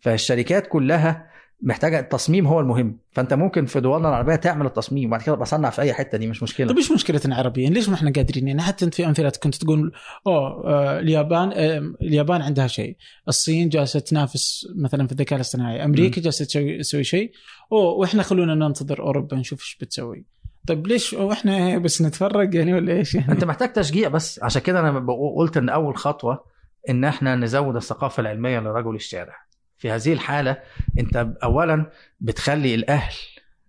فالشركات 0.00 0.66
كلها 0.66 1.29
محتاجة 1.62 2.00
التصميم 2.00 2.46
هو 2.46 2.60
المهم. 2.60 2.98
فأنت 3.12 3.34
ممكن 3.34 3.66
في 3.66 3.80
دولنا 3.80 4.08
العربية 4.08 4.34
تعمل 4.34 4.66
التصميم 4.66 5.08
وبعد 5.08 5.22
كده 5.22 5.34
بصنع 5.34 5.70
في 5.70 5.82
أي 5.82 5.92
حتة 5.92 6.18
دي 6.18 6.26
مش 6.26 6.42
مشكلة. 6.42 6.66
طيب 6.66 6.76
إيش 6.76 6.92
مشكلتنا 6.92 7.36
عربيا؟ 7.36 7.70
ليش 7.70 7.88
ما 7.88 7.94
إحنا 7.94 8.12
قادرين؟ 8.12 8.48
يعني 8.48 8.62
حتى 8.62 8.84
أنت 8.84 8.94
في 8.94 9.06
أمثلة 9.06 9.32
كنت 9.42 9.54
تقول 9.54 9.92
أوه 10.26 10.64
آه 10.64 10.98
اليابان 10.98 11.52
آه 11.54 11.78
اليابان 12.02 12.42
عندها 12.42 12.66
شيء، 12.66 12.96
الصين 13.28 13.68
جالسة 13.68 14.00
تنافس 14.00 14.68
مثلا 14.76 15.06
في 15.06 15.12
الذكاء 15.12 15.36
الاصطناعي، 15.36 15.84
أمريكا 15.84 16.20
جالسة 16.20 16.44
تسوي 16.44 16.78
تسوي 16.78 17.04
شيء، 17.04 17.32
أوه 17.72 17.92
وإحنا 17.92 18.22
خلونا 18.22 18.54
ننتظر 18.54 19.00
أوروبا 19.00 19.36
نشوف 19.36 19.60
إيش 19.60 19.78
بتسوي. 19.80 20.24
طيب 20.68 20.86
ليش؟ 20.86 21.12
وإحنا 21.12 21.78
بس 21.78 22.02
نتفرج 22.02 22.54
يعني 22.54 22.74
ولا 22.74 22.92
إيش 22.92 23.14
يعني؟ 23.14 23.32
أنت 23.32 23.44
محتاج 23.44 23.72
تشجيع 23.72 24.08
بس. 24.08 24.42
عشان 24.42 24.62
كده 24.62 24.80
أنا 24.80 25.06
قلت 25.36 25.56
إن 25.56 25.68
أول 25.68 25.96
خطوة 25.96 26.44
إن 26.88 27.04
إحنا 27.04 27.36
نزود 27.36 27.76
الثقافة 27.76 28.20
العلمية 28.20 28.60
لرجل 28.60 28.94
الشارع. 28.94 29.49
في 29.80 29.90
هذه 29.90 30.12
الحالة 30.12 30.56
أنت 30.98 31.26
اولا 31.42 31.90
بتخلي 32.20 32.74
الأهل 32.74 33.14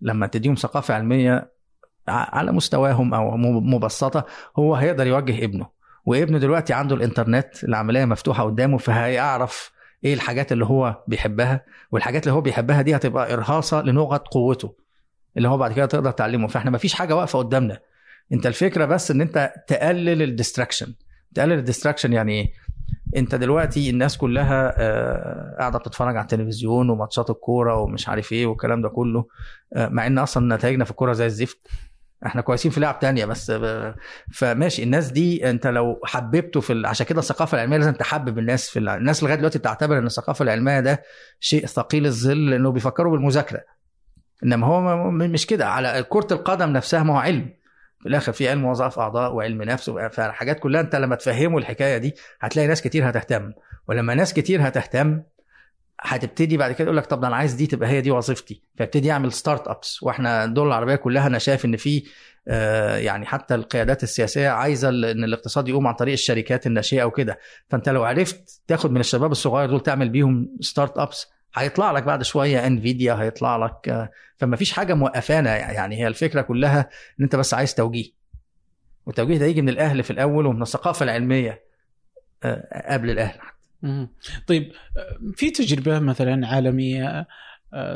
لما 0.01 0.27
تديهم 0.27 0.55
ثقافة 0.55 0.93
علمية 0.93 1.51
ع- 2.07 2.37
على 2.37 2.51
مستواهم 2.51 3.13
أو 3.13 3.37
م- 3.37 3.73
مبسطة 3.73 4.25
هو 4.59 4.75
هيقدر 4.75 5.07
يوجه 5.07 5.43
ابنه. 5.45 5.67
وابنه 6.05 6.37
دلوقتي 6.37 6.73
عنده 6.73 6.95
الإنترنت 6.95 7.63
العملية 7.63 8.05
مفتوحة 8.05 8.43
قدامه 8.43 8.77
فهيعرف 8.77 9.71
إيه 10.03 10.13
الحاجات 10.13 10.51
اللي 10.51 10.65
هو 10.65 11.03
بيحبها. 11.07 11.65
والحاجات 11.91 12.23
اللي 12.23 12.33
هو 12.33 12.41
بيحبها 12.41 12.81
دي 12.81 12.95
هتبقى 12.95 13.33
إرهاصة 13.33 13.81
لنقط 13.81 14.27
قوته 14.27 14.75
اللي 15.37 15.47
هو 15.49 15.57
بعد 15.57 15.73
كده 15.73 15.85
تقدر 15.85 16.11
تعلمه. 16.11 16.47
فإحنا 16.47 16.71
مفيش 16.71 16.93
حاجة 16.93 17.15
واقفة 17.15 17.39
قدامنا. 17.39 17.79
أنت 18.33 18.47
الفكرة 18.47 18.85
بس 18.85 19.11
إن 19.11 19.21
أنت 19.21 19.53
تقلل 19.67 20.21
ال 20.21 20.27
distraction 20.27 20.93
تقلل 21.35 21.53
ال 21.59 21.64
distraction 21.64 22.13
يعني 22.13 22.31
إيه؟ 22.31 22.51
انت 23.15 23.35
دلوقتي 23.35 23.89
الناس 23.89 24.17
كلها 24.17 24.73
آه، 24.77 25.55
قاعدة 25.59 25.79
بتتفرج 25.79 26.15
على 26.17 26.23
التلفزيون 26.23 26.89
وماتشات 26.89 27.29
الكورة 27.29 27.75
ومش 27.75 28.09
عارف 28.09 28.31
إيه 28.31 28.45
والكلام 28.45 28.81
ده 28.81 28.89
كله 28.89 29.25
آه، 29.75 29.87
مع 29.87 30.07
ان 30.07 30.17
أصلا 30.17 30.55
نتائجنا 30.55 30.85
في 30.85 30.91
الكورة 30.91 31.13
زي 31.13 31.25
الزفت. 31.25 31.67
إحنا 32.25 32.41
كويسين 32.41 32.71
في 32.71 32.79
لعب 32.79 32.99
تانية 32.99 33.25
بس 33.25 33.49
آه، 33.49 33.95
فماشي. 34.33 34.83
الناس 34.83 35.11
دي 35.11 35.49
انت 35.49 35.67
لو 35.67 35.99
حببته 36.03 36.59
في 36.59 36.73
ال... 36.73 36.85
عشان 36.85 37.05
كده 37.05 37.19
الثقافة 37.19 37.55
العلمية 37.55 37.77
لازم 37.77 37.93
تحبب 37.93 38.39
الناس 38.39 38.69
في 38.69 38.79
ال... 38.79 38.89
الناس 38.89 39.23
لغاية 39.23 39.35
دلوقتي 39.35 39.59
بتعتبر 39.59 39.97
ان 39.97 40.05
الثقافة 40.05 40.43
العلمية 40.43 40.79
ده 40.79 41.03
شيء 41.39 41.65
ثقيل 41.65 42.05
الظل 42.05 42.49
لأنه 42.49 42.71
بيفكروا 42.71 43.11
بالمذاكرة. 43.11 43.61
انما 44.43 44.67
هو 44.67 45.11
مش 45.11 45.45
كده. 45.47 45.67
على 45.67 46.05
كرة 46.09 46.27
القدم 46.31 46.69
نفسها 46.69 47.03
ما 47.03 47.13
هو 47.13 47.17
علم. 47.17 47.60
في 48.01 48.09
الآخر 48.09 48.31
في 48.31 48.49
علم 48.49 48.65
وظائف 48.65 48.99
أعضاء 48.99 49.33
وعلم 49.33 49.63
نفس 49.63 49.89
فالحاجات 49.89 50.59
كلها 50.59 50.81
أنت 50.81 50.95
لما 50.95 51.15
تفهموا 51.15 51.59
الحكاية 51.59 51.97
دي 51.97 52.15
هتلاقي 52.41 52.67
ناس 52.67 52.81
كتير 52.81 53.09
هتهتم. 53.09 53.51
ولما 53.87 54.15
ناس 54.15 54.33
كتير 54.33 54.67
هتهتم 54.67 55.21
هتبتدي 56.01 56.57
بعد 56.57 56.71
كده 56.71 56.83
يقول 56.83 56.97
لك 56.97 57.05
طب 57.05 57.21
ده 57.21 57.27
أنا 57.27 57.35
عايز 57.35 57.53
دي 57.53 57.67
تبقى 57.67 57.89
هي 57.89 58.01
دي 58.01 58.11
وظيفتي. 58.11 58.61
فابتدي 58.77 59.07
يعمل 59.07 59.31
startups 59.31 60.03
وإحنا 60.03 60.43
الدول 60.43 60.67
العربية 60.67 60.95
كلها 60.95 61.27
أنا 61.27 61.37
شايف 61.37 61.65
إن 61.65 61.77
في 61.77 62.03
آه، 62.47 62.97
يعني 62.97 63.25
حتى 63.25 63.55
القيادات 63.55 64.03
السياسية 64.03 64.49
عايزة 64.49 64.89
إن 64.89 65.23
الاقتصاد 65.23 65.67
يقوم 65.67 65.87
عن 65.87 65.93
طريق 65.93 66.13
الشركات 66.13 66.67
الناشئة 66.67 67.03
وكده. 67.03 67.39
فأنت 67.69 67.89
لو 67.89 68.03
عرفت 68.03 68.61
تاخد 68.67 68.91
من 68.91 68.99
الشباب 68.99 69.31
الصغير 69.31 69.69
دول 69.69 69.79
تعمل 69.79 70.09
بيهم 70.09 70.57
startups 70.61 71.27
هيطلع 71.55 71.91
لك 71.91 72.03
بعد 72.03 72.23
شوية 72.23 72.67
انفيديا 72.67 73.13
هيطلع 73.13 73.65
لك 73.65 73.89
آه، 73.89 74.11
فما 74.37 74.55
فيش 74.55 74.71
حاجة 74.71 74.93
موقفانا. 74.93 75.57
يعني 75.57 75.95
هي 75.95 76.07
الفكرة 76.07 76.41
كلها 76.41 76.89
إن 77.19 77.23
أنت 77.23 77.35
بس 77.35 77.53
عايز 77.53 77.75
توجيه. 77.75 78.11
والتوجيه 79.05 79.37
ده 79.37 79.45
يجي 79.45 79.61
من 79.61 79.69
الأهل 79.69 80.03
في 80.03 80.11
الأول 80.11 80.45
ومن 80.45 80.61
الثقافة 80.61 81.03
العلمية 81.03 81.63
آه، 82.43 82.93
قبل 82.93 83.09
الأهل. 83.09 83.39
طيب 84.47 84.71
آه، 84.97 85.31
في 85.35 85.51
تجربة 85.51 85.99
مثلا 85.99 86.47
عالمية 86.47 87.27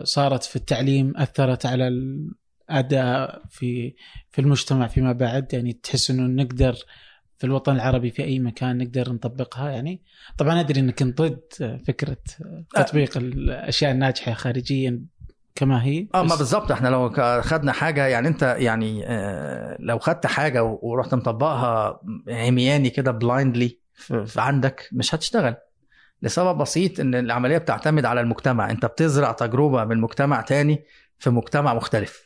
صارت 0.03 0.43
في 0.43 0.55
التعليم 0.55 1.13
أثرت 1.17 1.65
على 1.65 1.87
الأداء 1.87 3.41
في 3.49 3.93
في 4.31 4.41
المجتمع 4.41 4.87
فيما 4.87 5.11
بعد؟ 5.11 5.53
يعني 5.53 5.73
تحس 5.73 6.11
إنه 6.11 6.43
نقدر 6.43 6.75
في 7.45 7.49
الوطن 7.49 7.75
العربي 7.75 8.11
في 8.11 8.23
أي 8.23 8.39
مكان 8.39 8.77
نقدر 8.77 9.13
نطبقها 9.13 9.69
يعني؟ 9.69 10.01
طبعا 10.37 10.59
أدري 10.59 10.79
إنك 10.79 11.03
ضد 11.03 11.39
فكرة 11.87 12.17
تطبيق 12.75 13.17
الأشياء 13.17 13.91
الناجحة 13.91 14.33
خارجيا 14.33 15.01
كما 15.55 15.83
هي 15.83 16.07
آه 16.15 16.23
ما 16.23 16.35
بالظبط 16.35 16.71
إحنا 16.71 16.87
لو 16.87 17.09
خدنا 17.41 17.71
حاجة 17.71 18.07
يعني 18.07 18.27
أنت 18.27 18.55
يعني 18.59 19.03
آه، 19.07 19.77
لو 19.79 19.99
خدت 19.99 20.25
حاجة 20.25 20.63
ورحت 20.63 21.13
مطبقها 21.13 21.99
عمياني 22.27 22.89
كده 22.89 23.11
بلايندلي 23.11 23.79
عندك 24.37 24.89
مش 24.93 25.15
هتشتغل. 25.15 25.55
لسبب 26.21 26.57
بسيط 26.57 26.99
إن 26.99 27.15
العملية 27.15 27.57
بتعتمد 27.57 28.05
على 28.05 28.21
المجتمع. 28.21 28.71
أنت 28.71 28.85
بتزرع 28.85 29.31
تجربة 29.31 29.83
من 29.83 30.01
مجتمع 30.01 30.41
تاني 30.41 30.83
في 31.17 31.29
مجتمع 31.29 31.73
مختلف. 31.73 32.24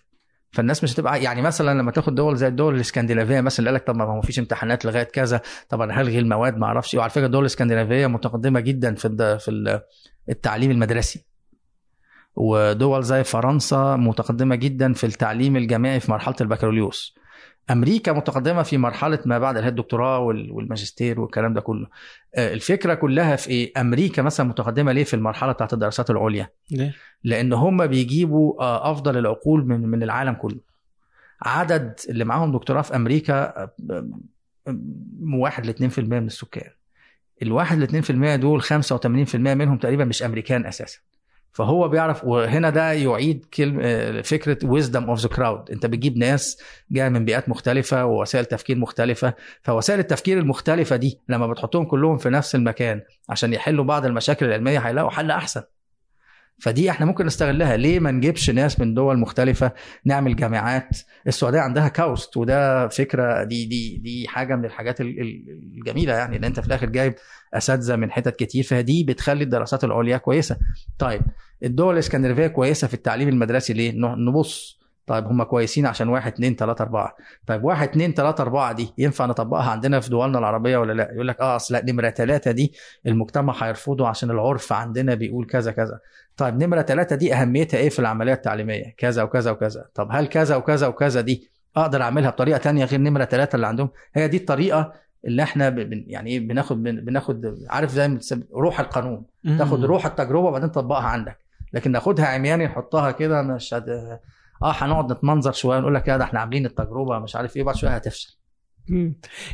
فالناس 0.51 0.83
مش 0.83 0.93
هتبقى 0.93 1.23
يعني 1.23 1.41
مثلا 1.41 1.79
لما 1.79 1.91
تاخد 1.91 2.15
دول 2.15 2.37
زي 2.37 2.47
الدول 2.47 2.75
الإسكندنافية 2.75 3.41
مثلا 3.41 3.65
قال 3.65 3.75
لك 3.75 3.87
طب 3.87 3.95
ما 3.95 4.03
هو 4.03 4.17
مفيش 4.17 4.39
امتحانات 4.39 4.85
لغاية 4.85 5.03
كذا 5.03 5.41
طب 5.69 5.81
أنا 5.81 6.01
هلغي 6.01 6.19
المواد 6.19 6.57
ما 6.57 6.65
أعرفش 6.65 6.93
إيه. 6.93 6.99
وعلى 6.99 7.09
فكرة 7.09 7.25
الدول 7.25 7.41
الإسكندنافية 7.41 8.07
متقدمة 8.07 8.59
جدا 8.59 8.95
في 8.95 9.37
في 9.39 9.51
ال- 9.51 9.81
التعليم 10.29 10.71
المدرسي 10.71 11.25
ودول 12.35 13.03
زي 13.03 13.23
فرنسا 13.23 13.95
متقدمة 13.95 14.55
جدا 14.55 14.93
في 14.93 15.03
التعليم 15.05 15.55
الجامعي 15.55 15.99
في 15.99 16.11
مرحلة 16.11 16.35
البكالوريوس 16.41 17.15
أمريكا 17.71 18.11
متقدمة 18.13 18.63
في 18.63 18.77
مرحلة 18.77 19.19
ما 19.25 19.39
بعد 19.39 19.57
الدكتوراه 19.57 20.19
وال- 20.19 20.51
والماجستير 20.51 21.19
والكلام 21.21 21.53
ده 21.53 21.61
كله. 21.61 21.87
آه، 22.35 22.53
الفكرة 22.53 22.93
كلها 22.93 23.35
في 23.35 23.49
إيه؟ 23.49 23.73
أمريكا 23.81 24.21
مثلا 24.21 24.45
متقدمة 24.47 24.91
ليه 24.91 25.03
في 25.03 25.13
المرحلة 25.13 25.51
بتاعت 25.51 25.73
الدراسات 25.73 26.09
العليا؟ 26.09 26.49
ليه؟ 26.71 26.95
لأن 27.23 27.53
هم 27.53 27.87
بيجيبوا 27.87 28.61
آه، 28.63 28.91
أفضل 28.91 29.17
العقول 29.17 29.65
من 29.67 29.81
من 29.81 30.03
العالم 30.03 30.33
كله. 30.33 30.59
عدد 31.41 31.99
اللي 32.09 32.23
معاهم 32.23 32.51
دكتوراه 32.51 32.81
في 32.81 32.95
أمريكا 32.95 33.63
آه، 33.63 33.71
م- 34.67 35.35
واحد 35.35 35.65
ل 35.65 35.69
2% 35.69 35.99
من 36.19 36.25
السكان. 36.27 36.69
الواحد 37.41 37.77
ل 37.77 37.83
2% 37.83 38.35
دول 38.35 38.61
85% 38.61 39.35
منهم 39.35 39.77
تقريبا 39.77 40.05
مش 40.05 40.23
أمريكان 40.23 40.65
أساسا. 40.65 40.99
فهو 41.53 41.87
بيعرف 41.87 42.23
وهنا 42.25 42.69
ده 42.69 42.91
يعيد 42.93 43.45
كلمة 43.53 44.21
فكرة 44.21 44.57
wisdom 44.79 45.17
of 45.17 45.21
the 45.23 45.29
crowd. 45.35 45.71
انت 45.71 45.85
بتجيب 45.85 46.17
ناس 46.17 46.57
جاية 46.91 47.09
من 47.09 47.25
بيئات 47.25 47.49
مختلفة 47.49 48.05
ووسائل 48.05 48.45
تفكير 48.45 48.77
مختلفة 48.77 49.33
فوسائل 49.63 49.99
التفكير 49.99 50.39
المختلفة 50.39 50.95
دي 50.95 51.19
لما 51.29 51.47
بتحطهم 51.47 51.85
كلهم 51.85 52.17
في 52.17 52.29
نفس 52.29 52.55
المكان 52.55 53.01
عشان 53.29 53.53
يحلوا 53.53 53.85
بعض 53.85 54.05
المشاكل 54.05 54.45
العلمية 54.45 54.79
هيلاقوا 54.79 55.09
حل 55.09 55.31
أحسن. 55.31 55.61
فدي 56.61 56.89
إحنا 56.89 57.05
ممكن 57.05 57.25
نستغلها. 57.25 57.77
ليه 57.77 57.99
ما 57.99 58.11
نجيبش 58.11 58.49
ناس 58.49 58.79
من 58.79 58.93
دول 58.93 59.19
مختلفة؟ 59.19 59.71
نعمل 60.05 60.35
جامعات. 60.35 60.89
السعودية 61.27 61.59
عندها 61.59 61.87
كاوست 61.87 62.37
وده 62.37 62.87
فكرة 62.87 63.43
دي 63.43 63.65
دي 63.65 63.97
دي 63.97 64.27
حاجة 64.27 64.55
من 64.55 64.65
الحاجات 64.65 65.01
ال- 65.01 65.21
ال- 65.21 65.59
الجميلة 65.77 66.13
يعني 66.13 66.37
إن 66.37 66.43
أنت 66.43 66.59
في 66.59 66.67
الآخر 66.67 66.89
جايب 66.89 67.13
أساتذة 67.53 67.95
من 67.95 68.11
حتت 68.11 68.35
كتير. 68.35 68.63
فدي 68.63 69.03
بتخلي 69.03 69.43
الدراسات 69.43 69.83
العليا 69.83 70.17
كويسة. 70.17 70.57
طيب 70.99 71.21
الدول 71.63 71.93
الإسكندنافية 71.93 72.47
كويسة 72.47 72.87
في 72.87 72.93
التعليم 72.93 73.29
المدرسي 73.29 73.73
ليه؟ 73.73 73.91
نبص. 73.95 74.78
طيب 75.09 75.25
هم 75.27 75.43
كويسين 75.43 75.85
عشان 75.85 76.09
واحد 76.09 76.31
اتنين 76.33 76.55
تلاتة 76.55 76.81
أربعة 76.81 77.15
طيب 77.47 77.63
واحد 77.63 77.87
اتنين 77.87 78.13
تلاتة 78.13 78.41
أربعة 78.41 78.71
دي 78.71 78.93
ينفع 78.97 79.25
نطبقها 79.25 79.71
عندنا 79.71 79.99
في 79.99 80.09
دولنا 80.09 80.39
العربية 80.39 80.77
ولا 80.77 80.93
لا؟ 80.93 81.11
يقول 81.13 81.27
لك 81.27 81.41
آه 81.41 81.55
أصل 81.55 81.73
لا 81.73 81.85
نمرة 81.85 82.09
ثلاثة 82.09 82.51
دي 82.51 82.73
المجتمع 83.05 83.53
هيرفضه 83.63 84.07
عشان 84.07 84.31
العرف 84.31 84.73
عندنا 84.73 85.15
بيقول 85.15 85.45
كذا 85.45 85.71
كذا 85.71 85.99
طيب 86.37 86.63
نمرة 86.63 86.81
ثلاثة 86.81 87.15
دي 87.15 87.33
أهميتها 87.33 87.77
إيه 87.77 87.89
في 87.89 87.99
العملية 87.99 88.33
التعليمية؟ 88.33 88.93
كذا 88.97 89.23
وكذا 89.23 89.51
وكذا 89.51 89.85
طب 89.95 90.07
هل 90.11 90.27
كذا 90.27 90.55
وكذا 90.55 90.87
وكذا 90.87 91.21
دي 91.21 91.49
أقدر 91.75 92.01
أعملها 92.01 92.29
بطريقة 92.29 92.57
تانية 92.57 92.85
غير 92.85 92.99
نمرة 92.99 93.25
ثلاثة 93.25 93.55
اللي 93.55 93.67
عندهم؟ 93.67 93.89
هي 94.13 94.27
دي 94.27 94.37
الطريقة 94.37 94.93
اللي 95.25 95.43
إحنا 95.43 95.69
بن- 95.69 96.03
يعني 96.07 96.29
إيه 96.29 96.39
بناخد 96.47 96.83
بن- 96.83 97.05
بناخد 97.05 97.57
عارف 97.69 97.91
زي 97.91 98.07
ما 98.07 98.19
روح 98.53 98.79
القانون 98.79 99.23
تاخد 99.57 99.85
روح 99.85 100.05
التجربة 100.05 100.47
وبعدين 100.47 100.71
تطبقها 100.71 101.07
عندك 101.07 101.37
لكن 101.73 101.91
ناخدها 101.91 102.25
عمياني 102.25 102.65
نحطها 102.65 103.11
كده 103.11 103.41
مش 103.41 103.73
هت... 103.73 103.85
آه 104.63 104.71
هنقعد 104.71 105.11
نتمنظر 105.11 105.51
شوية 105.51 105.79
نقول 105.79 105.95
لك 105.95 106.07
يا 106.07 106.17
ده 106.17 106.23
إحنا 106.23 106.39
عاملين 106.39 106.65
التجربة 106.65 107.19
مش 107.19 107.35
عارف 107.35 107.57
إيه 107.57 107.63
بعد 107.63 107.75
شوية 107.75 107.91
هتفشل. 107.95 108.35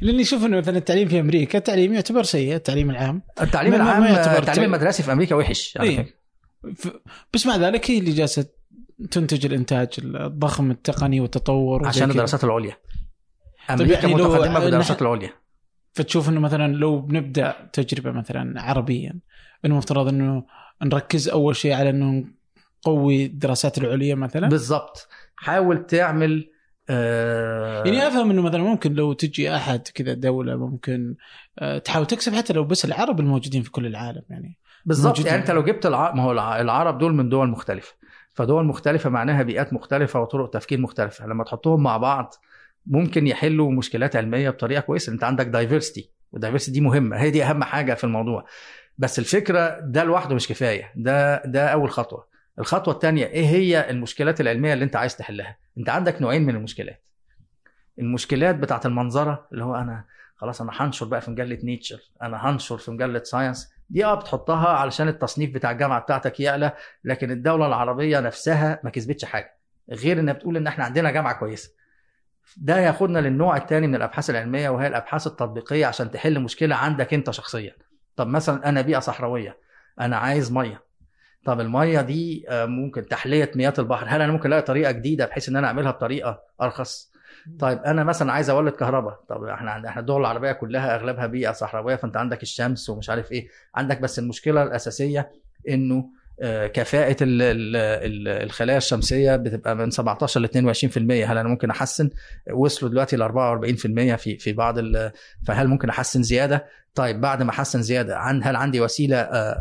لأني 0.01 0.21
أشوف 0.21 0.45
إنه 0.45 0.57
مثلا 0.57 0.77
التعليم 0.77 1.07
في 1.07 1.19
أمريكا 1.19 1.57
التعليم 1.57 1.93
يعتبر 1.93 2.23
سيء 2.23 2.55
التعليم 2.55 2.89
العام 2.89 3.21
التعليم 3.41 3.73
العام 3.73 4.01
ما 4.01 4.07
يعتبر 4.07 4.21
التعليم 4.31 4.43
تعليم. 4.45 4.63
المدرسي 4.73 5.03
في 5.03 5.11
أمريكا 5.11 5.35
وحش 5.35 5.77
على 5.77 5.89
إيه. 5.89 6.15
بس 7.33 7.45
مع 7.45 7.55
ذلك 7.55 7.91
هي 7.91 7.97
اللي 7.97 8.11
جالسة 8.11 8.45
تنتج 9.11 9.45
الإنتاج 9.45 9.87
الضخم 10.03 10.71
التقني 10.71 11.19
والتطور 11.19 11.87
عشان. 11.87 12.09
الدراسات 12.11 12.43
العليا 12.43 12.77
أمريكا 13.69 13.93
يعني 14.07 14.13
لو- 14.13 14.33
متقدمة 14.33 14.59
بالدراسات 14.59 15.01
العليا 15.01 15.29
فتشوف 15.93 16.29
إنه 16.29 16.39
مثلا 16.39 16.73
لو 16.73 16.99
بنبدا 16.99 17.69
تجربة 17.73 18.11
مثلا 18.11 18.61
عربيا 18.61 19.19
إنه 19.65 19.77
مفترض 19.77 20.07
إنه 20.07 20.43
نركز 20.83 21.29
أول 21.29 21.55
شيء 21.55 21.73
على 21.73 21.89
إنه 21.89 22.25
نقوي 22.87 23.25
الدراسات 23.25 23.77
العليا 23.77 24.15
مثلا؟ 24.15 24.49
بالظبط 24.49 25.07
حاول 25.35 25.85
تعمل 25.85 26.49
آه 26.89 27.83
يعني 27.85 28.07
أفهم 28.07 28.31
إنه 28.31 28.41
مثلا 28.41 28.63
ممكن 28.63 28.93
لو 28.93 29.13
تجي 29.13 29.55
أحد 29.55 29.87
كذا 29.87 30.13
دولة 30.13 30.55
ممكن 30.55 31.15
آه، 31.59 31.77
تحاول 31.77 32.05
تكسب 32.07 32.33
حتى 32.35 32.53
لو 32.53 32.63
بس 32.63 32.85
العرب 32.85 33.19
الموجودين 33.19 33.61
في 33.61 33.71
كل 33.71 33.85
العالم 33.85 34.21
يعني. 34.29 34.57
موجودين. 34.85 35.25
يعني 35.25 35.41
أنت 35.41 35.51
لو 35.51 35.63
جبت 35.63 35.85
الع... 35.85 36.13
ما 36.13 36.23
هو 36.23 36.31
الع- 36.31 36.61
العرب 36.61 36.97
دول 36.97 37.13
من 37.13 37.29
دول 37.29 37.49
مختلفة. 37.49 37.93
فدول 38.33 38.65
مختلفة 38.65 39.09
معناها 39.09 39.43
بيئات 39.43 39.73
مختلفة 39.73 40.21
وطرق 40.21 40.49
تفكير 40.49 40.79
مختلفة. 40.79 41.27
لما 41.27 41.43
تحطهم 41.43 41.83
مع 41.83 41.97
بعض 41.97 42.33
ممكن 42.85 43.27
يحلوا 43.27 43.71
مشكلات 43.71 44.15
علمية 44.15 44.49
بطريقة 44.49 44.81
كويسة. 44.81 45.13
أنت 45.13 45.23
عندك 45.23 45.45
دايفرستي 45.45 46.11
والدايفرستي 46.31 46.71
دي 46.71 46.81
مهمة. 46.81 47.17
هي 47.17 47.29
دي 47.29 47.43
أهم 47.43 47.63
حاجة 47.63 47.93
في 47.93 48.03
الموضوع. 48.03 48.45
بس 48.97 49.19
الفكرة 49.19 49.79
ده 49.79 50.03
لوحده 50.03 50.35
مش 50.35 50.47
كفاية. 50.47 50.91
ده 50.95 51.45
ده 51.45 51.67
أول 51.67 51.89
خطوة. 51.91 52.34
الخطوة 52.59 52.93
الثانية 52.93 53.25
إيه 53.25 53.45
هي 53.45 53.89
المشكلات 53.89 54.41
العلمية 54.41 54.73
اللي 54.73 54.85
أنت 54.85 54.95
عايز 54.95 55.17
تحلها؟ 55.17 55.57
أنت 55.77 55.89
عندك 55.89 56.21
نوعين 56.21 56.45
من 56.45 56.55
المشكلات. 56.55 57.01
المشكلات 57.99 58.55
بتاعت 58.55 58.85
المنظرة 58.85 59.47
اللي 59.51 59.63
هو 59.63 59.75
أنا 59.75 60.05
خلاص 60.35 60.61
أنا 60.61 60.71
هنشر 60.75 61.05
بقى 61.05 61.21
في 61.21 61.31
مجلة 61.31 61.59
Nature 61.63 61.99
أنا 62.21 62.49
هنشر 62.49 62.77
في 62.77 62.91
مجلة 62.91 63.23
Science. 63.23 63.73
دي 63.89 64.05
آه 64.05 64.15
بتحطها 64.15 64.67
علشان 64.67 65.07
التصنيف 65.07 65.53
بتاع 65.53 65.71
الجامعة 65.71 65.99
بتاعتك 66.01 66.39
يعلى 66.39 66.71
لكن 67.03 67.31
الدولة 67.31 67.65
العربية 67.67 68.19
نفسها 68.19 68.79
ما 68.83 68.89
كسبتش 68.89 69.25
حاجة 69.25 69.57
غير 69.91 70.19
إنها 70.19 70.33
بتقول 70.33 70.57
إن 70.57 70.67
إحنا 70.67 70.83
عندنا 70.85 71.11
جامعة 71.11 71.33
كويسة. 71.39 71.71
ده 72.57 72.77
ياخدنا 72.79 73.19
للنوع 73.19 73.57
الثاني 73.57 73.87
من 73.87 73.95
الأبحاث 73.95 74.29
العلمية 74.29 74.69
وهي 74.69 74.87
الأبحاث 74.87 75.27
التطبيقية 75.27 75.85
عشان 75.85 76.11
تحل 76.11 76.39
مشكلة 76.39 76.75
عندك 76.75 77.13
أنت 77.13 77.31
شخصيا. 77.31 77.75
طب 78.15 78.27
مثلا 78.27 78.69
أنا 78.69 78.81
بيئة 78.81 78.99
صحراوية 78.99 79.57
أنا 79.99 80.17
عايز 80.17 80.51
مية. 80.51 80.84
طب 81.45 81.59
المية 81.59 82.01
دي 82.01 82.45
آه، 82.49 82.65
ممكن 82.65 83.05
تحلية 83.07 83.51
مياه 83.55 83.73
البحر 83.79 84.05
هل 84.09 84.21
أنا 84.21 84.31
ممكن 84.31 84.47
ألاقي 84.49 84.61
طريقة 84.61 84.91
جديدة 84.91 85.25
بحيث 85.25 85.49
إن 85.49 85.55
أنا 85.55 85.67
أعملها 85.67 85.91
بطريقة 85.91 86.41
أرخص؟ 86.61 87.11
طيب 87.59 87.79
أنا 87.79 88.03
مثلا 88.03 88.31
عايز 88.33 88.49
أولد 88.49 88.73
كهرباء 88.73 89.19
طب 89.29 89.43
إحنا 89.43 89.71
عند- 89.71 89.85
إحنا 89.85 90.01
الدول 90.01 90.21
العربية 90.21 90.51
كلها 90.51 90.95
أغلبها 90.95 91.27
بيئة 91.27 91.51
صحراوية 91.51 91.95
فأنت 91.95 92.17
عندك 92.17 92.43
الشمس 92.43 92.89
ومش 92.89 93.09
عارف 93.09 93.31
إيه. 93.31 93.47
عندك 93.75 94.01
بس 94.01 94.19
المشكلة 94.19 94.63
الأساسية 94.63 95.31
إنه 95.69 96.05
آه، 96.41 96.67
ال- 98.05 98.27
الخلايا 98.27 98.77
الشمسية 98.77 99.35
بتبقى 99.35 99.75
من 99.75 99.89
17 99.91 100.39
ل 100.39 100.45
22% 100.45 100.97
هل 101.25 101.37
أنا 101.37 101.49
ممكن 101.49 101.69
أحسن؟ 101.69 102.09
وصلوا 102.53 102.91
دلوقتي 102.91 103.15
ل 103.17 103.21
44% 103.23 104.15
في 104.15 104.37
في 104.37 104.53
بعض 104.53 104.75
فهل 105.47 105.67
ممكن 105.67 105.89
أحسن 105.89 106.23
زيادة؟ 106.23 106.65
طيب 106.95 107.21
بعد 107.21 107.43
ما 107.43 107.49
أحسن 107.49 107.81
زيادة 107.81 108.17
عن 108.17 108.43
هل 108.43 108.55
عندي 108.55 108.81
وسيلة 108.81 109.17
آه، 109.17 109.57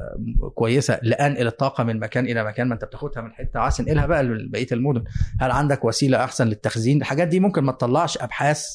كويسة 0.55 0.99
لأنقل 1.03 1.47
الطاقة 1.47 1.85
من 1.85 2.01
مكان 2.01 2.25
إلى 2.27 2.45
مكان 2.45 2.69
ما 2.69 2.75
أنت 2.75 2.85
بتاخدها 2.85 3.23
من 3.23 3.33
حتة 3.33 3.59
وعايز 3.61 3.77
تنقلها 3.77 4.07
بقى 4.07 4.23
لبقية 4.23 4.67
المدن؟ 4.73 5.05
هل 5.41 5.51
عندك 5.51 5.85
وسيلة 5.85 6.25
أحسن 6.25 6.47
للتخزين؟ 6.47 6.99
الحاجات 7.01 7.29
دي 7.29 7.41
ممكن 7.41 7.65
ما 7.65 7.73
تطلعش 7.73 8.19
أبحاث 8.19 8.67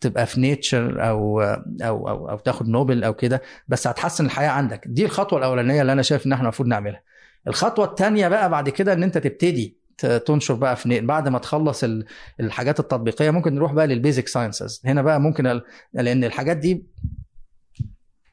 تبقى 0.00 0.26
في 0.26 0.40
Nature 0.40 1.08
أو 1.08 1.40
أو 1.42 2.08
أو, 2.08 2.30
أو 2.30 2.38
تاخد 2.38 2.68
نوبل 2.68 3.04
أو 3.04 3.14
كده 3.14 3.42
بس 3.68 3.86
هتحسن 3.86 4.26
الحياة 4.26 4.48
عندك 4.50 4.80
دي 4.86 5.04
الخطوة 5.04 5.38
الأولانية 5.38 5.80
اللي 5.82 5.92
أنا 5.92 6.02
شايف 6.02 6.26
إن 6.26 6.32
إحنا 6.32 6.42
المفروض 6.44 6.68
نعملها 6.68 7.02
الخطوة 7.46 7.84
الثانية 7.84 8.28
بقى 8.28 8.50
بعد 8.50 8.68
كده 8.68 8.92
إن 8.92 9.02
أنت 9.02 9.18
تبتدي 9.18 9.78
تنشر 10.26 10.54
بقى 10.54 10.76
في 10.76 11.00
بعد 11.00 11.28
ما 11.28 11.38
تخلص 11.38 11.84
ال- 11.84 12.04
الحاجات 12.40 12.80
التطبيقية 12.80 13.30
ممكن 13.30 13.54
نروح 13.54 13.72
بقى 13.72 13.86
لل 13.86 13.98
basic 13.98 14.28
sciences 14.28 14.82
هنا 14.84 15.02
بقى 15.02 15.20
ممكن 15.20 15.60
لأن 15.92 16.24
الحاجات 16.24 16.56
دي 16.56 16.86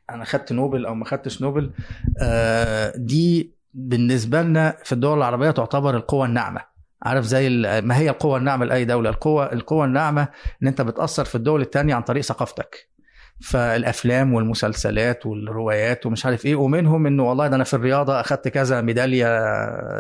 أنا 0.10 0.24
خدت 0.26 0.52
نوبل 0.54 0.86
أو 0.86 0.96
ما 0.96 1.06
خدتش 1.06 1.42
نوبل 1.42 1.72
آه، 2.22 2.94
دي 2.98 3.56
بالنسبة 3.74 4.42
لنا 4.42 4.78
في 4.84 4.92
الدول 4.92 5.18
العربية 5.18 5.52
تعتبر 5.52 5.98
القوة 5.98 6.26
الناعمة. 6.26 6.62
عارف 7.04 7.26
زي 7.26 7.50
ما 7.84 7.98
هي 7.98 8.10
القوة 8.10 8.38
الناعمة 8.38 8.66
لأي 8.66 8.86
دولة؟ 8.86 9.10
القوه 9.10 9.54
القوة 9.54 9.86
الناعمة 9.86 10.28
إن 10.64 10.68
أنت 10.68 10.82
بتأثر 10.82 11.26
في 11.26 11.36
الدول 11.36 11.62
الثانية 11.62 11.96
عن 11.96 12.02
طريق 12.02 12.24
ثقافتك. 12.24 12.90
فالأفلام 13.42 14.34
والمسلسلات 14.34 15.26
والروايات 15.26 16.06
ومش 16.06 16.26
عارف 16.26 16.46
إيه 16.46 16.56
ومنهم 16.56 17.08
إنه 17.08 17.30
والله 17.30 17.48
ده 17.48 17.56
أنا 17.56 17.64
في 17.64 17.74
الرياضة 17.74 18.20
أخدت 18.20 18.48
كذا 18.48 18.82
ميدالية 18.82 19.28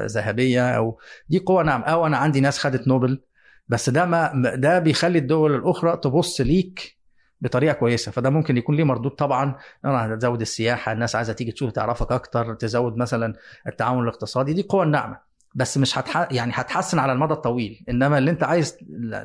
ذهبية 0.05 0.69
أو 0.77 0.99
دي 1.29 1.39
قوة 1.39 1.63
نعم 1.63 1.81
أو 1.83 2.05
أنا 2.07 2.17
عندي 2.17 2.39
ناس 2.41 2.59
خدت 2.59 2.87
نوبل 2.87 3.21
بس 3.67 3.89
ده 3.89 4.05
ما 4.05 4.31
ده 4.55 4.79
بيخلي 4.79 5.17
الدول 5.19 5.55
الأخرى 5.55 5.97
تبص 5.97 6.41
ليك 6.41 6.95
بطريقة 7.41 7.73
كويسة 7.73 8.11
فده 8.11 8.29
ممكن 8.29 8.57
يكون 8.57 8.75
ليه 8.75 8.83
مردود 8.83 9.11
طبعا. 9.11 9.55
أنا 9.85 10.13
هتزود 10.13 10.41
السياحة 10.41 10.91
الناس 10.91 11.15
عايزة 11.15 11.33
تيجي 11.33 11.51
تشوف 11.51 11.71
تعرفك 11.71 12.11
أكتر 12.11 12.53
تزود 12.53 12.97
مثلا 12.97 13.33
التعاون 13.67 14.03
الاقتصادي 14.03 14.53
دي 14.53 14.61
قوة 14.63 14.85
ناعمة. 14.85 15.24
بس 15.55 15.77
مش 15.77 15.97
هتح... 15.97 16.27
يعني 16.31 16.51
هتحسن 16.55 16.99
على 16.99 17.11
المدى 17.11 17.33
الطويل. 17.33 17.85
إنما 17.89 18.17
اللي 18.17 18.31
أنت 18.31 18.43
عايز 18.43 18.77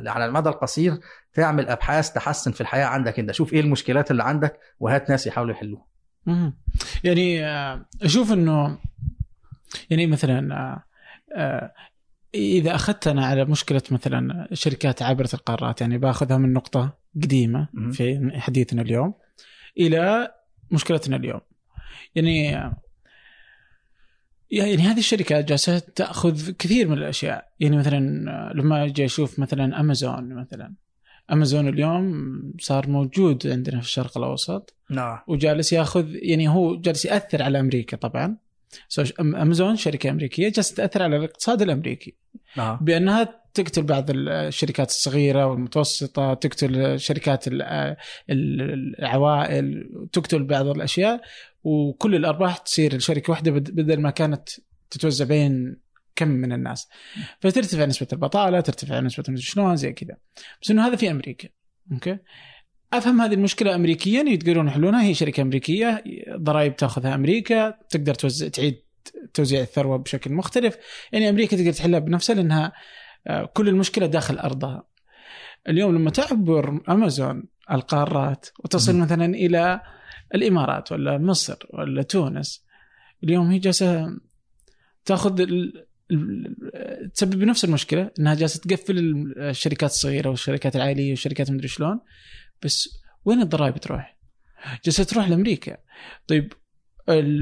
على 0.07 0.25
المدى 0.25 0.49
القصير 0.49 0.99
تعمل 1.33 1.69
أبحاث 1.69 2.13
تحسن 2.13 2.53
في 2.53 2.61
الحياة 2.61 2.85
عندك 2.87 3.19
أنت. 3.19 3.33
شوف 3.33 3.53
إيه 3.53 3.61
المشكلات 3.61 4.11
اللي 4.11 4.23
عندك 4.23 4.59
وهات 4.81 5.11
ناس 5.11 5.27
يحاولوا 5.27 5.55
يحلوها. 5.55 5.87
يعني 7.05 7.45
أشوف 8.03 8.33
إنه 8.33 8.79
يعني 9.91 10.07
مثلا 10.07 10.81
إذا 12.35 12.75
أخذت 12.75 13.09
أنا 13.09 13.27
على 13.27 13.45
مشكلة 13.45 13.83
مثلا 13.91 14.49
شركات 14.53 15.03
عابره 15.03 15.29
القارات 15.35 15.81
يعني 15.81 15.99
باخذها 15.99 16.37
من 16.37 16.53
نقطة 16.53 16.99
قديمة 17.23 17.69
في 17.93 18.31
حديثنا 18.35 18.83
اليوم 18.83 19.15
إلى 19.79 20.35
مشكلتنا 20.71 21.17
اليوم. 21.17 21.41
يعني 22.15 22.55
يعني 24.51 24.83
هذه 24.83 24.99
الشركات 24.99 25.45
جالسة 25.45 25.79
تأخذ 25.79 26.51
كثير 26.51 26.89
من 26.89 26.99
الأشياء. 26.99 27.49
يعني 27.61 27.77
مثلا 27.77 27.99
لما 28.55 28.85
أجي 28.85 29.05
أشوف 29.05 29.39
مثلا 29.39 29.81
امازون 29.81 30.35
مثلا. 30.35 30.75
امازون 31.33 31.69
اليوم 31.69 32.43
صار 32.61 32.89
موجود 32.89 33.47
عندنا 33.47 33.81
في 33.81 33.87
الشرق 33.87 34.19
الأوسط. 34.19 34.75
نعم. 34.91 35.19
وجالس 35.27 35.73
يأخذ 35.73 36.07
يعني 36.15 36.49
هو 36.49 36.77
جالس 36.77 37.05
يأثر 37.05 37.43
على 37.43 37.61
أمريكا 37.61 37.97
طبعا. 37.97 38.37
امازون 39.21 39.77
شركة 39.77 40.11
أمريكية 40.11 40.49
جالسة 40.49 40.75
تأثر 40.75 41.03
على 41.03 41.17
الاقتصاد 41.17 41.63
الأمريكي. 41.63 42.15
نعم. 42.57 42.79
بأنها 42.81 43.40
تقتل 43.55 43.83
بعض 43.83 44.07
الشركات 44.11 44.89
الصغيرة 44.89 45.47
والمتوسطة 45.47 46.35
تقتل 46.35 47.01
شركات 47.01 47.45
العوائل 48.31 49.91
تقتل 50.13 50.45
بعض 50.45 50.67
الأشياء 50.67 51.21
وكل 51.65 52.15
الأرباح 52.15 52.57
تصير 52.57 52.97
لشركة 52.97 53.31
واحدة 53.31 53.51
بدل 53.51 54.01
ما 54.01 54.11
كانت 54.11 54.49
تتوزع 54.91 55.25
بين 55.25 55.77
كم 56.17 56.29
من 56.29 56.53
الناس. 56.53 56.89
فترتفع 57.41 57.85
نسبة 57.85 58.09
البطالة 58.13 58.61
ترتفع 58.61 59.01
نسبة 59.01 59.25
شلون 59.37 59.77
زي 59.77 59.93
كذا. 59.93 60.17
بس 60.63 60.71
إنه 60.71 60.87
هذا 60.87 60.97
في 60.97 61.11
أمريكا. 61.11 61.49
أوكي؟ 61.93 62.19
أفهم 62.93 63.21
هذه 63.21 63.35
المشكلة 63.35 63.75
امريكيا 63.75 64.23
يقدرون 64.23 64.69
يحلونها 64.69 65.03
هي 65.03 65.15
شركة 65.15 65.41
أمريكية 65.41 66.05
ضرائب 66.37 66.77
تأخذها 66.77 67.15
أمريكا 67.15 67.75
تقدر 67.91 68.15
توزع 68.15 68.49
تعيد 68.49 68.83
توزيع 69.35 69.61
الثروة 69.61 69.97
بشكل 69.97 70.33
مختلف. 70.33 70.77
يعني 71.13 71.29
أمريكا 71.29 71.57
تقدر 71.57 71.73
تحلها 71.73 71.99
بنفسها 71.99 72.35
لأنها 72.35 72.73
كل 73.53 73.69
المشكلة 73.69 74.07
داخل 74.07 74.39
أرضها 74.39 74.87
اليوم 75.69 75.95
لما 75.95 76.11
تعبر 76.11 76.81
أمازون 76.89 77.45
القارات 77.71 78.49
وتصل 78.59 78.97
م. 78.97 79.01
مثلا 79.01 79.25
إلى 79.25 79.81
الإمارات 80.35 80.93
ولا 80.93 81.19
مصر 81.19 81.57
ولا 81.71 82.03
تونس 82.03 82.65
اليوم 83.25 83.51
هي 83.51 83.59
جالسة 83.59 84.17
تأخذ 85.05 85.47
تسبب 87.15 87.45
نفس 87.45 87.65
المشكلة 87.65 88.11
إنها 88.19 88.35
جالسة 88.35 88.61
تقفل 88.61 88.99
الشركات 89.39 89.91
الصغيرة 89.91 90.31
والشركات 90.31 90.77
العائليه 90.77 91.11
والشركات 91.11 91.51
مدري 91.51 91.69
شلون 91.69 92.01
بس 92.63 93.01
وين 93.25 93.41
الضرائب 93.41 93.79
تروح؟ 93.79 94.19
جالسة 94.85 95.05
تروح 95.05 95.29
لأمريكا 95.29 95.77
طيب 96.27 96.53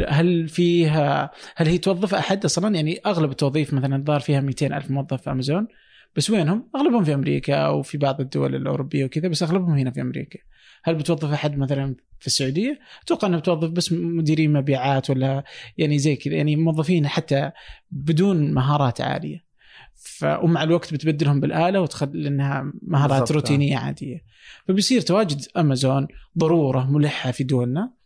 هل 0.09 0.49
فيها 0.49 1.31
هل 1.57 1.69
هي 1.69 1.79
توظف 1.79 2.15
أحد 2.15 2.45
أصلا 2.45 2.75
يعني 2.75 3.01
أغلب 3.07 3.31
التوظيف 3.31 3.75
مثلا 3.75 3.97
الظاهر 3.97 4.21
فيها 4.21 4.41
200 4.41 4.67
ألف 4.67 4.91
موظف 4.91 5.23
في 5.23 5.31
أمازون 5.31 5.69
بس 6.17 6.31
وينهم؟ 6.31 6.69
أغلبهم 6.77 7.05
في 7.05 7.15
أمريكا 7.15 7.55
أو 7.55 7.83
في 7.83 7.99
بعض 7.99 8.21
الدول 8.21 8.55
الأوروبية 8.55 9.05
وكذا 9.05 9.29
بس 9.29 9.43
أغلبهم 9.43 9.79
هنا 9.79 9.91
في 9.91 10.01
أمريكا. 10.01 10.39
هل 10.85 10.95
بتوظف 10.95 11.33
أحد 11.33 11.59
مثلا 11.59 11.97
في 12.21 12.27
السعودية؟ 12.27 12.79
أتوقع 13.03 13.29
إنها 13.29 13.39
بتوظف 13.39 13.71
بس 13.71 13.93
مديرين 13.93 14.53
مبيعات 14.53 15.11
ولا 15.11 15.45
يعني 15.79 15.99
زي 15.99 16.17
كذا 16.17 16.35
يعني 16.35 16.57
موظفين 16.57 17.09
حتى 17.09 17.51
بدون 17.91 18.53
مهارات 18.53 19.01
عالية. 19.01 19.49
ف 19.95 20.25
ومع 20.25 20.63
الوقت 20.63 20.95
بتبدلهم 20.95 21.41
بالآلة 21.41 21.81
وتخلي 21.81 22.29
انها 22.29 22.73
مهارات 22.83 23.33
روتينية 23.33 23.77
عادية. 23.77 24.25
فبيصير 24.69 25.01
تواجد 25.01 25.41
أمازون 25.57 26.09
ضرورة 26.39 26.91
ملحة 26.91 27.31
في 27.31 27.45
دولنا 27.45 27.98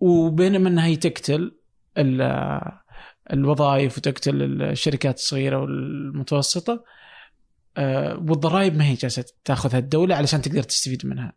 وبينما 0.00 0.68
إنها 0.68 0.86
هي 0.86 0.96
تقتل 0.96 1.52
الوظائف 3.32 3.98
وتقتل 3.98 4.62
الشركات 4.62 5.16
الصغيرة 5.16 5.58
والمتوسطة 5.58 6.84
آه، 7.76 8.14
والضرائب 8.28 8.76
ما 8.76 8.84
هي 8.84 8.94
جالسة 8.94 9.24
تاخذها 9.44 9.78
الدولة 9.78 10.14
علشان 10.14 10.42
تقدر 10.42 10.62
تستفيد 10.62 11.06
منها. 11.06 11.32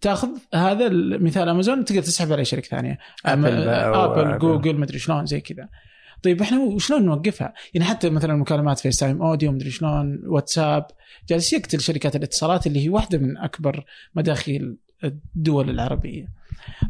تأخذ 0.00 0.28
هذا 0.54 0.88
مثال 1.18 1.48
أمازون 1.48 1.84
تقدر 1.84 2.02
تسحب 2.02 2.32
على 2.32 2.44
شركة 2.44 2.68
ثانية 2.68 2.98
Apple, 3.26 3.68
Apple 3.68 4.38
Google 4.38 4.76
مدري 4.76 4.98
شلون 4.98 5.26
زي 5.26 5.40
كذا. 5.40 5.68
طيب 6.22 6.42
إحنا 6.42 6.58
وشلون 6.58 7.04
نوقفها؟ 7.04 7.54
يعني 7.74 7.86
حتى 7.86 8.10
مثلا 8.10 8.36
مكالمات 8.36 8.78
FaceTime 8.78 9.22
audio 9.22 9.52
مدري 9.52 9.70
شلون 9.70 10.22
واتساب 10.26 10.86
جالس 11.28 11.52
يقتل 11.52 11.80
شركات 11.80 12.16
الاتصالات 12.16 12.66
اللي 12.66 12.84
هي 12.84 12.88
واحدة 12.88 13.18
من 13.18 13.36
أكبر 13.36 13.84
مداخيل 14.14 14.76
الدول 15.04 15.70
العربية. 15.70 16.28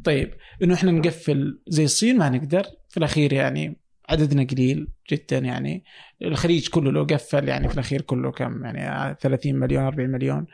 طيب 0.04 0.34
إنه 0.62 0.74
إحنا 0.74 0.90
نقفل 0.90 1.60
زي 1.68 1.84
الصين 1.84 2.18
ما 2.18 2.28
نقدر 2.28 2.66
في 2.88 2.96
الأخير 2.96 3.32
يعني 3.32 3.76
عددنا 4.08 4.44
قليل 4.44 4.88
جدا 5.10 5.38
يعني 5.38 5.84
الخليج 6.22 6.68
كله 6.68 6.92
لو 6.92 7.04
قفل 7.04 7.48
يعني 7.48 7.68
في 7.68 7.74
الأخير 7.74 8.00
كله 8.00 8.30
كم 8.30 8.64
يعني 8.64 9.16
30 9.20 9.54
مليون 9.54 9.84
40 9.84 10.10
مليون 10.10 10.46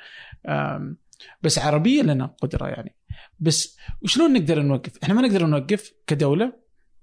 بس 1.43 1.59
عربية 1.59 2.03
لنا 2.03 2.27
قدرة 2.27 2.69
يعني 2.69 2.95
بس 3.41 3.79
وشلون 4.03 4.33
نقدر 4.33 4.63
نوقف؟ 4.63 4.93
إحنا 5.03 5.15
ما 5.15 5.23
نقدر 5.23 5.47
نوقف 5.47 5.93
كدولة 6.07 6.53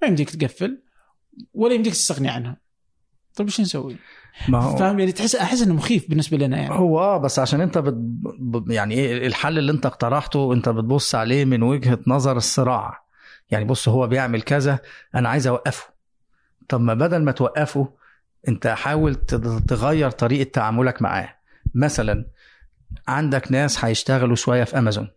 ما 0.01 0.07
يمديك 0.07 0.29
تقفل 0.29 0.83
ولا 1.53 1.73
يمديك 1.73 1.93
تستغني 1.93 2.29
عنها. 2.29 2.60
طيب 3.35 3.47
وش 3.47 3.61
نسوي؟ 3.61 3.95
ما 4.47 4.59
هو 4.59 4.77
فاهم؟ 4.77 4.99
يعني 4.99 5.11
تحس 5.11 5.35
أحس 5.35 5.61
إنه 5.61 5.73
مخيف 5.73 6.09
بالنسبة 6.09 6.37
لنا 6.37 6.57
يعني. 6.57 6.73
هو 6.73 6.99
آه 6.99 7.17
بس 7.17 7.39
عشان 7.39 7.61
أنت 7.61 7.77
بت... 7.77 7.95
يعني 8.67 8.95
إيه 8.95 9.27
الحل 9.27 9.57
اللي 9.57 9.71
أنت 9.71 9.85
اقترحته 9.85 10.53
أنت 10.53 10.69
بتبص 10.69 11.15
عليه 11.15 11.45
من 11.45 11.63
وجهة 11.63 11.99
نظر 12.07 12.37
الصراع. 12.37 13.03
يعني 13.51 13.65
بص 13.65 13.89
هو 13.89 14.07
بيعمل 14.07 14.41
كذا 14.41 14.79
أنا 15.15 15.29
عايز 15.29 15.47
أوقفه. 15.47 15.85
طب 16.69 16.81
ما 16.81 16.93
بدل 16.93 17.23
ما 17.23 17.31
توقفه 17.31 17.93
أنت 18.47 18.67
حاول 18.67 19.15
تغير 19.67 20.11
طريقة 20.11 20.49
تعاملك 20.51 21.01
معاه. 21.01 21.35
مثلا 21.75 22.25
عندك 23.07 23.51
ناس 23.51 23.85
هيشتغلوا 23.85 24.35
شوية 24.35 24.63
في 24.63 24.77
أمازون 24.77 25.11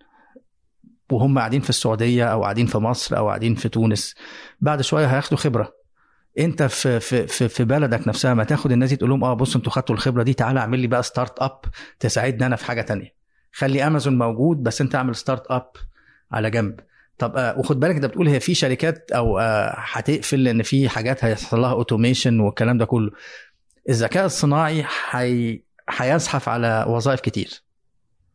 وهم 1.13 1.39
قاعدين 1.39 1.61
في 1.61 1.71
السعودية 1.71 2.25
أو 2.25 2.43
قاعدين 2.43 2.67
في 2.67 2.79
مصر 2.79 3.17
أو 3.17 3.29
قاعدين 3.29 3.55
في 3.55 3.69
تونس. 3.69 4.15
بعد 4.61 4.83
شوية 4.83 5.07
هياخدوا 5.07 5.39
خبرة. 5.39 5.84
انت 6.39 6.63
في 6.63 7.01
في 7.01 7.27
في, 7.27 7.49
في 7.49 7.65
بلدك 7.65 8.09
نفسها 8.09 8.35
ما 8.35 8.45
تاخد 8.45 8.73
الناس 8.73 8.91
دي 8.91 8.97
تقول 8.97 9.11
لهم 9.11 9.25
آه 9.25 9.35
بصوا 9.35 9.57
أنتوا 9.57 9.73
خدتوا 9.73 9.95
الخبرة 9.95 10.23
دي 10.23 10.35
تعالى 10.35 10.61
اعمل 10.61 10.79
لي 10.81 10.87
بقى 10.87 11.03
startup 11.03 11.61
تساعدني 12.01 12.47
أنا 12.47 12.57
في 12.57 12.65
حاجة 12.65 12.83
تانية. 12.83 13.15
خلي 13.53 13.87
امازون 13.87 14.19
موجود 14.19 14.63
بس 14.63 14.81
انت 14.81 14.95
اعمل 14.95 15.17
startup 15.17 15.71
على 16.33 16.51
جنب. 16.51 16.81
طب 17.19 17.37
آه 17.37 17.59
وخد 17.59 17.81
بالك 17.81 17.95
انت 17.95 18.05
بتقول 18.07 18.29
هي 18.29 18.41
في 18.41 18.55
شركات 18.55 19.11
أو 19.13 19.39
آه 19.39 19.75
هتقفل 19.79 20.45
لأن 20.45 20.63
في 20.63 20.89
حاجات 20.89 21.25
هيحصل 21.25 21.61
لها 21.61 21.71
automation 21.73 22.41
والكلام 22.41 22.79
ده 22.79 22.85
كله. 22.85 23.11
الذكاء 23.89 24.27
الصناعي 24.27 24.85
حي... 24.85 25.63
هيزحف 25.91 26.49
على 26.49 26.85
وظائف 26.89 27.21
كتير 27.21 27.63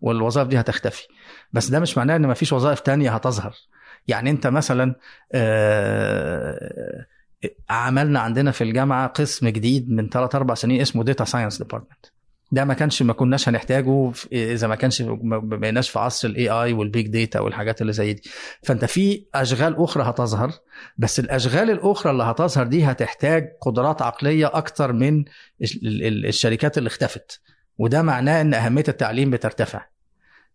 والوظائف 0.01 0.47
دي 0.47 0.59
هتختفي. 0.59 1.07
بس 1.53 1.67
ده 1.69 1.79
مش 1.79 1.97
معناه 1.97 2.15
إن 2.15 2.27
مفيش 2.27 2.53
وظائف 2.53 2.79
تانية 2.79 3.11
هتظهر. 3.11 3.53
يعني 4.07 4.29
انت 4.29 4.47
مثلا 4.47 4.95
آه 5.33 7.05
عملنا 7.69 8.19
عندنا 8.19 8.51
في 8.51 8.63
الجامعة 8.63 9.07
قسم 9.07 9.49
جديد 9.49 9.91
من 9.91 10.09
3 10.09 10.35
4 10.37 10.55
سنين 10.55 10.81
اسمه 10.81 11.03
data 11.03 11.25
science 11.25 11.57
department 11.57 12.05
ده 12.51 12.65
ما 12.65 12.73
كانش 12.73 13.01
ما 13.01 13.13
كناش 13.13 13.49
هنحتاجه 13.49 14.11
إذا 14.31 14.67
ما 14.67 14.75
كانش 14.75 15.01
ما 15.01 15.37
بقيناش 15.37 15.89
في 15.89 15.99
عصر 15.99 16.27
ال 16.27 16.49
AI 16.49 16.73
وال 16.73 16.87
big 16.87 17.07
data 17.07 17.39
والحاجات 17.39 17.81
اللي 17.81 17.93
زي 17.93 18.13
دي. 18.13 18.21
فأنت 18.63 18.85
في 18.85 19.25
أشغال 19.35 19.75
أخرى 19.83 20.03
هتظهر 20.03 20.51
بس 20.97 21.19
الأشغال 21.19 21.69
الأخرى 21.71 22.11
اللي 22.11 22.23
هتظهر 22.23 22.67
دي 22.67 22.83
هتحتاج 22.83 23.47
قدرات 23.61 24.01
عقلية 24.01 24.51
أكتر 24.53 24.93
من 24.93 25.25
الشركات 25.61 26.77
اللي 26.77 26.87
اختفت. 26.87 27.41
وده 27.77 28.01
معناه 28.01 28.41
إن 28.41 28.53
أهمية 28.53 28.83
التعليم 28.87 29.29
بترتفع. 29.29 29.85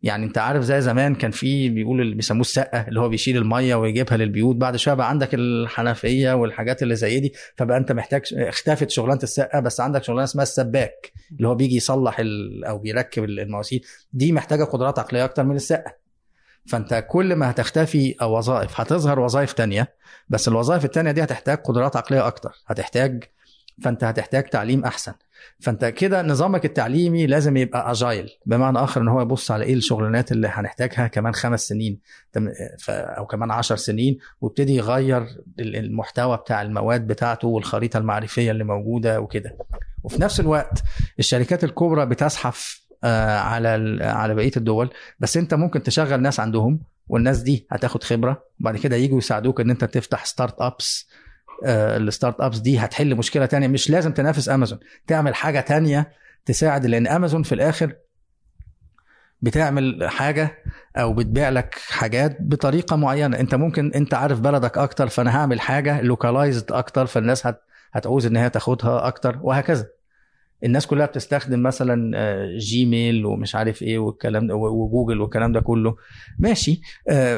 يعني 0.05 0.27
انت 0.27 0.39
عارف 0.39 0.63
زي 0.65 0.81
زمان 0.81 1.15
كان 1.15 1.31
في 1.31 1.69
بيقولوا 1.69 2.05
اللي 2.05 2.15
بيسموه 2.15 2.41
السقة 2.41 2.89
اللي 2.89 3.01
هو 3.01 3.09
بيشيل 3.09 3.37
المية 3.37 3.75
ويجيبها 3.75 4.17
للبيوت 4.17 4.57
بعد 4.57 4.77
شوية 4.77 4.95
بقى 4.95 5.09
عندك 5.09 5.35
الحنفية 5.35 6.33
والحاجات 6.33 6.83
اللي 6.83 6.97
زي 6.97 7.21
دي 7.21 7.33
فبقى 7.57 7.77
انت 7.77 7.93
محتاج 7.93 8.23
اختفت 8.37 8.91
شغلانة 8.91 9.21
السقة 9.23 9.61
بس 9.61 9.81
عندك 9.81 10.05
شغلانة 10.05 10.25
اسمها 10.25 10.43
السباك 10.43 11.13
اللي 11.37 11.49
هو 11.49 11.55
بيجي 11.55 11.77
يصلح 11.77 12.19
ال... 12.21 12.65
أو 12.65 12.79
بيركب 12.79 13.25
المواسير 13.25 13.83
دي 14.13 14.33
محتاجة 14.33 14.65
قدرات 14.65 14.99
عقلية 14.99 15.25
أكتر 15.25 15.45
من 15.45 15.57
السقة. 15.57 15.97
فانت 16.67 17.05
كل 17.11 17.35
ما 17.37 17.51
هتختفي 17.51 18.15
وظائف 18.23 18.81
هتظهر 18.81 19.21
وظائف 19.21 19.53
تانية 19.53 19.95
بس 20.29 20.49
الوظائف 20.49 20.85
التانية 20.85 21.11
دي 21.11 21.23
هتحتاج 21.23 21.59
قدرات 21.59 21.97
عقلية 21.97 22.27
أكتر 22.27 22.53
هتحتاج 22.67 23.25
فانت 23.83 24.05
هتحتاج 24.05 24.45
تعليم 24.45 24.85
أحسن. 24.85 25.13
فانت 25.61 25.85
كده 25.85 26.23
نظامك 26.23 26.65
التعليمي 26.65 27.27
لازم 27.27 27.57
يبقى 27.57 27.91
أجايل. 27.91 28.31
بمعنى 28.47 28.79
آخر 28.79 29.01
إن 29.01 29.09
هو 29.09 29.21
يبص 29.21 29.51
على 29.51 29.65
إيه 29.65 29.75
الشغلانات 29.75 30.33
اللي 30.33 30.49
هنحتاجها 30.49 31.07
كمان 31.07 31.35
خمس 31.35 31.69
سنين 31.69 32.01
أو 32.89 33.27
كمان 33.27 33.51
عشر 33.51 33.77
سنين 33.77 34.19
ويبتدي 34.41 34.75
يغير 34.75 35.27
المحتوى 35.59 36.37
بتاع 36.37 36.63
المواد 36.63 37.07
بتاعته 37.07 37.49
والخريطة 37.49 37.99
المعرفية 37.99 38.51
اللي 38.51 38.65
موجودة 38.65 39.21
وكده. 39.21 39.57
وفي 40.03 40.23
نفس 40.23 40.41
الوقت 40.41 40.83
الشركات 41.19 41.65
الكبرى 41.65 42.07
بتزحف 42.07 42.85
على 43.05 43.99
على 44.05 44.35
بقية 44.35 44.53
الدول. 44.57 44.91
بس 45.21 45.37
انت 45.37 45.55
ممكن 45.55 45.83
تشغل 45.83 46.23
ناس 46.23 46.41
عندهم 46.41 46.81
والناس 47.09 47.39
دي 47.39 47.67
هتاخد 47.71 48.03
خبرة. 48.03 48.45
وبعد 48.61 48.77
كده 48.77 48.97
يجوا 48.97 49.19
يساعدوك 49.19 49.61
إن 49.61 49.71
انت 49.71 49.85
تفتح 49.85 50.25
startups 50.25 50.61
ال 50.61 51.09
startups 51.65 52.59
دي 52.59 52.79
هتحل 52.79 53.15
مشكلة 53.17 53.47
تانية. 53.47 53.69
مش 53.69 53.91
لازم 53.91 54.13
تنافس 54.13 54.49
أمازون. 54.49 54.79
تعمل 55.07 55.35
حاجة 55.35 55.61
تانية 55.61 56.13
تساعد 56.45 56.87
لأن 56.87 57.07
أمازون 57.07 57.43
في 57.43 57.55
الآخر 57.55 57.93
بتعمل 59.43 60.09
حاجة 60.11 60.59
أو 60.97 61.13
بتبيع 61.13 61.49
لك 61.49 61.75
حاجات 61.89 62.37
بطريقة 62.41 62.97
معينة. 62.97 63.41
أنت 63.41 63.55
ممكن 63.55 63.93
أنت 63.95 64.15
عارف 64.15 64.41
بلدك 64.41 64.79
أكتر 64.79 65.09
فأنا 65.09 65.37
هعمل 65.37 65.61
حاجة 65.61 66.01
localized 66.01 66.73
أكتر 66.73 67.07
فالناس 67.07 67.47
هت 67.47 67.61
هتعوز 67.93 68.27
إن 68.27 68.37
هي 68.37 68.51
تاخدها 68.51 69.07
أكتر 69.07 69.39
وهكذا. 69.43 69.87
الناس 70.65 70.87
كلها 70.87 71.07
بتستخدم 71.07 71.63
مثلا 71.63 72.17
Gmail 72.59 73.27
ومش 73.27 73.55
عارف 73.55 73.83
إيه 73.83 73.99
والكلام 73.99 74.47
ده 74.47 74.55
وجوجل 74.57 75.21
والكلام 75.21 75.53
ده 75.53 75.61
كله. 75.61 75.97
ماشي. 76.39 76.81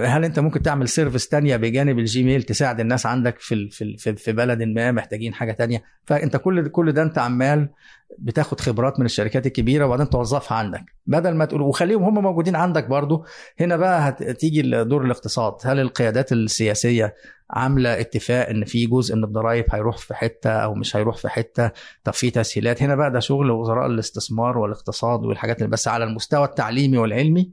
هل 0.04 0.24
أنت 0.24 0.38
ممكن 0.38 0.62
تعمل 0.62 0.88
service 0.88 1.28
تانية 1.28 1.56
بجانب 1.56 1.98
ال 1.98 2.05
Gmail 2.05 2.42
تساعد 2.42 2.80
الناس 2.80 3.06
عندك 3.06 3.38
في 3.38 3.68
في 3.98 4.16
في 4.16 4.32
بلدنا 4.32 4.92
محتاجين 4.92 5.34
حاجة 5.34 5.52
تانية؟ 5.52 5.82
فأنت 6.04 6.36
كل 6.36 6.68
كل 6.68 6.92
ده 6.92 7.02
أنت 7.02 7.18
عمال 7.18 7.68
بتاخد 8.18 8.60
خبرات 8.60 9.00
من 9.00 9.06
الشركات 9.06 9.46
الكبيرة 9.46 9.84
وبعدين 9.86 10.10
توظفها 10.10 10.58
عندك. 10.58 10.84
بدل 11.06 11.34
ما 11.34 11.44
تقول 11.44 11.62
وخليهم 11.62 12.02
هم 12.02 12.22
موجودين 12.22 12.56
عندك 12.56 12.86
برضو. 12.88 13.24
هنا 13.60 13.76
بقى 13.76 14.08
هتيجي 14.08 14.62
دور 14.84 15.04
الاقتصاد. 15.04 15.54
هل 15.64 15.80
القيادات 15.80 16.32
السياسية 16.32 17.14
عاملة 17.50 18.00
اتفاق 18.00 18.48
إن 18.48 18.64
في 18.64 18.86
جزء 18.86 19.16
من 19.16 19.24
الضرائب 19.24 19.64
هيروح 19.70 19.98
في 19.98 20.14
حتة 20.14 20.50
أو 20.50 20.74
مش 20.74 20.96
هيروح 20.96 21.16
في 21.16 21.28
حتة. 21.28 21.70
طب 22.04 22.12
في 22.12 22.30
تسهيلات. 22.30 22.82
هنا 22.82 22.94
بقى 22.94 23.10
ده 23.10 23.20
شغل 23.20 23.50
وزراء 23.50 23.86
الاستثمار 23.86 24.58
والاقتصاد 24.58 25.24
والحاجات 25.24 25.58
اللي 25.58 25.70
بس 25.70 25.88
على 25.88 26.04
المستوى 26.04 26.44
التعليمي 26.44 26.98
والعلمي. 26.98 27.52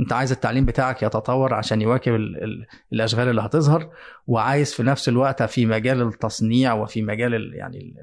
أنت 0.00 0.12
عايز 0.12 0.32
التعليم 0.32 0.64
بتاعك 0.64 1.02
يتطور 1.02 1.54
عشان 1.54 1.82
يواكب 1.82 2.14
ال 2.14 2.44
ال 2.44 2.66
الأشغال 2.92 3.28
اللي 3.28 3.40
هتظهر 3.42 3.90
وعايز 4.26 4.72
في 4.74 4.82
نفس 4.82 5.08
الوقت 5.08 5.42
في 5.42 5.66
مجال 5.66 6.02
التصنيع 6.02 6.72
وفي 6.72 7.02
مجال 7.02 7.34
ال 7.34 7.54
يعني 7.54 7.94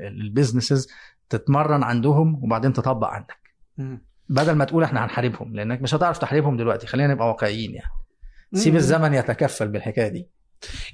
البيزنسز 0.00 0.88
تتمرن 1.28 1.82
عندهم 1.82 2.44
وبعدين 2.44 2.72
تطبق 2.72 3.06
عندك. 3.06 3.38
بدل 4.28 4.52
ما 4.52 4.64
تقول 4.64 4.82
إحنا 4.82 5.04
هنحاربهم 5.04 5.56
لأنك 5.56 5.82
مش 5.82 5.94
هتعرف 5.94 6.18
تحاربهم 6.18 6.56
دلوقتي. 6.56 6.86
خلينا 6.86 7.14
نبقى 7.14 7.28
واقعيين 7.28 7.74
يعني. 7.74 7.90
سيب 8.52 8.76
الزمن 8.76 9.14
يتكفل 9.14 9.68
بالحكاية 9.68 10.08
دي. 10.08 10.28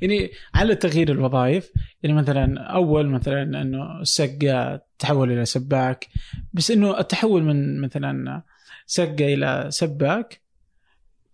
يعني 0.03 0.31
على 0.55 0.75
تغيير 0.75 1.13
الوظائف 1.13 1.73
يعني 2.03 2.17
مثلا 2.17 2.61
أول 2.61 3.07
مثلا 3.09 3.43
إنه 3.43 4.01
السقا 4.01 4.81
تحول 4.99 5.33
إلى 5.33 5.45
سباك 5.45 6.09
بس 6.53 6.71
إنه 6.71 6.99
التحول 7.01 7.43
من 7.43 7.81
مثلا 7.81 8.43
سقا 8.87 9.35
إلى 9.35 9.67
سباك 9.71 10.41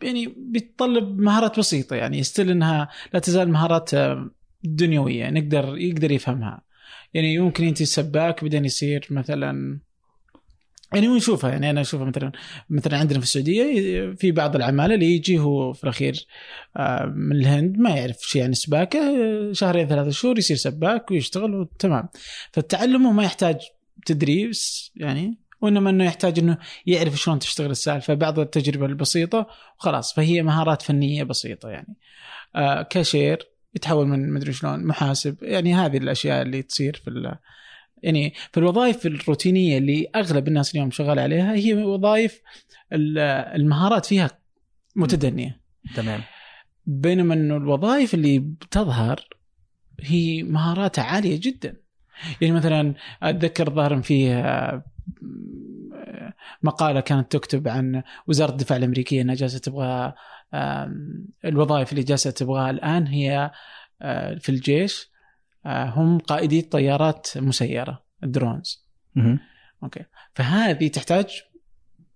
يعني 0.02 0.34
بيتطلب 0.36 1.18
مهارات 1.18 1.58
بسيطة 1.58 1.96
يعني 1.96 2.18
يستل 2.18 2.50
إنها 2.50 2.88
لا 3.14 3.20
تزال 3.20 3.50
مهارات 3.50 3.90
دنيوية 4.64 5.30
نقدر 5.30 5.78
يقدر 5.78 6.12
يفهمها. 6.12 6.62
يعني 7.14 7.38
ممكن 7.38 7.64
انت 7.64 7.82
سباك 7.82 8.42
بعدين 8.42 8.64
يصير 8.64 9.06
مثلا 9.10 9.78
يعني 10.92 11.08
ونشوفها 11.08 11.50
يعني 11.50 11.70
أنا 11.70 11.80
أشوفها 11.80 12.06
مثلا 12.06 12.32
مثلا 12.70 12.98
عندنا 12.98 13.18
في 13.18 13.24
السعودية 13.24 14.10
في 14.10 14.32
بعض 14.32 14.56
العمالة 14.56 14.94
اللي 14.94 15.14
يجي 15.14 15.38
هو 15.38 15.72
في 15.72 15.84
الأخير 15.84 16.26
من 17.14 17.36
الهند 17.36 17.78
ما 17.78 17.90
يعرف 17.90 18.16
شيء 18.20 18.42
عن 18.42 18.50
السباكة 18.50 19.00
شهرين 19.52 19.88
ثلاثة 19.88 20.10
شهور 20.10 20.38
يصير 20.38 20.56
سباك 20.56 21.10
ويشتغل 21.10 21.54
وتمام. 21.54 22.08
فالتعلم 22.52 23.16
ما 23.16 23.24
يحتاج 23.24 23.56
تدريس 24.06 24.92
يعني 24.96 25.38
وإنما 25.60 25.90
إنه 25.90 26.04
يحتاج 26.04 26.38
إنه 26.38 26.58
يعرف 26.86 27.16
شلون 27.16 27.38
تشتغل 27.38 27.70
السالفة 27.70 28.14
بعض 28.14 28.38
التجربة 28.38 28.86
البسيطة 28.86 29.46
وخلاص. 29.78 30.14
فهي 30.14 30.42
مهارات 30.42 30.82
فنية 30.82 31.24
بسيطة 31.24 31.68
يعني. 31.68 31.96
آه 32.56 32.82
كاشير 32.82 33.48
يتحول 33.74 34.06
من 34.06 34.32
مدري 34.32 34.52
شلون 34.52 34.86
محاسب 34.86 35.36
يعني 35.42 35.74
هذه 35.74 35.96
الأشياء 35.96 36.42
اللي 36.42 36.62
تصير 36.62 37.00
في 37.04 37.10
يعني 38.02 38.32
في 38.52 38.60
الوظائف 38.60 39.06
الروتينية 39.06 39.78
اللي 39.78 40.06
أغلب 40.16 40.48
الناس 40.48 40.74
اليوم 40.74 40.90
شغال 40.90 41.18
عليها 41.18 41.54
هي 41.54 41.74
وظائف 41.74 42.42
المهارات 42.92 44.06
فيها 44.06 44.30
متدنية. 44.96 45.60
تمام. 45.94 46.20
بينما 46.86 47.34
إنه 47.34 47.56
الوظائف 47.56 48.14
اللي 48.14 48.38
بتظهر 48.38 49.28
هي 50.00 50.42
مهاراتها 50.42 51.04
عالية 51.04 51.40
جدا. 51.42 51.76
يعني 52.40 52.54
مثلا 52.54 52.94
أتذكر 53.22 53.70
ظاهر 53.70 54.02
فيه 54.02 54.42
مقالة 56.62 57.00
كانت 57.00 57.32
تكتب 57.32 57.68
عن 57.68 58.02
وزارة 58.26 58.50
الدفاع 58.50 58.78
الأمريكية 58.78 59.22
إنها 59.22 59.34
جالسة 59.34 59.58
تبغى 59.58 60.12
الوظائف 61.44 61.92
اللي 61.92 62.02
جالسة 62.02 62.30
تبغاها 62.30 62.70
الآن 62.70 63.06
هي 63.06 63.50
في 64.40 64.48
الجيش. 64.48 65.10
هم 65.66 66.18
قائدي 66.18 66.62
طيارات 66.62 67.28
مسيرة 67.36 68.02
ال 68.24 68.33
drones 68.33 68.86
أوكي. 69.82 70.04
فهذه 70.34 70.88
تحتاج 70.88 71.42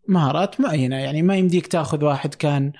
مهارات 0.09 0.60
معينة. 0.60 0.97
يعني 0.97 1.23
ما 1.23 1.36
يمديك 1.36 1.66
تأخذ 1.66 2.05
واحد 2.05 2.35
كان 2.35 2.73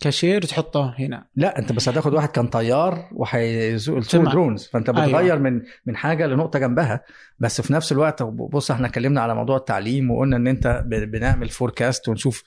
كاشير 0.00 0.40
وتحطه 0.44 0.94
هنا. 0.98 1.26
لا 1.36 1.58
انت 1.58 1.72
بس 1.72 1.88
هتاخد 1.88 2.14
واحد 2.14 2.28
كان 2.28 2.46
طيار 2.46 3.08
وهيسوق 3.12 3.98
drones. 4.14 4.66
فانت 4.66 4.90
بتغير 4.90 5.18
أيوة. 5.18 5.36
من 5.36 5.62
من 5.86 5.96
حاجة 5.96 6.26
لنقطة 6.26 6.58
جنبها. 6.58 7.04
بس 7.38 7.60
في 7.60 7.72
نفس 7.72 7.92
الوقت 7.92 8.22
بص 8.22 8.70
إحنا 8.70 8.86
اتكلمنا 8.86 9.20
على 9.20 9.34
موضوع 9.34 9.56
التعليم 9.56 10.10
وقلنا 10.10 10.36
ان 10.36 10.46
انت 10.46 10.84
بنعمل 10.86 11.48
forecast 11.48 12.08
ونشوف 12.08 12.42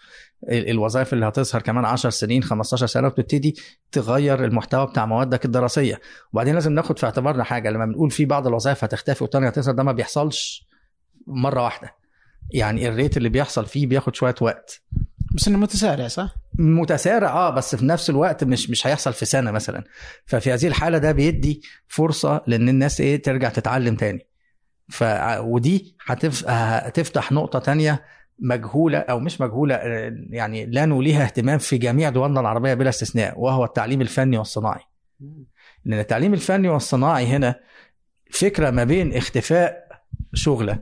الوظائف 0.49 1.13
اللي 1.13 1.27
هتظهر 1.27 1.61
كمان 1.61 1.85
10 1.85 2.09
سنين 2.09 2.43
15 2.43 2.85
سنة 2.85 3.07
وبتبتدي 3.07 3.55
تغير 3.91 4.45
المحتوى 4.45 4.87
بتاع 4.87 5.05
موادك 5.05 5.45
الدراسية. 5.45 5.99
وبعدين 6.33 6.53
لازم 6.53 6.73
ناخد 6.73 6.99
في 6.99 7.05
اعتبارنا 7.05 7.43
حاجة. 7.43 7.69
لما 7.69 7.85
بنقول 7.85 8.11
في 8.11 8.25
بعض 8.25 8.47
الوظائف 8.47 8.83
هتختفي 8.83 9.23
والثانيه 9.23 9.47
هتظهر 9.47 9.75
ده 9.75 9.83
ما 9.83 9.91
بيحصلش 9.91 10.67
مرة 11.27 11.63
واحدة. 11.63 11.95
يعني 12.53 12.87
الريت 12.87 13.17
اللي 13.17 13.29
بيحصل 13.29 13.65
فيه 13.65 13.87
بياخد 13.87 14.15
شوية 14.15 14.35
وقت. 14.41 14.81
بس 15.35 15.47
إنه 15.47 15.57
متسارع 15.57 16.07
صح؟ 16.07 16.35
متسارع 16.53 17.29
آه 17.29 17.49
بس 17.49 17.75
في 17.75 17.85
نفس 17.85 18.09
الوقت 18.09 18.43
مش 18.43 18.69
مش 18.69 18.87
هيحصل 18.87 19.13
في 19.13 19.25
سنة 19.25 19.51
مثلا. 19.51 19.83
ففي 20.25 20.53
هذه 20.53 20.67
الحالة 20.67 20.97
ده 20.97 21.11
بيدي 21.11 21.61
فرصة 21.87 22.41
لإن 22.47 22.69
الناس 22.69 23.01
إيه 23.01 23.21
ترجع 23.21 23.49
تتعلم 23.49 23.95
تاني. 23.95 24.27
ف 24.89 25.03
ودي 25.39 25.95
هتف... 26.05 26.47
هتفتح 26.49 27.31
نقطة 27.31 27.59
تانية 27.59 28.03
مجهولة 28.39 28.97
أو 28.97 29.19
مش 29.19 29.41
مجهولة 29.41 29.75
يعني 30.29 30.65
لا 30.65 30.85
نوليها 30.85 31.23
اهتمام 31.23 31.57
في 31.57 31.77
جميع 31.77 32.09
دولنا 32.09 32.39
العربية 32.39 32.73
بلا 32.73 32.89
استثناء 32.89 33.39
وهو 33.39 33.65
التعليم 33.65 34.01
الفني 34.01 34.37
والصناعي. 34.37 34.81
لأن 35.85 35.99
التعليم 35.99 36.33
الفني 36.33 36.69
والصناعي 36.69 37.25
هنا 37.25 37.59
فكرة 38.31 38.69
ما 38.69 38.83
بين 38.83 39.13
اختفاء 39.17 39.90
شغلة 40.33 40.79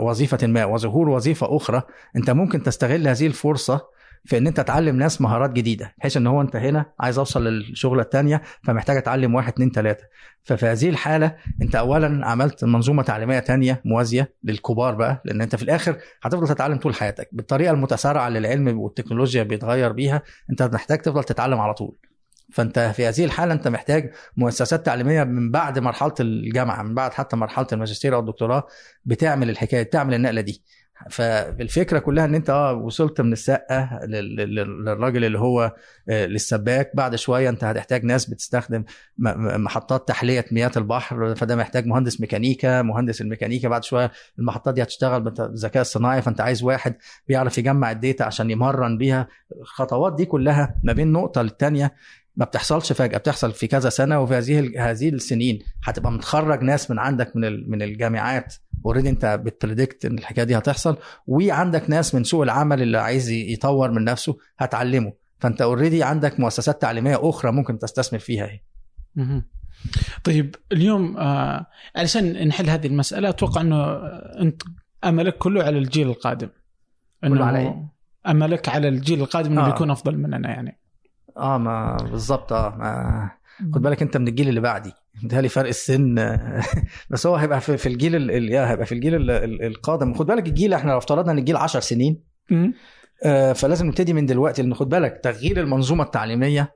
وظيفة 0.00 0.46
ما 0.46 0.64
وظهور 0.64 1.08
وظيفة 1.08 1.56
أخرى. 1.56 1.82
أنت 2.16 2.30
ممكن 2.30 2.62
تستغل 2.62 3.08
هذه 3.08 3.26
الفرصة 3.26 3.80
في 4.24 4.38
إن 4.38 4.46
أنت 4.46 4.60
تعلم 4.60 4.96
ناس 4.96 5.20
مهارات 5.20 5.50
جديدة 5.50 5.94
بحيث 5.98 6.16
إن 6.16 6.26
هو 6.26 6.40
أنت 6.40 6.56
هنا 6.56 6.86
عايز 7.00 7.18
أوصل 7.18 7.44
للشغلة 7.44 8.02
الثانية 8.02 8.42
فمحتاج 8.64 8.96
أتعلم 8.96 9.34
واحد 9.34 9.52
اثنين 9.52 9.70
ثلاثة 9.70 10.04
ففي 10.44 10.66
هذه 10.66 10.88
الحالة 10.88 11.36
أنت 11.62 11.76
اولا 11.76 12.26
عملت 12.26 12.64
منظومة 12.64 13.02
تعليمية 13.02 13.40
ثانية 13.40 13.82
موازية 13.84 14.34
للكبار 14.44 14.94
بقى 14.94 15.22
لأن 15.24 15.40
أنت 15.40 15.56
في 15.56 15.62
الآخر 15.62 15.96
هتفضل 16.22 16.48
تتعلم 16.48 16.78
طول 16.78 16.94
حياتك. 16.94 17.28
بالطريقة 17.32 17.70
المتسارعة 17.72 18.28
اللي 18.28 18.38
العلم 18.38 18.78
والتكنولوجيا 18.78 19.42
بيتغير 19.42 19.92
بيها 19.92 20.22
أنت 20.50 20.62
محتاج 20.62 20.98
تفضل 20.98 21.24
تتعلم 21.24 21.60
على 21.60 21.74
طول. 21.74 21.96
فانت 22.52 22.78
في 22.96 23.06
هذه 23.08 23.24
الحالة 23.24 23.52
انت 23.54 23.68
محتاج 23.68 24.12
مؤسسات 24.36 24.86
تعليمية 24.86 25.24
من 25.24 25.50
بعد 25.50 25.78
مرحلة 25.78 26.14
الجامعة 26.20 26.82
من 26.82 26.94
بعد 26.94 27.12
حتى 27.12 27.36
مرحلة 27.36 27.66
الماجستير 27.72 28.14
أو 28.14 28.20
الدكتوراه 28.20 28.66
بتعمل 29.04 29.50
الحكاية 29.50 29.82
بتعمل 29.82 30.14
النقلة 30.14 30.40
دي. 30.40 30.62
فالفكرة 31.10 31.98
كلها 31.98 32.24
إن 32.24 32.34
أنت 32.34 32.50
آه 32.50 32.72
وصلت 32.72 33.20
من 33.20 33.32
السقة 33.32 34.00
لل- 34.04 34.36
لل- 34.36 34.84
للراجل 34.84 35.24
اللي 35.24 35.38
هو 35.38 35.74
آه، 36.08 36.26
للسباك. 36.26 36.90
بعد 36.94 37.16
شوية 37.16 37.48
أنت 37.48 37.64
هتحتاج 37.64 38.04
ناس 38.04 38.30
بتستخدم 38.30 38.84
محطات 39.18 40.08
تحلية 40.08 40.44
مياه 40.52 40.70
البحر 40.76 41.34
فده 41.34 41.56
محتاج 41.56 41.86
مهندس 41.86 42.20
ميكانيكا 42.20 42.82
مهندس 42.82 43.20
الميكانيكا. 43.20 43.68
بعد 43.68 43.84
شوية 43.84 44.10
المحطات 44.38 44.74
دي 44.74 44.82
هتشتغل 44.82 45.20
بالذكاء 45.20 45.80
الصناعي 45.80 46.22
فأنت 46.22 46.40
عايز 46.40 46.62
واحد 46.62 46.94
بيعرف 47.28 47.58
يجمع 47.58 47.90
ال 47.90 47.96
data 47.96 48.22
عشان 48.24 48.50
يمرن 48.50 48.98
بيها. 48.98 49.28
الخطوات 49.60 50.14
دي 50.14 50.24
كلها 50.24 50.76
ما 50.82 50.92
بين 50.92 51.12
نقطة 51.12 51.42
للتانية. 51.42 51.94
ما 52.38 52.44
بتحصلش 52.44 52.92
فجأة 52.92 53.18
بتحصل 53.18 53.52
في 53.52 53.66
كذا 53.66 53.88
سنة 53.88 54.20
وفي 54.20 54.34
هذه 54.34 54.90
هذه 54.90 55.08
السنين. 55.08 55.58
هتبقى 55.84 56.12
متخرج 56.12 56.62
ناس 56.62 56.90
من 56.90 56.98
عندك 56.98 57.36
من 57.36 57.70
من 57.70 57.82
الجامعات. 57.82 58.54
already 58.86 59.10
انت 59.10 59.40
بت 59.44 59.57
predict 59.57 60.04
إن 60.04 60.18
الحكاية 60.18 60.44
دي 60.44 60.58
هتحصل. 60.58 60.96
وعندك 61.26 61.90
ناس 61.90 62.14
من 62.14 62.24
سوق 62.24 62.42
العمل 62.42 62.82
اللي 62.82 62.98
عايز 62.98 63.30
يطور 63.30 63.90
من 63.90 64.04
نفسه 64.04 64.36
هتعلمه. 64.58 65.12
فانت 65.38 65.62
already 65.62 66.02
عندك 66.02 66.40
مؤسسات 66.40 66.82
تعليمية 66.82 67.28
أخرى 67.28 67.52
ممكن 67.52 67.78
تستثمر 67.78 68.18
فيها 68.18 68.50
مهم. 69.16 69.44
طيب 70.24 70.54
اليوم 70.72 71.16
آه 71.16 71.66
علشان 71.96 72.48
نحل 72.48 72.70
هذه 72.70 72.86
المسألة 72.86 73.28
أتوقع 73.28 73.60
إنه 73.60 73.76
آه، 73.76 74.38
أنت 74.40 74.62
أملك 75.04 75.38
كله 75.38 75.64
على 75.64 75.78
الجيل 75.78 76.08
القادم. 76.08 76.48
كله 77.20 77.44
على 77.44 77.58
إيه؟ 77.58 77.88
أملك 78.26 78.68
على 78.68 78.88
الجيل 78.88 79.20
القادم 79.20 79.52
إنه 79.52 79.66
آه. 79.66 79.70
بيكون 79.70 79.90
أفضل 79.90 80.16
مننا 80.16 80.50
يعني. 80.50 80.78
آه 81.38 81.58
ما 81.58 81.96
بالظبط 81.96 82.52
آه 82.52 82.76
ما 82.78 83.30
خد 83.74 83.82
بالك 83.82 84.02
انت 84.02 84.16
من 84.16 84.28
الجيل 84.28 84.48
اللي 84.48 84.60
بعدي. 84.60 84.92
متهيألي 85.22 85.48
فرق 85.48 85.68
السن 85.68 86.14
بس 87.10 87.26
هو 87.26 87.36
هيبقى 87.36 87.60
في, 87.60 87.76
في 87.76 87.86
الجيل 87.88 88.16
ال- 88.16 88.30
ال- 88.30 88.54
هيبقى 88.68 88.86
في 88.86 88.92
الجيل 88.92 89.14
ال- 89.14 89.30
ال- 89.30 89.62
القادم. 89.66 90.14
خد 90.14 90.26
بالك 90.26 90.46
الجيل 90.46 90.74
إحنا 90.74 90.90
لو 90.90 90.98
افترضنا 90.98 91.32
ان 91.32 91.38
الجيل 91.38 91.56
10 91.56 91.80
سنين. 91.80 92.22
آه، 93.24 93.52
فلازم 93.52 93.86
نبتدي 93.86 94.12
من 94.12 94.26
دلوقتي 94.26 94.62
لأن 94.62 94.74
خد 94.74 94.88
بالك 94.88 95.20
تغيير 95.24 95.60
المنظومة 95.60 96.04
التعليمية 96.04 96.72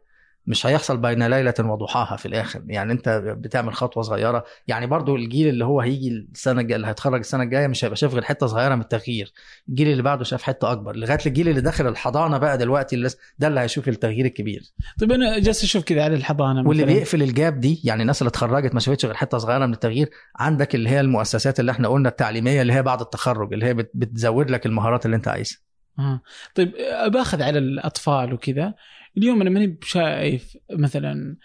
مش 0.47 0.67
هيحصل 0.67 0.97
بين 0.97 1.23
ليلة 1.27 1.55
وضحاها 1.61 2.17
في 2.17 2.27
الآخر. 2.27 2.63
يعني 2.67 2.93
أنت 2.93 3.09
بتعمل 3.27 3.75
خطوة 3.75 4.03
صغيرة. 4.03 4.45
يعني 4.69 4.87
برضو 4.87 5.17
الجيل 5.17 5.49
اللي 5.49 5.65
هو 5.65 5.81
هيجي 5.81 6.09
السنة 6.09 6.61
الجاية 6.61 6.77
اللي 6.77 6.87
هيتخرج 6.87 7.19
السنة 7.19 7.43
الجاية 7.43 7.67
مش 7.67 7.85
هيبقى 7.85 7.97
شايف 7.97 8.13
غير 8.15 8.23
حتة 8.23 8.47
صغيرة 8.47 8.75
من 8.75 8.81
التغيير. 8.81 9.33
الجيل 9.69 9.89
اللي 9.89 10.03
بعده 10.03 10.25
شاف 10.25 10.43
حتة 10.43 10.73
أكبر. 10.73 10.97
لغاية 10.97 11.19
الجيل 11.27 11.49
اللي 11.49 11.61
داخل 11.61 11.87
الحضانة 11.87 12.39
بقى 12.39 12.59
دلوقتي 12.59 12.97
اللي 12.97 13.09
ده 13.39 13.49
اللي 13.49 13.61
هيشوف 13.61 13.89
التغيير 13.89 14.27
الكبير. 14.27 14.63
طيب 15.01 15.13
أنا 15.13 15.39
جالس 15.39 15.65
أشوف 15.65 15.85
كذا 15.85 16.05
على 16.05 16.15
الحضانة 16.15 16.69
واللي 16.69 16.83
مثلاً. 16.83 16.95
بيقفل 16.97 17.23
الجاب 17.23 17.61
دي 17.61 17.81
يعني 17.85 18.03
الناس 18.03 18.23
اللي 18.23 18.29
اتخرجت 18.29 18.75
ما 18.75 18.81
شافتش 18.81 19.05
غير 19.07 19.15
حتة 19.15 19.39
صغيرة 19.39 19.67
من 19.67 19.73
التغيير. 19.73 20.11
عندك 20.37 20.75
اللي 20.75 20.89
هي 20.91 21.01
المؤسسات 21.01 21.61
اللي 21.61 21.73
إحنا 21.73 21.89
قلنا 21.89 22.09
التعليمية 22.09 22.63
اللي 22.63 22.73
هي 22.73 22.83
بعد 22.83 23.01
التخرج 23.01 23.53
اللي 23.53 23.67
هي 23.67 23.75
بت- 23.75 23.91
بتزود 23.95 24.51
لك 24.51 24.67
المهارات 24.67 25.07
اللي 25.07 25.17
أنت 25.17 25.29
عايزها. 25.29 25.59
آه. 25.99 26.21
طيب 26.55 26.73
باخذ 27.13 27.43
على 27.43 27.59
الأطفال 27.59 28.33
وكذا 28.35 28.75
اليوم 29.17 29.41
أنا 29.41 29.51
ماني 29.51 29.79
شايف 29.83 30.57
مثلا 30.71 31.37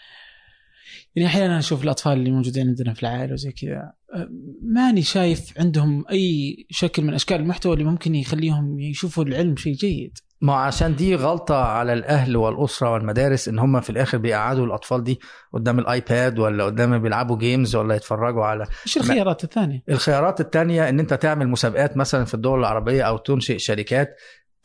يعني 1.15 1.27
أحيانا 1.27 1.59
أشوف 1.59 1.83
الأطفال 1.83 2.13
اللي 2.13 2.31
موجودين 2.31 2.67
عندنا 2.67 2.93
في 2.93 3.03
العائلة 3.03 3.33
وزي 3.33 3.51
كذا 3.51 3.93
ماني 4.61 5.01
شايف 5.01 5.53
عندهم 5.59 6.05
أي 6.11 6.55
شكل 6.69 7.03
من 7.03 7.13
أشكال 7.13 7.37
المحتوى 7.37 7.73
اللي 7.73 7.83
ممكن 7.83 8.15
يخليهم 8.15 8.79
يشوفوا 8.79 9.23
العلم 9.23 9.55
شيء 9.55 9.73
جيد 9.73 10.17
ما 10.41 10.53
عشان 10.53 10.95
دي 10.95 11.15
غلطة 11.15 11.55
على 11.55 11.93
الأهل 11.93 12.37
والأسرة 12.37 12.93
والمدارس 12.93 13.47
إن 13.47 13.59
هم 13.59 13.81
في 13.81 13.89
الآخر 13.89 14.17
بيقعدوا 14.17 14.65
الأطفال 14.65 15.03
دي 15.03 15.19
قدام 15.53 15.79
الآيباد 15.79 16.39
ولا 16.39 16.63
قدام 16.63 16.99
بيلعبوا 16.99 17.37
games 17.37 17.75
ولا 17.75 17.95
يتفرجوا 17.95 18.45
على 18.45 18.63
إيش 18.85 18.97
الخيارات 18.97 19.43
الثانية؟ 19.43 19.83
الخيارات 19.89 20.41
التانية 20.41 20.89
إن 20.89 20.99
أنت 20.99 21.13
تعمل 21.13 21.47
مسابقات 21.47 21.97
مثلا 21.97 22.25
في 22.25 22.33
الدول 22.33 22.59
العربية 22.59 23.03
أو 23.03 23.17
تنشئ 23.17 23.57
شركات 23.57 24.15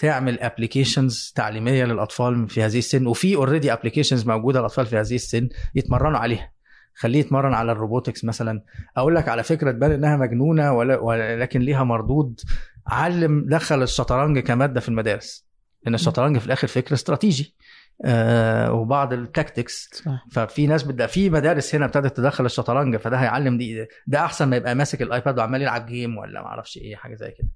تعمل 0.03 0.41
applications 0.41 1.33
تعليمية 1.37 1.85
للأطفال 1.85 2.49
في 2.49 2.63
هذه 2.63 2.79
السن 2.79 3.07
وفي 3.07 3.37
already 3.37 3.73
applications 3.73 4.27
موجودة 4.27 4.59
للأطفال 4.61 4.87
في 4.87 4.97
هذه 4.97 5.15
السن 5.15 5.49
يتمرنوا 5.75 6.19
عليها. 6.19 6.53
خليه 6.95 7.21
يتمرن 7.21 7.55
على 7.55 7.73
ال 7.73 7.78
robotics 7.78 8.25
مثلا. 8.25 8.63
أقول 8.97 9.15
لك 9.15 9.29
على 9.29 9.43
فكرة 9.43 9.71
تبان 9.73 9.93
إنها 9.93 10.17
مجنونة 10.17 10.73
ولكن 10.73 11.61
ليها 11.61 11.85
مردود 11.85 12.41
علم 12.87 13.45
دخل 13.49 13.83
الشطرنج 13.83 14.39
كمادة 14.39 14.81
في 14.81 14.89
المدارس. 14.89 15.47
لأن 15.85 15.95
الشطرنج 15.95 16.39
في 16.39 16.47
الآخر 16.47 16.67
فكر 16.67 16.95
استراتيجي. 16.95 17.57
آه 18.05 18.73
وبعض 18.73 19.13
ال 19.13 19.21
tactics. 19.21 19.91
صح. 20.05 20.27
ففي 20.33 20.67
ناس 20.67 20.83
بدأ 20.85 21.07
في 21.07 21.31
مدارس 21.31 21.75
هنا 21.75 21.85
ابتدت 21.85 22.17
تدخل 22.17 22.47
الشطرنج 22.47 22.97
فده 22.97 23.17
هيعلم 23.17 23.59
دي 23.59 23.87
ده 24.07 24.25
أحسن 24.25 24.49
ما 24.49 24.57
يبقى 24.57 24.75
ماسك 24.75 25.03
الآيباد 25.03 25.39
وعمال 25.39 25.63
يلعب 25.63 25.87
game 25.87 26.17
ولا 26.19 26.41
ما 26.41 26.47
أعرفش 26.47 26.77
إيه 26.77 26.97
حاجة 26.97 27.15
زي 27.15 27.31
كده. 27.31 27.49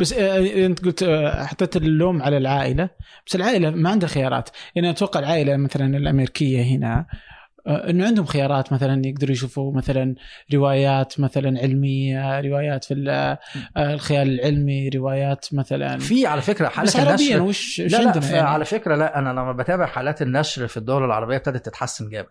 بس 0.00 0.12
آه، 0.12 0.66
أنت 0.66 0.84
قلت 0.84 1.02
آه، 1.02 1.44
حطيت 1.44 1.76
اللوم 1.76 2.22
على 2.22 2.36
العائلة 2.36 2.90
بس 3.26 3.34
العائلة 3.36 3.70
ما 3.70 3.90
عندها 3.90 4.08
خيارات 4.08 4.48
يعني 4.74 4.90
أتوقع 4.90 5.20
العائلة 5.20 5.56
مثلا 5.56 5.96
الأمريكية 5.96 6.62
هنا 6.62 7.06
آه، 7.66 7.90
إنه 7.90 8.06
عندهم 8.06 8.26
خيارات 8.26 8.72
مثلا 8.72 9.06
يقدروا 9.06 9.32
يشوفوا 9.32 9.76
مثلا 9.76 10.14
روايات 10.54 11.20
مثلا 11.20 11.60
علمية 11.60 12.40
روايات 12.40 12.84
في 12.84 12.94
ال- 12.94 13.08
آه، 13.76 13.94
الخيال 13.94 14.28
العلمي 14.40 14.88
روايات 14.88 15.46
مثلا 15.52 15.98
في 15.98 16.26
على 16.26 16.42
فكرة 16.42 16.68
حالات 16.68 16.96
النشر 16.96 17.42
وش 17.42 17.80
وش 17.80 17.92
لا 17.92 17.98
لا 17.98 18.12
يعني؟ 18.26 18.38
على 18.48 18.64
فكرة 18.64 18.96
لا 18.96 19.18
أنا 19.18 19.28
لما 19.30 19.52
بتابع 19.52 19.86
حالات 19.86 20.22
النشر 20.22 20.66
في 20.68 20.76
الدول 20.76 21.04
العربية 21.04 21.36
ابتدت 21.36 21.66
تتحسن 21.66 22.08
جامد. 22.10 22.26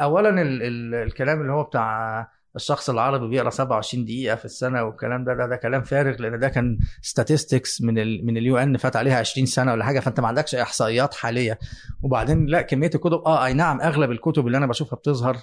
اولا 0.00 0.28
ال 0.42 0.62
ال 0.62 0.94
الكلام 0.94 1.40
اللي 1.40 1.52
هو 1.52 1.62
بتاع 1.62 2.28
الشخص 2.56 2.90
العربي 2.90 3.28
بيقرأ 3.28 3.50
27 3.50 4.04
دقيقة 4.04 4.36
في 4.36 4.44
السنة 4.44 4.82
والكلام 4.84 5.24
ده 5.24 5.34
ده, 5.34 5.46
ده 5.46 5.56
كلام 5.56 5.82
فارغ 5.82 6.22
لأن 6.22 6.38
ده 6.38 6.48
كان 6.48 6.78
statistics 7.06 7.80
من 7.80 7.98
ال 7.98 8.26
من 8.26 8.36
اليو 8.36 8.56
ان 8.58 8.76
فات 8.76 8.96
عليها 8.96 9.18
20 9.18 9.46
سنة 9.46 9.72
ولا 9.72 9.84
حاجة 9.84 10.00
فأنت 10.00 10.20
ما 10.20 10.28
عندكش 10.28 10.54
إحصائيات 10.54 11.14
حالية. 11.14 11.58
وبعدين 12.02 12.46
لا 12.46 12.62
كمية 12.62 12.90
الكتب 12.94 13.22
آه 13.26 13.44
أي 13.46 13.52
نعم 13.54 13.80
أغلب 13.80 14.10
الكتب 14.10 14.46
اللي 14.46 14.58
أنا 14.58 14.66
بشوفها 14.66 14.96
بتظهر 14.96 15.36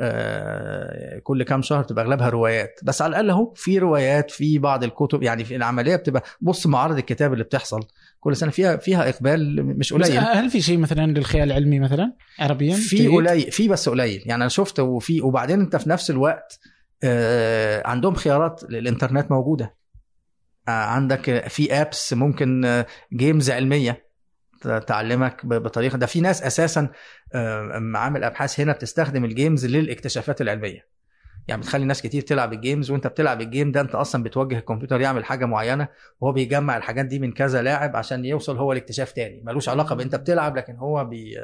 آه، 0.00 1.18
كل 1.18 1.42
كام 1.42 1.62
شهر 1.62 1.82
بتبقى 1.82 2.04
أغلبها 2.04 2.28
روايات. 2.28 2.80
بس 2.82 3.02
على 3.02 3.10
الأقل 3.10 3.30
أهو 3.30 3.52
في 3.54 3.78
روايات 3.78 4.30
في 4.30 4.58
بعض 4.58 4.84
الكتب 4.84 5.22
يعني 5.22 5.44
في 5.44 5.56
العملية 5.56 5.96
بتبقى 5.96 6.22
بص 6.40 6.66
معارض 6.66 6.96
الكتاب 6.98 7.32
اللي 7.32 7.44
بتحصل. 7.44 7.80
كل 8.24 8.36
سنة 8.36 8.50
فيها 8.50 8.76
فيها 8.76 9.08
إقبال 9.08 9.64
مش 9.78 9.92
بس 9.92 10.08
قليل. 10.08 10.18
هل 10.18 10.50
في 10.50 10.60
شيء 10.60 10.78
مثلا 10.78 11.06
للخيال 11.06 11.42
العلمي 11.52 11.80
مثلا؟ 11.80 12.12
عربيا؟ 12.38 12.74
في؟ 12.76 13.08
قليل 13.08 13.50
في 13.52 13.68
بس 13.68 13.88
قليل. 13.88 14.22
يعني 14.26 14.34
أنا 14.42 14.48
شفت 14.48 14.80
وفي 14.80 15.20
وبعدين 15.20 15.60
أنت 15.60 15.76
في 15.76 15.88
نفس 15.90 16.10
الوقت 16.10 16.58
آه، 17.04 17.86
عندهم 17.88 18.14
خيارات 18.14 18.64
للإنترنت 18.70 19.30
موجودة. 19.30 19.76
آه، 20.68 20.70
عندك 20.70 21.48
في 21.48 21.72
apps 21.80 22.12
ممكن 22.12 22.84
games 23.12 23.50
علمية 23.50 24.04
ت- 24.60 24.68
تعلمك 24.68 25.46
بطريقة. 25.46 25.98
ده 25.98 26.06
في 26.06 26.20
ناس 26.20 26.42
أساسا 26.42 26.88
آه، 27.34 27.92
عامل 27.94 28.24
أبحاث 28.24 28.60
هنا 28.60 28.72
بتستخدم 28.72 29.24
ال 29.24 29.31
games 29.31 29.66
للاكتشافات 29.66 30.40
العلمية. 30.40 30.93
يعني 31.48 31.60
بتخلي 31.60 31.84
ناس 31.84 32.02
كتير 32.02 32.22
تلعب 32.22 32.52
ال 32.52 32.58
games 32.58 32.90
وانت 32.90 33.06
بتلعب 33.06 33.40
ال 33.40 33.46
game 33.46 33.72
ده 33.72 33.80
انت 33.80 33.94
أصلا 33.94 34.22
بتوجه 34.22 34.58
الكمبيوتر 34.58 35.00
يعمل 35.00 35.24
حاجة 35.24 35.44
معينة 35.44 35.88
وهو 36.20 36.32
بيجمع 36.32 36.76
الحاجات 36.76 37.06
دي 37.06 37.18
من 37.18 37.32
كذا 37.32 37.62
لاعب 37.62 37.96
عشان 37.96 38.24
يوصل 38.24 38.56
هو 38.58 38.72
لاكتشاف 38.72 39.12
تاني. 39.12 39.42
ملوش 39.44 39.68
علاقة 39.68 39.94
بانت 39.94 40.16
بتلعب 40.16 40.56
لكن 40.56 40.76
هو 40.76 41.04
بي 41.04 41.36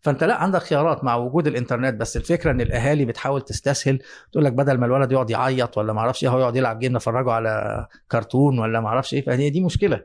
فانت 0.00 0.24
لا 0.24 0.34
عندك 0.34 0.62
خيارات 0.62 1.04
مع 1.04 1.16
وجود 1.16 1.46
الإنترنت 1.46 1.94
بس 1.94 2.16
الفكرة 2.16 2.50
إن 2.50 2.60
الأهالي 2.60 3.04
بتحاول 3.04 3.42
تستسهل. 3.42 3.98
تقول 4.32 4.44
لك 4.44 4.52
بدل 4.52 4.78
ما 4.78 4.86
الولد 4.86 5.12
يقعد 5.12 5.30
يعيط 5.30 5.78
ولا 5.78 5.92
ما 5.92 6.00
أعرفش 6.00 6.24
إيه 6.24 6.30
هو 6.30 6.38
يقعد 6.40 6.56
يلعب 6.56 6.78
game 6.78 6.92
نفرجه 6.92 7.30
على 7.30 7.86
كرتون 8.10 8.58
ولا 8.58 8.80
ما 8.80 8.88
أعرفش 8.88 9.14
إيه 9.14 9.24
فهي 9.24 9.50
دي 9.50 9.60
مشكلة. 9.60 10.04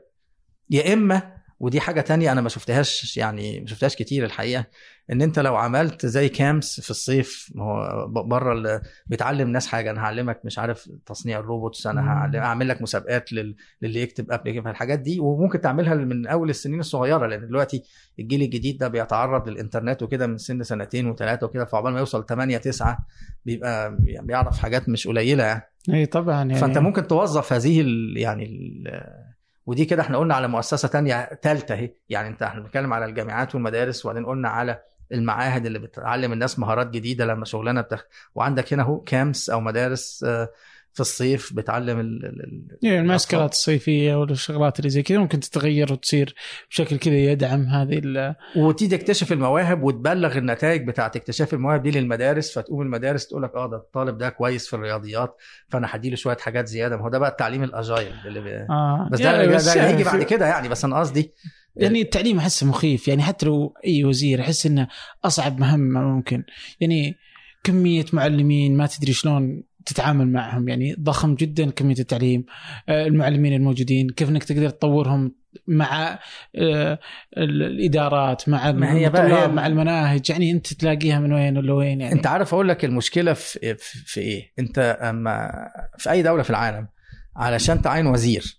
يا 0.69 0.93
إما 0.93 1.36
ودي 1.59 1.79
حاجة 1.79 2.01
تانية 2.01 2.31
أنا 2.31 2.41
ما 2.41 2.49
شفتهاش 2.49 3.17
يعني 3.17 3.59
ما 3.59 3.67
شفتهاش 3.67 3.95
كتير 3.95 4.25
الحقيقة 4.25 4.65
إن 5.11 5.21
أنت 5.21 5.39
لو 5.39 5.55
عملت 5.55 6.05
زي 6.05 6.29
camps 6.29 6.79
في 6.79 6.89
الصيف 6.89 7.51
ما 7.55 7.63
هو 7.63 8.07
بره 8.23 8.81
بتعلم 9.07 9.49
ناس 9.49 9.67
حاجة 9.67 9.91
أنا 9.91 10.01
هعلمك 10.01 10.41
مش 10.45 10.59
عارف 10.59 10.89
تصنيع 11.05 11.39
الروبوتس 11.39 11.87
أنا. 11.87 12.01
هعلم 12.01 12.35
اعمل 12.35 12.67
لك 12.67 12.81
مسابقات 12.81 13.33
لل... 13.33 13.55
للي 13.81 14.01
يكتب 14.01 14.31
application 14.31 14.67
الحاجات 14.67 14.99
دي 14.99 15.19
وممكن 15.19 15.61
تعملها 15.61 15.95
من 15.95 16.27
أول 16.27 16.49
السنين 16.49 16.79
الصغيرة 16.79 17.27
لأن 17.27 17.47
دلوقتي 17.47 17.83
الجيل 18.19 18.41
الجديد 18.41 18.77
ده 18.77 18.87
بيتعرض 18.87 19.49
للإنترنت 19.49 20.03
وكده 20.03 20.27
من 20.27 20.37
سن 20.37 20.63
سنتين 20.63 21.07
وثلاثه 21.07 21.45
وكده 21.47 21.65
فعقبال 21.65 21.93
ما 21.93 21.99
يوصل 21.99 22.25
8 22.25 22.57
9 22.57 22.97
بيبقى 23.45 23.97
بيعرف 23.99 24.57
حاجات 24.59 24.89
مش 24.89 25.07
قليلة 25.07 25.43
يعني 25.43 25.63
اي 25.93 26.05
طبعا 26.05 26.35
يعني 26.35 26.55
فأنت 26.55 26.77
ممكن 26.77 27.07
توظف 27.07 27.53
هذه 27.53 27.81
ال 27.81 28.13
يعني 28.17 28.45
ال 28.45 29.26
ودي 29.67 29.85
كده 29.85 30.01
إحنا 30.01 30.17
قلنا 30.17 30.35
على 30.35 30.47
مؤسسة 30.47 30.87
تانية 30.87 31.39
ثالثه 31.41 31.75
اهي. 31.75 31.93
يعني 32.09 32.27
انت 32.27 32.43
إحنا 32.43 32.61
بنتكلم 32.61 32.93
على 32.93 33.05
الجامعات 33.05 33.55
والمدارس 33.55 34.05
وبعدين 34.05 34.25
قلنا 34.25 34.49
على 34.49 34.81
المعاهد 35.11 35.65
اللي 35.65 35.79
بتعلم 35.79 36.33
الناس 36.33 36.59
مهارات 36.59 36.89
جديدة 36.89 37.25
لما 37.25 37.45
شغلانة 37.45 37.81
بتخ... 37.81 38.05
وعندك 38.35 38.73
هنا 38.73 38.83
اهو 38.83 38.99
كامس 38.99 39.49
أو 39.49 39.59
مدارس 39.59 40.23
آه، 40.27 40.49
في 40.97 41.01
الصيف 41.01 41.53
بتعلم 41.53 41.99
ال- 41.99 42.25
ال- 42.25 42.77
يعني 42.81 42.99
المعسكرات 42.99 43.51
الصيفية 43.51 44.15
والشغلات 44.15 44.79
اللي 44.79 44.89
زي 44.89 45.03
كذا 45.03 45.17
ممكن 45.17 45.39
تتغير 45.39 45.93
وتصير 45.93 46.35
بشكل 46.69 46.97
كذا 46.97 47.13
يدعم 47.17 47.65
هذه 47.67 47.99
ال- 48.03 48.35
وتيجي 48.55 48.97
تكتشف 48.97 49.31
المواهب 49.31 49.83
وتبلغ 49.83 50.37
النتائج 50.37 50.87
بتاعت 50.87 51.15
اكتشاف 51.15 51.53
المواهب 51.53 51.83
دي 51.83 51.91
للمدارس 51.91 52.59
فتقوم 52.59 52.81
المدارس 52.81 53.27
تقول 53.27 53.43
لك 53.43 53.55
آه 53.55 53.69
ده 53.69 53.77
الطالب 53.77 54.17
ده 54.17 54.29
كويس 54.29 54.67
في 54.67 54.75
الرياضيات 54.75 55.35
فأنا 55.69 55.87
هديله 55.91 56.15
شوية 56.15 56.37
حاجات 56.37 56.67
زيادة. 56.67 56.97
ما 56.97 57.03
هو 57.03 57.09
ده 57.09 57.19
بقى 57.19 57.29
التعليم 57.29 57.63
الأجايل 57.63 58.13
اللي 58.27 58.41
بي... 58.41 58.55
آه. 58.69 59.09
بس 59.11 59.19
يعني 59.19 59.47
ده, 59.47 59.55
بس 59.55 59.65
ده, 59.65 59.73
ده 59.73 59.79
يعني 59.81 59.93
هيجي 59.93 60.03
بعد 60.03 60.23
كده 60.23 60.45
يعني 60.45 60.69
بس 60.69 60.85
أنا 60.85 60.99
قصدي 60.99 61.31
يعني 61.75 62.01
التعليم 62.01 62.37
أحسه 62.37 62.67
مخيف. 62.67 63.07
يعني 63.07 63.21
حتى 63.23 63.45
لو 63.45 63.73
أي 63.85 64.03
وزير 64.03 64.41
احس 64.41 64.65
إنه 64.65 64.87
أصعب 65.25 65.59
مهمة 65.59 66.01
ممكن. 66.01 66.43
يعني 66.79 67.15
كمية 67.63 68.05
معلمين 68.13 68.77
ما 68.77 68.85
تدري 68.87 69.13
شلون 69.13 69.63
تتعامل 69.87 70.27
معهم 70.31 70.67
يعني 70.69 70.95
ضخم 70.99 71.35
جدا 71.35 71.69
كمية 71.71 71.95
التعليم 71.99 72.45
آه، 72.89 73.07
المعلمين 73.07 73.53
الموجودين 73.53 74.09
كيف 74.09 74.29
إنك 74.29 74.43
تقدر 74.43 74.69
تطورهم 74.69 75.35
مع 75.67 76.19
آه، 76.55 76.99
ال- 77.37 77.63
الإدارات 77.63 78.49
مع 78.49 78.71
ما 78.71 78.93
هي 78.93 79.09
بقى 79.09 79.23
الطلاب 79.23 79.53
مع 79.53 79.67
المناهج 79.67 80.29
يعني 80.29 80.51
أنت 80.51 80.73
تلاقيها 80.73 81.19
من 81.19 81.33
وين 81.33 81.57
ولا 81.57 81.73
وين 81.73 82.01
يعني؟ 82.01 82.13
أنت 82.13 82.27
عارف 82.27 82.53
أقول 82.53 82.69
لك 82.69 82.85
المشكلة 82.85 83.33
في 83.33 83.75
في, 83.75 83.97
في 84.05 84.19
إيه؟ 84.21 84.53
أنت 84.59 84.79
أما 85.01 85.51
في 85.97 86.11
أي 86.11 86.21
دولة 86.23 86.43
في 86.43 86.49
العالم 86.49 86.87
علشان 87.35 87.81
تعين 87.81 88.07
وزير 88.07 88.57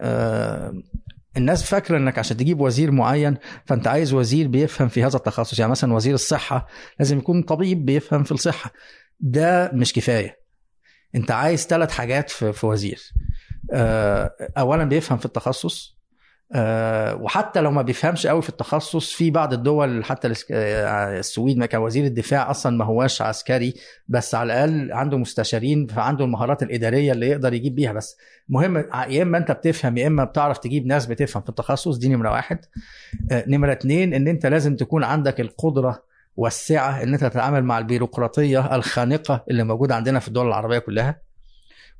آه 0.00 0.72
الناس 1.36 1.62
فاكرة 1.64 1.96
إنك 1.96 2.18
عشان 2.18 2.36
تجيب 2.36 2.60
وزير 2.60 2.90
معين 2.90 3.36
فأنت 3.66 3.86
عايز 3.88 4.12
وزير 4.14 4.48
بيفهم 4.48 4.88
في 4.88 5.04
هذا 5.04 5.16
التخصص 5.16 5.58
يعني 5.58 5.70
مثلا 5.70 5.94
وزير 5.94 6.14
الصحة 6.14 6.66
لازم 6.98 7.18
يكون 7.18 7.42
طبيب 7.42 7.84
بيفهم 7.84 8.22
في 8.22 8.32
الصحة. 8.32 8.70
ده 9.20 9.70
مش 9.74 9.92
كفاية. 9.92 10.43
انت 11.14 11.30
عايز 11.30 11.66
ثلاث 11.66 11.90
حاجات 11.90 12.30
في, 12.30 12.52
في 12.52 12.66
وزير. 12.66 13.02
آه 13.72 14.34
اولا 14.58 14.84
بيفهم 14.84 15.18
في 15.18 15.24
التخصص. 15.24 15.94
آه، 16.52 17.14
وحتى 17.14 17.60
لو 17.60 17.70
ما 17.70 17.82
بيفهمش 17.82 18.26
قوي 18.26 18.42
في 18.42 18.48
التخصص 18.48 19.12
في 19.12 19.30
بعض 19.30 19.52
الدول 19.52 20.04
حتى 20.04 20.32
آه، 20.50 21.18
السويد 21.18 21.56
ما 21.56 21.66
كان 21.66 21.80
وزير 21.80 22.04
الدفاع 22.04 22.50
أصلا 22.50 22.76
ما 22.76 22.84
هواش 22.84 23.22
عسكري 23.22 23.74
بس 24.08 24.34
على 24.34 24.64
الأقل 24.64 24.92
عنده 24.92 25.18
مستشارين 25.18 25.86
فعنده 25.86 26.24
المهارات 26.24 26.62
الإدارية 26.62 27.12
اللي 27.12 27.28
يقدر 27.28 27.52
يجيب 27.54 27.74
بيها. 27.74 27.92
بس 27.92 28.16
مهم 28.48 28.76
يا 29.08 29.22
إما 29.22 29.38
أنت 29.38 29.52
بتفهم 29.52 29.96
يا 29.96 30.06
إما 30.06 30.24
بتعرف 30.24 30.58
تجيب 30.58 30.86
ناس 30.86 31.06
بتفهم 31.06 31.42
في 31.42 31.48
التخصص. 31.48 31.96
دي 31.96 32.08
نمرة 32.08 32.30
واحد. 32.30 32.58
نمرة 33.32 33.72
اتنين 33.72 34.14
إن 34.14 34.28
أنت 34.28 34.46
لازم 34.46 34.76
تكون 34.76 35.04
عندك 35.04 35.40
القدرة 35.40 36.02
والسعه 36.36 37.02
إن 37.02 37.12
أنت 37.14 37.24
تتعامل 37.24 37.64
مع 37.64 37.78
البيروقراطية 37.78 38.74
الخانقة 38.74 39.44
اللي 39.50 39.64
موجودة 39.64 39.94
عندنا 39.94 40.18
في 40.18 40.28
الدول 40.28 40.46
العربية 40.48 40.78
كلها. 40.78 41.20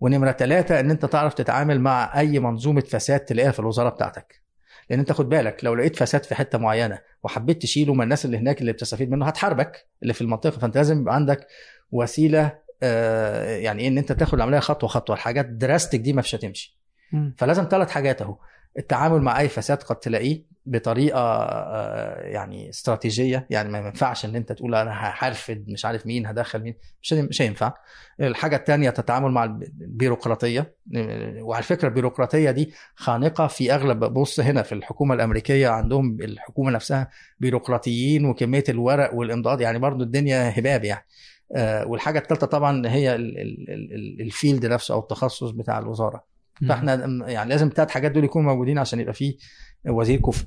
ونمرة 0.01 0.33
ثلاثة 0.33 0.81
إن 0.81 0.91
أنت 0.91 1.07
تعرف 1.07 1.35
تتعامل 1.35 1.81
مع 1.81 2.19
أي 2.21 2.39
منظومة 2.39 2.81
فساد 2.81 3.21
تلاقيها 3.21 3.51
في 3.51 3.61
الوزارة 3.61 3.89
بتاعتك. 3.89 4.43
لأن 4.91 4.99
أنت 4.99 5.13
خد 5.13 5.29
بالك 5.29 5.65
لو 5.65 5.75
لقيت 5.75 5.97
فساد 5.97 6.25
في 6.25 6.35
حتة 6.35 6.59
معينة 6.59 6.99
وحبيت 7.23 7.63
تشيله 7.63 7.95
من 7.95 8.03
الناس 8.03 8.25
اللي 8.25 8.39
هناك 8.39 8.61
اللي 8.61 8.73
بتستفيد 8.73 9.11
منه 9.11 9.27
هتحاربك 9.27 9.87
اللي 10.03 10.13
في 10.13 10.21
المنطقة. 10.21 10.59
فأنت 10.59 10.77
لازم 10.77 11.01
يبقى 11.01 11.15
عندك 11.15 11.47
وسيلة 11.93 12.65
آه، 12.83 13.57
يعني 13.57 13.83
إيه 13.83 13.89
إن 13.89 13.99
أنت 13.99 14.13
تاخد 14.13 14.35
العملية 14.35 14.59
خطوة 14.59 14.89
خطوة. 14.89 15.17
الحاجات 15.17 15.47
دراستك 15.47 15.99
دي 16.01 16.13
ما 16.13 16.23
فيش 16.23 16.35
هتمشي. 16.35 16.79
فلازم 17.39 17.69
ثلاث 17.71 17.91
حاجات 17.91 18.23
أهو. 18.23 18.37
التعامل 18.79 19.23
مع 19.23 19.41
أي 19.41 19.49
فساد 19.49 19.83
قد 19.83 19.97
تلاقيه 19.97 20.55
بطريقة 20.67 21.21
آه، 21.21 22.21
يعني 22.21 22.69
استراتيجية. 22.69 23.47
يعني 23.51 23.69
ما 23.69 23.79
ينفعش 23.79 24.25
إن 24.25 24.37
أنت 24.37 24.53
تقول 24.53 24.75
أنا 24.75 24.91
هحرفد 24.91 25.65
مش 25.69 25.85
عارف 25.85 26.07
مين 26.07 26.27
هدخل 26.27 26.63
مين. 26.63 26.75
مش 27.03 27.13
مش 27.13 27.43
هينفع. 27.43 27.73
الحاجة 28.21 28.57
الثانية 28.57 28.89
التعامل 28.99 29.31
مع 29.31 29.45
البيروقراطية. 29.45 30.75
وعلى 31.41 31.63
فكرة 31.63 31.89
البيروقراطية 31.89 32.51
دي 32.51 32.73
خانقة 32.97 33.47
في 33.47 33.75
أغلب 33.75 34.05
بص 34.05 34.41
هنا 34.41 34.63
في 34.63 34.73
الحكومة 34.75 35.15
الأمريكية 35.15 35.69
عندهم 35.69 36.17
الحكومة 36.21 36.71
نفسها 36.71 37.11
بيروقراطيين 37.41 38.25
وكمية 38.27 38.65
الورق 38.69 39.15
والإمضاءات. 39.15 39.61
يعني 39.61 39.79
برضو 39.79 40.05
الدنيا 40.05 40.59
هباب 40.59 40.85
يعني. 40.85 41.07
آه، 41.57 41.87
والحاجة 41.87 42.19
الثالثه 42.19 42.47
طبعا 42.47 42.89
هي 42.89 43.15
ال- 43.15 43.39
ال- 43.39 43.71
ال- 43.71 44.21
الفيلد 44.21 44.67
نفسه 44.67 44.95
أو 44.95 45.01
التخصص 45.01 45.51
بتاع 45.51 45.79
الوزارة. 45.79 46.34
فاحنا 46.69 46.95
يعني 47.31 47.51
لازم 47.51 47.67
الثلاث 47.67 47.91
حاجات 47.91 48.13
دول 48.13 48.25
يكونوا 48.25 48.53
موجودين 48.53 48.79
عشان 48.79 49.01
يبقى 49.01 49.15
فيه 49.15 49.35
وزير 49.89 50.21
كفء. 50.21 50.47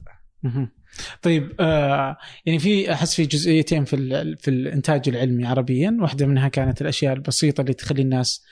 طيب 1.21 1.51
آه 1.59 2.17
يعني 2.45 2.59
في 2.59 2.93
أحس 2.93 3.15
في 3.15 3.25
جزئيتين 3.25 3.85
في 3.85 3.97
في 4.35 4.47
الإنتاج 4.47 5.09
العلمي 5.09 5.45
عربيا. 5.45 5.97
واحدة 6.01 6.25
منها 6.25 6.47
كانت 6.47 6.81
الأشياء 6.81 7.13
البسيطة 7.13 7.61
اللي 7.61 7.73
تخلي 7.73 8.01
الناس 8.01 8.45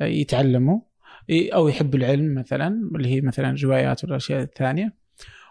آه، 0.00 0.04
يتعلموا 0.04 0.80
أو 1.30 1.68
يحبوا 1.68 1.98
العلم 1.98 2.34
مثلا 2.34 2.90
اللي 2.96 3.08
هي 3.08 3.20
مثلا 3.20 3.50
الروايات 3.50 4.04
والأشياء 4.04 4.42
الثانية. 4.42 4.94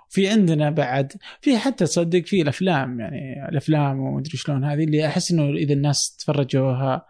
في 0.10 0.28
عندنا 0.30 0.70
بعد 0.70 1.14
في 1.42 1.58
حتى 1.58 1.86
تصدق 1.86 2.26
في 2.26 2.42
الأفلام 2.42 3.00
يعني 3.00 3.50
الأفلام 3.50 4.00
ومدري 4.00 4.38
شلون 4.38 4.64
هذه 4.64 4.84
اللي 4.84 5.08
أحس 5.08 5.32
إنه 5.32 5.50
إذا 5.50 5.74
الناس 5.74 6.16
تفرجوها 6.16 7.06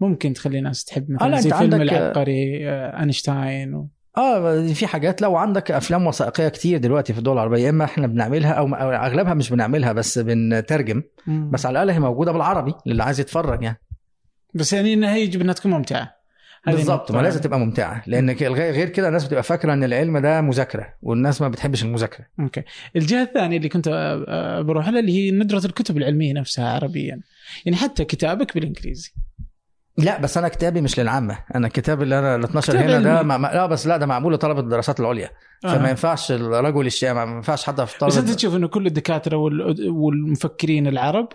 ممكن 0.00 0.32
تخلي 0.32 0.58
الناس 0.58 0.84
تحب 0.84 1.10
آه، 1.10 1.14
مثلا 1.14 1.28
لا، 1.28 1.40
زي 1.40 1.50
فيلم 1.50 1.74
عندك- 1.74 1.80
العبقري 1.92 2.68
آه، 2.70 3.00
أينشتاين 3.00 3.74
و... 3.74 3.88
آه 4.18 4.66
في 4.66 4.86
حاجات 4.86 5.22
لو 5.22 5.36
عندك 5.36 5.70
أفلام 5.70 6.06
وثائقية 6.06 6.48
كتير 6.48 6.78
دلوقتي 6.78 7.12
في 7.12 7.18
الدول 7.18 7.34
العربية 7.34 7.64
يا 7.64 7.70
إما 7.70 7.84
إحنا 7.84 8.06
بنعملها 8.06 8.52
أو 8.52 8.66
أو 8.66 8.90
أغلبها 8.90 9.34
مش 9.34 9.50
بنعملها 9.50 9.92
بس 9.92 10.18
بنترجم. 10.18 11.02
مم. 11.26 11.50
بس 11.50 11.66
على 11.66 11.72
الأقل 11.72 11.90
هي 11.90 12.00
موجودة 12.00 12.32
بالعربي 12.32 12.74
للي 12.86 13.02
عايز 13.02 13.20
يتفرج 13.20 13.62
يعني. 13.62 13.80
بس 14.54 14.72
يعني 14.72 14.94
انها 14.94 15.16
يجب 15.16 15.40
إنها 15.40 15.54
تكون 15.54 15.72
ممتعة. 15.72 16.16
بالظبط. 16.66 17.12
ما 17.12 17.22
لازم 17.22 17.40
تبقى 17.40 17.58
ممتعة 17.58 18.02
لأن 18.06 18.30
غير 18.30 18.88
كده 18.88 19.08
الناس 19.08 19.24
بتبقى 19.24 19.42
فاكرة 19.42 19.72
إن 19.72 19.84
العلم 19.84 20.18
ده 20.18 20.40
مذاكرة 20.40 20.86
والناس 21.02 21.42
ما 21.42 21.48
بتحبش 21.48 21.82
المذاكرة. 21.82 22.26
أوكي. 22.40 22.62
الجهة 22.96 23.22
الثانية 23.22 23.56
اللي 23.56 23.68
كنت 23.68 23.88
بروح 24.66 24.88
لها 24.88 25.00
اللي 25.00 25.12
هي 25.12 25.30
ندرة 25.30 25.66
الكتب 25.66 25.96
العلمية 25.96 26.32
نفسها 26.32 26.68
عربيا. 26.68 27.20
يعني 27.66 27.76
حتى 27.76 28.04
كتابك 28.04 28.54
بالإنجليزي. 28.54 29.12
لا 29.98 30.20
بس 30.20 30.38
أنا 30.38 30.48
كتابي 30.48 30.80
مش 30.80 31.00
للعامة 31.00 31.38
أنا 31.54 31.66
الكتاب 31.66 32.02
اللي 32.02 32.18
أنا 32.18 32.36
ال 32.36 32.44
12 32.44 32.72
كتاب 32.72 32.90
هنا 32.90 32.98
ده. 32.98 33.22
مع... 33.22 33.52
لا 33.52 33.66
بس 33.66 33.86
لا 33.86 33.96
ده 33.96 34.06
معمول 34.06 34.34
لطلبة 34.34 34.60
الدراسات 34.60 35.00
العليا 35.00 35.30
فما 35.62 35.86
آه. 35.86 35.90
ينفعش 35.90 36.32
الرجل 36.32 36.86
الشامع 36.86 37.24
ما 37.24 37.36
ينفعش 37.36 37.64
حتى 37.66 37.86
في 37.86 37.96
بس 38.06 38.16
أنت 38.16 38.26
طلبه 38.26 38.36
تشوف 38.36 38.54
إنه 38.56 38.68
كل 38.68 38.86
الدكاترة 38.86 39.36
وال- 39.36 39.90
والمفكرين 39.90 40.86
العرب 40.86 41.28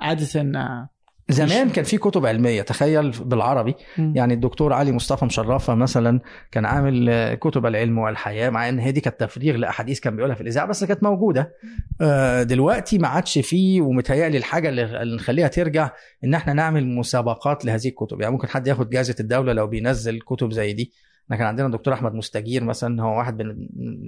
عادة 0.00 0.40
آه، 0.40 0.88
زمان 1.32 1.70
كان 1.70 1.84
في 1.84 1.98
كتب 1.98 2.26
علمية 2.26 2.62
تخيل 2.62 3.10
بالعربي. 3.10 3.74
مم. 3.98 4.12
يعني 4.16 4.34
الدكتور 4.34 4.72
علي 4.72 4.92
مصطفى 4.92 5.24
مشرفة 5.24 5.74
مثلا 5.74 6.20
كان 6.50 6.64
عامل 6.64 7.34
كتب 7.34 7.66
العلم 7.66 7.98
والحياة 7.98 8.50
مع 8.50 8.68
إن 8.68 8.78
هي 8.78 8.92
دي 8.92 9.00
كانت 9.00 9.20
تفريغ 9.20 9.56
لأحاديث 9.56 10.00
كان 10.00 10.16
بيقولها 10.16 10.34
في 10.34 10.40
الإذاعة 10.40 10.66
بس 10.66 10.84
كانت 10.84 11.02
موجودة. 11.02 11.52
آه، 12.00 12.42
دلوقتي 12.42 12.98
ما 12.98 13.08
عادش 13.08 13.38
فيه 13.38 13.80
ومتهيألي 13.80 14.38
الحاجة 14.38 14.68
اللي 14.68 15.14
نخليها 15.14 15.48
ترجع 15.48 15.90
إن 16.24 16.34
إحنا 16.34 16.52
نعمل 16.52 16.86
مسابقات 16.86 17.64
لهذه 17.64 17.88
الكتب. 17.88 18.20
يعني 18.20 18.32
ممكن 18.32 18.48
حد 18.48 18.66
ياخد 18.66 18.90
جائزة 18.90 19.16
الدولة 19.20 19.52
لو 19.52 19.66
بينزل 19.66 20.20
كتب 20.20 20.52
زي 20.52 20.72
دي. 20.72 20.92
إحنا 21.24 21.36
كان 21.36 21.46
عندنا 21.46 21.66
الدكتور 21.66 21.94
أحمد 21.94 22.14
مستجير 22.14 22.64
مثلا 22.64 23.02
هو 23.02 23.18
واحد 23.18 23.42
من 23.42 23.50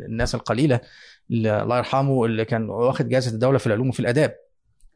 الناس 0.09 0.35
القليلة 0.35 0.81
اللي 1.31 1.63
الله 1.63 1.79
يرحمه 1.79 2.25
اللي 2.25 2.45
كان 2.45 2.71
واخد 2.71 3.09
جائزة 3.09 3.31
الدولة 3.35 3.59
في 3.59 3.67
العلوم 3.67 3.89
وفي 3.89 4.01
الآداب. 4.01 4.35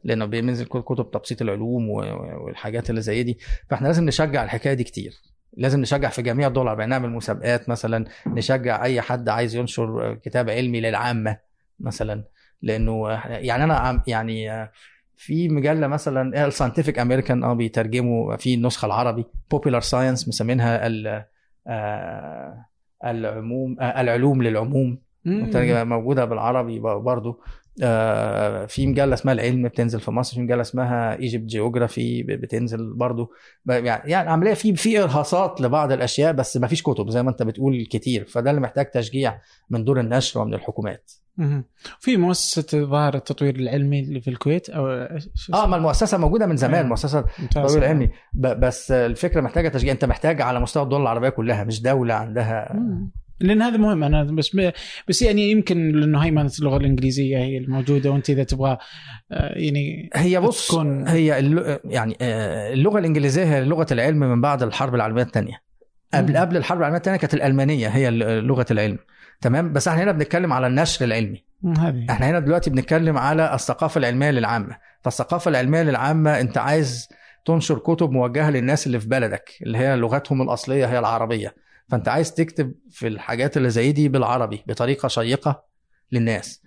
لأنه 0.05 0.25
بينزل 0.25 0.65
كتب 0.67 1.11
تبسيط 1.11 1.43
العلوم 1.43 1.91
والحاجات 1.91 2.91
اللي 2.91 3.01
زي 3.01 3.23
دي. 3.23 3.39
فإحنا 3.71 3.87
لازم 3.87 4.05
نشجع 4.05 4.45
الحكاية 4.45 4.75
دي 4.75 4.85
كتير. 4.85 5.13
لازم 5.57 5.81
نشجع 5.81 6.09
في 6.09 6.23
جميع 6.23 6.49
الدول 6.49 6.63
العربية. 6.65 6.85
نعمل 6.85 7.11
مسابقات 7.11 7.69
مثلا 7.69 8.05
نشجع 8.27 8.85
أي 8.85 9.01
حد 9.01 9.29
عايز 9.29 9.57
ينشر 9.57 10.15
كتاب 10.15 10.51
علمي 10.51 10.81
للعامة 10.81 11.39
مثلا. 11.81 12.25
لأنه 12.63 13.09
يعني 13.27 13.65
أنا 13.65 14.03
يعني 14.07 14.69
في 15.17 15.49
مجلة 15.49 15.87
مثلا 15.87 16.47
ال 16.47 16.52
Scientific 16.52 16.99
American 16.99 17.45
آه 17.45 17.55
بيترجموا 17.55 18.37
في 18.37 18.55
النسخة 18.55 18.87
العربي 18.87 19.25
Popular 19.51 19.81
Science 19.81 20.29
مسمينها 20.29 20.87
ال- 20.87 21.25
آه، 21.67 22.65
العموم 23.05 23.77
آه، 23.81 24.01
العلوم 24.01 24.43
للعموم. 24.43 24.99
موجودة 25.85 26.25
بالعربي 26.25 26.79
برضو. 26.81 27.41
في 28.69 28.87
مجلة 28.87 29.15
اسمها 29.15 29.35
العلم 29.35 29.69
بتنزل 29.69 30.01
في 30.01 30.11
مصر 30.11 30.35
في 30.35 30.41
مجلة 30.41 30.61
اسمها 30.61 31.19
Egypt 31.19 31.45
Geography 31.45 32.23
بتنزل 32.23 32.93
برضو 32.95 33.33
يعني 33.67 34.11
يعني 34.11 34.31
عملية 34.31 34.55
في 34.55 34.77
في 34.77 35.03
إرهاصات 35.03 35.61
لبعض 35.61 35.93
الأشياء 35.93 36.33
بس 36.33 36.57
ما 36.57 36.67
فيش 36.67 36.83
كتب 36.83 37.11
زي 37.11 37.23
ما 37.23 37.31
انت 37.31 37.43
بتقول 37.43 37.87
كتير 37.91 38.25
فده 38.25 38.51
اللي 38.51 38.61
محتاج 38.61 38.91
تشجيع 38.91 39.41
من 39.71 39.85
دور 39.85 40.01
النشر 40.01 40.41
ومن 40.41 40.55
الحكومات. 40.55 41.13
في 42.01 42.17
مؤسسة 42.17 42.85
ظاهر 42.85 43.15
التطوير 43.15 43.57
العلمي 43.57 44.01
اللي 44.01 44.21
في 44.21 44.31
الكويت 44.31 44.71
أو 44.71 44.87
آه؟ 45.55 45.67
ما 45.67 45.77
المؤسسة 45.77 46.19
موجودة 46.19 46.47
من 46.47 46.57
زمان 46.57 46.85
آه. 46.85 46.89
مؤسسة. 46.89 47.25
التطوير 47.43 47.79
العلمي 47.79 48.11
بس 48.35 48.91
الفكرة 48.91 49.41
محتاجة 49.41 49.69
تشجيع 49.69 49.93
انت 49.93 50.05
محتاج 50.05 50.43
على 50.43 50.61
مستوى 50.61 50.83
الدول 50.83 51.03
العربية 51.03 51.29
كلها 51.29 51.65
مش 51.65 51.83
دولة 51.83 52.15
عندها 52.15 52.73
مم. 52.75 53.11
لأن 53.41 53.63
هذا 53.63 53.77
مهم 53.77 54.05
أنا 54.05 54.23
بس 54.23 54.57
بس 55.09 55.23
يعني 55.23 55.51
يمكن 55.51 55.93
لأنه 55.93 56.19
هيمنه 56.19 56.51
اللغة 56.59 56.77
الإنجليزية 56.77 57.39
هي 57.39 57.59
الموجودة 57.59 58.11
وأنت 58.11 58.31
إذا 58.31 58.43
تبغى 58.45 58.79
آه، 59.33 59.53
يعني 59.59 60.11
هي 60.15 60.41
بص 60.41 60.69
تكون- 60.69 61.09
هي 61.09 61.27
يعني 61.85 62.17
آه، 62.21 62.73
اللغة 62.73 62.99
الإنجليزية 62.99 63.45
هي 63.45 63.65
لغة 63.65 63.87
العلم 63.93 64.19
من 64.19 64.41
بعد 64.41 64.63
الحرب 64.63 64.95
العالمية 64.95 65.23
الثانية. 65.23 65.63
قبل. 66.15 66.37
قبل 66.37 66.57
الحرب 66.57 66.79
العالمية 66.79 66.99
الثانية 66.99 67.19
كانت 67.19 67.35
الألمانية 67.35 67.89
هي 67.89 68.11
لغة 68.41 68.67
العلم. 68.71 68.99
تمام؟ 69.41 69.73
بس 69.73 69.89
إحنا 69.89 70.03
هنا 70.03 70.13
بنتكلم 70.13 70.53
على 70.53 70.67
النشر 70.67 71.05
العلمي. 71.05 71.45
هذه. 71.79 72.07
إحنا 72.11 72.31
هنا 72.31 72.39
دلوقتي 72.39 72.71
بنتكلم 72.71 73.19
على 73.19 73.55
الثقافة 73.55 73.99
العلمية 73.99 74.31
للعامة. 74.31 74.77
فالثقافة 75.03 75.49
العلمية 75.49 75.83
للعامة 75.83 76.41
انت 76.41 76.59
عايز 76.59 77.09
تنشر 77.45 77.79
كتب 77.79 78.11
موجهة 78.11 78.51
للناس 78.51 78.87
اللي 78.87 79.01
في 79.01 79.09
بلدك 79.09 79.51
اللي 79.63 79.79
هي 79.79 79.97
لغتهم 79.97 80.43
الأصلية 80.43 80.87
هي 80.87 80.99
العربية. 80.99 81.55
فانت 81.91 82.09
عايز 82.09 82.35
تكتب 82.35 82.75
في 82.91 83.07
الحاجات 83.07 83.57
اللي 83.57 83.71
زي 83.71 83.93
دي 83.93 84.09
بالعربي 84.09 84.63
بطريقة 84.67 85.09
شيقة 85.09 85.65
للناس. 86.13 86.63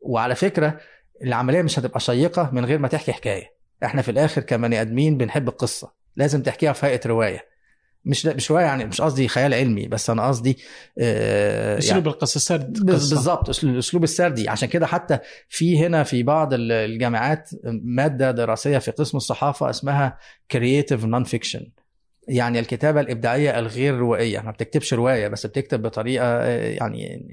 وعلى 0.00 0.34
فكرة 0.34 0.78
العملية 1.24 1.62
مش 1.62 1.78
هتبقى 1.78 2.00
شيقة 2.00 2.50
من 2.52 2.64
غير 2.64 2.78
ما 2.78 2.88
تحكي 2.88 3.12
حكاية. 3.12 3.56
إحنا 3.84 4.02
في 4.02 4.10
الآخر 4.10 4.42
كبني 4.42 4.80
آدمين 4.80 5.16
بنحب 5.16 5.48
القصة. 5.48 5.92
لازم 6.16 6.42
تحكيها 6.42 6.72
في 6.72 6.86
هيئة 6.86 7.00
رواية. 7.06 7.56
مش 8.04 8.26
مش 8.26 8.50
رواية 8.50 8.64
يعني 8.64 8.84
مش 8.84 9.00
قصدي 9.00 9.28
خيال 9.28 9.54
علمي 9.54 9.88
بس 9.88 10.10
أنا 10.10 10.28
قصدي 10.28 10.58
آه 10.98 11.66
يعني 11.68 11.78
اسلوب 11.78 12.06
القصة 12.08 12.40
سرد 12.40 12.72
بز- 12.72 12.80
قصة. 12.80 13.14
بالظبط 13.14 13.64
الأسلوب 13.64 14.04
السردي. 14.04 14.48
عشان 14.48 14.68
كده 14.68 14.86
حتى 14.86 15.18
في 15.48 15.86
هنا 15.86 16.02
في 16.02 16.22
بعض 16.22 16.54
ال- 16.54 16.72
الجامعات 16.72 17.50
مادة 17.64 18.30
دراسية 18.30 18.78
في 18.78 18.90
قسم 18.90 19.16
الصحافة 19.16 19.70
اسمها 19.70 20.18
creative 20.50 21.04
non-fiction 21.04 21.66
يعني 22.28 22.58
الكتابة 22.60 23.00
الإبداعية 23.00 23.58
الغير 23.58 23.94
روائية. 23.94 24.40
ما 24.40 24.50
بتكتبش 24.50 24.94
رواية 24.94 25.28
بس 25.28 25.46
بتكتب 25.46 25.82
بطريقة 25.82 26.44
يعني 26.44 27.26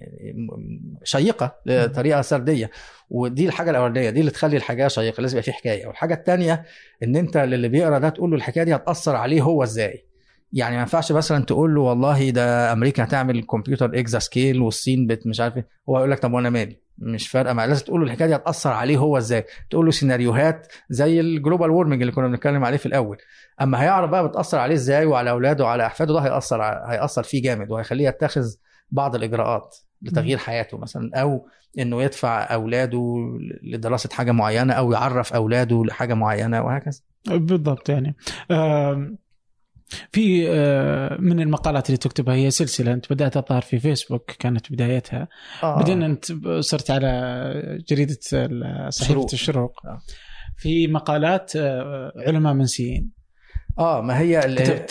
شيقة 1.04 1.56
طريقة 1.96 2.22
سردية. 2.22 2.72
ودي 3.10 3.46
الحاجة 3.46 3.70
الأولانية 3.72 4.10
دي 4.10 4.20
اللي 4.20 4.32
تخلي 4.32 4.58
الحاجة 4.58 4.88
شيقة 4.88 5.22
لازم 5.22 5.38
يبقى 5.38 5.44
في 5.44 5.52
حكاية. 5.52 5.88
والحاجة 5.88 6.14
الثانية 6.14 6.64
إن 7.04 7.16
أنت 7.16 7.38
للي 7.38 7.68
بيقرأ 7.68 8.00
ده 8.00 8.10
تقول 8.10 8.30
له 8.30 8.36
الحكاية 8.36 8.64
دي 8.64 8.76
هتأثر 8.76 9.16
عليه 9.16 9.42
هو 9.42 9.64
إزاي. 9.64 10.06
يعني 10.54 10.76
ما 10.76 10.82
ينفعش 10.82 11.12
مثلا 11.12 11.46
تقول 11.46 11.76
له 11.76 11.82
والله 11.82 12.30
ده 12.30 12.74
أمريكا 12.74 13.04
هتعمل 13.04 13.44
كمبيوتر 13.44 14.00
exascale 14.00 14.62
والصين 14.62 15.08
بت 15.08 15.28
مش 15.28 15.40
عارف 15.40 15.58
إيه. 15.58 15.68
هو 15.90 15.98
يقول 15.98 16.12
لك 16.12 16.20
طب 16.20 16.34
وأنا 16.34 16.50
مالي؟ 16.50 16.84
مش 16.98 17.28
فارقة 17.28 17.54
معاه 17.54 17.68
لازم 17.68 17.86
تقول 17.86 18.00
له 18.00 18.06
الحكاية 18.06 18.28
دي 18.28 18.36
هتأثر 18.36 18.70
عليه 18.72 18.98
هو 18.98 19.18
إزاي. 19.18 19.46
تقول 19.70 19.86
له 19.86 19.92
سيناريوهات 19.92 20.68
زي 20.90 21.20
ال 21.20 21.27
global 21.27 21.70
warming 21.70 22.02
اللي 22.02 22.12
كنا 22.14 22.28
بنتكلم 22.28 22.66
عليه 22.66 22.78
في 22.78 22.86
الأول. 22.86 23.18
أما 23.62 23.82
هيعرف 23.84 24.10
بقى 24.10 24.28
بتأثر 24.28 24.58
عليه 24.58 24.76
إزاي 24.76 25.06
وعلى 25.06 25.30
أولاده 25.30 25.64
وعلى 25.64 25.86
أحفاده 25.86 26.14
ده 26.14 26.20
هيأثر 26.20 26.64
هيأثر 26.64 27.24
فيه 27.24 27.42
جامد 27.44 27.72
وهيخليه 27.72 28.08
يتخذ 28.08 28.46
بعض 28.92 29.16
الإجراءات 29.16 29.78
لتغيير 30.02 30.38
حياته 30.38 30.78
مثلا 30.78 31.10
أو 31.22 31.48
إنه 31.80 32.04
يدفع 32.04 32.54
أولاده 32.54 33.16
لدراسة 33.64 34.10
حاجة 34.14 34.32
معينة 34.32 34.74
أو 34.74 34.92
يعرف 34.92 35.34
أولاده 35.34 35.84
لحاجة 35.86 36.14
معينة 36.14 36.62
وهكذا 36.62 37.00
بالضبط 37.28 37.90
يعني 37.90 38.16
في 40.12 40.50
من 41.20 41.40
المقالات 41.40 41.88
اللي 41.88 41.98
تكتبها 41.98 42.36
هي 42.36 42.52
سلسلة 42.52 42.94
أنت 42.94 43.14
بدأت 43.14 43.38
الظاهر 43.38 43.62
في 43.62 43.80
فيسبوك 43.80 44.32
كانت 44.32 44.72
بدايتها 44.72 45.28
آه. 45.64 45.76
بعدين 45.76 46.04
أنت 46.04 46.26
صرت 46.60 46.92
على 46.92 47.84
جريدة 47.90 48.18
صحيفة 48.90 48.90
شروق. 48.90 49.30
الشروق 49.34 49.86
آه. 49.86 50.00
في 50.58 50.88
مقالات 50.88 51.52
علماء 52.16 52.54
منسيين 52.54 53.23
آه 53.80 54.02
ما 54.02 54.20
هي 54.20 54.38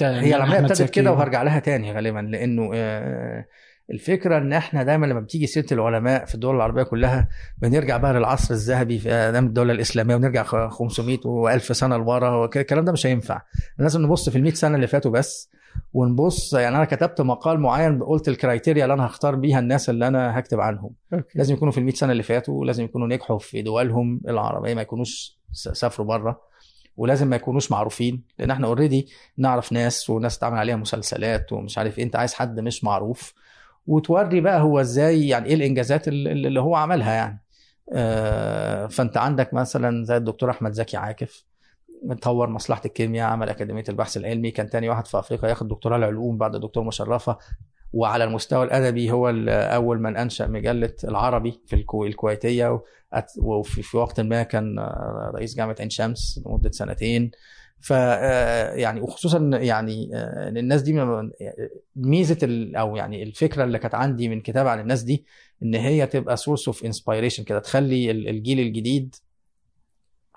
هي 0.00 0.36
العملية 0.36 0.58
ابتدت. 0.58 0.90
كده 0.90 1.12
وهرجع 1.12 1.42
لها 1.42 1.58
تاني 1.58 1.92
غالبا 1.92 2.18
لأنه 2.18 2.70
آه، 2.74 3.44
الفكرة 3.90 4.38
إن 4.38 4.52
إحنا 4.52 4.82
دايما 4.82 5.06
لما 5.06 5.20
بتيجي 5.20 5.46
سيرة 5.46 5.66
العلماء 5.72 6.24
في 6.24 6.34
الدول 6.34 6.56
العربية 6.56 6.82
كلها 6.82 7.28
بنرجع 7.58 7.96
بقى 7.96 8.12
للعصر 8.12 8.54
الذهبي 8.54 8.98
في 8.98 9.08
أيام 9.08 9.46
الدولة 9.46 9.72
الإسلامية 9.72 10.14
ونرجع 10.16 10.42
خ- 10.42 10.68
500 10.68 11.18
و1000 11.18 11.58
سنة 11.58 11.96
لورا 11.96 12.44
الكلام 12.56 12.84
ده 12.84 12.92
مش 12.92 13.06
هينفع 13.06 13.42
لازم 13.78 14.02
نبص 14.02 14.28
في 14.28 14.36
ال 14.36 14.42
100 14.42 14.52
سنة 14.52 14.74
اللي 14.76 14.86
فاتوا 14.86 15.10
بس 15.10 15.50
ونبص 15.92 16.54
يعني 16.54 16.76
أنا 16.76 16.84
كتبت 16.84 17.20
مقال 17.20 17.60
معين 17.60 18.02
قلت 18.02 18.28
ال 18.28 18.35
criteria 18.35 18.84
اللي 18.84 18.94
أنا 18.94 19.06
هختار 19.06 19.34
بيها 19.34 19.58
الناس 19.58 19.90
اللي 19.90 20.06
أنا 20.06 20.38
هكتب 20.38 20.60
عنهم 20.60 20.90
okay. 21.14 21.38
لازم 21.38 21.54
يكونوا 21.54 21.72
في 21.72 21.78
ال 21.78 21.84
100 21.84 21.94
سنة 21.94 22.12
اللي 22.12 22.22
فاتوا 22.22 22.54
ولازم 22.60 22.84
يكونوا 22.84 23.06
نجحوا 23.08 23.38
في 23.38 23.62
دولهم 23.62 24.20
العربية 24.28 24.74
ما 24.74 24.82
يكونوش 24.82 25.38
سافروا 25.52 26.06
بره 26.06 26.51
ولازم 26.96 27.28
ما 27.28 27.36
يكونوش 27.36 27.70
معروفين 27.70 28.22
لأن 28.38 28.50
إحنا 28.50 28.66
already 28.66 29.08
نعرف 29.36 29.72
ناس 29.72 30.10
وناس 30.10 30.36
اتعمل 30.36 30.58
عليها 30.58 30.76
مسلسلات 30.76 31.52
ومش 31.52 31.78
عارف 31.78 31.98
إيه 31.98 32.04
أنت 32.04 32.16
عايز 32.16 32.34
حد 32.34 32.60
مش 32.60 32.84
معروف. 32.84 33.34
وتوري 33.86 34.40
بقى 34.40 34.60
هو 34.60 34.80
إزاي 34.80 35.28
يعني 35.28 35.46
إيه 35.46 35.54
الإنجازات 35.54 36.08
اللي 36.08 36.32
اللي 36.32 36.60
هو 36.60 36.76
عملها 36.76 37.12
يعني. 37.12 37.42
آه، 37.92 38.86
فأنت 38.86 39.16
عندك 39.16 39.54
مثلا 39.54 40.04
زي 40.04 40.16
الدكتور 40.16 40.50
أحمد 40.50 40.72
زكي 40.72 40.96
عاكف 40.96 41.44
طور 42.22 42.48
مصلحة 42.50 42.82
الكيمياء 42.86 43.30
عمل 43.30 43.48
أكاديمية 43.48 43.84
البحث 43.88 44.16
العلمي 44.16 44.50
كان 44.50 44.70
تاني 44.70 44.88
واحد 44.88 45.06
في 45.06 45.18
أفريقيا 45.18 45.48
ياخد 45.48 45.68
دكتوراه 45.68 45.96
العلوم 45.96 46.38
بعد 46.38 46.54
الدكتور 46.54 46.84
مشرفة. 46.84 47.38
وعلى 47.92 48.24
المستوى 48.24 48.64
الأدبي 48.64 49.10
هو 49.10 49.28
أول 49.48 50.00
من 50.00 50.16
أنشأ 50.16 50.46
مجلة 50.46 50.94
العربي 51.04 51.60
في 51.66 51.76
الكو- 51.76 52.04
الكويتية 52.06 52.80
وفي 53.38 53.82
في 53.82 53.96
وقت 53.96 54.20
ما 54.20 54.42
كان 54.42 54.78
آه، 54.78 55.32
رئيس 55.34 55.56
جامعة 55.56 55.76
عين 55.80 55.90
شمس 55.90 56.40
لمدة 56.46 56.70
سنتين. 56.70 57.30
ف 57.80 57.92
آه، 57.96 58.72
يعني 58.74 59.00
وخصوصا 59.00 59.50
يعني 59.54 60.10
آه، 60.14 60.48
الناس 60.48 60.82
دي 60.82 61.00
ميزة 61.96 62.70
أو 62.76 62.96
يعني 62.96 63.22
الفكرة 63.22 63.64
اللي 63.64 63.78
كانت 63.78 63.94
عندي 63.94 64.28
من 64.28 64.40
كتاب 64.40 64.66
عن 64.66 64.80
الناس 64.80 65.02
دي 65.02 65.24
إن 65.62 65.74
هي 65.74 66.06
تبقى 66.06 66.36
source 66.36 66.66
of 66.68 66.84
inspiration 66.84 67.44
كده 67.44 67.58
تخلي 67.58 68.10
ال- 68.10 68.28
الجيل 68.28 68.60
الجديد 68.60 69.14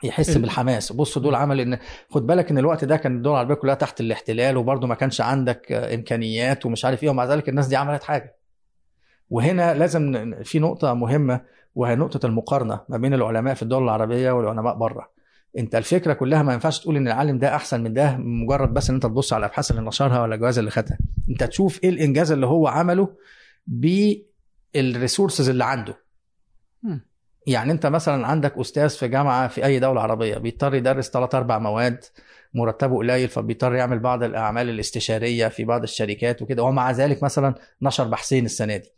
يحس 0.04 0.36
ال- 0.36 0.42
بالحماس. 0.42 0.92
بص 0.92 1.18
دول 1.18 1.36
عمل 1.36 1.60
ان 1.60 1.78
خد 2.10 2.28
بالك 2.28 2.52
إن 2.52 2.58
الوقت 2.58 2.86
ده 2.86 2.98
كان 2.98 3.18
الدول 3.18 3.34
العربية 3.34 3.54
كلها 3.56 3.76
تحت 3.76 4.00
الاحتلال 4.02 4.58
وبرضه 4.58 4.88
ما 4.88 4.96
كانش 4.96 5.22
عندك 5.22 5.72
آه، 5.72 5.96
إمكانيات 5.96 6.66
ومش 6.66 6.86
عارف 6.86 7.04
إيه 7.04 7.10
ومع 7.10 7.26
ذلك 7.26 7.50
الناس 7.50 7.68
دي 7.68 7.76
عملت 7.76 8.04
حاجة. 8.04 8.36
وهنا 9.30 9.74
لازم 9.74 10.34
في 10.44 10.60
نقطة 10.60 10.94
مهمة 10.94 11.42
وهي 11.76 11.96
نقطة 11.96 12.26
المقارنة 12.26 12.82
ما 12.90 12.98
بين 12.98 13.14
العلماء 13.14 13.54
في 13.54 13.64
الدول 13.64 13.84
العربية 13.84 14.32
والعلماء 14.32 14.76
بره. 14.76 15.12
أنت 15.58 15.76
الفكرة 15.76 16.14
كلها 16.14 16.44
ما 16.44 16.54
ينفعش 16.54 16.80
تقول 16.80 16.96
إن 16.98 17.08
العالم 17.08 17.38
ده 17.40 17.56
أحسن 17.56 17.84
من 17.84 17.94
ده 17.94 18.18
مجرد 18.18 18.74
بس 18.74 18.90
إن 18.90 18.96
أنت 18.96 19.04
تبص 19.06 19.34
على 19.34 19.40
الأبحاث 19.46 19.72
اللي 19.72 19.82
نشرها 19.82 20.22
ولا 20.22 20.36
الجوائز 20.36 20.60
اللي 20.60 20.72
خدها. 20.72 20.98
أنت 21.30 21.44
تشوف 21.44 21.84
إيه 21.84 21.90
الإنجاز 21.90 22.32
اللي 22.32 22.46
هو 22.46 22.68
عمله 22.68 23.16
بالريسورسز 23.68 25.50
اللي 25.50 25.66
عنده. 25.66 25.98
يعني 27.48 27.72
انت 27.72 27.86
مثلا 27.86 28.28
عندك 28.28 28.58
أستاذ 28.58 28.90
في 28.90 29.08
جامعة 29.08 29.48
في 29.48 29.66
أي 29.66 29.80
دولة 29.80 30.02
عربية 30.02 30.38
بيضطر 30.38 30.76
يدرس 30.76 31.10
ثلاث 31.10 31.36
أربع 31.36 31.60
مواد 31.60 32.04
مرتبه 32.54 32.98
قليل 32.98 33.28
فبيضطر 33.30 33.74
يعمل 33.76 34.00
بعض 34.00 34.24
الأعمال 34.24 34.70
الاستشارية 34.70 35.48
في 35.48 35.64
بعض 35.66 35.84
الشركات 35.84 36.42
وكده 36.42 36.64
ومع 36.64 36.92
ذلك 36.92 37.24
مثلا 37.24 37.56
نشر 37.82 38.04
بحثين 38.04 38.46
السنة 38.46 38.78
دي. 38.78 38.92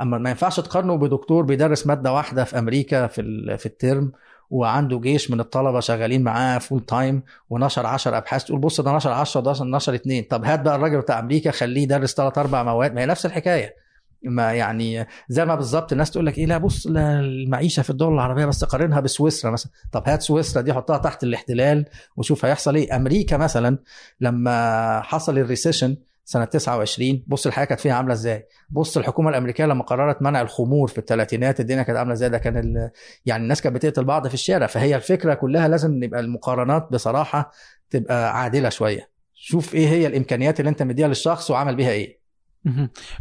أما 0.00 0.18
ما 0.18 0.30
ينفعش 0.30 0.60
تقارنه 0.60 0.96
بدكتور 0.96 1.42
بيدرس 1.44 1.86
مادة 1.86 2.12
واحدة 2.12 2.44
في 2.44 2.58
أمريكا 2.58 3.06
في 3.06 3.22
في 3.58 3.66
الترم 3.66 4.12
وعنده 4.50 4.98
جيش 4.98 5.30
من 5.30 5.40
الطلبة 5.40 5.80
شغالين 5.80 6.22
معاه 6.22 6.58
full 6.58 6.80
time 6.80 7.22
ونشر 7.50 7.86
10 7.86 8.16
أبحاث 8.18 8.44
تقول 8.44 8.58
بص 8.60 8.80
ده 8.80 8.96
نشر 8.96 9.12
10 9.12 9.40
ده 9.40 9.54
نشر 9.64 9.94
اثنين 9.94 10.24
طب 10.24 10.44
هات 10.44 10.60
بقى 10.60 10.76
الراجل 10.76 11.00
بتاع 11.00 11.18
أمريكا 11.18 11.50
خليه 11.50 11.82
يدرس 11.82 12.14
ثلاث 12.14 12.38
أربع 12.38 12.62
مواد. 12.62 12.94
ما 12.94 13.00
هي 13.00 13.06
نفس 13.06 13.26
الحكاية. 13.26 13.74
ما 14.22 14.52
يعني 14.52 15.06
زي 15.28 15.44
ما 15.44 15.54
بالظبط 15.54 15.92
الناس 15.92 16.10
تقول 16.10 16.26
لك 16.26 16.38
إيه 16.38 16.46
لا 16.46 16.58
بص 16.58 16.86
المعيشة 16.86 17.82
في 17.82 17.90
الدول 17.90 18.14
العربية 18.14 18.46
بس 18.46 18.64
قارنها 18.64 19.00
بسويسرا 19.00 19.50
مثلا. 19.50 19.72
طب 19.92 20.02
هات 20.06 20.22
سويسرا 20.22 20.62
دي 20.62 20.72
حطها 20.72 20.98
تحت 20.98 21.22
الاحتلال 21.24 21.84
وشوف 22.16 22.44
هيحصل 22.44 22.74
إيه. 22.76 22.96
أمريكا 22.96 23.36
مثلا 23.36 23.78
لما 24.20 25.00
حصل 25.00 25.38
الريسيشن 25.38 25.96
سنة 26.24 26.44
29 26.44 27.24
بص 27.26 27.46
الحياة 27.46 27.64
كانت 27.64 27.80
فيها 27.80 27.92
عاملة 27.94 28.12
إزاي. 28.12 28.46
بص 28.70 28.96
الحكومة 28.96 29.30
الأمريكية 29.30 29.64
لما 29.66 29.84
قررت 29.84 30.22
منع 30.22 30.40
الخمور 30.40 30.88
في 30.88 30.98
الثلاثينات 30.98 31.60
الدنيا 31.60 31.82
كانت 31.82 31.98
عاملة 31.98 32.12
إزاي. 32.12 32.28
ده 32.28 32.38
كان 32.38 32.56
ال... 32.56 32.90
يعني 33.26 33.42
الناس 33.42 33.60
كانت 33.62 33.76
بتقتل 33.76 34.04
بعض 34.04 34.28
في 34.28 34.34
الشارع. 34.34 34.66
فهي 34.66 34.96
الفكرة 34.96 35.34
كلها 35.34 35.68
لازم 35.68 36.04
نبقى 36.04 36.20
المقارنات 36.20 36.88
بصراحة 36.92 37.50
تبقى 37.90 38.40
عادلة 38.40 38.68
شوية. 38.68 39.10
شوف 39.34 39.74
إيه 39.74 39.88
هي 39.88 40.06
الإمكانيات 40.06 40.60
اللي 40.60 40.68
أنت 40.68 40.82
مديها 40.82 41.08
للشخص 41.08 41.50
وعمل 41.50 41.76
بيها 41.76 41.90
إيه. 41.90 42.19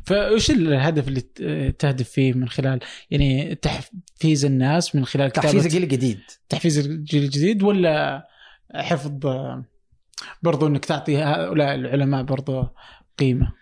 فايش 0.04 0.52
الهدف 0.52 1.08
اللي 1.08 1.22
تهدف 1.72 2.10
فيه 2.10 2.34
من 2.34 2.50
خلال 2.50 2.80
يعني 3.12 3.56
تحفيز 3.56 4.46
الناس 4.46 4.96
من 4.96 5.06
خلال 5.06 5.32
تحفيز 5.32 5.66
الجيل 5.66 5.84
الجديد 5.84 6.20
تحفيز 6.50 6.78
الجيل 6.78 7.24
الجديد 7.24 7.64
ولا 7.64 8.28
حفظ 8.76 9.12
برضو 10.44 10.68
إنك 10.68 10.86
تعطي 10.86 11.18
هؤلاء 11.18 11.76
العلماء 11.76 12.24
برضو 12.24 12.68
قيمة؟ 13.18 13.54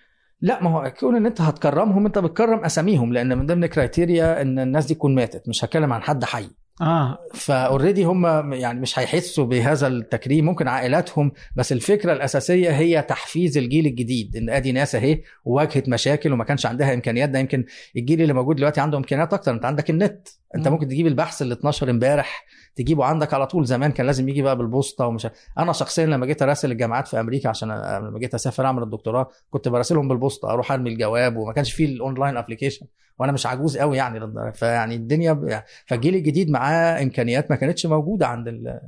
لا 0.41 0.63
ما 0.63 0.69
هو 0.69 0.93
كون 0.99 1.15
إن 1.15 1.25
أنت 1.25 1.41
هتكرمهم 1.41 2.05
أنت 2.05 2.19
بتكرم 2.19 2.65
أساميهم 2.65 3.13
لأن 3.13 3.37
من 3.37 3.45
ضمن 3.45 3.65
criteria 3.65 4.41
إن 4.41 4.59
الناس 4.59 4.85
دي 4.85 4.93
تكون 4.93 5.15
ماتت. 5.15 5.49
مش 5.49 5.65
هتكلم 5.65 5.93
عن 5.93 6.01
حد 6.01 6.25
حي. 6.25 6.49
آه 6.81 7.17
ف 7.34 7.42
already 7.42 8.03
هم 8.03 8.53
يعني 8.53 8.79
مش 8.79 8.99
هيحسوا 8.99 9.45
بهذا 9.45 9.87
التكريم 9.87 10.45
ممكن 10.45 10.67
عائلاتهم 10.67 11.31
بس 11.55 11.71
الفكرة 11.71 12.13
الأساسية 12.13 12.69
هي 12.69 13.01
تحفيز 13.01 13.57
الجيل 13.57 13.85
الجديد 13.85 14.35
إن 14.35 14.49
أدي 14.49 14.71
ناس 14.71 14.95
أهي 14.95 15.21
واجهت 15.45 15.89
مشاكل 15.89 16.33
وما 16.33 16.43
كانش 16.43 16.65
عندها 16.65 16.93
إمكانيات 16.93 17.29
ده 17.29 17.39
يمكن 17.39 17.65
الجيل 17.95 18.21
اللي 18.21 18.33
موجود 18.33 18.55
دلوقتي 18.55 18.81
عنده 18.81 18.97
إمكانيات 18.97 19.33
أكتر 19.33 19.51
أنت 19.51 19.65
عندك 19.65 19.89
النت 19.89 20.27
أنت 20.55 20.67
مم. 20.67 20.73
ممكن 20.73 20.87
تجيب 20.87 21.07
البحث 21.07 21.41
ال 21.41 21.51
12 21.51 21.89
امبارح 21.89 22.45
تجيبه 22.77 23.05
عندك 23.05 23.33
على 23.33 23.47
طول 23.47 23.65
زمان 23.65 23.91
كان 23.91 24.05
لازم 24.05 24.29
يجي 24.29 24.41
بقى 24.41 24.57
بالبوسطة 24.57 25.05
ومش 25.05 25.27
أنا 25.57 25.73
شخصيا 25.73 26.05
لما 26.05 26.25
جيت 26.25 26.41
أراسل 26.41 26.71
الجامعات 26.71 27.07
في 27.07 27.19
أمريكا 27.19 27.49
عشان 27.49 27.69
لما 28.07 28.19
جيت 28.19 28.33
أسافر 28.33 28.65
أعمل 28.65 28.83
الدكتوراه 28.83 29.29
كنت 29.49 29.67
براسلهم 29.67 30.07
بالبوسطة 30.07 30.49
أروح 30.49 30.71
أرمي 30.71 30.89
الجواب 30.89 31.37
وما 31.37 31.53
كانش 31.53 31.73
فيه 31.73 31.85
ال 31.85 31.93
online 31.93 32.38
application 32.38 32.85
وأنا 33.19 33.31
مش 33.31 33.45
عجوز 33.45 33.77
قوي 33.77 33.97
يعني. 33.97 34.53
فيعني 34.53 34.95
الدنيا. 34.95 35.63
فالجيل 35.85 36.15
الجديد 36.15 36.49
معاه 36.49 37.03
إمكانيات 37.03 37.51
ما 37.51 37.55
كانتش 37.55 37.85
موجودة 37.85 38.27
عند 38.27 38.47
ال... 38.47 38.79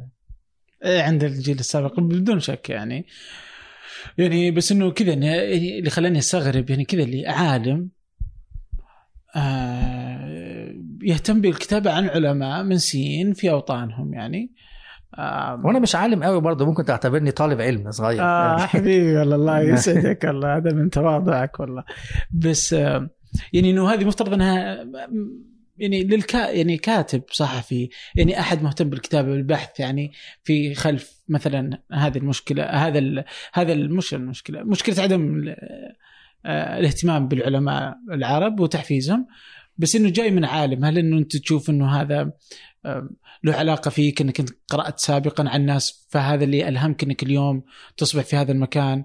إيه، 0.85 1.01
عند 1.01 1.23
الجيل 1.23 1.59
السابق 1.59 1.99
بدون 1.99 2.39
شك 2.39 2.69
يعني 2.69 3.05
يعني 4.17 4.51
بس 4.51 4.71
إنه 4.71 4.91
كذا 4.91 5.09
يعني 5.09 5.79
اللي 5.79 5.89
خلاني 5.89 6.19
أستغرب 6.19 6.69
يعني 6.69 6.85
كذا 6.85 7.03
اللي 7.03 7.27
عالم 7.27 7.89
آه 9.35 9.98
يهتم 11.01 11.41
بالكتابة 11.41 11.91
عن 11.91 12.09
علماء 12.09 12.63
منسيين 12.63 13.33
في 13.33 13.49
أوطانهم 13.51 14.13
يعني. 14.13 14.51
وأنا 15.63 15.79
مش 15.79 15.95
عالم 15.95 16.23
قوي 16.23 16.41
برضه 16.41 16.65
ممكن 16.65 16.85
تعتبرني 16.85 17.31
طالب 17.31 17.61
علم 17.61 17.91
صغير. 17.91 18.21
آه 18.21 18.57
حبيبي 18.65 19.17
والله 19.17 19.35
الله 19.35 19.59
يسعدك 19.59 20.23
والله 20.23 20.57
هذا 20.57 20.73
من 20.73 20.89
تواضعك 20.89 21.59
والله. 21.59 21.83
بس 22.31 22.73
يعني 23.53 23.71
إنه 23.71 23.93
هذه 23.93 24.05
مفترض 24.05 24.33
أنها 24.33 24.85
يعني 25.79 26.03
للكا 26.03 26.49
يعني 26.49 26.77
كاتب 26.77 27.23
صحفي 27.31 27.89
يعني 28.15 28.39
أحد 28.39 28.63
مهتم 28.63 28.89
بالكتابة 28.89 29.31
والبحث 29.31 29.79
يعني 29.79 30.11
في 30.43 30.75
خلف 30.75 31.21
مثلا 31.29 31.81
هذه 31.91 32.17
المشكلة 32.17 32.63
هذا 32.63 32.99
ال 32.99 33.23
هذا 33.53 33.73
المش 33.73 34.13
المشكلة 34.13 34.63
مشكلة 34.63 35.03
عدم 35.03 35.43
آه، 36.45 36.79
الاهتمام 36.79 37.27
بالعلماء 37.27 37.95
العرب 38.11 38.59
وتحفيزهم. 38.59 39.27
بس 39.79 39.95
إنه 39.95 40.09
جاي 40.09 40.31
من 40.31 40.45
عالم. 40.45 40.85
هل 40.85 40.97
إنه 40.97 41.17
أنت 41.17 41.37
تشوف 41.37 41.69
إنه 41.69 42.01
هذا 42.01 42.31
له 43.43 43.53
علاقة 43.53 43.89
فيك 43.89 44.21
إنك 44.21 44.39
أنت 44.39 44.49
قرأت 44.67 44.99
سابقا 44.99 45.49
عن 45.49 45.61
الناس 45.61 46.07
فهذا 46.09 46.43
اللي 46.43 46.67
ألهمك 46.67 47.03
إنك 47.03 47.23
اليوم 47.23 47.63
تصبح 47.97 48.23
في 48.23 48.35
هذا 48.35 48.51
المكان؟ 48.51 49.03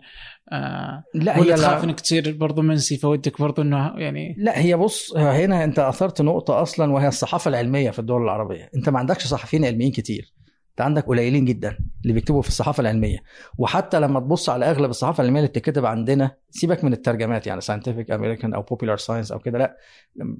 آه 0.52 1.04
لا 1.14 1.38
ولا 1.38 1.54
هي 1.54 1.56
تخاف 1.56 1.78
لا, 1.78 1.84
إنك 1.84 2.00
تصير 2.00 2.36
برضو 2.36 2.62
منسي 2.62 2.96
فودك 2.96 3.40
برضو 3.40 3.62
إنه 3.62 3.92
يعني 3.96 4.34
لا 4.38 4.58
هي 4.58 4.76
بص 4.76 5.16
هنا 5.16 5.64
أنت 5.64 5.78
أثرت 5.78 6.22
نقطة 6.22 6.62
أصلا 6.62 6.92
وهي 6.92 7.08
الصحافة 7.08 7.48
العلمية 7.48 7.90
في 7.90 7.98
الدول 7.98 8.22
العربية. 8.22 8.70
أنت 8.76 8.88
ما 8.88 8.98
عندكش 8.98 9.26
صحفيين 9.26 9.64
علميين 9.64 9.92
كتير. 9.92 10.32
انت 10.74 10.80
عندك 10.80 11.06
قليلين 11.06 11.44
جدا 11.44 11.78
اللي 12.02 12.12
بيكتبوا 12.12 12.42
في 12.42 12.48
الصحافة 12.48 12.80
العلمية. 12.80 13.18
وحتى 13.58 14.00
لما 14.00 14.20
تبص 14.20 14.48
على 14.50 14.70
أغلب 14.70 14.90
الصحافة 14.90 15.20
العلمية 15.20 15.40
اللي 15.40 15.48
بتتكتب 15.50 15.86
عندنا 15.86 16.30
سيبك 16.50 16.84
من 16.84 16.92
الترجمات 16.92 17.46
يعني 17.46 17.60
Scientific 17.60 18.10
American 18.10 18.54
أو 18.54 18.62
Popular 18.62 18.96
Science 18.96 19.32
أو 19.32 19.38
كده 19.38 19.58
لا 19.58 19.76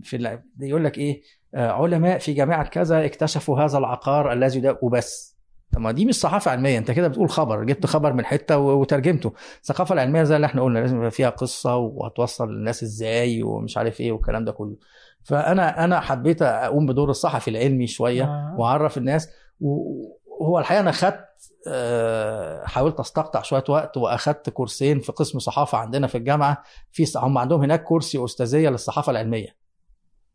في 0.03 0.39
يقول 0.61 0.85
لك 0.85 0.99
إيه 0.99 1.23
آه، 1.55 1.71
علماء 1.71 2.19
في 2.19 2.33
جامعة 2.33 2.69
كذا 2.69 3.05
اكتشفوا 3.05 3.61
هذا 3.61 3.79
العقار 3.79 4.33
الذي 4.33 4.61
ده 4.61 4.79
وبس. 4.83 5.35
طب 5.73 5.81
ما 5.81 5.93
دي 5.93 6.07
مش 6.07 6.15
صحافة 6.21 6.51
علمية 6.51 6.79
أنت 6.79 6.91
كده 6.91 7.09
بتقول 7.09 7.31
خبر 7.31 7.65
جبت 7.65 7.87
خبر 7.87 8.13
من 8.13 8.25
حتة 8.25 8.59
وترجمته. 8.59 9.33
الثقافة 9.63 9.93
العلمية 9.93 10.23
زي 10.23 10.37
اللي 10.37 10.47
إحنا 10.47 10.63
قلنا 10.63 10.79
لازم 10.79 10.97
يبقى 10.97 11.11
فيها 11.11 11.31
قصة 11.31 11.77
وهتوصل 11.77 12.49
للناس 12.53 12.83
إزاي 12.83 13.43
ومش 13.43 13.77
عارف 13.79 14.01
إيه 14.01 14.13
والكلام 14.13 14.45
ده 14.45 14.53
كله. 14.53 14.77
فأنا 15.23 15.85
أنا 15.85 16.01
حبيت 16.01 16.43
أقوم 16.43 16.87
بدور 16.87 17.11
الصحفي 17.11 17.51
العلمي 17.51 17.87
شوية 17.87 18.25
آه. 18.25 18.55
وأعرف 18.59 18.99
الناس 18.99 19.29
و- 19.61 20.15
وهو 20.45 20.59
الحقيقة 20.59 20.81
أنا 20.81 20.93
خدت 20.93 21.25
آه، 21.69 22.67
حاولت 22.67 23.01
أستقطع 23.01 23.43
شوية 23.43 23.65
وقت 23.69 23.97
وأخدت 23.97 24.51
كورسين 24.51 25.01
في 25.01 25.13
قسم 25.13 25.39
صحافة 25.39 25.79
عندنا 25.79 26.07
في 26.07 26.19
الجامعة. 26.19 26.63
في 26.93 27.05
هم 27.17 27.39
عندهم 27.39 27.63
هناك 27.63 27.85
كورسي 27.85 28.25
أستاذية 28.25 28.69
للصحافة 28.69 29.13
العلمية. 29.13 29.57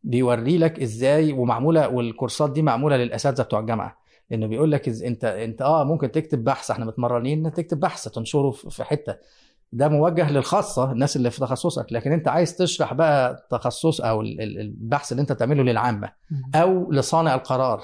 بيوري 0.04 0.58
لك 0.58 0.80
إزاي 0.82 1.34
ومعمولة 1.34 1.88
والكورسات 1.88 2.52
دي 2.52 2.62
معمولة 2.62 2.98
للأساتذة 2.98 3.44
بتوع 3.44 3.60
الجامعة. 3.60 3.98
لأنه 4.30 4.48
بيقول 4.48 4.72
لك 4.72 4.90
أنت 4.90 5.26
أنت 5.26 5.62
آه 5.62 5.84
ممكن 5.84 6.12
تكتب 6.12 6.44
بحث 6.44 6.72
إحنا 6.72 6.86
متمرنين 6.86 7.54
تكتب 7.54 7.80
بحث 7.80 8.08
تنشره 8.08 8.52
في 8.52 8.84
حتة. 8.84 9.16
ده 9.72 9.88
موجه 9.90 10.32
للخاصة 10.32 10.92
الناس 10.92 11.16
اللي 11.16 11.32
في 11.32 11.40
تخصصك. 11.40 11.86
لكن 11.92 12.12
أنت 12.12 12.28
عايز 12.28 12.56
تشرح 12.56 12.94
بقى 12.94 13.48
تخصص 13.52 14.02
أو 14.02 14.22
ال- 14.22 14.42
ال- 14.42 14.60
البحث 14.60 15.12
اللي 15.12 15.22
أنت 15.22 15.32
بتعمله 15.32 15.64
للعامة 15.64 16.12
أو 16.56 16.92
لصانع 16.92 17.36
القرار. 17.36 17.82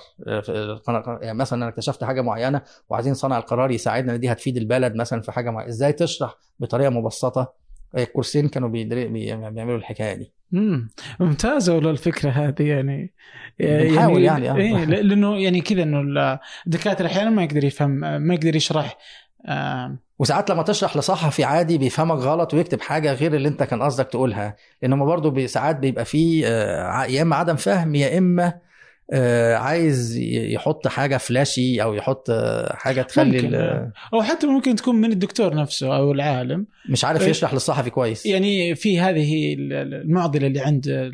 يعني 1.22 1.38
مثلا 1.38 1.62
أنا 1.62 1.70
اكتشفت 1.70 2.04
حاجة 2.04 2.22
معينة 2.22 2.62
وعايزين 2.90 3.14
صانع 3.14 3.38
القرار 3.38 3.72
يساعدنا 3.72 4.16
إن 4.16 4.20
دي 4.20 4.32
هتفيد 4.32 4.58
البلد 4.58 4.96
مثلا 4.96 5.22
في 5.22 5.32
حاجة 5.32 5.50
معينة. 5.50 5.70
إزاي 5.70 5.94
تشرح 5.94 6.36
بطريقة 6.60 6.90
مبسطة؟ 6.90 7.54
الكورسين 7.98 8.48
كانوا 8.48 8.70
بي- 8.70 8.84
بيعملوا 8.84 9.78
الحكاية 9.78 10.14
دي. 10.14 10.32
امم 10.54 10.90
ممتازة 11.20 11.76
والله 11.76 11.90
الفكرة 11.92 12.30
هذه 12.30 12.64
يعني 12.64 13.14
بنحاول 13.60 14.24
يعني، 14.24 14.52
آه. 14.52 14.56
إيه 14.56 14.86
لأنه 14.86 15.38
يعني 15.38 15.62
كذا 15.62 15.84
إنه 15.84 16.40
الدكاترة 16.68 17.08
أحيانا 17.08 17.30
ما 17.30 17.44
يقدر 17.44 17.64
يفهم 17.64 17.90
ما 18.22 18.34
يقدر 18.34 18.56
يشرح 18.56 18.98
آه 19.46 19.98
وساعات 20.20 20.50
لما 20.52 20.64
تشرح 20.64 20.98
لصحفي 20.98 21.44
عادي 21.44 21.78
بيفهمك 21.78 22.18
غلط 22.18 22.54
ويكتب 22.54 22.82
حاجة 22.82 23.14
غير 23.14 23.36
اللي 23.36 23.48
انت 23.48 23.64
كان 23.64 23.84
قصدك 23.84 24.08
تقولها 24.08 24.56
لأن 24.82 24.94
هم 24.94 25.06
برضه 25.06 25.46
ساعات 25.46 25.76
بيبقى 25.76 26.06
فيه 26.06 26.46
آه، 26.48 27.06
يا 27.06 27.22
إما 27.22 27.36
عدم 27.36 27.56
فهم 27.56 27.96
يا 27.96 28.18
إما 28.18 28.54
آه، 29.14 29.56
عايز 29.56 30.18
يحط 30.18 30.88
حاجة 30.88 31.18
فلاشي 31.18 31.84
أو 31.84 31.94
يحط 31.94 32.30
آه، 32.30 32.76
حاجة 32.76 33.02
تخلي 33.02 33.42
ممكن،. 33.42 33.56
أو 34.14 34.22
حتى 34.24 34.48
ممكن 34.48 34.76
تكون 34.76 34.96
من 34.96 35.12
الدكتور 35.12 35.56
نفسه 35.56 35.96
أو 35.98 36.12
العالم 36.12 36.66
مش 36.90 37.06
عارف. 37.06 37.28
يشرح 37.28 37.54
للصحفي 37.54 37.90
كويس 37.90 38.26
يعني 38.26 38.76
في 38.76 39.00
هذه 39.00 39.54
ال- 39.54 39.74
ال- 39.74 39.94
المعضلة 39.94 40.48
اللي 40.48 40.60
عند 40.60 41.12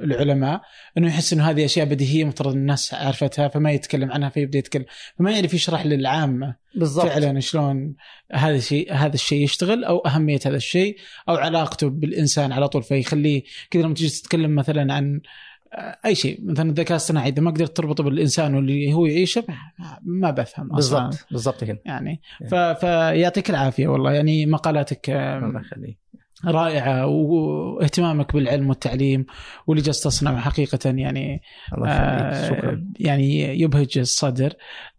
العلماء 0.00 0.60
إنه 0.98 1.06
يحس 1.08 1.32
إنه 1.32 1.50
هذه 1.50 1.64
أشياء 1.64 1.86
بديهية 1.86 2.24
مفترض 2.24 2.52
الناس 2.52 2.94
عرفتها 2.94 3.48
فما 3.48 3.72
يتكلم 3.72 4.12
عنها 4.12 4.28
فيبدأ 4.28 4.58
يتكلم 4.58 4.84
فما 5.18 5.30
يعرف 5.30 5.54
يشرح 5.54 5.86
للعامة 5.86 6.56
بالظبط 6.74 7.06
فعلا 7.06 7.40
شلون 7.40 7.94
هذا 8.32 8.56
الشيء 8.56 8.92
هذا 8.92 9.14
الشيء 9.14 9.44
يشتغل 9.44 9.84
أو 9.84 9.98
أهمية 9.98 10.40
هذا 10.46 10.56
الشيء 10.56 10.96
أو 11.28 11.34
علاقته 11.34 11.90
بالإنسان 11.90 12.52
على 12.52 12.68
طول 12.68 12.82
فيخليه 12.82 13.42
كذا 13.70 13.82
لما 13.82 13.94
تجي 13.94 14.08
تتكلم 14.08 14.54
مثلا 14.54 14.94
عن 14.94 15.20
أي 16.04 16.14
شيء 16.14 16.38
مثلا 16.44 16.70
الذكاء 16.70 16.90
الاصطناعي 16.90 17.28
إذا 17.28 17.42
ما 17.42 17.50
قدرت 17.50 17.76
تربطه 17.76 18.04
بالإنسان 18.04 18.54
واللي 18.54 18.92
هو 18.94 19.06
يعيشه 19.06 19.44
ما- 20.02 20.30
بفهم 20.30 20.72
أصلا. 20.72 21.08
بالظبط 21.08 21.26
بالظبط 21.30 21.64
كده 21.64 21.82
يعني 21.84 22.20
ف... 22.50 22.54
فيعطيك 22.54 23.50
العافية 23.50 23.88
والله 23.88 24.12
يعني 24.12 24.46
مقالاتك 24.46 25.10
الله 25.10 25.60
يخليك. 25.60 25.98
رائعة 26.46 27.06
واهتمامك 27.06 28.32
بالعلم 28.34 28.68
والتعليم 28.68 29.26
واللي 29.66 29.82
جالس 29.82 30.00
تصنعه 30.00 30.40
حقيقة 30.40 30.78
يعني 30.84 31.42
الله 31.74 31.88
يخليك 31.94 32.58
شكرا 32.58 32.70
آه، 32.72 32.82
يعني 33.00 33.60
يبهج 33.60 33.98
الصدر 33.98 34.52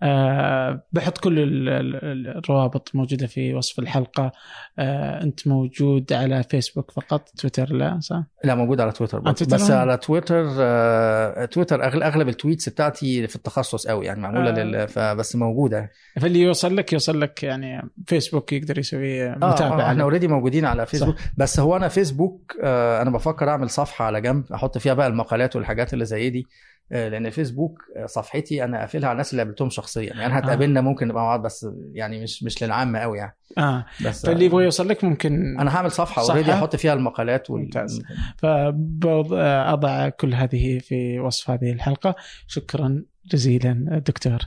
آه، 0.04 0.84
بحط 0.92 1.18
كل 1.18 1.40
ال- 1.40 1.70
ال- 1.70 2.28
الروابط 2.38 2.92
موجودة 2.94 3.28
في 3.28 3.54
وصف 3.54 3.80
الحلقة 3.80 4.32
آه، 4.80 5.24
أنت 5.24 5.48
موجود 5.48 6.14
على 6.14 6.44
فيسبوك 6.44 6.92
فقط 6.92 7.30
تويتر 7.30 7.74
لا 7.74 8.00
صح؟ 8.00 8.24
لا 8.44 8.56
موجود 8.56 8.82
على 8.82 8.92
تويتر 8.92 9.20
برضه. 9.20 9.32
تويتر 9.34 9.56
بس 9.56 9.72
هم؟ 9.72 9.78
على 9.78 9.98
تويتر 9.98 10.46
آه، 10.60 11.46
تويتر 11.46 11.84
أغلب 11.86 12.30
ال 12.30 12.35
tweets 12.35 12.70
بتاعتي 12.70 13.28
في 13.28 13.36
التخصص 13.36 13.88
قوي 13.88 14.06
يعني 14.06 14.22
معمولة 14.22 14.50
آه. 14.50 14.54
لل 14.64 14.88
فبس 14.88 15.36
موجودة 15.36 15.92
فاللي 16.22 16.40
يوصل 16.42 16.76
لك 16.78 16.94
يوصل 16.94 17.22
لك 17.22 17.44
يعني 17.44 17.90
فيسبوك 18.08 18.54
يقدر 18.54 18.80
يسوي 18.80 19.30
متابعه 19.30 19.82
آه، 19.82 19.86
إحنا 19.88 19.98
له. 19.98 20.04
already 20.04 20.28
موجودين 20.28 20.66
على 20.66 20.86
فيسبوك 20.86 21.18
صح. 21.20 21.24
بس 21.38 21.60
هو 21.60 21.76
أنا 21.78 21.88
فيسبوك 21.88 22.56
آه 22.64 23.02
أنا 23.02 23.10
بفكر 23.10 23.50
أعمل 23.50 23.70
صفحة 23.70 24.06
على 24.06 24.22
جنب 24.22 24.44
أحط 24.54 24.78
فيها 24.78 24.94
بقى 24.94 25.08
المقالات 25.08 25.56
والحاجات 25.56 25.94
اللي 25.94 26.06
زي 26.06 26.30
دي 26.30 26.48
آه 26.92 27.10
لأن 27.10 27.30
فيسبوك 27.30 27.80
آه، 27.98 28.06
صفحتي 28.06 28.64
أنا 28.64 28.80
قافلها 28.80 29.06
على 29.10 29.12
الناس 29.16 29.32
اللي 29.32 29.44
قابلتهم 29.44 29.70
شخصيا. 29.70 30.14
يعني 30.14 30.40
هتقابلنا 30.40 30.82
ممكن 30.82 31.08
نبقى 31.08 31.24
مع 31.24 31.30
بعض 31.30 31.46
بس 31.46 31.68
يعني 31.94 32.24
مش 32.24 32.44
مش 32.44 32.64
للعامة 32.64 33.00
قوي 33.00 33.18
يعني. 33.18 33.36
آه. 33.58 33.86
بس 34.06 34.26
فاللي 34.26 34.44
آه 34.44 34.48
يبغى 34.48 34.64
يوصل 34.64 34.88
لك 34.90 35.04
ممكن 35.04 35.60
أنا 35.60 35.76
هعمل 35.76 35.92
صفحة؟ 35.92 36.22
اوريدي 36.22 36.54
أحط 36.54 36.76
فيها 36.76 36.94
المقالات 36.94 37.50
وال... 37.50 37.62
ممتاز. 37.62 38.02
فأضع 38.38 40.10
كل 40.10 40.34
هذه 40.34 40.80
في 40.80 41.20
وصف 41.20 41.50
هذه 41.50 41.72
الحلقة. 41.72 42.16
شكرا 42.48 43.04
جزيلا 43.32 44.02
دكتور. 44.08 44.40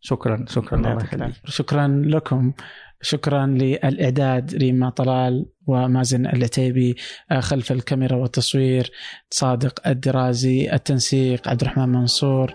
شكرا 0.00 0.44
شكرا 0.48 0.78
الله 0.78 1.02
يخليك. 1.04 1.34
شكرا 1.44 2.02
لكم. 2.06 2.52
شكرا 3.00 3.46
للإعداد 3.46 4.54
ريما 4.54 4.90
طلال 4.90 5.46
ومازن 5.66 6.26
العتيبي 6.26 6.96
آه، 7.30 7.40
خلف 7.40 7.72
الكاميرا 7.72 8.16
والتصوير 8.16 8.90
صادق 9.30 9.88
الدرازي 9.88 10.72
التنسيق 10.72 11.48
عبد 11.48 11.60
الرحمن 11.60 11.88
منصور 11.88 12.54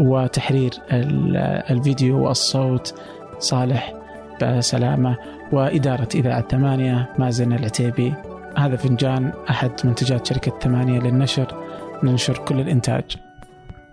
وتحرير 0.00 0.70
ال- 0.92 1.36
الفيديو 1.70 2.26
والصوت 2.26 2.94
صالح 3.38 3.94
بسلامة 4.42 5.18
وإدارة 5.52 6.08
إذاعة 6.14 6.48
ثمانية 6.48 7.14
مازن 7.18 7.52
العتيبي 7.52 8.14
هذا 8.56 8.76
فنجان 8.76 9.32
أحد 9.50 9.70
منتجات 9.84 10.26
شركة 10.26 10.58
ثمانية 10.58 11.00
للنشر. 11.00 11.64
ننشر 12.02 12.38
كل 12.38 12.60
الإنتاج 12.60 13.04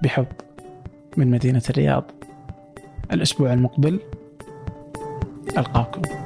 بحب 0.04 0.28
من 1.18 1.32
مدينة 1.32 1.62
الرياض. 1.70 2.12
الأسبوع 3.14 3.54
المقبل 3.54 4.00
ألقاكم. 5.58 6.25